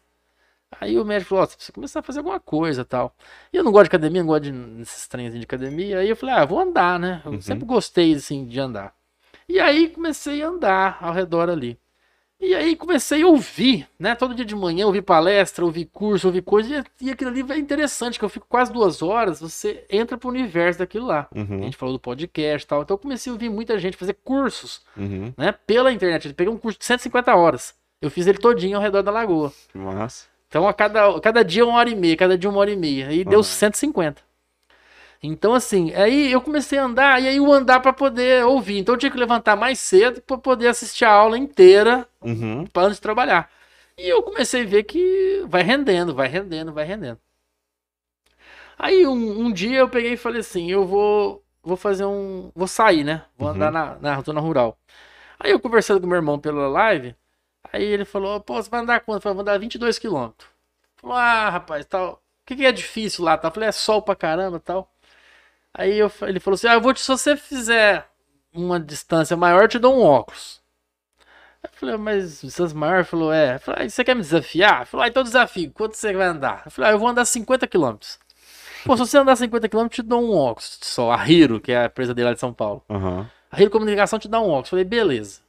Aí 0.80 1.00
o 1.00 1.06
médico 1.06 1.30
falou, 1.30 1.44
ó, 1.44 1.48
você 1.48 1.56
precisa 1.56 1.74
começar 1.74 2.00
a 2.00 2.04
fazer 2.04 2.20
alguma 2.20 2.40
coisa 2.40 2.84
tal. 2.86 3.16
E 3.52 3.58
eu 3.58 3.64
não 3.64 3.72
gosto 3.72 3.84
de 3.86 3.88
academia, 3.90 4.22
não 4.22 4.28
gosto 4.28 4.44
de, 4.44 4.52
desses 4.52 5.08
trens 5.08 5.34
de 5.34 5.44
academia. 5.44 6.00
Aí 6.00 6.10
eu 6.10 6.16
falei, 6.16 6.36
ah, 6.36 6.46
vou 6.46 6.60
andar, 6.60 7.00
né? 7.00 7.22
Eu 7.26 7.34
Uhum. 7.34 7.42
sempre 7.42 7.66
gostei, 7.66 8.14
assim, 8.14 8.46
de 8.46 8.60
andar. 8.60 8.94
E 9.48 9.60
aí 9.60 9.90
comecei 9.90 10.42
a 10.42 10.48
andar 10.48 10.98
ao 11.02 11.14
redor 11.14 11.50
ali. 11.50 11.78
E 12.40 12.54
aí 12.54 12.76
comecei 12.76 13.24
a 13.24 13.28
ouvir, 13.28 13.88
né? 13.98 14.14
Todo 14.14 14.36
dia 14.36 14.44
de 14.44 14.54
manhã 14.56 14.86
ouvir 14.86 15.02
palestra, 15.02 15.64
ouvir 15.64 15.86
curso, 15.86 16.28
ouvir 16.28 16.42
coisa. 16.42 16.84
E, 17.02 17.06
e 17.08 17.12
aquilo 17.12 17.30
ali 17.30 17.46
é 17.54 17.58
interessante, 17.58 18.20
que 18.20 18.26
eu 18.26 18.30
fico 18.30 18.46
quase 18.50 18.74
duas 18.74 19.02
horas, 19.02 19.40
você 19.40 19.86
entra 19.90 20.18
pro 20.18 20.30
universo 20.30 20.80
daquilo 20.80 21.06
lá. 21.06 21.28
A 21.34 21.38
Uhum. 21.40 21.64
gente 21.64 21.78
falou 21.78 21.94
do 21.96 22.00
podcast 22.00 22.66
e 22.66 22.68
tal. 22.68 22.82
Então 22.82 22.96
eu 22.96 23.00
comecei 23.00 23.30
a 23.32 23.34
ouvir 23.34 23.50
muita 23.50 23.80
gente 23.80 23.96
fazer 23.96 24.16
cursos, 24.24 24.82
Uhum. 24.98 25.34
né? 25.38 25.54
Pela 25.66 25.94
internet. 25.94 26.28
Eu 26.28 26.34
peguei 26.34 26.52
um 26.54 26.58
curso 26.58 26.78
de 26.78 26.86
150 26.86 27.34
horas. 27.36 27.74
Eu 28.02 28.12
fiz 28.12 28.28
ele 28.28 28.38
todinho 28.38 28.76
ao 28.76 28.84
redor 28.84 29.02
da 29.02 29.12
lagoa. 29.12 29.54
Massa. 29.74 30.26
Então, 30.56 30.70
a 30.70 30.74
cada, 30.74 31.20
cada 31.20 31.44
dia 31.44 31.66
uma 31.66 31.78
hora 31.78 31.90
e 31.90 31.96
meia, 31.96 32.16
cada 32.16 32.38
dia 32.38 32.50
uma 32.50 32.60
hora 32.60 32.72
e 32.72 32.78
meia. 32.78 33.10
Aí 33.10 33.26
deu 33.26 33.40
Aham. 33.40 33.44
150. 33.44 34.22
Então, 35.22 35.54
assim, 35.54 35.94
aí 35.94 36.32
eu 36.32 36.40
comecei 36.40 36.80
a 36.80 36.86
andar, 36.86 37.22
e 37.22 37.28
aí 37.28 37.42
o 37.42 37.52
andar 37.52 37.82
para 37.82 37.92
poder 37.92 38.46
ouvir. 38.46 38.78
Então, 38.78 38.96
eu 38.96 38.98
tinha 38.98 39.12
que 39.12 39.18
levantar 39.18 39.58
mais 39.58 39.80
cedo 39.80 40.22
para 40.22 40.38
poder 40.38 40.70
assistir 40.70 41.04
a 41.04 41.12
aula 41.12 41.38
inteira 41.38 42.08
Uhum. 42.22 42.66
para 42.68 42.84
antes 42.84 43.00
de 43.00 43.02
trabalhar. 43.02 43.52
E 43.98 44.08
eu 44.08 44.24
comecei 44.24 44.62
a 44.64 44.66
ver 44.66 44.84
que 44.84 45.44
vai 45.46 45.62
rendendo, 45.62 46.16
vai 46.16 46.30
rendendo, 46.30 46.72
vai 46.72 46.86
rendendo. 46.86 47.20
Aí, 48.80 49.06
um, 49.06 49.48
um 49.48 49.52
dia 49.52 49.80
eu 49.80 49.90
peguei 49.90 50.14
e 50.14 50.18
falei 50.18 50.40
assim: 50.40 50.72
eu 50.72 50.86
vou, 50.86 51.44
vou 51.62 51.76
fazer 51.76 52.06
um. 52.06 52.50
Vou 52.56 52.68
sair, 52.68 53.04
né? 53.04 53.24
Vou 53.38 53.50
Uhum. 53.50 53.56
andar 53.56 53.72
na, 53.74 53.96
na 54.00 54.22
zona 54.22 54.40
rural. 54.40 54.78
Aí, 55.38 55.52
eu 55.52 55.60
conversando 55.60 56.00
com 56.00 56.08
meu 56.08 56.16
irmão 56.16 56.40
pela 56.40 56.70
live, 56.70 57.14
aí 57.72 57.84
ele 57.84 58.06
falou: 58.06 58.40
pô, 58.40 58.56
você 58.56 58.70
vai 58.70 58.82
andar 58.82 59.00
quanto? 59.02 59.18
Eu 59.18 59.22
falei, 59.22 59.34
vou 59.36 59.42
andar 59.42 59.58
22 59.60 60.00
quilômetros. 60.00 60.50
Falou: 60.98 61.16
ah, 61.18 61.50
rapaz, 61.50 61.86
tal. 61.86 62.14
O 62.14 62.20
que, 62.46 62.56
que 62.56 62.66
é 62.66 62.72
difícil 62.72 63.24
lá? 63.24 63.38
Tal? 63.38 63.50
Eu 63.50 63.54
falei: 63.54 63.70
é 63.70 63.72
sol 63.72 64.02
pra 64.02 64.16
caramba 64.16 64.60
tal. 64.60 64.92
Aí 65.74 65.98
eu, 65.98 66.12
ele 66.24 66.40
falou 66.40 66.56
assim: 66.56 66.68
ah, 66.68 66.74
eu 66.76 66.82
vou 66.82 66.94
te, 66.94 67.02
se 67.02 67.08
você 67.08 67.36
fizer 67.36 68.08
uma 68.54 68.80
distância 68.80 69.36
maior, 69.36 69.64
eu 69.64 69.68
te 69.68 69.80
dou 69.80 69.96
um 69.96 70.04
óculos. 70.04 70.62
Eu 71.64 71.70
falei, 71.74 71.98
mas 71.98 72.42
distância 72.42 72.78
maior? 72.78 72.96
Ele 72.98 73.04
falou, 73.04 73.34
é. 73.34 73.56
Eu 73.56 73.60
falei, 73.60 73.86
ah, 73.86 73.90
você 73.90 74.04
quer 74.04 74.16
me 74.16 74.22
desafiar? 74.22 74.78
Ele 74.78 74.86
falou, 74.86 75.04
ah, 75.04 75.08
então 75.08 75.24
desafio. 75.24 75.72
Quanto 75.74 75.96
você 75.96 76.14
vai 76.14 76.28
andar? 76.28 76.62
Eu 76.66 76.72
falei, 76.72 76.92
ah, 76.92 76.94
eu 76.94 77.00
vou 77.00 77.08
andar 77.08 77.26
50 77.26 77.68
quilômetros. 77.68 78.20
Pô, 78.86 78.96
se 78.96 79.00
você 79.00 79.18
andar 79.18 79.36
50 79.36 79.68
quilômetros, 79.68 80.00
eu 80.00 80.06
te 80.06 80.08
dou 80.08 80.24
um 80.24 80.38
óculos 80.38 80.78
só. 80.82 81.12
A 81.12 81.28
Hiro, 81.28 81.60
que 81.60 81.72
é 81.72 81.78
a 81.80 81.86
empresa 81.86 82.14
dele 82.14 82.28
lá 82.30 82.34
de 82.34 82.40
São 82.40 82.54
Paulo. 82.54 82.84
Aham. 82.90 83.30
A 83.52 83.62
Hiro 83.62 83.72
Comunicação 83.72 84.20
te 84.20 84.28
dá 84.28 84.40
um 84.40 84.50
óculos. 84.50 84.68
Eu 84.68 84.70
falei, 84.72 84.86
beleza. 84.86 85.42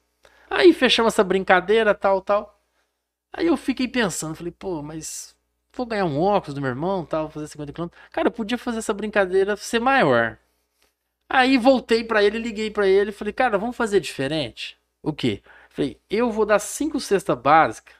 Aí 0.51 0.73
fechamos 0.73 1.13
essa 1.15 1.25
brincadeira, 1.25 1.95
tal, 1.95 2.21
tal. 2.21 2.61
Aí 3.33 3.47
eu 3.47 3.57
fiquei 3.57 3.89
pensando, 3.89 4.35
falei, 4.35 4.53
pô, 4.53 4.83
mas 4.83 5.37
vou 5.75 5.87
ganhar 5.87 6.07
um 6.07 6.21
óculos 6.21 6.55
do 6.55 6.61
meu 6.61 6.71
irmão, 6.71 7.05
tal, 7.05 7.31
fazer 7.31 7.49
50 7.49 7.73
quilômetros. 7.73 8.03
Cara, 8.11 8.29
eu 8.29 8.33
podia 8.33 8.59
fazer 8.59 8.79
essa 8.79 8.95
brincadeira 8.95 9.57
ser 9.57 9.81
maior. 9.81 10.39
Aí 11.29 11.59
voltei 11.59 12.05
pra 12.05 12.23
ele, 12.23 12.39
liguei 12.39 12.71
pra 12.71 12.87
ele, 12.87 13.13
falei, 13.13 13.33
cara, 13.33 13.59
vamos 13.59 13.77
fazer 13.77 14.01
diferente? 14.01 14.79
O 15.03 15.13
quê? 15.13 15.43
Falei, 15.71 16.01
eu 16.09 16.31
vou 16.31 16.47
dar 16.47 16.59
cinco 16.59 17.01
cestas 17.01 17.37
básicas, 17.39 17.95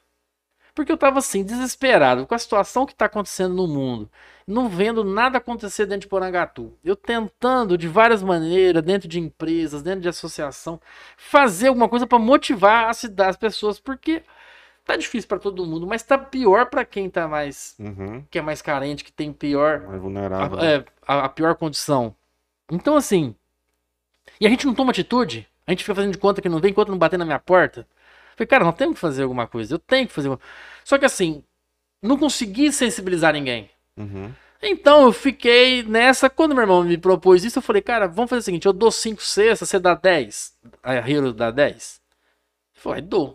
porque 0.75 0.93
eu 0.93 0.99
tava 0.99 1.19
assim, 1.21 1.45
desesperado 1.45 2.27
com 2.27 2.35
a 2.35 2.39
situação 2.39 2.87
que 2.87 2.95
tá 2.95 3.07
acontecendo 3.07 3.55
no 3.55 3.67
mundo, 3.69 4.11
não 4.47 4.69
vendo 4.69 5.03
nada 5.03 5.39
acontecer 5.39 5.87
dentro 5.87 6.03
de 6.03 6.09
Porangatu. 6.09 6.73
Eu 6.85 6.95
tentando 6.95 7.77
de 7.77 7.89
várias 7.89 8.23
maneiras, 8.23 8.83
dentro 8.83 9.09
de 9.09 9.19
empresas, 9.19 9.83
dentro 9.83 10.01
de 10.01 10.09
associação, 10.09 10.81
fazer 11.17 11.69
alguma 11.69 11.89
coisa 11.89 12.07
pra 12.07 12.19
motivar 12.19 12.89
a 12.89 12.95
cidade, 12.95 13.31
as 13.31 13.37
pessoas, 13.37 13.81
porque 13.81 14.23
tá 14.85 14.97
difícil 14.97 15.29
pra 15.29 15.39
todo 15.41 15.67
mundo, 15.67 15.87
mas 15.87 16.05
tá 16.05 16.17
pior 16.17 16.67
pra 16.67 16.85
quem 16.85 17.11
tá 17.11 17.27
mais, 17.27 17.75
Uhum. 17.81 18.25
que 18.31 18.39
é 18.39 18.43
mais 18.43 18.63
carente, 18.63 19.03
que 19.03 19.13
tem 19.13 19.33
pior 19.33 19.81
Mais 19.81 20.01
vulnerável. 20.01 20.59
a, 20.61 20.65
é, 20.65 20.85
a- 21.07 21.25
a 21.25 21.29
pior 21.29 21.57
condição. 21.57 22.15
Então, 22.71 22.97
assim. 22.97 23.35
E 24.41 24.47
a 24.47 24.51
gente 24.51 24.67
não 24.67 24.75
toma 24.75 24.91
atitude? 24.91 25.49
A 25.67 25.73
gente 25.73 25.83
fica 25.83 25.95
fazendo 25.95 26.13
de 26.13 26.19
conta 26.19 26.41
que 26.41 26.49
não 26.49 26.61
vem 26.61 26.71
enquanto 26.71 26.91
não 26.91 26.99
bater 26.99 27.19
na 27.19 27.25
minha 27.25 27.39
porta? 27.41 27.87
Falei, 28.37 28.47
cara, 28.47 28.65
nós 28.65 28.75
temos 28.77 28.95
que 28.95 29.01
fazer 29.01 29.23
alguma 29.25 29.47
coisa. 29.47 29.75
Eu 29.75 29.79
tenho 29.79 30.07
que 30.07 30.13
fazer. 30.13 30.29
alguma- 30.29 30.45
Só 30.85 30.99
que, 30.99 31.05
assim, 31.05 31.43
não 32.03 32.17
consegui 32.19 32.71
sensibilizar 32.71 33.33
ninguém. 33.33 33.71
Uhum. 33.97 34.31
Então 34.63 35.03
eu 35.05 35.13
fiquei 35.13 35.83
nessa. 35.83 36.29
Quando 36.31 36.55
meu 36.55 36.63
irmão 36.63 36.83
me 36.83 36.97
propôs 36.99 37.45
isso, 37.45 37.59
eu 37.59 37.63
falei, 37.63 37.83
cara, 37.83 38.07
vamos 38.09 38.31
fazer 38.31 38.41
o 38.41 38.45
seguinte: 38.45 38.67
eu 38.67 38.73
dou 38.73 38.91
5 38.91 39.23
cestas, 39.23 39.69
você 39.69 39.79
dá 39.79 39.95
10. 39.95 40.53
A 40.83 40.95
Hero 40.95 41.33
dá 41.33 41.51
10. 41.51 42.01
Ele 42.75 42.83
falou, 42.83 42.99
"Ah, 42.99 43.01
dou. 43.01 43.27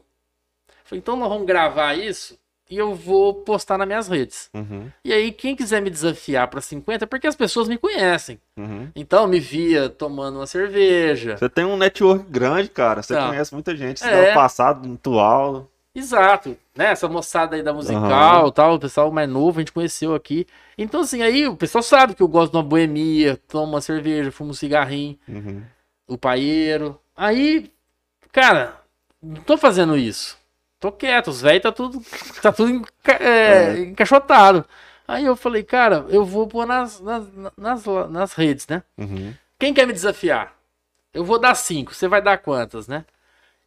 Eu 0.69 0.75
falei, 0.85 0.99
então 0.99 1.15
nós 1.15 1.29
vamos 1.29 1.45
gravar 1.45 1.93
isso 1.97 2.37
e 2.69 2.77
eu 2.77 2.93
vou 2.95 3.33
postar 3.33 3.77
nas 3.77 3.87
minhas 3.87 4.07
redes. 4.07 4.49
Uhum. 4.53 4.89
E 5.03 5.11
aí, 5.13 5.31
quem 5.31 5.55
quiser 5.55 5.81
me 5.81 5.89
desafiar 5.89 6.47
pra 6.47 6.61
50, 6.61 7.05
porque 7.05 7.27
as 7.27 7.35
pessoas 7.35 7.67
me 7.67 7.77
conhecem. 7.77 8.39
Uhum. 8.57 8.89
Então, 8.95 9.27
me 9.27 9.39
via 9.41 9.89
tomando 9.89 10.37
uma 10.39 10.47
cerveja. 10.47 11.35
Você 11.37 11.49
tem 11.49 11.65
um 11.65 11.75
network 11.77 12.25
grande, 12.29 12.69
cara. 12.69 13.01
Você 13.03 13.13
Então. 13.13 13.27
conhece 13.29 13.53
muita 13.53 13.75
gente. 13.75 13.99
Você 13.99 14.07
É. 14.09 14.33
passado 14.33 14.93
atual. 14.93 15.69
Exato, 15.93 16.57
né? 16.75 16.85
Essa 16.91 17.07
moçada 17.07 17.55
aí 17.55 17.63
da 17.63 17.73
musical, 17.73 18.51
tal, 18.51 18.75
o 18.75 18.79
pessoal 18.79 19.11
mais 19.11 19.29
novo, 19.29 19.59
a 19.59 19.61
gente 19.61 19.71
conheceu 19.71 20.15
aqui. 20.15 20.45
Então, 20.77 21.01
assim, 21.01 21.21
aí 21.21 21.47
o 21.47 21.55
pessoal 21.55 21.83
sabe 21.83 22.15
que 22.15 22.21
eu 22.23 22.27
gosto 22.27 22.51
de 22.51 22.57
uma 22.57 22.63
boemia, 22.63 23.37
tomo 23.47 23.73
uma 23.73 23.81
cerveja, 23.81 24.31
fumo 24.31 24.51
um 24.51 24.53
cigarrinho, 24.53 25.17
Uhum. 25.27 25.63
o 26.07 26.17
paieiro. 26.17 26.99
Aí, 27.15 27.71
cara, 28.31 28.75
não 29.21 29.41
tô 29.41 29.57
fazendo 29.57 29.97
isso. 29.97 30.37
Tô 30.79 30.91
quieto, 30.91 31.27
os 31.27 31.41
velhos 31.41 31.61
tá 31.61 31.71
tudo, 31.71 32.01
tá 32.41 32.51
tudo 32.51 32.69
enca 32.71 33.13
é, 33.23 33.79
encaixotado. 33.81 34.65
Aí 35.07 35.25
eu 35.25 35.35
falei, 35.35 35.61
cara, 35.63 36.05
eu 36.09 36.23
vou 36.23 36.47
pôr 36.47 36.65
nas, 36.65 36.99
nas, 37.01 37.25
nas, 37.57 37.83
nas 38.09 38.33
redes, 38.33 38.65
né? 38.67 38.81
Uhum. 38.97 39.33
Quem 39.59 39.73
quer 39.73 39.85
me 39.85 39.93
desafiar? 39.93 40.53
Eu 41.13 41.25
vou 41.25 41.37
dar 41.37 41.53
cinco, 41.53 41.93
você 41.93 42.07
vai 42.07 42.21
dar 42.21 42.37
quantas, 42.37 42.87
né? 42.87 43.03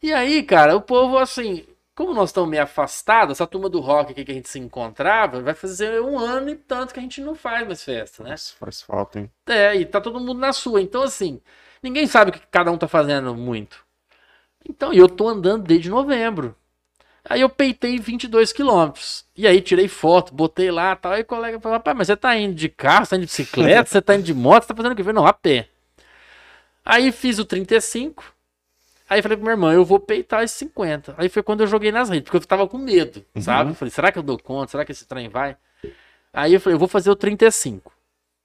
E 0.03 0.13
aí, 0.13 0.43
cara, 0.43 0.75
o 0.75 0.81
povo, 0.81 1.19
assim, 1.19 1.65
como 1.95 2.13
nós 2.13 2.31
estamos 2.31 2.51
meio 2.51 2.63
afastados, 2.63 3.37
essa 3.37 3.47
turma 3.47 3.69
do 3.69 3.81
rock 3.81 4.13
aqui 4.13 4.25
que 4.25 4.33
a 4.33 4.35
gente 4.35 4.49
se 4.49 4.59
encontrava, 4.59 5.41
vai 5.41 5.55
fazer 5.55 6.01
um 6.03 6.19
ano 6.19 6.51
e 6.51 6.57
tanto 6.57 6.93
que 6.93 6.99
a 6.99 7.03
gente 7.03 7.21
não 7.21 7.35
faz 7.35 7.67
mais 7.67 7.85
festa, 7.85 8.25
né? 8.25 8.31
Nossa, 8.31 8.55
faz 8.59 8.83
falta, 8.83 9.21
hein? 9.21 9.31
É, 9.47 9.77
e 9.77 9.87
tá 9.87 10.01
todo 10.01 10.19
mundo 10.19 10.35
na 10.35 10.53
sua. 10.53 10.83
Então, 10.83 11.03
assim, 11.03 11.41
ninguém 11.83 12.07
sabe 12.07 12.31
o 12.31 12.35
que 12.35 12.41
cada 12.51 12.73
um 12.73 12.77
tá 12.77 12.89
fazendo 12.89 13.35
muito. 13.35 13.85
Então, 14.69 14.93
e 14.93 14.99
eu 14.99 15.09
tô 15.09 15.29
andando 15.29 15.63
desde 15.63 15.89
novembro. 15.89 16.57
Aí 17.25 17.41
eu 17.41 17.49
peitei 17.49 17.99
22 17.99 18.53
quilômetros. 18.53 19.25
E 19.37 19.47
aí 19.47 19.61
tirei 19.61 19.89
foto, 19.89 20.35
botei 20.35 20.71
lá 20.71 20.93
e 20.93 20.97
tal. 20.97 21.13
Aí 21.13 21.23
o 21.23 21.27
colega 21.27 21.61
falou, 21.61 21.79
rapaz, 21.79 21.97
mas 21.97 22.07
você 22.09 22.17
tá 22.17 22.37
indo 22.37 22.55
de 22.55 22.69
carro, 22.69 23.07
você 23.07 23.11
tá 23.11 23.17
indo 23.17 23.23
de 23.23 23.27
bicicleta, 23.27 23.89
você 23.91 24.03
tá 24.03 24.15
indo 24.17 24.25
de 24.25 24.35
moto, 24.35 24.65
você 24.65 24.69
tá 24.69 24.75
fazendo 24.75 24.93
o 24.93 24.95
que? 24.97 25.01
Eu 25.03 25.07
falei, 25.07 25.21
não, 25.21 25.27
a 25.27 25.33
pé. 25.33 25.69
Aí 26.85 27.13
fiz 27.13 27.39
o 27.39 27.45
35. 27.45 28.34
Aí 29.09 29.21
falei 29.21 29.37
pro 29.37 29.45
meu 29.45 29.53
irmão, 29.53 29.73
eu 29.73 29.85
vou 29.85 30.01
peitar 30.01 30.43
esse 30.43 30.55
50. 30.59 31.15
Aí 31.19 31.29
foi 31.29 31.43
quando 31.43 31.61
eu 31.61 31.67
joguei 31.67 31.93
nas 31.93 32.09
redes, 32.09 32.25
porque 32.25 32.39
eu 32.39 32.47
tava 32.47 32.67
com 32.67 32.79
medo, 32.79 33.25
sabe? 33.39 33.71
Eu 33.71 33.75
falei, 33.75 33.91
será 33.91 34.11
que 34.11 34.19
eu 34.19 34.23
dou 34.23 34.39
conta? 34.39 34.71
Será 34.71 34.85
que 34.85 34.93
esse 34.93 35.07
trem 35.07 35.29
vai? 35.29 35.57
Aí 36.33 36.55
eu 36.55 36.61
falei, 36.61 36.75
eu 36.75 36.79
vou 36.79 36.89
fazer 36.89 37.11
o 37.11 37.17
35. 37.17 37.93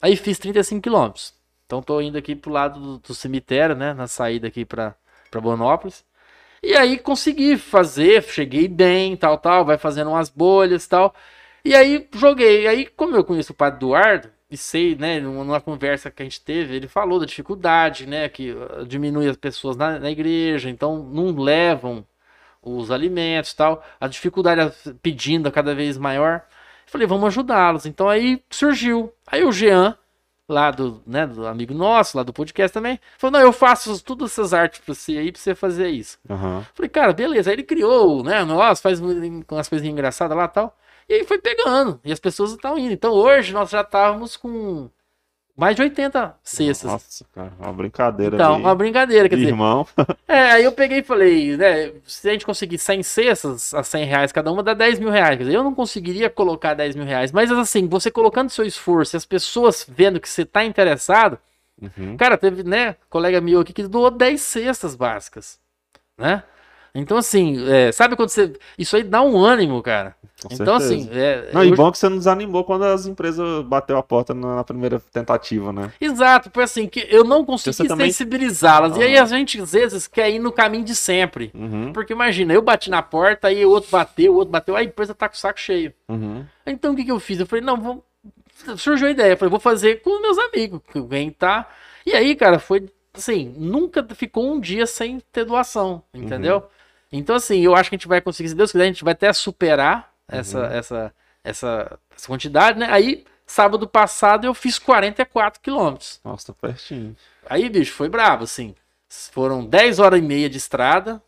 Aí 0.02 0.16
fiz 0.16 0.38
35 0.38 0.82
quilômetros. 0.82 1.34
Então 1.66 1.82
tô 1.82 2.02
indo 2.02 2.18
aqui 2.18 2.36
pro 2.36 2.52
lado 2.52 2.80
do, 2.80 2.98
do 3.00 3.14
cemitério, 3.14 3.76
né? 3.76 3.94
Na 3.94 4.08
saída 4.08 4.48
aqui 4.48 4.66
pra, 4.66 4.96
pra 5.32 5.40
Bonópolis. 5.40 6.04
E 6.62 6.76
aí 6.76 6.98
consegui 6.98 7.58
fazer, 7.58 8.22
cheguei 8.24 8.68
bem, 8.68 9.16
tal, 9.16 9.38
tal, 9.38 9.64
vai 9.64 9.78
fazendo 9.78 10.10
umas 10.10 10.30
bolhas 10.30 10.88
tal. 10.88 11.16
E 11.64 11.76
aí 11.76 12.08
joguei. 12.16 12.68
Aí, 12.68 12.86
como 12.86 13.16
eu 13.16 13.24
conheço 13.24 13.54
o 13.54 13.56
padre 13.56 13.78
Eduardo, 13.78 14.30
e 14.50 14.58
sei, 14.58 14.96
né, 14.96 15.20
numa 15.20 15.62
conversa 15.62 16.10
que 16.10 16.24
a 16.24 16.26
gente 16.26 16.42
teve, 16.42 16.76
ele 16.76 16.88
falou 16.88 17.20
da 17.20 17.26
dificuldade, 17.26 18.08
né, 18.08 18.28
que 18.28 18.52
uh, 18.52 18.86
diminui 18.86 19.28
as 19.30 19.38
pessoas 19.38 19.76
na, 19.78 20.00
na 20.00 20.10
igreja, 20.10 20.70
então 20.70 21.04
não 21.04 21.32
levam 21.36 22.06
os 22.62 22.92
alimentos 22.92 23.54
tal, 23.54 23.84
a 24.00 24.08
dificuldade 24.08 24.74
pedindo 25.02 25.52
cada 25.52 25.74
vez 25.76 25.98
maior. 25.98 26.44
Eu 26.86 26.92
falei, 26.92 27.08
vamos 27.08 27.28
ajudá-los. 27.28 27.86
Então 27.86 28.10
aí 28.10 28.44
surgiu. 28.50 29.14
Aí 29.28 29.44
o 29.44 29.52
Jean, 29.52 29.96
lá 30.48 30.72
do, 30.72 31.02
né, 31.06 31.28
do 31.28 31.46
amigo 31.46 31.74
nosso, 31.74 32.18
lá 32.18 32.24
do 32.24 32.34
podcast 32.34 32.74
também, 32.74 33.00
falou: 33.18 33.40
não, 33.40 33.40
eu 33.40 33.54
faço 33.54 34.04
todas 34.04 34.32
essas 34.32 34.54
artes 34.54 34.80
pra 34.80 34.94
você 34.94 35.18
aí, 35.18 35.32
pra 35.32 35.40
você 35.40 35.54
fazer 35.54 35.90
isso. 35.90 36.18
Aham. 36.30 36.66
Falei, 36.74 36.90
cara, 36.90 37.14
beleza. 37.14 37.50
Aí 37.50 37.56
ele 37.56 37.64
criou, 37.64 38.24
né? 38.24 38.44
Nossa, 38.44 38.82
faz 38.82 39.00
umas 39.00 39.70
coisinhas 39.70 39.94
engraçadas 39.94 40.36
lá 40.36 40.46
e 40.46 40.50
tal. 40.50 40.76
E 41.10 41.16
aí 41.16 41.24
foi 41.26 41.40
pegando. 41.40 42.00
E 42.06 42.12
as 42.12 42.20
pessoas 42.20 42.52
estão 42.52 42.78
indo. 42.78 42.94
Então 42.94 43.12
hoje 43.12 43.52
nós 43.52 43.72
já 43.72 43.82
estávamos 43.82 44.38
com 44.38 44.90
mais 45.58 45.76
de 45.76 45.82
80 45.82 46.36
cestas. 46.42 46.90
Nossa, 46.90 47.26
cara, 47.34 47.52
uma 47.60 47.74
brincadeira 47.74 48.36
então, 48.38 48.54
ali. 48.54 48.64
uma 48.64 48.76
brincadeira, 48.76 49.28
quer 49.28 49.36
dizer. 49.36 49.50
irmão. 49.50 49.86
É, 50.26 50.52
aí 50.52 50.64
eu 50.64 50.72
peguei 50.72 51.00
e 51.00 51.04
falei, 51.04 51.58
né? 51.58 51.92
Se 52.06 52.30
a 52.30 52.32
gente 52.32 52.46
conseguir 52.46 52.78
100 52.78 53.04
cestas 53.04 53.74
a 53.74 53.84
100 53.84 54.06
reais 54.06 54.32
cada 54.32 54.52
uma, 54.52 54.62
dá 54.62 54.76
10 54.76 55.00
mil 55.00 55.10
reais. 55.10 55.38
Quer 55.38 55.46
dizer, 55.46 55.56
eu 55.56 55.64
não 55.64 55.74
conseguiria 55.74 56.30
colocar 56.30 56.76
10 56.76 56.96
mil 56.96 57.04
reais. 57.04 57.32
Mas 57.32 57.52
assim, 57.52 57.88
você 57.88 58.12
colocando 58.12 58.52
seu 58.52 58.64
esforço 58.64 59.16
e 59.16 59.18
as 59.18 59.26
pessoas 59.26 59.86
vendo 59.90 60.20
que 60.20 60.30
você 60.30 60.46
tá 60.46 60.64
interessado. 60.64 61.40
Uhum. 61.82 62.16
Cara, 62.16 62.38
teve, 62.38 62.64
né? 62.64 62.96
Colega 63.10 63.42
meu 63.42 63.60
aqui 63.60 63.74
que 63.74 63.88
doou 63.88 64.12
10 64.12 64.40
cestas 64.40 64.96
básicas, 64.96 65.60
né? 66.18 66.44
Então, 66.94 67.18
assim, 67.18 67.70
é, 67.70 67.92
sabe 67.92 68.16
quando 68.16 68.30
você. 68.30 68.54
Isso 68.78 68.96
aí 68.96 69.04
dá 69.04 69.22
um 69.22 69.38
ânimo, 69.38 69.82
cara. 69.82 70.16
Com 70.42 70.54
Então, 70.54 70.80
certeza. 70.80 70.94
assim, 71.10 71.10
é, 71.20 71.50
Não, 71.54 71.64
e 71.64 71.70
eu- 71.70 71.76
bom 71.76 71.92
que 71.92 71.98
você 71.98 72.08
não 72.08 72.18
desanimou 72.18 72.64
quando 72.64 72.84
as 72.86 73.06
empresas 73.06 73.64
bateu 73.66 73.98
a 73.98 74.04
porta 74.04 74.34
na, 74.34 74.64
primeira 74.64 75.00
tentativa, 75.12 75.74
né? 75.74 75.92
Exato, 76.00 76.50
foi 76.54 76.64
assim, 76.64 76.88
que 76.88 77.06
eu 77.10 77.24
não 77.24 77.44
consegui 77.44 77.88
também- 77.88 78.08
sensibilizá-las. 78.12 78.96
E 78.98 79.04
aí 79.04 79.18
Ah. 79.18 79.24
a 79.24 79.26
gente, 79.26 79.60
às 79.62 79.72
vezes, 79.74 80.08
quer 80.08 80.30
ir 80.30 80.40
no 80.40 80.52
caminho 80.52 80.84
de 80.86 80.96
sempre. 80.96 81.52
Uhum, 81.54 81.92
Porque 81.92 82.14
imagina, 82.14 82.54
eu 82.54 82.62
bati 82.62 82.90
na 82.90 83.02
porta, 83.02 83.48
aí 83.50 83.66
o 83.66 83.70
outro 83.70 83.90
bateu, 83.92 84.34
o 84.34 84.36
outro 84.38 84.52
bateu, 84.52 84.76
aí 84.76 84.86
a 84.86 84.90
empresa 84.90 85.14
tá 85.14 85.28
com 85.28 85.36
o 85.36 85.38
saco 85.38 85.60
cheio. 85.60 85.94
uhum. 86.08 86.46
Então 86.66 86.94
o 86.94 86.96
que, 86.96 87.04
que 87.04 87.12
eu 87.12 87.20
fiz? 87.20 87.40
Eu 87.40 87.46
falei, 87.46 87.64
não, 87.66 87.76
vou... 87.82 88.04
surgiu 88.78 89.08
a 89.08 89.12
ideia, 89.12 89.34
eu 89.34 89.38
falei, 89.38 89.50
vou 89.50 89.60
fazer 89.60 90.02
com 90.02 90.22
meus 90.22 90.38
amigos, 90.38 90.80
que 90.92 91.02
quem 91.02 91.32
tá. 91.32 91.68
E 92.06 92.14
aí, 92.14 92.36
cara, 92.36 92.60
foi 92.60 92.88
assim, 93.14 93.54
nunca 93.58 94.06
ficou 94.16 94.54
um 94.54 94.60
dia 94.60 94.86
sem 94.86 95.20
ter 95.32 95.44
doação, 95.46 96.02
entendeu? 96.14 96.58
Uhum. 96.58 96.64
Então, 97.12 97.36
assim, 97.36 97.60
eu 97.62 97.76
acho 97.76 97.90
que 97.90 97.96
a 97.96 97.98
gente 97.98 98.08
vai 98.08 98.22
conseguir, 98.22 98.50
se 98.50 98.56
Deus 98.56 98.72
quiser, 98.72 98.84
a 98.84 98.88
gente 98.88 99.04
vai 99.04 99.14
até 99.14 99.34
superar 99.34 100.09
essa, 100.30 100.60
Uhum. 100.60 100.66
essa, 100.66 101.14
essa, 101.44 102.00
essa 102.16 102.28
quantidade, 102.28 102.80
né? 102.80 102.88
Aí, 102.90 103.26
sábado 103.46 103.88
passado, 103.88 104.46
eu 104.46 104.54
fiz 104.54 104.80
44 104.80 105.62
quilômetros. 105.62 106.20
Nossa, 106.24 106.54
tá 106.54 106.60
pertinho. 106.62 107.16
Aí, 107.50 107.70
bicho, 107.70 107.94
foi 107.94 108.10
brabo, 108.10 108.44
assim. 108.44 108.76
Foram 109.32 109.66
10 109.66 110.00
horas 110.00 110.20
e 110.20 110.22
meia 110.22 110.50
de 110.50 110.58
estrada, 110.58 111.22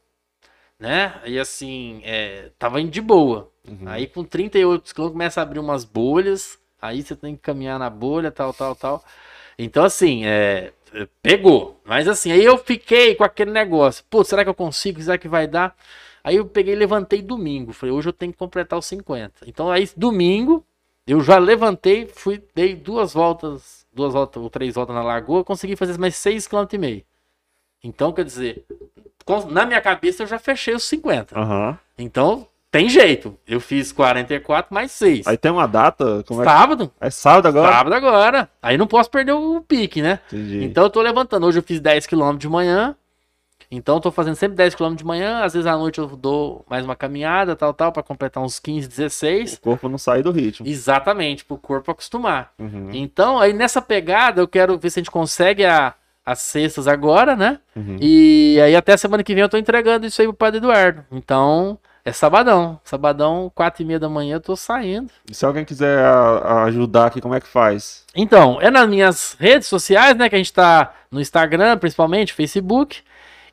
né? 0.80 1.20
E 1.26 1.40
assim, 1.40 2.02
é, 2.04 2.50
tava 2.60 2.80
indo 2.82 2.92
de 2.92 3.02
boa. 3.02 3.50
Uhum. 3.68 3.88
Aí 3.88 4.08
com 4.08 4.24
38 4.24 4.94
quilômetros 4.94 5.14
começa 5.14 5.40
a 5.42 5.44
abrir 5.44 5.60
umas 5.60 5.84
bolhas. 5.86 6.58
Aí 6.82 7.04
você 7.04 7.16
tem 7.16 7.36
que 7.36 7.42
caminhar 7.42 7.78
na 7.80 7.90
bolha, 7.90 8.32
tal, 8.32 8.54
tal, 8.54 8.76
tal. 8.76 9.04
Então, 9.58 9.84
assim, 9.84 10.26
é, 10.26 10.72
pegou. 11.22 11.80
Mas 11.86 12.08
assim, 12.08 12.32
aí 12.32 12.44
eu 12.44 12.58
fiquei 12.58 13.16
com 13.16 13.24
aquele 13.24 13.52
negócio. 13.52 14.04
Pô, 14.10 14.24
será 14.24 14.44
que 14.44 14.50
eu 14.50 14.54
consigo? 14.56 15.02
Será 15.02 15.18
que 15.18 15.28
vai 15.28 15.48
dar? 15.48 15.76
Aí 16.24 16.36
eu 16.36 16.46
peguei 16.46 16.74
e 16.74 16.78
levantei 16.78 17.22
domingo. 17.22 17.74
Falei, 17.74 17.94
hoje 17.96 18.10
eu 18.10 18.14
tenho 18.14 18.32
que 18.32 18.38
completar 18.38 18.78
os 18.78 18.86
50. 18.86 19.42
Então 19.48 19.72
aí, 19.72 19.90
domingo, 19.98 20.64
eu 21.08 21.22
já 21.22 21.38
levantei, 21.38 22.06
fui, 22.06 22.44
dei 22.54 22.76
duas 22.76 23.14
voltas, 23.14 23.86
duas 23.94 24.14
voltas 24.14 24.42
ou 24.42 24.50
três 24.50 24.76
voltas 24.76 24.96
na 24.96 25.02
lagoa, 25.04 25.44
consegui 25.44 25.76
fazer 25.76 25.98
mais 26.00 26.16
6,5 26.16 26.68
km. 26.68 27.04
Então, 27.84 28.14
quer 28.14 28.24
dizer, 28.24 28.64
na 29.50 29.66
minha 29.66 29.82
cabeça 29.82 30.24
eu 30.24 30.28
já 30.28 30.38
fechei 30.38 30.76
os 30.76 30.84
50. 30.84 31.38
Aham. 31.40 31.78
Então, 31.98 32.48
tem 32.70 32.88
jeito. 32.88 33.36
Eu 33.48 33.60
fiz 33.60 33.92
44 33.92 34.74
mais 34.74 34.92
6. 34.92 35.26
Aí 35.28 35.36
tem 35.38 35.52
uma 35.52 35.68
data? 35.68 36.24
Como 36.28 36.42
é, 36.42 36.46
que- 36.46 36.52
Sábado. 36.52 36.92
é 37.02 37.10
sábado 37.10 37.48
agora? 37.48 37.72
Sábado 37.74 37.94
agora. 37.94 38.50
Aí 38.62 38.78
não 38.78 38.88
posso 38.88 39.10
perder 39.10 39.34
o 39.34 39.62
pique, 39.62 40.02
né? 40.02 40.20
Entendi. 40.28 40.64
Então 40.64 40.84
eu 40.84 40.90
tô 40.90 41.02
levantando. 41.02 41.48
Hoje 41.48 41.60
eu 41.60 41.64
fiz 41.64 41.80
10 41.80 42.06
km 42.06 42.38
de 42.38 42.48
manhã. 42.48 42.96
Então 43.72 43.96
eu 43.96 44.02
tô 44.02 44.12
fazendo 44.12 44.36
sempre 44.36 44.58
10 44.58 44.76
km 44.76 44.94
de 44.96 45.06
manhã. 45.06 45.44
Às 45.44 45.54
vezes 45.54 45.66
à 45.66 45.78
noite 45.78 45.98
eu 46.00 46.08
dou 46.08 46.66
mais 46.70 46.84
uma 46.84 46.96
caminhada, 46.96 47.56
tal, 47.56 47.74
tal, 47.74 47.92
pra 47.92 48.04
completar 48.04 48.44
uns 48.44 48.60
15, 48.60 48.88
16. 48.88 49.54
O 49.54 49.62
corpo 49.62 49.88
não 49.88 49.98
sai 49.98 50.22
do 50.22 50.30
ritmo. 50.32 50.68
Exatamente, 50.68 51.46
pro 51.46 51.58
corpo 51.58 51.90
acostumar. 51.92 52.52
Uhum, 52.60 52.90
Então, 52.92 53.40
aí 53.40 53.54
nessa 53.54 53.82
pegada, 53.82 54.42
eu 54.42 54.48
quero 54.48 54.78
ver 54.78 54.90
se 54.90 55.00
a 55.00 55.02
gente 55.02 55.10
consegue 55.12 55.64
a- 55.66 55.94
as 56.26 56.40
cestas 56.40 56.88
agora, 56.88 57.36
né? 57.36 57.60
uhum. 57.76 57.96
E 58.00 58.60
aí 58.62 58.76
até 58.76 58.96
semana 58.98 59.24
que 59.24 59.34
vem 59.34 59.42
eu 59.42 59.50
tô 59.50 59.58
entregando 59.58 60.06
isso 60.06 60.22
aí 60.22 60.28
pro 60.28 60.36
Padre 60.36 60.58
Eduardo. 60.58 61.04
Então, 61.12 61.80
é 62.06 62.12
sabadão. 62.12 62.80
Sabadão, 62.84 63.52
quatro 63.56 63.82
e 63.82 63.86
meia 63.86 64.00
da 64.00 64.10
manhã, 64.10 64.36
eu 64.36 64.42
tô 64.42 64.56
saindo. 64.56 65.10
E 65.30 65.34
se 65.34 65.46
alguém 65.46 65.64
quiser 65.66 65.98
a- 66.04 66.38
a 66.38 66.64
ajudar 66.66 67.06
aqui, 67.08 67.22
como 67.22 67.34
é 67.36 67.40
que 67.40 67.48
faz? 67.48 68.04
Então, 68.16 68.60
é 68.62 68.70
nas 68.70 68.88
minhas 68.90 69.36
redes 69.40 69.68
sociais, 69.68 70.16
né? 70.18 70.28
Que 70.30 70.36
a 70.36 70.38
gente 70.38 70.52
tá 70.54 70.94
no 71.10 71.22
Instagram, 71.22 71.78
principalmente, 71.78 72.34
Facebook. 72.34 73.02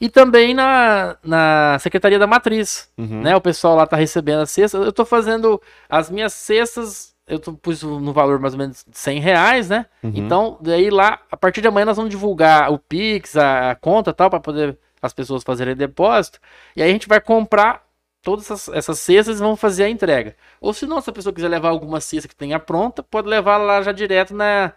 E 0.00 0.08
também 0.08 0.54
na, 0.54 1.16
na 1.22 1.76
Secretaria 1.80 2.18
da 2.18 2.26
Matriz, 2.26 2.88
Uhum. 2.96 3.22
né? 3.22 3.34
O 3.34 3.40
pessoal 3.40 3.74
lá 3.74 3.86
tá 3.86 3.96
recebendo 3.96 4.40
as 4.42 4.50
cestas. 4.50 4.84
Eu 4.84 4.92
tô 4.92 5.04
fazendo 5.04 5.60
as 5.88 6.08
minhas 6.10 6.32
cestas, 6.32 7.14
eu 7.26 7.38
tô, 7.38 7.52
pus 7.52 7.82
no 7.82 8.12
valor 8.12 8.38
mais 8.38 8.54
ou 8.54 8.58
menos 8.58 8.84
de 8.88 8.96
100 8.96 9.18
reais, 9.20 9.68
né? 9.68 9.86
Uhum. 10.02 10.12
Então, 10.14 10.58
daí 10.60 10.88
lá, 10.90 11.18
a 11.30 11.36
partir 11.36 11.60
de 11.60 11.68
amanhã 11.68 11.84
nós 11.86 11.96
vamos 11.96 12.10
divulgar 12.10 12.72
o 12.72 12.78
Pix, 12.78 13.36
a, 13.36 13.72
a 13.72 13.74
conta 13.74 14.12
tal, 14.12 14.30
para 14.30 14.40
poder 14.40 14.78
as 15.02 15.12
pessoas 15.12 15.42
fazerem 15.42 15.74
depósito. 15.76 16.38
E 16.76 16.82
aí 16.82 16.88
a 16.90 16.92
gente 16.92 17.08
vai 17.08 17.20
comprar 17.20 17.82
todas 18.22 18.50
essas, 18.50 18.68
essas 18.74 18.98
cestas 18.98 19.38
e 19.38 19.42
vamos 19.42 19.60
fazer 19.60 19.84
a 19.84 19.88
entrega. 19.90 20.34
Ou 20.60 20.72
se 20.72 20.86
não, 20.86 21.00
se 21.00 21.08
a 21.10 21.12
pessoa 21.12 21.32
quiser 21.32 21.48
levar 21.48 21.68
alguma 21.70 22.00
cesta 22.00 22.28
que 22.28 22.34
tenha 22.36 22.58
pronta, 22.58 23.02
pode 23.02 23.28
levar 23.28 23.56
lá 23.58 23.80
já 23.82 23.92
direto 23.92 24.34
na, 24.34 24.72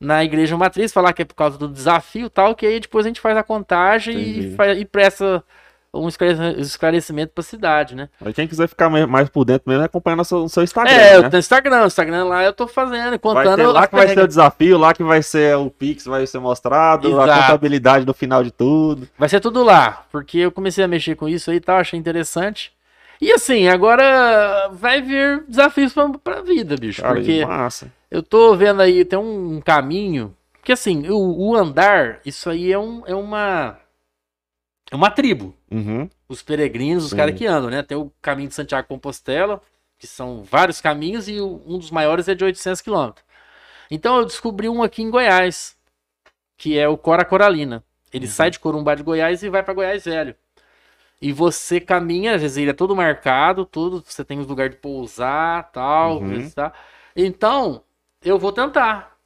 na 0.00 0.24
igreja 0.24 0.56
matriz, 0.56 0.92
falar 0.92 1.12
que 1.12 1.22
é 1.22 1.24
por 1.26 1.34
causa 1.34 1.58
do 1.58 1.68
desafio 1.68 2.26
e 2.26 2.30
tal, 2.30 2.54
que 2.54 2.64
aí 2.66 2.80
depois 2.80 3.04
a 3.04 3.08
gente 3.08 3.20
faz 3.20 3.36
a 3.36 3.42
contagem 3.42 4.14
Entendi. 4.18 4.48
e, 4.48 4.54
fa- 4.56 4.72
e 4.72 4.84
presta 4.84 5.44
um 5.92 6.08
esclarecimento 6.58 7.32
para 7.34 7.42
a 7.42 7.44
cidade, 7.44 7.96
né? 7.96 8.08
Aí 8.24 8.32
quem 8.32 8.46
quiser 8.46 8.68
ficar 8.68 8.88
mais- 8.88 9.28
por 9.28 9.44
dentro 9.44 9.68
mesmo 9.68 9.82
é 9.82 9.86
acompanhando 9.86 10.20
o 10.20 10.24
seu, 10.24 10.38
o 10.44 10.48
seu 10.48 10.62
Instagram, 10.62 10.92
é, 10.92 11.16
eu 11.16 11.22
né? 11.22 11.30
tenho 11.30 11.40
Instagram, 11.40 11.82
o 11.82 11.86
Instagram 11.86 12.24
lá 12.24 12.44
eu 12.44 12.52
tô 12.52 12.66
fazendo, 12.68 13.18
contando 13.18 13.72
lá 13.72 13.86
que 13.88 13.96
vai 13.96 14.08
ser 14.08 14.20
o 14.22 14.28
desafio, 14.28 14.78
lá 14.78 14.94
que 14.94 15.02
vai 15.02 15.20
ser 15.22 15.56
o 15.56 15.68
Pix, 15.68 16.04
vai 16.06 16.24
ser 16.26 16.38
mostrado, 16.38 17.08
a 17.20 17.24
Exato. 17.24 17.42
contabilidade 17.42 18.06
no 18.06 18.14
final 18.14 18.42
de 18.44 18.52
tudo. 18.52 19.08
Vai 19.18 19.28
ser 19.28 19.40
tudo 19.40 19.64
lá, 19.64 20.04
porque 20.12 20.38
eu 20.38 20.52
comecei 20.52 20.84
a 20.84 20.88
mexer 20.88 21.16
com 21.16 21.28
isso 21.28 21.50
aí 21.50 21.56
e 21.56 21.60
tal, 21.60 21.78
achei 21.78 21.98
interessante. 21.98 22.72
E 23.20 23.32
assim, 23.32 23.68
agora 23.68 24.68
vai 24.72 25.02
vir 25.02 25.44
desafios 25.46 25.92
pra, 25.92 26.08
pra 26.18 26.40
vida, 26.42 26.76
bicho. 26.76 27.02
Cara, 27.02 27.14
porque 27.16 27.44
massa. 27.44 27.92
eu 28.10 28.22
tô 28.22 28.56
vendo 28.56 28.80
aí, 28.80 29.04
tem 29.04 29.18
um 29.18 29.60
caminho. 29.60 30.34
Porque 30.54 30.72
assim, 30.72 31.08
o, 31.08 31.18
o 31.50 31.54
andar, 31.54 32.20
isso 32.24 32.48
aí 32.48 32.72
é, 32.72 32.78
um, 32.78 33.06
é 33.06 33.14
uma. 33.14 33.78
É 34.90 34.96
uma 34.96 35.10
tribo. 35.10 35.54
Uhum. 35.70 36.08
Os 36.28 36.42
peregrinos, 36.42 37.04
os 37.04 37.12
caras 37.14 37.34
que 37.36 37.46
andam, 37.46 37.70
né? 37.70 37.82
Tem 37.82 37.96
o 37.96 38.10
caminho 38.22 38.48
de 38.48 38.54
Santiago 38.54 38.88
Compostela, 38.88 39.60
que 39.98 40.06
são 40.06 40.42
vários 40.42 40.80
caminhos, 40.80 41.28
e 41.28 41.40
um 41.40 41.78
dos 41.78 41.90
maiores 41.90 42.26
é 42.28 42.34
de 42.34 42.44
800 42.44 42.80
quilômetros. 42.80 43.24
Então 43.90 44.16
eu 44.18 44.24
descobri 44.24 44.68
um 44.68 44.82
aqui 44.82 45.02
em 45.02 45.10
Goiás, 45.10 45.76
que 46.56 46.78
é 46.78 46.88
o 46.88 46.96
Cora 46.96 47.24
Coralina. 47.24 47.84
Ele 48.12 48.26
Uhum. 48.26 48.32
sai 48.32 48.50
de 48.50 48.58
Corumbá 48.58 48.94
de 48.94 49.02
Goiás 49.02 49.42
e 49.42 49.48
vai 49.48 49.62
para 49.62 49.74
Goiás 49.74 50.04
Velho. 50.04 50.34
E 51.20 51.32
você 51.32 51.78
caminha, 51.80 52.34
às 52.34 52.40
vezes 52.42 52.56
ele 52.56 52.70
é 52.70 52.74
todo 52.74 52.96
marcado, 52.96 53.64
tudo, 53.66 54.02
você 54.06 54.24
tem 54.24 54.38
os 54.38 54.46
lugares 54.46 54.74
de 54.74 54.80
pousar, 54.80 55.70
tal, 55.70 56.18
Uhum. 56.18 56.28
visitar. 56.28 56.72
Então, 57.14 57.82
eu 58.24 58.38
vou 58.38 58.52
tentar. 58.52 59.16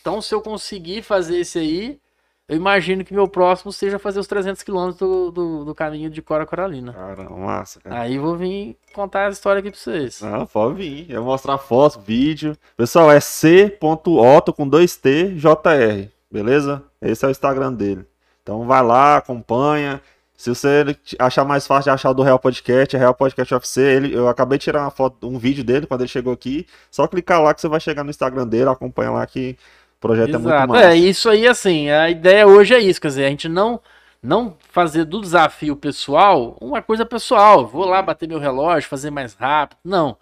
Então, 0.00 0.20
se 0.20 0.34
eu 0.34 0.40
conseguir 0.40 1.02
fazer 1.02 1.38
esse 1.40 1.58
aí, 1.58 2.00
eu 2.48 2.56
imagino 2.56 3.04
que 3.04 3.14
meu 3.14 3.28
próximo 3.28 3.72
seja 3.72 3.98
fazer 3.98 4.18
os 4.18 4.26
300 4.26 4.62
quilômetros 4.62 4.98
do, 4.98 5.30
do, 5.30 5.64
do 5.66 5.74
caminho 5.74 6.10
de 6.10 6.20
Cora 6.20 6.44
Coralina. 6.44 6.92
Cara, 6.92 7.30
massa, 7.30 7.80
cara. 7.80 8.00
Aí 8.00 8.16
eu 8.16 8.22
vou 8.22 8.36
vir 8.36 8.76
contar 8.92 9.26
a 9.28 9.30
história 9.30 9.60
aqui 9.60 9.70
pra 9.70 9.78
vocês. 9.78 10.20
Não, 10.22 10.44
pode 10.46 10.74
vir. 10.74 11.06
Eu 11.10 11.22
vou 11.22 11.32
mostrar 11.32 11.56
foto, 11.58 12.00
vídeo. 12.00 12.56
Pessoal, 12.76 13.10
é 13.12 13.20
c.otto 13.20 14.52
com 14.52 14.68
2t 14.68 15.36
jr, 15.36 16.10
beleza? 16.30 16.82
Esse 17.00 17.24
é 17.24 17.28
o 17.28 17.30
Instagram 17.30 17.72
dele. 17.72 18.04
Então 18.42 18.66
vai 18.66 18.82
lá, 18.82 19.16
acompanha. 19.18 20.02
Se 20.36 20.50
você 20.50 20.96
achar 21.18 21.44
mais 21.44 21.66
fácil 21.66 21.84
de 21.84 21.90
achar 21.90 22.10
o 22.10 22.14
do 22.14 22.22
Real 22.22 22.38
Podcast, 22.38 22.94
é 22.94 22.98
Real 22.98 23.14
Podcast 23.14 23.54
UFC. 23.54 23.80
Ele, 23.80 24.14
eu 24.14 24.28
acabei 24.28 24.58
de 24.58 24.64
tirar 24.64 24.82
uma 24.82 24.90
foto, 24.90 25.28
um 25.28 25.38
vídeo 25.38 25.62
dele 25.62 25.86
quando 25.86 26.00
ele 26.00 26.08
chegou 26.08 26.32
aqui. 26.32 26.66
Só 26.90 27.06
clicar 27.06 27.40
lá 27.40 27.54
que 27.54 27.60
você 27.60 27.68
vai 27.68 27.80
chegar 27.80 28.02
no 28.02 28.10
Instagram 28.10 28.46
dele, 28.46 28.68
acompanha 28.68 29.12
lá 29.12 29.26
que 29.26 29.56
o 29.96 30.00
projeto 30.00 30.30
é 30.30 30.32
muito 30.32 30.48
Exato. 30.48 30.68
massa. 30.68 30.84
É, 30.86 30.96
isso 30.96 31.28
aí, 31.28 31.46
assim, 31.46 31.88
a 31.88 32.10
ideia 32.10 32.46
hoje 32.46 32.74
é 32.74 32.80
isso, 32.80 33.00
quer 33.00 33.08
dizer, 33.08 33.24
a 33.26 33.30
gente 33.30 33.48
não, 33.48 33.80
não 34.20 34.56
fazer 34.70 35.04
do 35.04 35.20
desafio 35.20 35.76
pessoal 35.76 36.56
uma 36.60 36.82
coisa 36.82 37.06
pessoal. 37.06 37.64
Vou 37.66 37.84
lá 37.84 38.02
bater 38.02 38.28
meu 38.28 38.40
relógio, 38.40 38.88
fazer 38.88 39.10
mais 39.10 39.34
rápido. 39.34 39.78
Não. 39.84 40.16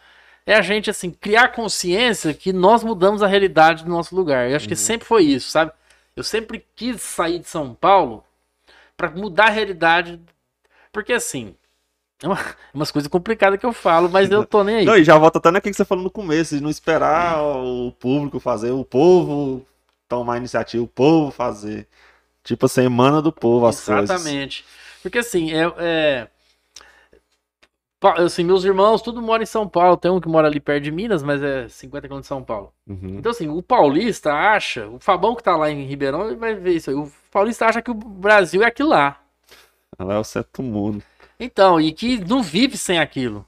É 0.44 0.54
a 0.54 0.60
gente, 0.60 0.90
assim, 0.90 1.10
criar 1.10 1.48
consciência 1.48 2.34
que 2.34 2.52
nós 2.52 2.84
mudamos 2.84 3.22
a 3.22 3.26
realidade 3.26 3.84
do 3.84 3.90
nosso 3.90 4.14
lugar. 4.14 4.50
Eu 4.50 4.56
acho 4.56 4.68
que 4.68 4.76
sempre 4.76 5.06
foi 5.06 5.22
isso, 5.22 5.48
sabe? 5.48 5.72
Eu 6.14 6.22
sempre 6.22 6.64
quis 6.76 7.00
sair 7.00 7.38
de 7.38 7.48
São 7.48 7.72
Paulo 7.72 8.22
para 9.02 9.10
mudar 9.10 9.46
a 9.46 9.50
realidade. 9.50 10.20
Porque, 10.92 11.12
assim, 11.12 11.56
é 12.22 12.28
uma, 12.28 12.38
umas 12.72 12.92
coisas 12.92 13.10
complicadas 13.10 13.58
que 13.58 13.66
eu 13.66 13.72
falo, 13.72 14.08
mas 14.08 14.30
eu 14.30 14.46
tô 14.46 14.62
nem 14.62 14.76
aí. 14.76 14.84
Não, 14.84 14.96
e 14.96 15.02
já 15.02 15.18
volta 15.18 15.38
até 15.38 15.50
naquilo 15.50 15.72
que 15.72 15.76
você 15.76 15.84
falou 15.84 16.04
no 16.04 16.10
começo, 16.10 16.54
de 16.54 16.62
não 16.62 16.70
esperar 16.70 17.42
o 17.42 17.90
público 17.98 18.38
fazer, 18.38 18.70
o 18.70 18.84
povo 18.84 19.66
tomar 20.08 20.34
a 20.34 20.38
iniciativa, 20.38 20.84
o 20.84 20.86
povo 20.88 21.32
fazer. 21.32 21.88
Tipo, 22.44 22.66
a 22.66 22.68
semana 22.68 23.20
do 23.20 23.32
povo, 23.32 23.66
as 23.66 23.80
coisas. 23.84 24.10
Exatamente. 24.10 24.64
Porque 25.02 25.18
assim, 25.18 25.52
é, 25.52 25.72
é- 25.78 26.28
assim, 28.18 28.44
meus 28.44 28.64
irmãos, 28.64 29.00
tudo 29.02 29.20
mora 29.22 29.42
em 29.42 29.46
São 29.46 29.68
Paulo. 29.68 29.96
Tem 29.96 30.10
um 30.10 30.20
que 30.20 30.28
mora 30.28 30.48
ali 30.48 30.60
perto 30.60 30.82
de 30.84 30.90
Minas, 30.90 31.22
mas 31.22 31.42
é 31.42 31.68
50 31.68 32.08
km 32.08 32.20
de 32.20 32.26
São 32.26 32.42
Paulo. 32.42 32.72
Uhum. 32.86 33.16
Então, 33.18 33.30
assim, 33.30 33.48
o 33.48 33.62
paulista 33.62 34.32
acha, 34.32 34.86
o 34.88 34.98
Fabão 34.98 35.34
que 35.34 35.42
tá 35.42 35.56
lá 35.56 35.70
em 35.70 35.84
Ribeirão, 35.84 36.26
ele 36.26 36.36
vai 36.36 36.54
ver 36.54 36.72
isso 36.74 36.90
aí. 36.90 36.96
O 36.96 37.10
paulista 37.30 37.66
acha 37.66 37.80
que 37.82 37.90
o 37.90 37.94
Brasil 37.94 38.62
é 38.62 38.66
aquilo 38.66 38.90
lá. 38.90 39.20
Ela 39.98 40.14
é 40.14 40.18
o 40.18 40.24
centro 40.24 40.50
do 40.54 40.62
mundo. 40.62 41.02
Então, 41.38 41.80
e 41.80 41.92
que 41.92 42.18
não 42.24 42.42
vive 42.42 42.76
sem 42.76 42.98
aquilo. 42.98 43.44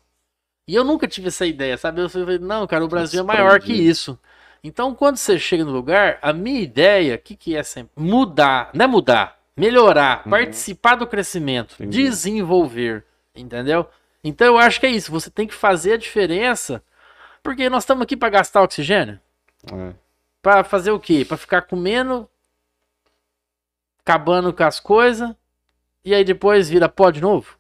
E 0.69 0.75
eu 0.75 0.83
nunca 0.85 1.07
tive 1.07 1.29
essa 1.29 1.45
ideia, 1.47 1.77
sabe? 1.77 2.01
Eu 2.01 2.09
falei, 2.09 2.39
não, 2.39 2.67
cara, 2.67 2.85
o 2.85 2.89
Brasil 2.89 3.21
é 3.21 3.23
maior 3.23 3.61
que 3.61 3.73
isso. 3.73 4.19
Então, 4.63 4.95
quando 4.95 5.17
você 5.19 5.39
chega 5.39 5.63
no 5.65 5.71
lugar, 5.71 6.19
a 6.23 6.33
minha 6.33 6.61
ideia, 6.61 7.17
o 7.17 7.19
que, 7.19 7.37
que 7.37 7.55
é 7.55 7.63
sempre? 7.63 7.91
Mudar, 7.97 8.71
não 8.73 8.85
é 8.87 8.89
mudar, 8.89 9.39
melhorar, 9.55 10.23
Uhum. 10.25 10.31
participar 10.31 10.95
do 10.95 11.07
crescimento, 11.07 11.75
Entendi. 11.75 12.03
desenvolver, 12.05 13.05
entendeu? 13.37 13.87
Então 14.25 14.47
eu 14.47 14.59
acho 14.59 14.81
que 14.81 14.87
é 14.87 14.91
isso. 14.91 15.13
Você 15.13 15.31
tem 15.31 15.47
que 15.47 15.55
fazer 15.55 15.93
a 15.93 15.99
diferença. 15.99 16.83
Porque 17.43 17.69
nós 17.69 17.83
estamos 17.83 18.03
aqui 18.03 18.17
para 18.17 18.31
gastar 18.31 18.63
oxigênio. 18.63 19.21
É. 19.71 19.93
Pra 20.41 20.65
fazer 20.65 20.91
o 20.91 20.99
quê? 20.99 21.25
Pra 21.27 21.37
ficar 21.37 21.63
comendo, 21.63 22.29
acabando 24.01 24.53
com 24.53 24.65
as 24.65 24.81
coisas, 24.81 25.31
e 26.05 26.15
aí 26.15 26.25
depois 26.25 26.69
vira 26.69 26.89
pó 26.89 27.11
de 27.11 27.21
novo? 27.21 27.59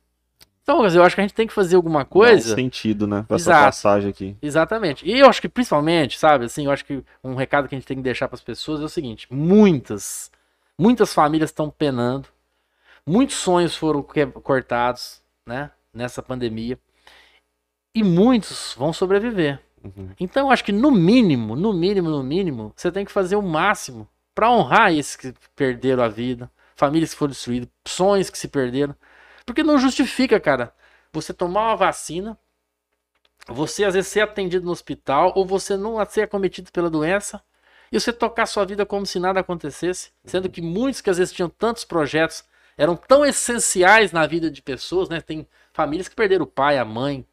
Então, 0.62 0.80
quer 0.80 0.86
dizer, 0.86 0.98
eu 0.98 1.04
acho 1.04 1.14
que 1.14 1.20
a 1.20 1.24
gente 1.24 1.34
tem 1.34 1.46
que 1.46 1.52
fazer 1.52 1.76
alguma 1.76 2.00
um 2.00 2.04
coisa. 2.06 2.54
sentido, 2.54 3.06
né? 3.06 3.22
Pra 3.28 3.36
essa 3.36 3.50
Exato. 3.50 3.64
passagem 3.66 4.10
aqui. 4.10 4.36
Exatamente. 4.40 5.06
E 5.06 5.18
eu 5.18 5.28
acho 5.28 5.40
que 5.40 5.48
principalmente, 5.48 6.18
sabe, 6.18 6.46
assim, 6.46 6.64
eu 6.64 6.70
acho 6.70 6.86
que 6.86 7.04
um 7.22 7.34
recado 7.34 7.68
que 7.68 7.74
a 7.74 7.78
gente 7.78 7.86
tem 7.86 7.98
que 7.98 8.02
deixar 8.02 8.28
para 8.28 8.36
as 8.36 8.42
pessoas 8.42 8.80
é 8.80 8.84
o 8.84 8.88
seguinte: 8.88 9.26
muitas, 9.30 10.30
muitas 10.78 11.12
famílias 11.12 11.50
estão 11.50 11.68
penando, 11.68 12.28
muitos 13.06 13.36
sonhos 13.36 13.76
foram 13.76 14.02
cortados, 14.02 15.22
né, 15.46 15.70
nessa 15.94 16.22
pandemia, 16.22 16.78
e 17.94 18.02
muitos 18.02 18.74
vão 18.76 18.92
sobreviver. 18.92 19.60
Uhum. 19.82 20.10
Então, 20.18 20.46
eu 20.46 20.50
acho 20.50 20.64
que 20.64 20.72
no 20.72 20.90
mínimo, 20.90 21.54
no 21.54 21.72
mínimo, 21.72 22.10
no 22.10 22.22
mínimo, 22.22 22.72
você 22.74 22.90
tem 22.90 23.04
que 23.04 23.12
fazer 23.12 23.36
o 23.36 23.42
máximo 23.42 24.08
para 24.34 24.50
honrar 24.50 24.92
esses 24.92 25.14
que 25.14 25.32
perderam 25.54 26.02
a 26.02 26.08
vida, 26.08 26.50
famílias 26.74 27.12
que 27.12 27.18
foram 27.18 27.30
destruídas, 27.30 27.68
sonhos 27.86 28.30
que 28.30 28.38
se 28.38 28.48
perderam. 28.48 28.96
Porque 29.46 29.62
não 29.62 29.78
justifica, 29.78 30.40
cara, 30.40 30.74
você 31.12 31.32
tomar 31.32 31.68
uma 31.68 31.76
vacina, 31.76 32.36
você 33.46 33.84
às 33.84 33.94
vezes 33.94 34.10
ser 34.10 34.22
atendido 34.22 34.64
no 34.64 34.72
hospital, 34.72 35.32
ou 35.36 35.46
você 35.46 35.76
não 35.76 36.04
ser 36.06 36.22
acometido 36.22 36.72
pela 36.72 36.90
doença, 36.90 37.42
e 37.92 38.00
você 38.00 38.12
tocar 38.12 38.46
sua 38.46 38.64
vida 38.64 38.84
como 38.84 39.06
se 39.06 39.20
nada 39.20 39.38
acontecesse. 39.38 40.10
Sendo 40.24 40.48
que 40.48 40.60
muitos 40.60 41.00
que 41.00 41.10
às 41.10 41.18
vezes 41.18 41.32
tinham 41.32 41.48
tantos 41.48 41.84
projetos, 41.84 42.42
eram 42.76 42.96
tão 42.96 43.24
essenciais 43.24 44.10
na 44.10 44.26
vida 44.26 44.50
de 44.50 44.60
pessoas, 44.60 45.08
né? 45.08 45.20
Tem 45.20 45.46
famílias 45.74 46.08
que 46.08 46.14
perderam 46.14 46.44
o 46.44 46.48
pai, 46.48 46.78
a 46.78 46.84
mãe. 46.84 47.26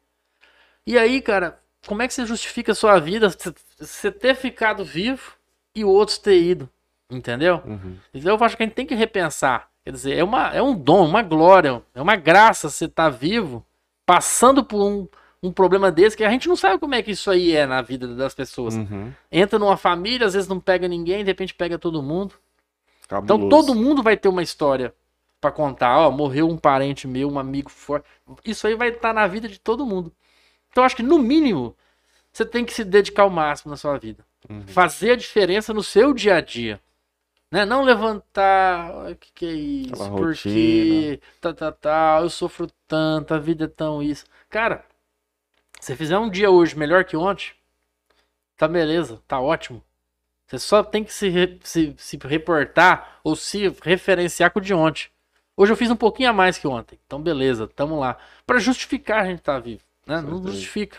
E 0.86 0.98
aí, 0.98 1.22
cara, 1.22 1.58
como 1.86 2.02
é 2.02 2.08
que 2.08 2.12
você 2.12 2.26
justifica 2.26 2.72
a 2.72 2.74
sua 2.74 2.98
vida, 2.98 3.30
você 3.78 4.10
ter 4.10 4.34
ficado 4.34 4.84
vivo 4.84 5.32
e 5.74 5.84
outros 5.84 6.18
ter 6.18 6.42
ido? 6.42 6.68
Entendeu? 7.08 7.62
Uhum. 7.64 7.96
Então 8.12 8.36
eu 8.36 8.44
acho 8.44 8.56
que 8.56 8.62
a 8.62 8.66
gente 8.66 8.74
tem 8.74 8.86
que 8.86 8.94
repensar. 8.94 9.70
Quer 9.84 9.92
dizer, 9.92 10.18
é, 10.18 10.24
uma, 10.24 10.48
é 10.48 10.60
um 10.60 10.74
dom, 10.74 11.06
uma 11.06 11.22
glória, 11.22 11.82
é 11.94 12.02
uma 12.02 12.16
graça 12.16 12.68
você 12.68 12.86
estar 12.86 13.10
vivo, 13.10 13.64
passando 14.04 14.64
por 14.64 14.82
um, 14.82 15.06
um 15.42 15.52
problema 15.52 15.90
desse, 15.90 16.16
que 16.16 16.24
a 16.24 16.30
gente 16.30 16.48
não 16.48 16.56
sabe 16.56 16.78
como 16.78 16.94
é 16.94 17.02
que 17.02 17.12
isso 17.12 17.30
aí 17.30 17.54
é 17.54 17.64
na 17.64 17.80
vida 17.80 18.08
das 18.14 18.34
pessoas. 18.34 18.74
Uhum. 18.74 19.12
Entra 19.30 19.58
numa 19.58 19.76
família, 19.76 20.26
às 20.26 20.34
vezes 20.34 20.48
não 20.48 20.58
pega 20.58 20.88
ninguém, 20.88 21.18
de 21.18 21.30
repente 21.30 21.54
pega 21.54 21.78
todo 21.78 22.02
mundo. 22.02 22.34
Então 23.04 23.22
Cabuloso. 23.22 23.48
todo 23.48 23.74
mundo 23.74 24.02
vai 24.02 24.16
ter 24.16 24.28
uma 24.28 24.42
história 24.42 24.92
pra 25.42 25.50
contar. 25.50 25.98
Ó, 25.98 26.10
morreu 26.10 26.48
um 26.48 26.56
parente 26.56 27.06
meu, 27.06 27.28
um 27.28 27.38
amigo 27.38 27.68
forte. 27.68 28.06
Isso 28.44 28.66
aí 28.66 28.76
vai 28.76 28.88
estar 28.88 29.12
na 29.12 29.26
vida 29.26 29.48
de 29.48 29.58
todo 29.58 29.84
mundo. 29.84 30.10
Então 30.70 30.82
eu 30.82 30.86
acho 30.86 30.96
que 30.96 31.02
no 31.02 31.18
mínimo 31.18 31.76
você 32.32 32.46
tem 32.46 32.64
que 32.64 32.72
se 32.72 32.84
dedicar 32.84 33.24
ao 33.24 33.30
máximo 33.30 33.70
na 33.70 33.76
sua 33.76 33.98
vida. 33.98 34.24
Uhum. 34.48 34.66
Fazer 34.68 35.10
a 35.10 35.16
diferença 35.16 35.74
no 35.74 35.82
seu 35.82 36.14
dia 36.14 36.36
a 36.36 36.40
dia. 36.40 36.80
Né? 37.50 37.66
Não 37.66 37.82
levantar, 37.82 39.10
o 39.10 39.16
que, 39.16 39.32
que 39.34 39.46
é 39.46 39.52
isso? 39.52 40.02
Aquela 40.02 40.16
Porque 40.16 41.20
tá, 41.40 41.52
tá, 41.52 41.72
tá, 41.72 42.18
eu 42.22 42.30
sofro 42.30 42.70
tanto, 42.88 43.34
a 43.34 43.38
vida 43.38 43.64
é 43.64 43.68
tão 43.68 44.02
isso. 44.02 44.24
Cara, 44.48 44.84
se 45.78 45.94
fizer 45.96 46.18
um 46.18 46.30
dia 46.30 46.50
hoje 46.50 46.78
melhor 46.78 47.04
que 47.04 47.16
ontem, 47.16 47.52
tá 48.56 48.66
beleza, 48.66 49.20
tá 49.28 49.38
ótimo. 49.38 49.84
Você 50.46 50.58
só 50.58 50.82
tem 50.82 51.04
que 51.04 51.12
se, 51.12 51.58
se, 51.62 51.94
se 51.98 52.18
reportar 52.24 53.20
ou 53.22 53.36
se 53.36 53.68
referenciar 53.82 54.50
com 54.50 54.58
o 54.58 54.62
de 54.62 54.72
ontem. 54.72 55.11
Hoje 55.56 55.72
eu 55.72 55.76
fiz 55.76 55.90
um 55.90 55.96
pouquinho 55.96 56.30
a 56.30 56.32
mais 56.32 56.56
que 56.58 56.66
ontem. 56.66 56.98
Então, 57.06 57.20
beleza, 57.20 57.68
tamo 57.68 57.98
lá. 57.98 58.16
Pra 58.46 58.58
justificar 58.58 59.22
a 59.22 59.26
gente 59.26 59.40
estar 59.40 59.58
vivo. 59.58 59.82
Né? 60.06 60.16
Não 60.20 60.30
Certeza. 60.36 60.50
justifica. 60.52 60.96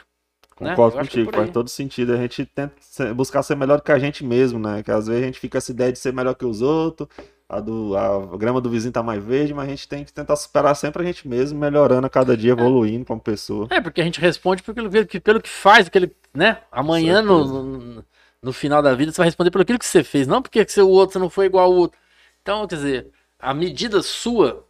né? 0.60 0.70
Concordo 0.70 0.96
Eu 0.98 1.02
acho 1.02 1.10
que 1.10 1.20
é 1.20 1.24
contigo, 1.24 1.38
aí. 1.40 1.46
faz 1.46 1.54
todo 1.54 1.70
sentido. 1.70 2.14
A 2.14 2.18
gente 2.18 2.46
tenta 2.46 3.14
buscar 3.16 3.42
ser 3.44 3.56
melhor 3.56 3.82
que 3.82 3.92
a 3.92 3.98
gente 4.00 4.24
mesmo, 4.24 4.60
né? 4.60 4.84
Que 4.84 4.92
às 4.92 5.08
vezes 5.08 5.24
a 5.24 5.26
gente 5.26 5.40
fica 5.40 5.54
com 5.54 5.58
essa 5.58 5.72
ideia 5.72 5.92
de 5.92 5.98
ser 6.00 6.14
melhor 6.14 6.36
que 6.36 6.46
os 6.46 6.62
outros, 6.62 7.10
a, 7.50 7.60
do, 7.60 7.98
a 7.98 8.38
grama 8.38 8.62
do 8.62 8.70
vizinho 8.70 8.94
tá 8.94 9.02
mais 9.04 9.24
verde, 9.24 9.54
mas 9.54 9.66
a 9.68 9.70
gente 9.70 9.88
tem 9.88 10.04
que 10.06 10.14
tentar 10.14 10.36
superar 10.36 10.76
sempre 10.76 11.02
a 11.02 11.06
gente 11.06 11.28
mesmo, 11.28 11.60
melhorando 11.60 12.06
a 12.06 12.10
cada 12.10 12.38
dia, 12.38 12.52
evoluindo 12.52 13.06
como 13.06 13.20
pessoa. 13.20 13.68
É, 13.72 13.82
porque 13.82 14.02
a 14.02 14.04
gente 14.04 14.20
responde 14.20 14.62
pelo 14.62 14.90
que, 15.08 15.20
pelo 15.20 15.42
que 15.42 15.50
faz, 15.50 15.88
aquele, 15.88 16.16
né? 16.34 16.60
Amanhã, 16.72 17.22
no, 17.22 17.46
no, 17.64 18.06
no 18.42 18.54
final 18.54 18.82
da 18.82 18.94
vida, 18.94 19.12
você 19.12 19.18
vai 19.18 19.28
responder 19.28 19.52
pelo 19.52 19.66
que 19.66 19.86
você 19.86 20.04
fez, 20.04 20.28
não 20.28 20.42
porque 20.42 20.66
o 20.80 20.88
outro 20.90 21.20
não 21.20 21.30
foi 21.30 21.48
igual 21.48 21.66
ao 21.66 21.74
outro. 21.74 22.00
Então, 22.42 22.68
quer 22.68 22.76
dizer, 22.76 23.08
a 23.44 23.54
medida 23.54 24.02
sua, 24.02 24.66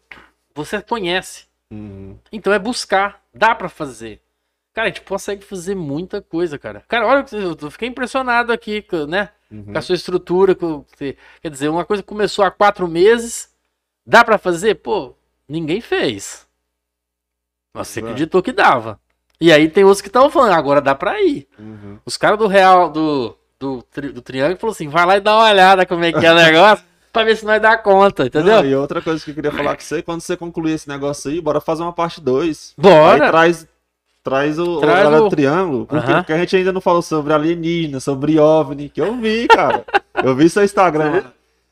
você 0.53 0.81
conhece. 0.81 1.45
Uhum. 1.71 2.17
Então 2.31 2.51
é 2.51 2.57
buscar, 2.57 3.21
dá 3.33 3.53
pra 3.53 3.69
fazer. 3.69 4.19
Cara, 4.73 4.87
a 4.87 4.89
gente 4.89 5.01
consegue 5.01 5.45
fazer 5.45 5.75
muita 5.75 6.21
coisa, 6.21 6.57
cara. 6.57 6.83
Cara, 6.87 7.05
olha, 7.05 7.25
eu 7.33 7.55
eu 7.61 7.71
fiquei 7.71 7.87
impressionado 7.87 8.51
aqui, 8.51 8.83
né? 9.07 9.29
Uhum. 9.51 9.65
Com 9.65 9.77
a 9.77 9.81
sua 9.81 9.93
estrutura. 9.93 10.55
Com, 10.55 10.83
quer 10.97 11.49
dizer, 11.49 11.69
uma 11.69 11.85
coisa 11.85 12.01
que 12.01 12.09
começou 12.09 12.43
há 12.43 12.49
quatro 12.49 12.87
meses, 12.87 13.53
dá 14.03 14.25
pra 14.25 14.39
fazer? 14.39 14.75
Pô, 14.75 15.15
ninguém 15.47 15.79
fez. 15.79 16.47
Mas 17.75 17.87
você 17.87 17.99
acreditou 17.99 18.41
que 18.41 18.51
dava. 18.51 18.99
E 19.39 19.51
aí 19.51 19.69
tem 19.69 19.83
outros 19.83 20.01
que 20.01 20.07
estão 20.07 20.29
falando, 20.31 20.53
agora 20.53 20.81
dá 20.81 20.95
pra 20.95 21.21
ir. 21.21 21.47
Uhum. 21.59 21.99
Os 22.03 22.17
caras 22.17 22.39
do 22.39 22.47
Real, 22.47 22.89
do, 22.89 23.37
do, 23.59 23.85
do 24.13 24.21
Triângulo, 24.21 24.59
falou 24.59 24.73
assim: 24.73 24.87
vai 24.87 25.05
lá 25.05 25.17
e 25.17 25.21
dá 25.21 25.35
uma 25.35 25.49
olhada 25.49 25.85
como 25.85 26.03
é 26.03 26.11
que 26.11 26.25
é 26.25 26.31
o 26.31 26.35
negócio, 26.35 26.85
pra 27.13 27.23
ver 27.23 27.37
se 27.37 27.45
nós 27.45 27.61
dá 27.61 27.77
conta, 27.77 28.25
entendeu? 28.25 28.55
Não, 28.57 28.65
e 28.65 28.75
outra 28.75 29.01
coisa 29.01 29.23
que 29.23 29.31
eu 29.31 29.35
queria 29.35 29.51
falar 29.51 29.75
com 29.75 29.81
você, 29.83 30.01
quando 30.01 30.19
você 30.21 30.35
concluir 30.35 30.73
esse 30.73 30.89
negócio 30.89 31.29
aí, 31.31 31.39
bora 31.39 31.61
fazer 31.61 31.83
uma 31.83 31.93
parte 31.93 32.19
2. 32.19 32.73
Aí 32.77 32.81
Bora! 32.83 33.29
traz, 33.29 33.67
traz 34.23 34.57
o, 34.59 34.81
Traz 34.81 35.07
o, 35.21 35.29
triângulo, 35.29 35.85
porque, 35.85 36.11
Aham. 36.11 36.17
porque 36.21 36.33
a 36.33 36.37
gente 36.39 36.55
ainda 36.55 36.73
não 36.73 36.81
falou 36.81 37.01
sobre 37.01 37.31
alienígena, 37.31 37.99
sobre 37.99 38.39
OVNI, 38.39 38.89
que 38.89 38.99
eu 38.99 39.15
vi, 39.15 39.47
cara. 39.47 39.85
eu 40.23 40.35
vi 40.35 40.49
seu 40.49 40.63
Instagram. 40.63 41.23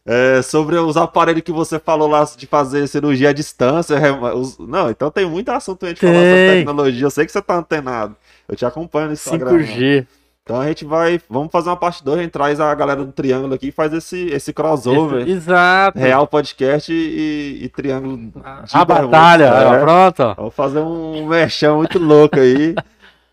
É, 0.03 0.41
sobre 0.41 0.76
os 0.77 0.97
aparelhos 0.97 1.43
que 1.43 1.51
você 1.51 1.77
falou 1.77 2.07
lá 2.07 2.27
de 2.35 2.47
fazer 2.47 2.88
cirurgia 2.88 3.30
à 3.30 3.34
distância. 3.34 3.95
os- 4.35 4.57
Não, 4.57 4.89
então 4.89 5.11
tem 5.11 5.27
muito 5.30 5.49
assunto 5.49 5.85
a 5.85 5.89
gente 5.89 5.99
falar 6.01 6.13
sobre 6.13 6.55
tecnologia. 6.57 7.05
Eu 7.05 7.11
sei 7.11 7.26
que 7.26 7.31
você 7.31 7.39
tá 7.41 7.55
antenado. 7.57 8.15
Eu 8.49 8.55
te 8.55 8.65
acompanho 8.65 9.07
no 9.07 9.13
Instagram. 9.13 9.51
mano. 9.51 9.63
5G. 9.63 10.07
Então 10.43 10.59
a 10.59 10.68
gente 10.68 10.84
vai. 10.85 11.22
Vamos 11.30 11.51
fazer 11.51 11.69
uma 11.69 11.77
parte 11.77 12.03
2, 12.03 12.19
a 12.19 12.22
gente 12.23 12.31
traz 12.31 12.59
a 12.59 12.73
galera 12.73 13.05
do 13.05 13.11
Triângulo 13.11 13.53
aqui 13.53 13.68
e 13.68 13.72
faz 13.72 13.93
esse, 13.93 14.26
esse 14.27 14.51
crossover. 14.51 15.27
Exato. 15.27 15.99
Real 15.99 16.26
Podcast 16.27 16.91
e, 16.91 17.59
e 17.63 17.69
Triângulo. 17.69 18.18
de 18.18 18.31
A 18.73 18.84
batalha, 18.84 19.45
é. 19.45 19.80
pronto. 19.80 20.35
Vamos 20.35 20.53
fazer 20.55 20.80
um 20.80 21.27
mexão 21.27 21.77
muito 21.77 21.99
louco 21.99 22.39
aí. 22.39 22.73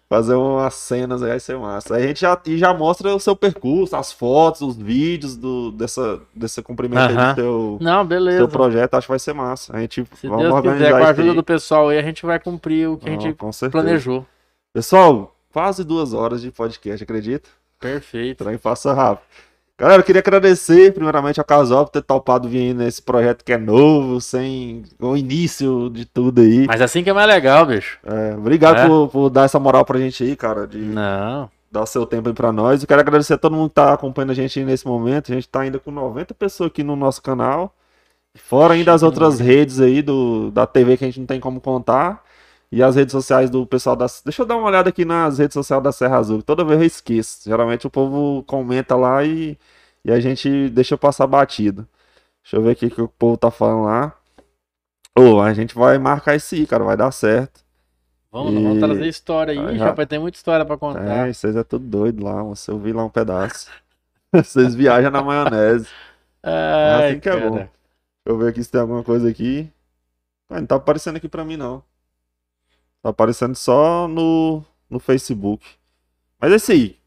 fazer 0.08 0.34
umas 0.34 0.72
cenas 0.74 1.22
aí, 1.22 1.30
vai 1.30 1.40
ser 1.40 1.58
massa. 1.58 1.96
Aí 1.96 2.04
a 2.04 2.06
gente 2.08 2.20
já, 2.22 2.38
já 2.46 2.72
mostra 2.72 3.14
o 3.14 3.20
seu 3.20 3.36
percurso, 3.36 3.94
as 3.94 4.10
fotos, 4.10 4.62
os 4.62 4.76
vídeos 4.76 5.36
do, 5.36 5.70
dessa, 5.70 6.18
desse 6.34 6.62
cumprimento 6.62 6.98
aí 6.98 7.14
do 7.14 7.34
seu, 7.34 7.78
Não, 7.80 8.06
beleza. 8.06 8.38
seu 8.38 8.48
projeto. 8.48 8.94
Acho 8.94 9.06
que 9.06 9.12
vai 9.12 9.18
ser 9.18 9.34
massa. 9.34 9.76
A 9.76 9.80
gente 9.80 10.04
Se 10.16 10.26
vamos 10.26 10.42
Deus 10.44 10.54
organizar 10.54 10.84
quiser, 10.86 10.98
com 10.98 11.04
a 11.06 11.10
ajuda 11.10 11.28
aí. 11.30 11.36
do 11.36 11.42
pessoal 11.42 11.88
aí, 11.90 11.98
a 11.98 12.02
gente 12.02 12.24
vai 12.24 12.38
cumprir 12.38 12.88
o 12.88 12.96
que 12.96 13.08
a 13.08 13.12
Não, 13.12 13.20
gente 13.20 13.34
com 13.36 13.52
certeza. 13.52 13.82
planejou. 13.82 14.26
Pessoal, 14.72 15.34
quase 15.52 15.84
duas 15.84 16.12
horas 16.12 16.40
de 16.42 16.50
podcast, 16.50 17.02
acredita? 17.02 17.48
Perfeito. 17.80 18.44
Trem 18.44 18.58
passa 18.58 18.92
rápido. 18.92 19.24
Galera, 19.80 20.00
eu 20.00 20.04
queria 20.04 20.18
agradecer 20.20 20.92
primeiramente 20.92 21.38
ao 21.38 21.46
Casal 21.46 21.84
por 21.84 21.92
ter 21.92 22.02
topado 22.02 22.48
vir 22.48 22.74
nesse 22.74 23.00
projeto 23.00 23.44
que 23.44 23.52
é 23.52 23.56
novo, 23.56 24.20
sem 24.20 24.82
o 24.98 25.16
início 25.16 25.88
de 25.90 26.04
tudo 26.04 26.40
aí. 26.40 26.66
Mas 26.66 26.80
assim 26.82 27.04
que 27.04 27.10
é 27.10 27.12
mais 27.12 27.28
legal, 27.28 27.64
bicho. 27.64 27.96
É, 28.04 28.34
obrigado 28.36 28.78
É. 28.78 28.86
por, 28.88 29.08
por 29.08 29.30
dar 29.30 29.44
essa 29.44 29.60
moral 29.60 29.84
pra 29.84 30.00
gente 30.00 30.24
aí, 30.24 30.34
cara, 30.34 30.66
de 30.66 30.78
Não. 30.78 31.48
dar 31.70 31.82
o 31.82 31.86
seu 31.86 32.04
tempo 32.04 32.28
aí 32.28 32.34
pra 32.34 32.50
nós. 32.50 32.82
Eu 32.82 32.88
quero 32.88 33.00
agradecer 33.00 33.34
a 33.34 33.38
todo 33.38 33.54
mundo 33.54 33.68
que 33.68 33.76
tá 33.76 33.92
acompanhando 33.92 34.30
a 34.30 34.34
gente 34.34 34.58
aí 34.58 34.64
nesse 34.64 34.84
momento. 34.84 35.30
A 35.30 35.34
gente 35.36 35.48
tá 35.48 35.60
ainda 35.60 35.78
com 35.78 35.92
90 35.92 36.34
pessoas 36.34 36.70
aqui 36.70 36.82
no 36.82 36.96
nosso 36.96 37.22
canal. 37.22 37.72
Fora 38.34 38.74
ainda 38.74 38.92
as 38.92 39.04
outras 39.04 39.38
redes 39.38 39.80
aí 39.80 40.02
do, 40.02 40.50
da 40.50 40.66
TV 40.66 40.96
que 40.96 41.04
a 41.04 41.06
gente 41.06 41.20
não 41.20 41.26
tem 41.26 41.38
como 41.38 41.60
contar. 41.60 42.24
E 42.70 42.82
as 42.82 42.96
redes 42.96 43.12
sociais 43.12 43.48
do 43.48 43.66
pessoal 43.66 43.96
da. 43.96 44.06
Deixa 44.24 44.42
eu 44.42 44.46
dar 44.46 44.56
uma 44.56 44.66
olhada 44.68 44.90
aqui 44.90 45.04
nas 45.04 45.38
redes 45.38 45.54
sociais 45.54 45.82
da 45.82 45.90
Serra 45.92 46.18
Azul. 46.18 46.42
Toda 46.42 46.64
vez 46.64 46.78
eu 46.80 46.86
esqueço. 46.86 47.48
Geralmente 47.48 47.86
o 47.86 47.90
povo 47.90 48.42
comenta 48.44 48.94
lá 48.94 49.24
e, 49.24 49.58
e 50.04 50.12
a 50.12 50.20
gente 50.20 50.68
deixa 50.68 50.96
passar 50.98 51.26
batido. 51.26 51.88
Deixa 52.42 52.56
eu 52.56 52.62
ver 52.62 52.72
aqui 52.72 52.86
o 52.86 52.90
que 52.90 53.00
o 53.02 53.08
povo 53.08 53.36
tá 53.38 53.50
falando 53.50 53.84
lá. 53.84 54.14
Ô, 55.18 55.40
a 55.40 55.52
gente 55.54 55.74
vai 55.74 55.98
marcar 55.98 56.36
isso 56.36 56.54
aí, 56.54 56.66
cara. 56.66 56.84
Vai 56.84 56.96
dar 56.96 57.10
certo. 57.10 57.64
Vamos, 58.30 58.52
E- 58.52 58.62
vamos 58.62 58.78
trazer 58.78 59.06
história 59.08 59.52
aí, 59.58 59.78
já. 59.78 59.86
rapaz. 59.86 60.06
Tem 60.06 60.18
muita 60.18 60.36
história 60.36 60.64
pra 60.64 60.76
contar. 60.76 61.26
É, 61.28 61.32
vocês 61.32 61.56
é 61.56 61.64
tudo 61.64 61.86
doido 61.86 62.22
lá. 62.22 62.42
Eu 62.68 62.78
vi 62.78 62.92
lá 62.92 63.02
um 63.04 63.08
pedaço. 63.10 63.70
vocês 64.30 64.74
viajam 64.74 65.10
na 65.10 65.22
maionese. 65.22 65.88
Ai, 66.42 67.10
assim 67.12 67.20
que 67.20 67.28
é 67.30 67.32
cara. 67.32 67.50
bom. 67.50 67.56
Deixa 67.56 67.70
eu 68.26 68.38
ver 68.38 68.48
aqui 68.50 68.62
se 68.62 68.70
tem 68.70 68.80
alguma 68.80 69.02
coisa 69.02 69.28
aqui. 69.28 69.70
Ah, 70.50 70.60
não 70.60 70.66
tá 70.66 70.76
aparecendo 70.76 71.16
aqui 71.16 71.28
pra 71.28 71.44
mim, 71.46 71.56
não. 71.56 71.82
Tá 73.02 73.10
aparecendo 73.10 73.54
só 73.54 74.08
no, 74.08 74.64
no 74.88 74.98
Facebook. 74.98 75.64
Mas 76.40 76.52
é 76.52 76.56
isso 76.56 76.72
aí. 76.72 76.98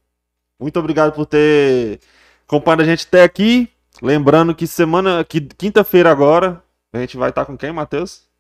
Muito 0.60 0.80
obrigado 0.80 1.14
por 1.14 1.26
ter 1.26 2.00
acompanhado 2.48 2.84
a 2.84 2.86
gente 2.86 3.06
até 3.08 3.24
aqui. 3.24 3.70
Lembrando 4.02 4.56
que 4.56 4.68
semana, 4.68 5.24
que 5.24 5.42
quinta-feira 5.42 6.12
agora, 6.12 6.64
a 6.94 7.00
gente 7.00 7.18
vai 7.18 7.30
estar 7.30 7.46
com 7.46 7.58
quem, 7.58 7.72
Matheus? 7.72 8.31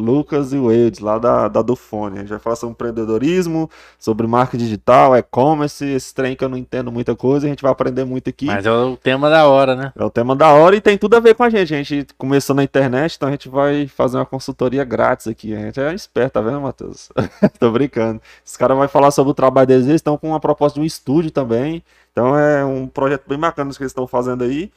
Lucas 0.00 0.52
e 0.52 0.56
o 0.56 0.72
Eudes, 0.72 1.00
lá 1.00 1.18
da, 1.18 1.48
da 1.48 1.62
Dufone. 1.62 2.16
A 2.16 2.20
gente 2.20 2.30
vai 2.30 2.38
falar 2.38 2.56
sobre 2.56 2.72
empreendedorismo, 2.72 3.70
sobre 3.98 4.26
marketing 4.26 4.64
digital, 4.64 5.16
e-commerce, 5.16 5.84
esse 5.84 6.14
trem 6.14 6.34
que 6.34 6.44
eu 6.44 6.48
não 6.48 6.56
entendo 6.56 6.90
muita 6.90 7.14
coisa, 7.14 7.46
a 7.46 7.50
gente 7.50 7.62
vai 7.62 7.70
aprender 7.70 8.04
muito 8.04 8.30
aqui. 8.30 8.46
Mas 8.46 8.66
é 8.66 8.72
o 8.72 8.96
tema 8.96 9.28
da 9.28 9.46
hora, 9.46 9.76
né? 9.76 9.92
É 9.96 10.04
o 10.04 10.10
tema 10.10 10.34
da 10.34 10.48
hora 10.48 10.74
e 10.74 10.80
tem 10.80 10.96
tudo 10.96 11.16
a 11.16 11.20
ver 11.20 11.34
com 11.34 11.42
a 11.42 11.50
gente. 11.50 11.74
A 11.74 11.82
gente 11.82 12.06
começou 12.16 12.56
na 12.56 12.64
internet, 12.64 13.16
então 13.16 13.28
a 13.28 13.32
gente 13.32 13.48
vai 13.48 13.86
fazer 13.86 14.16
uma 14.16 14.26
consultoria 14.26 14.84
grátis 14.84 15.28
aqui. 15.28 15.54
A 15.54 15.58
gente 15.58 15.80
é 15.80 15.94
esperto, 15.94 16.32
tá 16.32 16.40
vendo, 16.40 16.60
Matheus? 16.60 17.10
Tô 17.58 17.70
brincando. 17.70 18.20
Os 18.44 18.56
caras 18.56 18.76
vão 18.76 18.88
falar 18.88 19.10
sobre 19.10 19.30
o 19.30 19.34
trabalho 19.34 19.66
deles, 19.66 19.86
eles 19.86 19.96
estão 19.96 20.16
com 20.16 20.28
uma 20.28 20.40
proposta 20.40 20.74
de 20.78 20.82
um 20.82 20.86
estúdio 20.86 21.30
também. 21.30 21.82
Então 22.12 22.36
é 22.36 22.64
um 22.64 22.86
projeto 22.86 23.24
bem 23.28 23.38
bacana 23.38 23.70
que 23.70 23.82
eles 23.82 23.90
estão 23.90 24.06
fazendo 24.06 24.44
aí. 24.44 24.70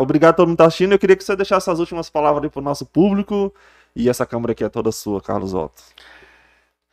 Obrigado 0.00 0.30
a 0.30 0.36
todo 0.36 0.48
mundo 0.48 0.56
que 0.56 0.62
tá 0.62 0.66
assistindo. 0.66 0.92
Eu 0.92 0.98
queria 0.98 1.16
que 1.16 1.24
você 1.24 1.36
deixasse 1.36 1.70
as 1.70 1.78
últimas 1.78 2.10
palavras 2.10 2.42
aí 2.44 2.50
pro 2.50 2.60
nosso 2.60 2.84
público. 2.84 3.52
E 3.94 4.08
essa 4.08 4.26
câmera 4.26 4.52
aqui 4.52 4.64
é 4.64 4.68
toda 4.68 4.92
sua, 4.92 5.20
Carlos 5.20 5.54
Otto. 5.54 5.82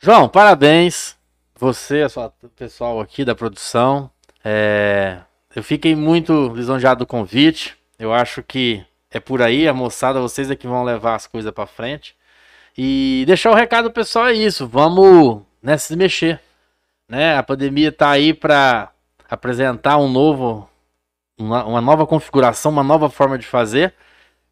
João, 0.00 0.28
parabéns. 0.28 1.16
Você, 1.56 2.04
o 2.04 2.48
pessoal 2.50 3.00
aqui 3.00 3.24
da 3.24 3.34
produção. 3.34 4.10
É... 4.44 5.18
Eu 5.54 5.62
fiquei 5.62 5.96
muito 5.96 6.52
lisonjeado 6.54 7.00
do 7.00 7.06
convite. 7.06 7.76
Eu 7.98 8.12
acho 8.12 8.42
que 8.42 8.84
é 9.10 9.18
por 9.18 9.42
aí, 9.42 9.66
a 9.66 9.74
moçada, 9.74 10.20
vocês 10.20 10.50
é 10.50 10.56
que 10.56 10.66
vão 10.66 10.84
levar 10.84 11.14
as 11.14 11.26
coisas 11.26 11.50
para 11.50 11.66
frente. 11.66 12.14
E 12.76 13.24
deixar 13.26 13.50
o 13.50 13.54
recado 13.54 13.90
pessoal 13.90 14.28
é 14.28 14.34
isso. 14.34 14.66
Vamos 14.68 15.42
né, 15.62 15.76
se 15.76 15.96
mexer. 15.96 16.40
Né? 17.08 17.36
A 17.36 17.42
pandemia 17.42 17.90
tá 17.90 18.10
aí 18.10 18.32
para 18.34 18.92
apresentar 19.28 19.98
um 19.98 20.08
novo, 20.08 20.68
uma, 21.38 21.64
uma 21.64 21.80
nova 21.80 22.06
configuração, 22.06 22.70
uma 22.70 22.84
nova 22.84 23.10
forma 23.10 23.38
de 23.38 23.46
fazer. 23.46 23.94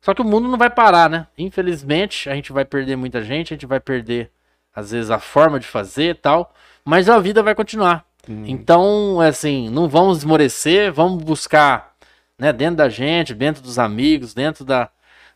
Só 0.07 0.15
que 0.15 0.23
o 0.23 0.25
mundo 0.25 0.47
não 0.49 0.57
vai 0.57 0.71
parar, 0.71 1.11
né? 1.11 1.27
Infelizmente, 1.37 2.31
a 2.31 2.35
gente 2.37 2.53
vai 2.53 2.65
perder 2.65 2.95
muita 2.95 3.25
gente, 3.25 3.53
a 3.53 3.57
gente 3.57 3.67
vai 3.67 3.81
perder, 3.81 4.31
às 4.73 4.93
vezes, 4.93 5.11
a 5.11 5.19
forma 5.19 5.59
de 5.59 5.67
fazer 5.67 6.11
e 6.11 6.15
tal, 6.15 6.55
mas 6.85 7.09
a 7.09 7.19
vida 7.19 7.43
vai 7.43 7.57
continuar. 7.57 8.05
Hum. 8.29 8.45
Então, 8.47 9.21
assim, 9.21 9.69
não 9.69 9.89
vamos 9.89 10.19
esmorecer, 10.19 10.93
vamos 10.93 11.25
buscar, 11.25 11.97
né, 12.39 12.53
dentro 12.53 12.77
da 12.77 12.89
gente, 12.89 13.35
dentro 13.35 13.61
dos 13.61 13.81
amigos, 13.81 14.33
dentro 14.33 14.65
da, 14.65 14.89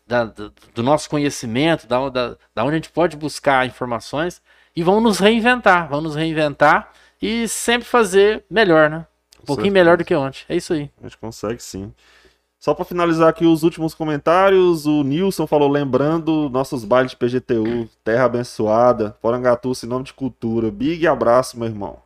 da, 0.06 0.22
do 0.72 0.82
nosso 0.84 1.10
conhecimento, 1.10 1.88
da, 1.88 2.08
da, 2.08 2.36
da 2.54 2.62
onde 2.62 2.74
a 2.74 2.76
gente 2.76 2.90
pode 2.90 3.16
buscar 3.16 3.66
informações 3.66 4.40
e 4.76 4.84
vamos 4.84 5.02
nos 5.02 5.18
reinventar, 5.18 5.88
vamos 5.88 6.04
nos 6.04 6.14
reinventar 6.14 6.92
e 7.20 7.48
sempre 7.48 7.88
fazer 7.88 8.44
melhor, 8.48 8.88
né? 8.88 9.04
Um 9.42 9.46
pouquinho 9.46 9.72
melhor 9.72 9.96
do 9.96 10.04
que 10.04 10.14
ontem. 10.14 10.44
É 10.48 10.54
isso 10.54 10.72
aí. 10.72 10.88
A 11.00 11.08
gente 11.08 11.18
consegue 11.18 11.60
sim. 11.60 11.92
Só 12.60 12.74
para 12.74 12.84
finalizar 12.84 13.26
aqui 13.26 13.46
os 13.46 13.62
últimos 13.62 13.94
comentários, 13.94 14.84
o 14.84 15.02
Nilson 15.02 15.46
falou, 15.46 15.66
lembrando 15.66 16.50
nossos 16.50 16.84
bailes 16.84 17.12
de 17.12 17.16
PGTU, 17.16 17.88
Terra 18.04 18.26
Abençoada, 18.26 19.16
Porangatu, 19.22 19.72
nome 19.84 20.04
de 20.04 20.12
cultura. 20.12 20.70
Big 20.70 21.06
abraço, 21.06 21.58
meu 21.58 21.66
irmão. 21.66 21.96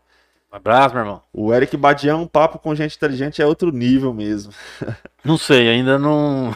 Um 0.52 0.56
abraço, 0.56 0.94
meu 0.94 1.02
irmão. 1.02 1.22
O 1.32 1.52
Eric 1.52 1.76
Badião, 1.76 2.22
um 2.22 2.26
papo 2.28 2.60
com 2.60 2.72
gente 2.72 2.94
inteligente 2.94 3.42
é 3.42 3.46
outro 3.46 3.72
nível 3.72 4.14
mesmo. 4.14 4.52
Não 5.24 5.36
sei, 5.36 5.68
ainda 5.68 5.98
não. 5.98 6.54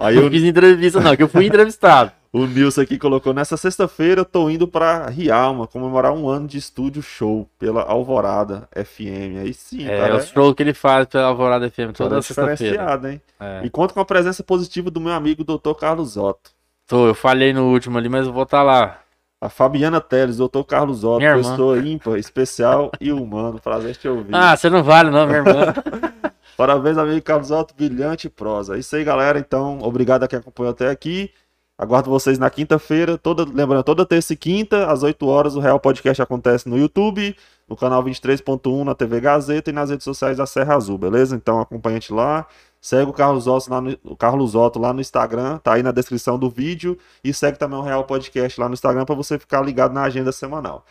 Aí 0.00 0.16
eu... 0.16 0.22
não 0.22 0.30
fiz 0.30 0.44
entrevista, 0.44 0.98
não, 0.98 1.14
que 1.14 1.22
eu 1.22 1.28
fui 1.28 1.44
entrevistado. 1.44 2.12
O 2.32 2.46
Nilson 2.46 2.82
aqui 2.82 2.98
colocou: 2.98 3.32
nessa 3.32 3.56
sexta-feira 3.56 4.24
tô 4.24 4.50
indo 4.50 4.68
pra 4.68 5.06
Rialma 5.06 5.66
comemorar 5.66 6.12
um 6.12 6.28
ano 6.28 6.46
de 6.46 6.58
estúdio 6.58 7.02
show 7.02 7.48
pela 7.58 7.82
Alvorada 7.82 8.68
FM. 8.74 9.40
Aí 9.42 9.54
sim, 9.54 9.88
é, 9.88 9.98
cara. 9.98 10.14
É 10.14 10.16
o 10.16 10.20
show 10.20 10.54
que 10.54 10.62
ele 10.62 10.74
faz 10.74 11.06
pela 11.06 11.24
Alvorada 11.24 11.70
FM 11.70 11.92
toda 11.96 12.20
sexta-feira. 12.20 13.00
hein? 13.10 13.22
É. 13.40 13.62
E 13.64 13.70
conta 13.70 13.94
com 13.94 14.00
a 14.00 14.04
presença 14.04 14.42
positiva 14.42 14.90
do 14.90 15.00
meu 15.00 15.12
amigo 15.12 15.42
Dr. 15.42 15.72
Carlos 15.78 16.16
Otto. 16.16 16.50
Tô, 16.86 17.06
eu 17.06 17.14
falhei 17.14 17.52
no 17.52 17.70
último 17.70 17.98
ali, 17.98 18.08
mas 18.08 18.26
eu 18.26 18.32
vou 18.32 18.44
estar 18.44 18.58
tá 18.58 18.62
lá. 18.62 18.98
A 19.40 19.48
Fabiana 19.48 20.00
Teles, 20.00 20.38
Dr. 20.38 20.64
Carlos 20.66 21.04
Otto, 21.04 21.20
pessoa 21.20 21.78
ímpar, 21.78 22.18
especial 22.18 22.90
e 23.00 23.12
humano. 23.12 23.60
Prazer 23.60 23.96
te 23.96 24.08
ouvir. 24.08 24.34
Ah, 24.34 24.56
você 24.56 24.68
não 24.68 24.82
vale, 24.82 25.10
não, 25.10 25.26
minha 25.26 25.38
irmã. 25.38 25.74
Parabéns, 26.56 26.98
amigo 26.98 27.22
Carlos 27.22 27.52
Otto, 27.52 27.72
brilhante 27.72 28.28
prosa. 28.28 28.74
É 28.74 28.80
isso 28.80 28.96
aí, 28.96 29.04
galera. 29.04 29.38
Então, 29.38 29.78
obrigado 29.80 30.24
a 30.24 30.28
quem 30.28 30.40
acompanhou 30.40 30.72
até 30.72 30.90
aqui. 30.90 31.30
Aguardo 31.78 32.10
vocês 32.10 32.40
na 32.40 32.50
quinta-feira, 32.50 33.16
toda, 33.16 33.44
lembrando, 33.44 33.84
toda 33.84 34.04
terça 34.04 34.32
e 34.32 34.36
quinta, 34.36 34.90
às 34.90 35.04
8 35.04 35.24
horas, 35.28 35.54
o 35.54 35.60
Real 35.60 35.78
Podcast 35.78 36.20
acontece 36.20 36.68
no 36.68 36.76
YouTube, 36.76 37.36
no 37.68 37.76
canal 37.76 38.02
23.1, 38.02 38.82
na 38.82 38.96
TV 38.96 39.20
Gazeta 39.20 39.70
e 39.70 39.72
nas 39.72 39.88
redes 39.88 40.02
sociais 40.02 40.38
da 40.38 40.44
Serra 40.44 40.74
Azul, 40.74 40.98
beleza? 40.98 41.36
Então 41.36 41.60
acompanha 41.60 41.98
a 41.98 42.00
gente 42.00 42.12
lá, 42.12 42.48
segue 42.80 43.08
o 43.08 43.12
Carlos 43.12 43.46
Otto 43.46 43.70
lá 43.70 43.80
no, 43.80 43.96
o 44.02 44.16
Carlos 44.16 44.56
Otto 44.56 44.80
lá 44.80 44.92
no 44.92 45.00
Instagram, 45.00 45.58
tá 45.58 45.74
aí 45.74 45.82
na 45.84 45.92
descrição 45.92 46.36
do 46.36 46.50
vídeo, 46.50 46.98
e 47.22 47.32
segue 47.32 47.56
também 47.56 47.78
o 47.78 47.82
Real 47.82 48.02
Podcast 48.02 48.60
lá 48.60 48.66
no 48.68 48.74
Instagram 48.74 49.04
para 49.04 49.14
você 49.14 49.38
ficar 49.38 49.60
ligado 49.60 49.92
na 49.92 50.02
agenda 50.02 50.32
semanal. 50.32 50.84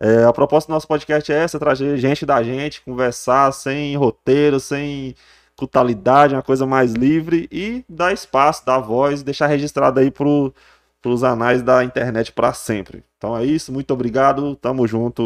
É, 0.00 0.22
a 0.22 0.32
proposta 0.32 0.70
do 0.70 0.74
nosso 0.74 0.86
podcast 0.86 1.32
é 1.32 1.36
essa, 1.36 1.58
trazer 1.58 1.96
gente 1.98 2.24
da 2.24 2.40
gente, 2.44 2.80
conversar 2.82 3.50
sem 3.52 3.96
roteiro, 3.96 4.60
sem 4.60 5.16
brutalidade, 5.58 6.34
uma 6.34 6.42
coisa 6.42 6.64
mais 6.64 6.92
livre 6.92 7.48
e 7.50 7.84
dar 7.88 8.12
espaço, 8.12 8.64
dar 8.64 8.78
voz, 8.78 9.24
deixar 9.24 9.48
registrado 9.48 9.98
aí 9.98 10.10
para 10.10 10.28
os 11.04 11.24
anais 11.24 11.62
da 11.62 11.82
internet 11.82 12.32
para 12.32 12.52
sempre. 12.52 13.02
Então 13.18 13.36
é 13.36 13.44
isso, 13.44 13.72
muito 13.72 13.92
obrigado, 13.92 14.54
tamo 14.54 14.86
junto 14.86 15.22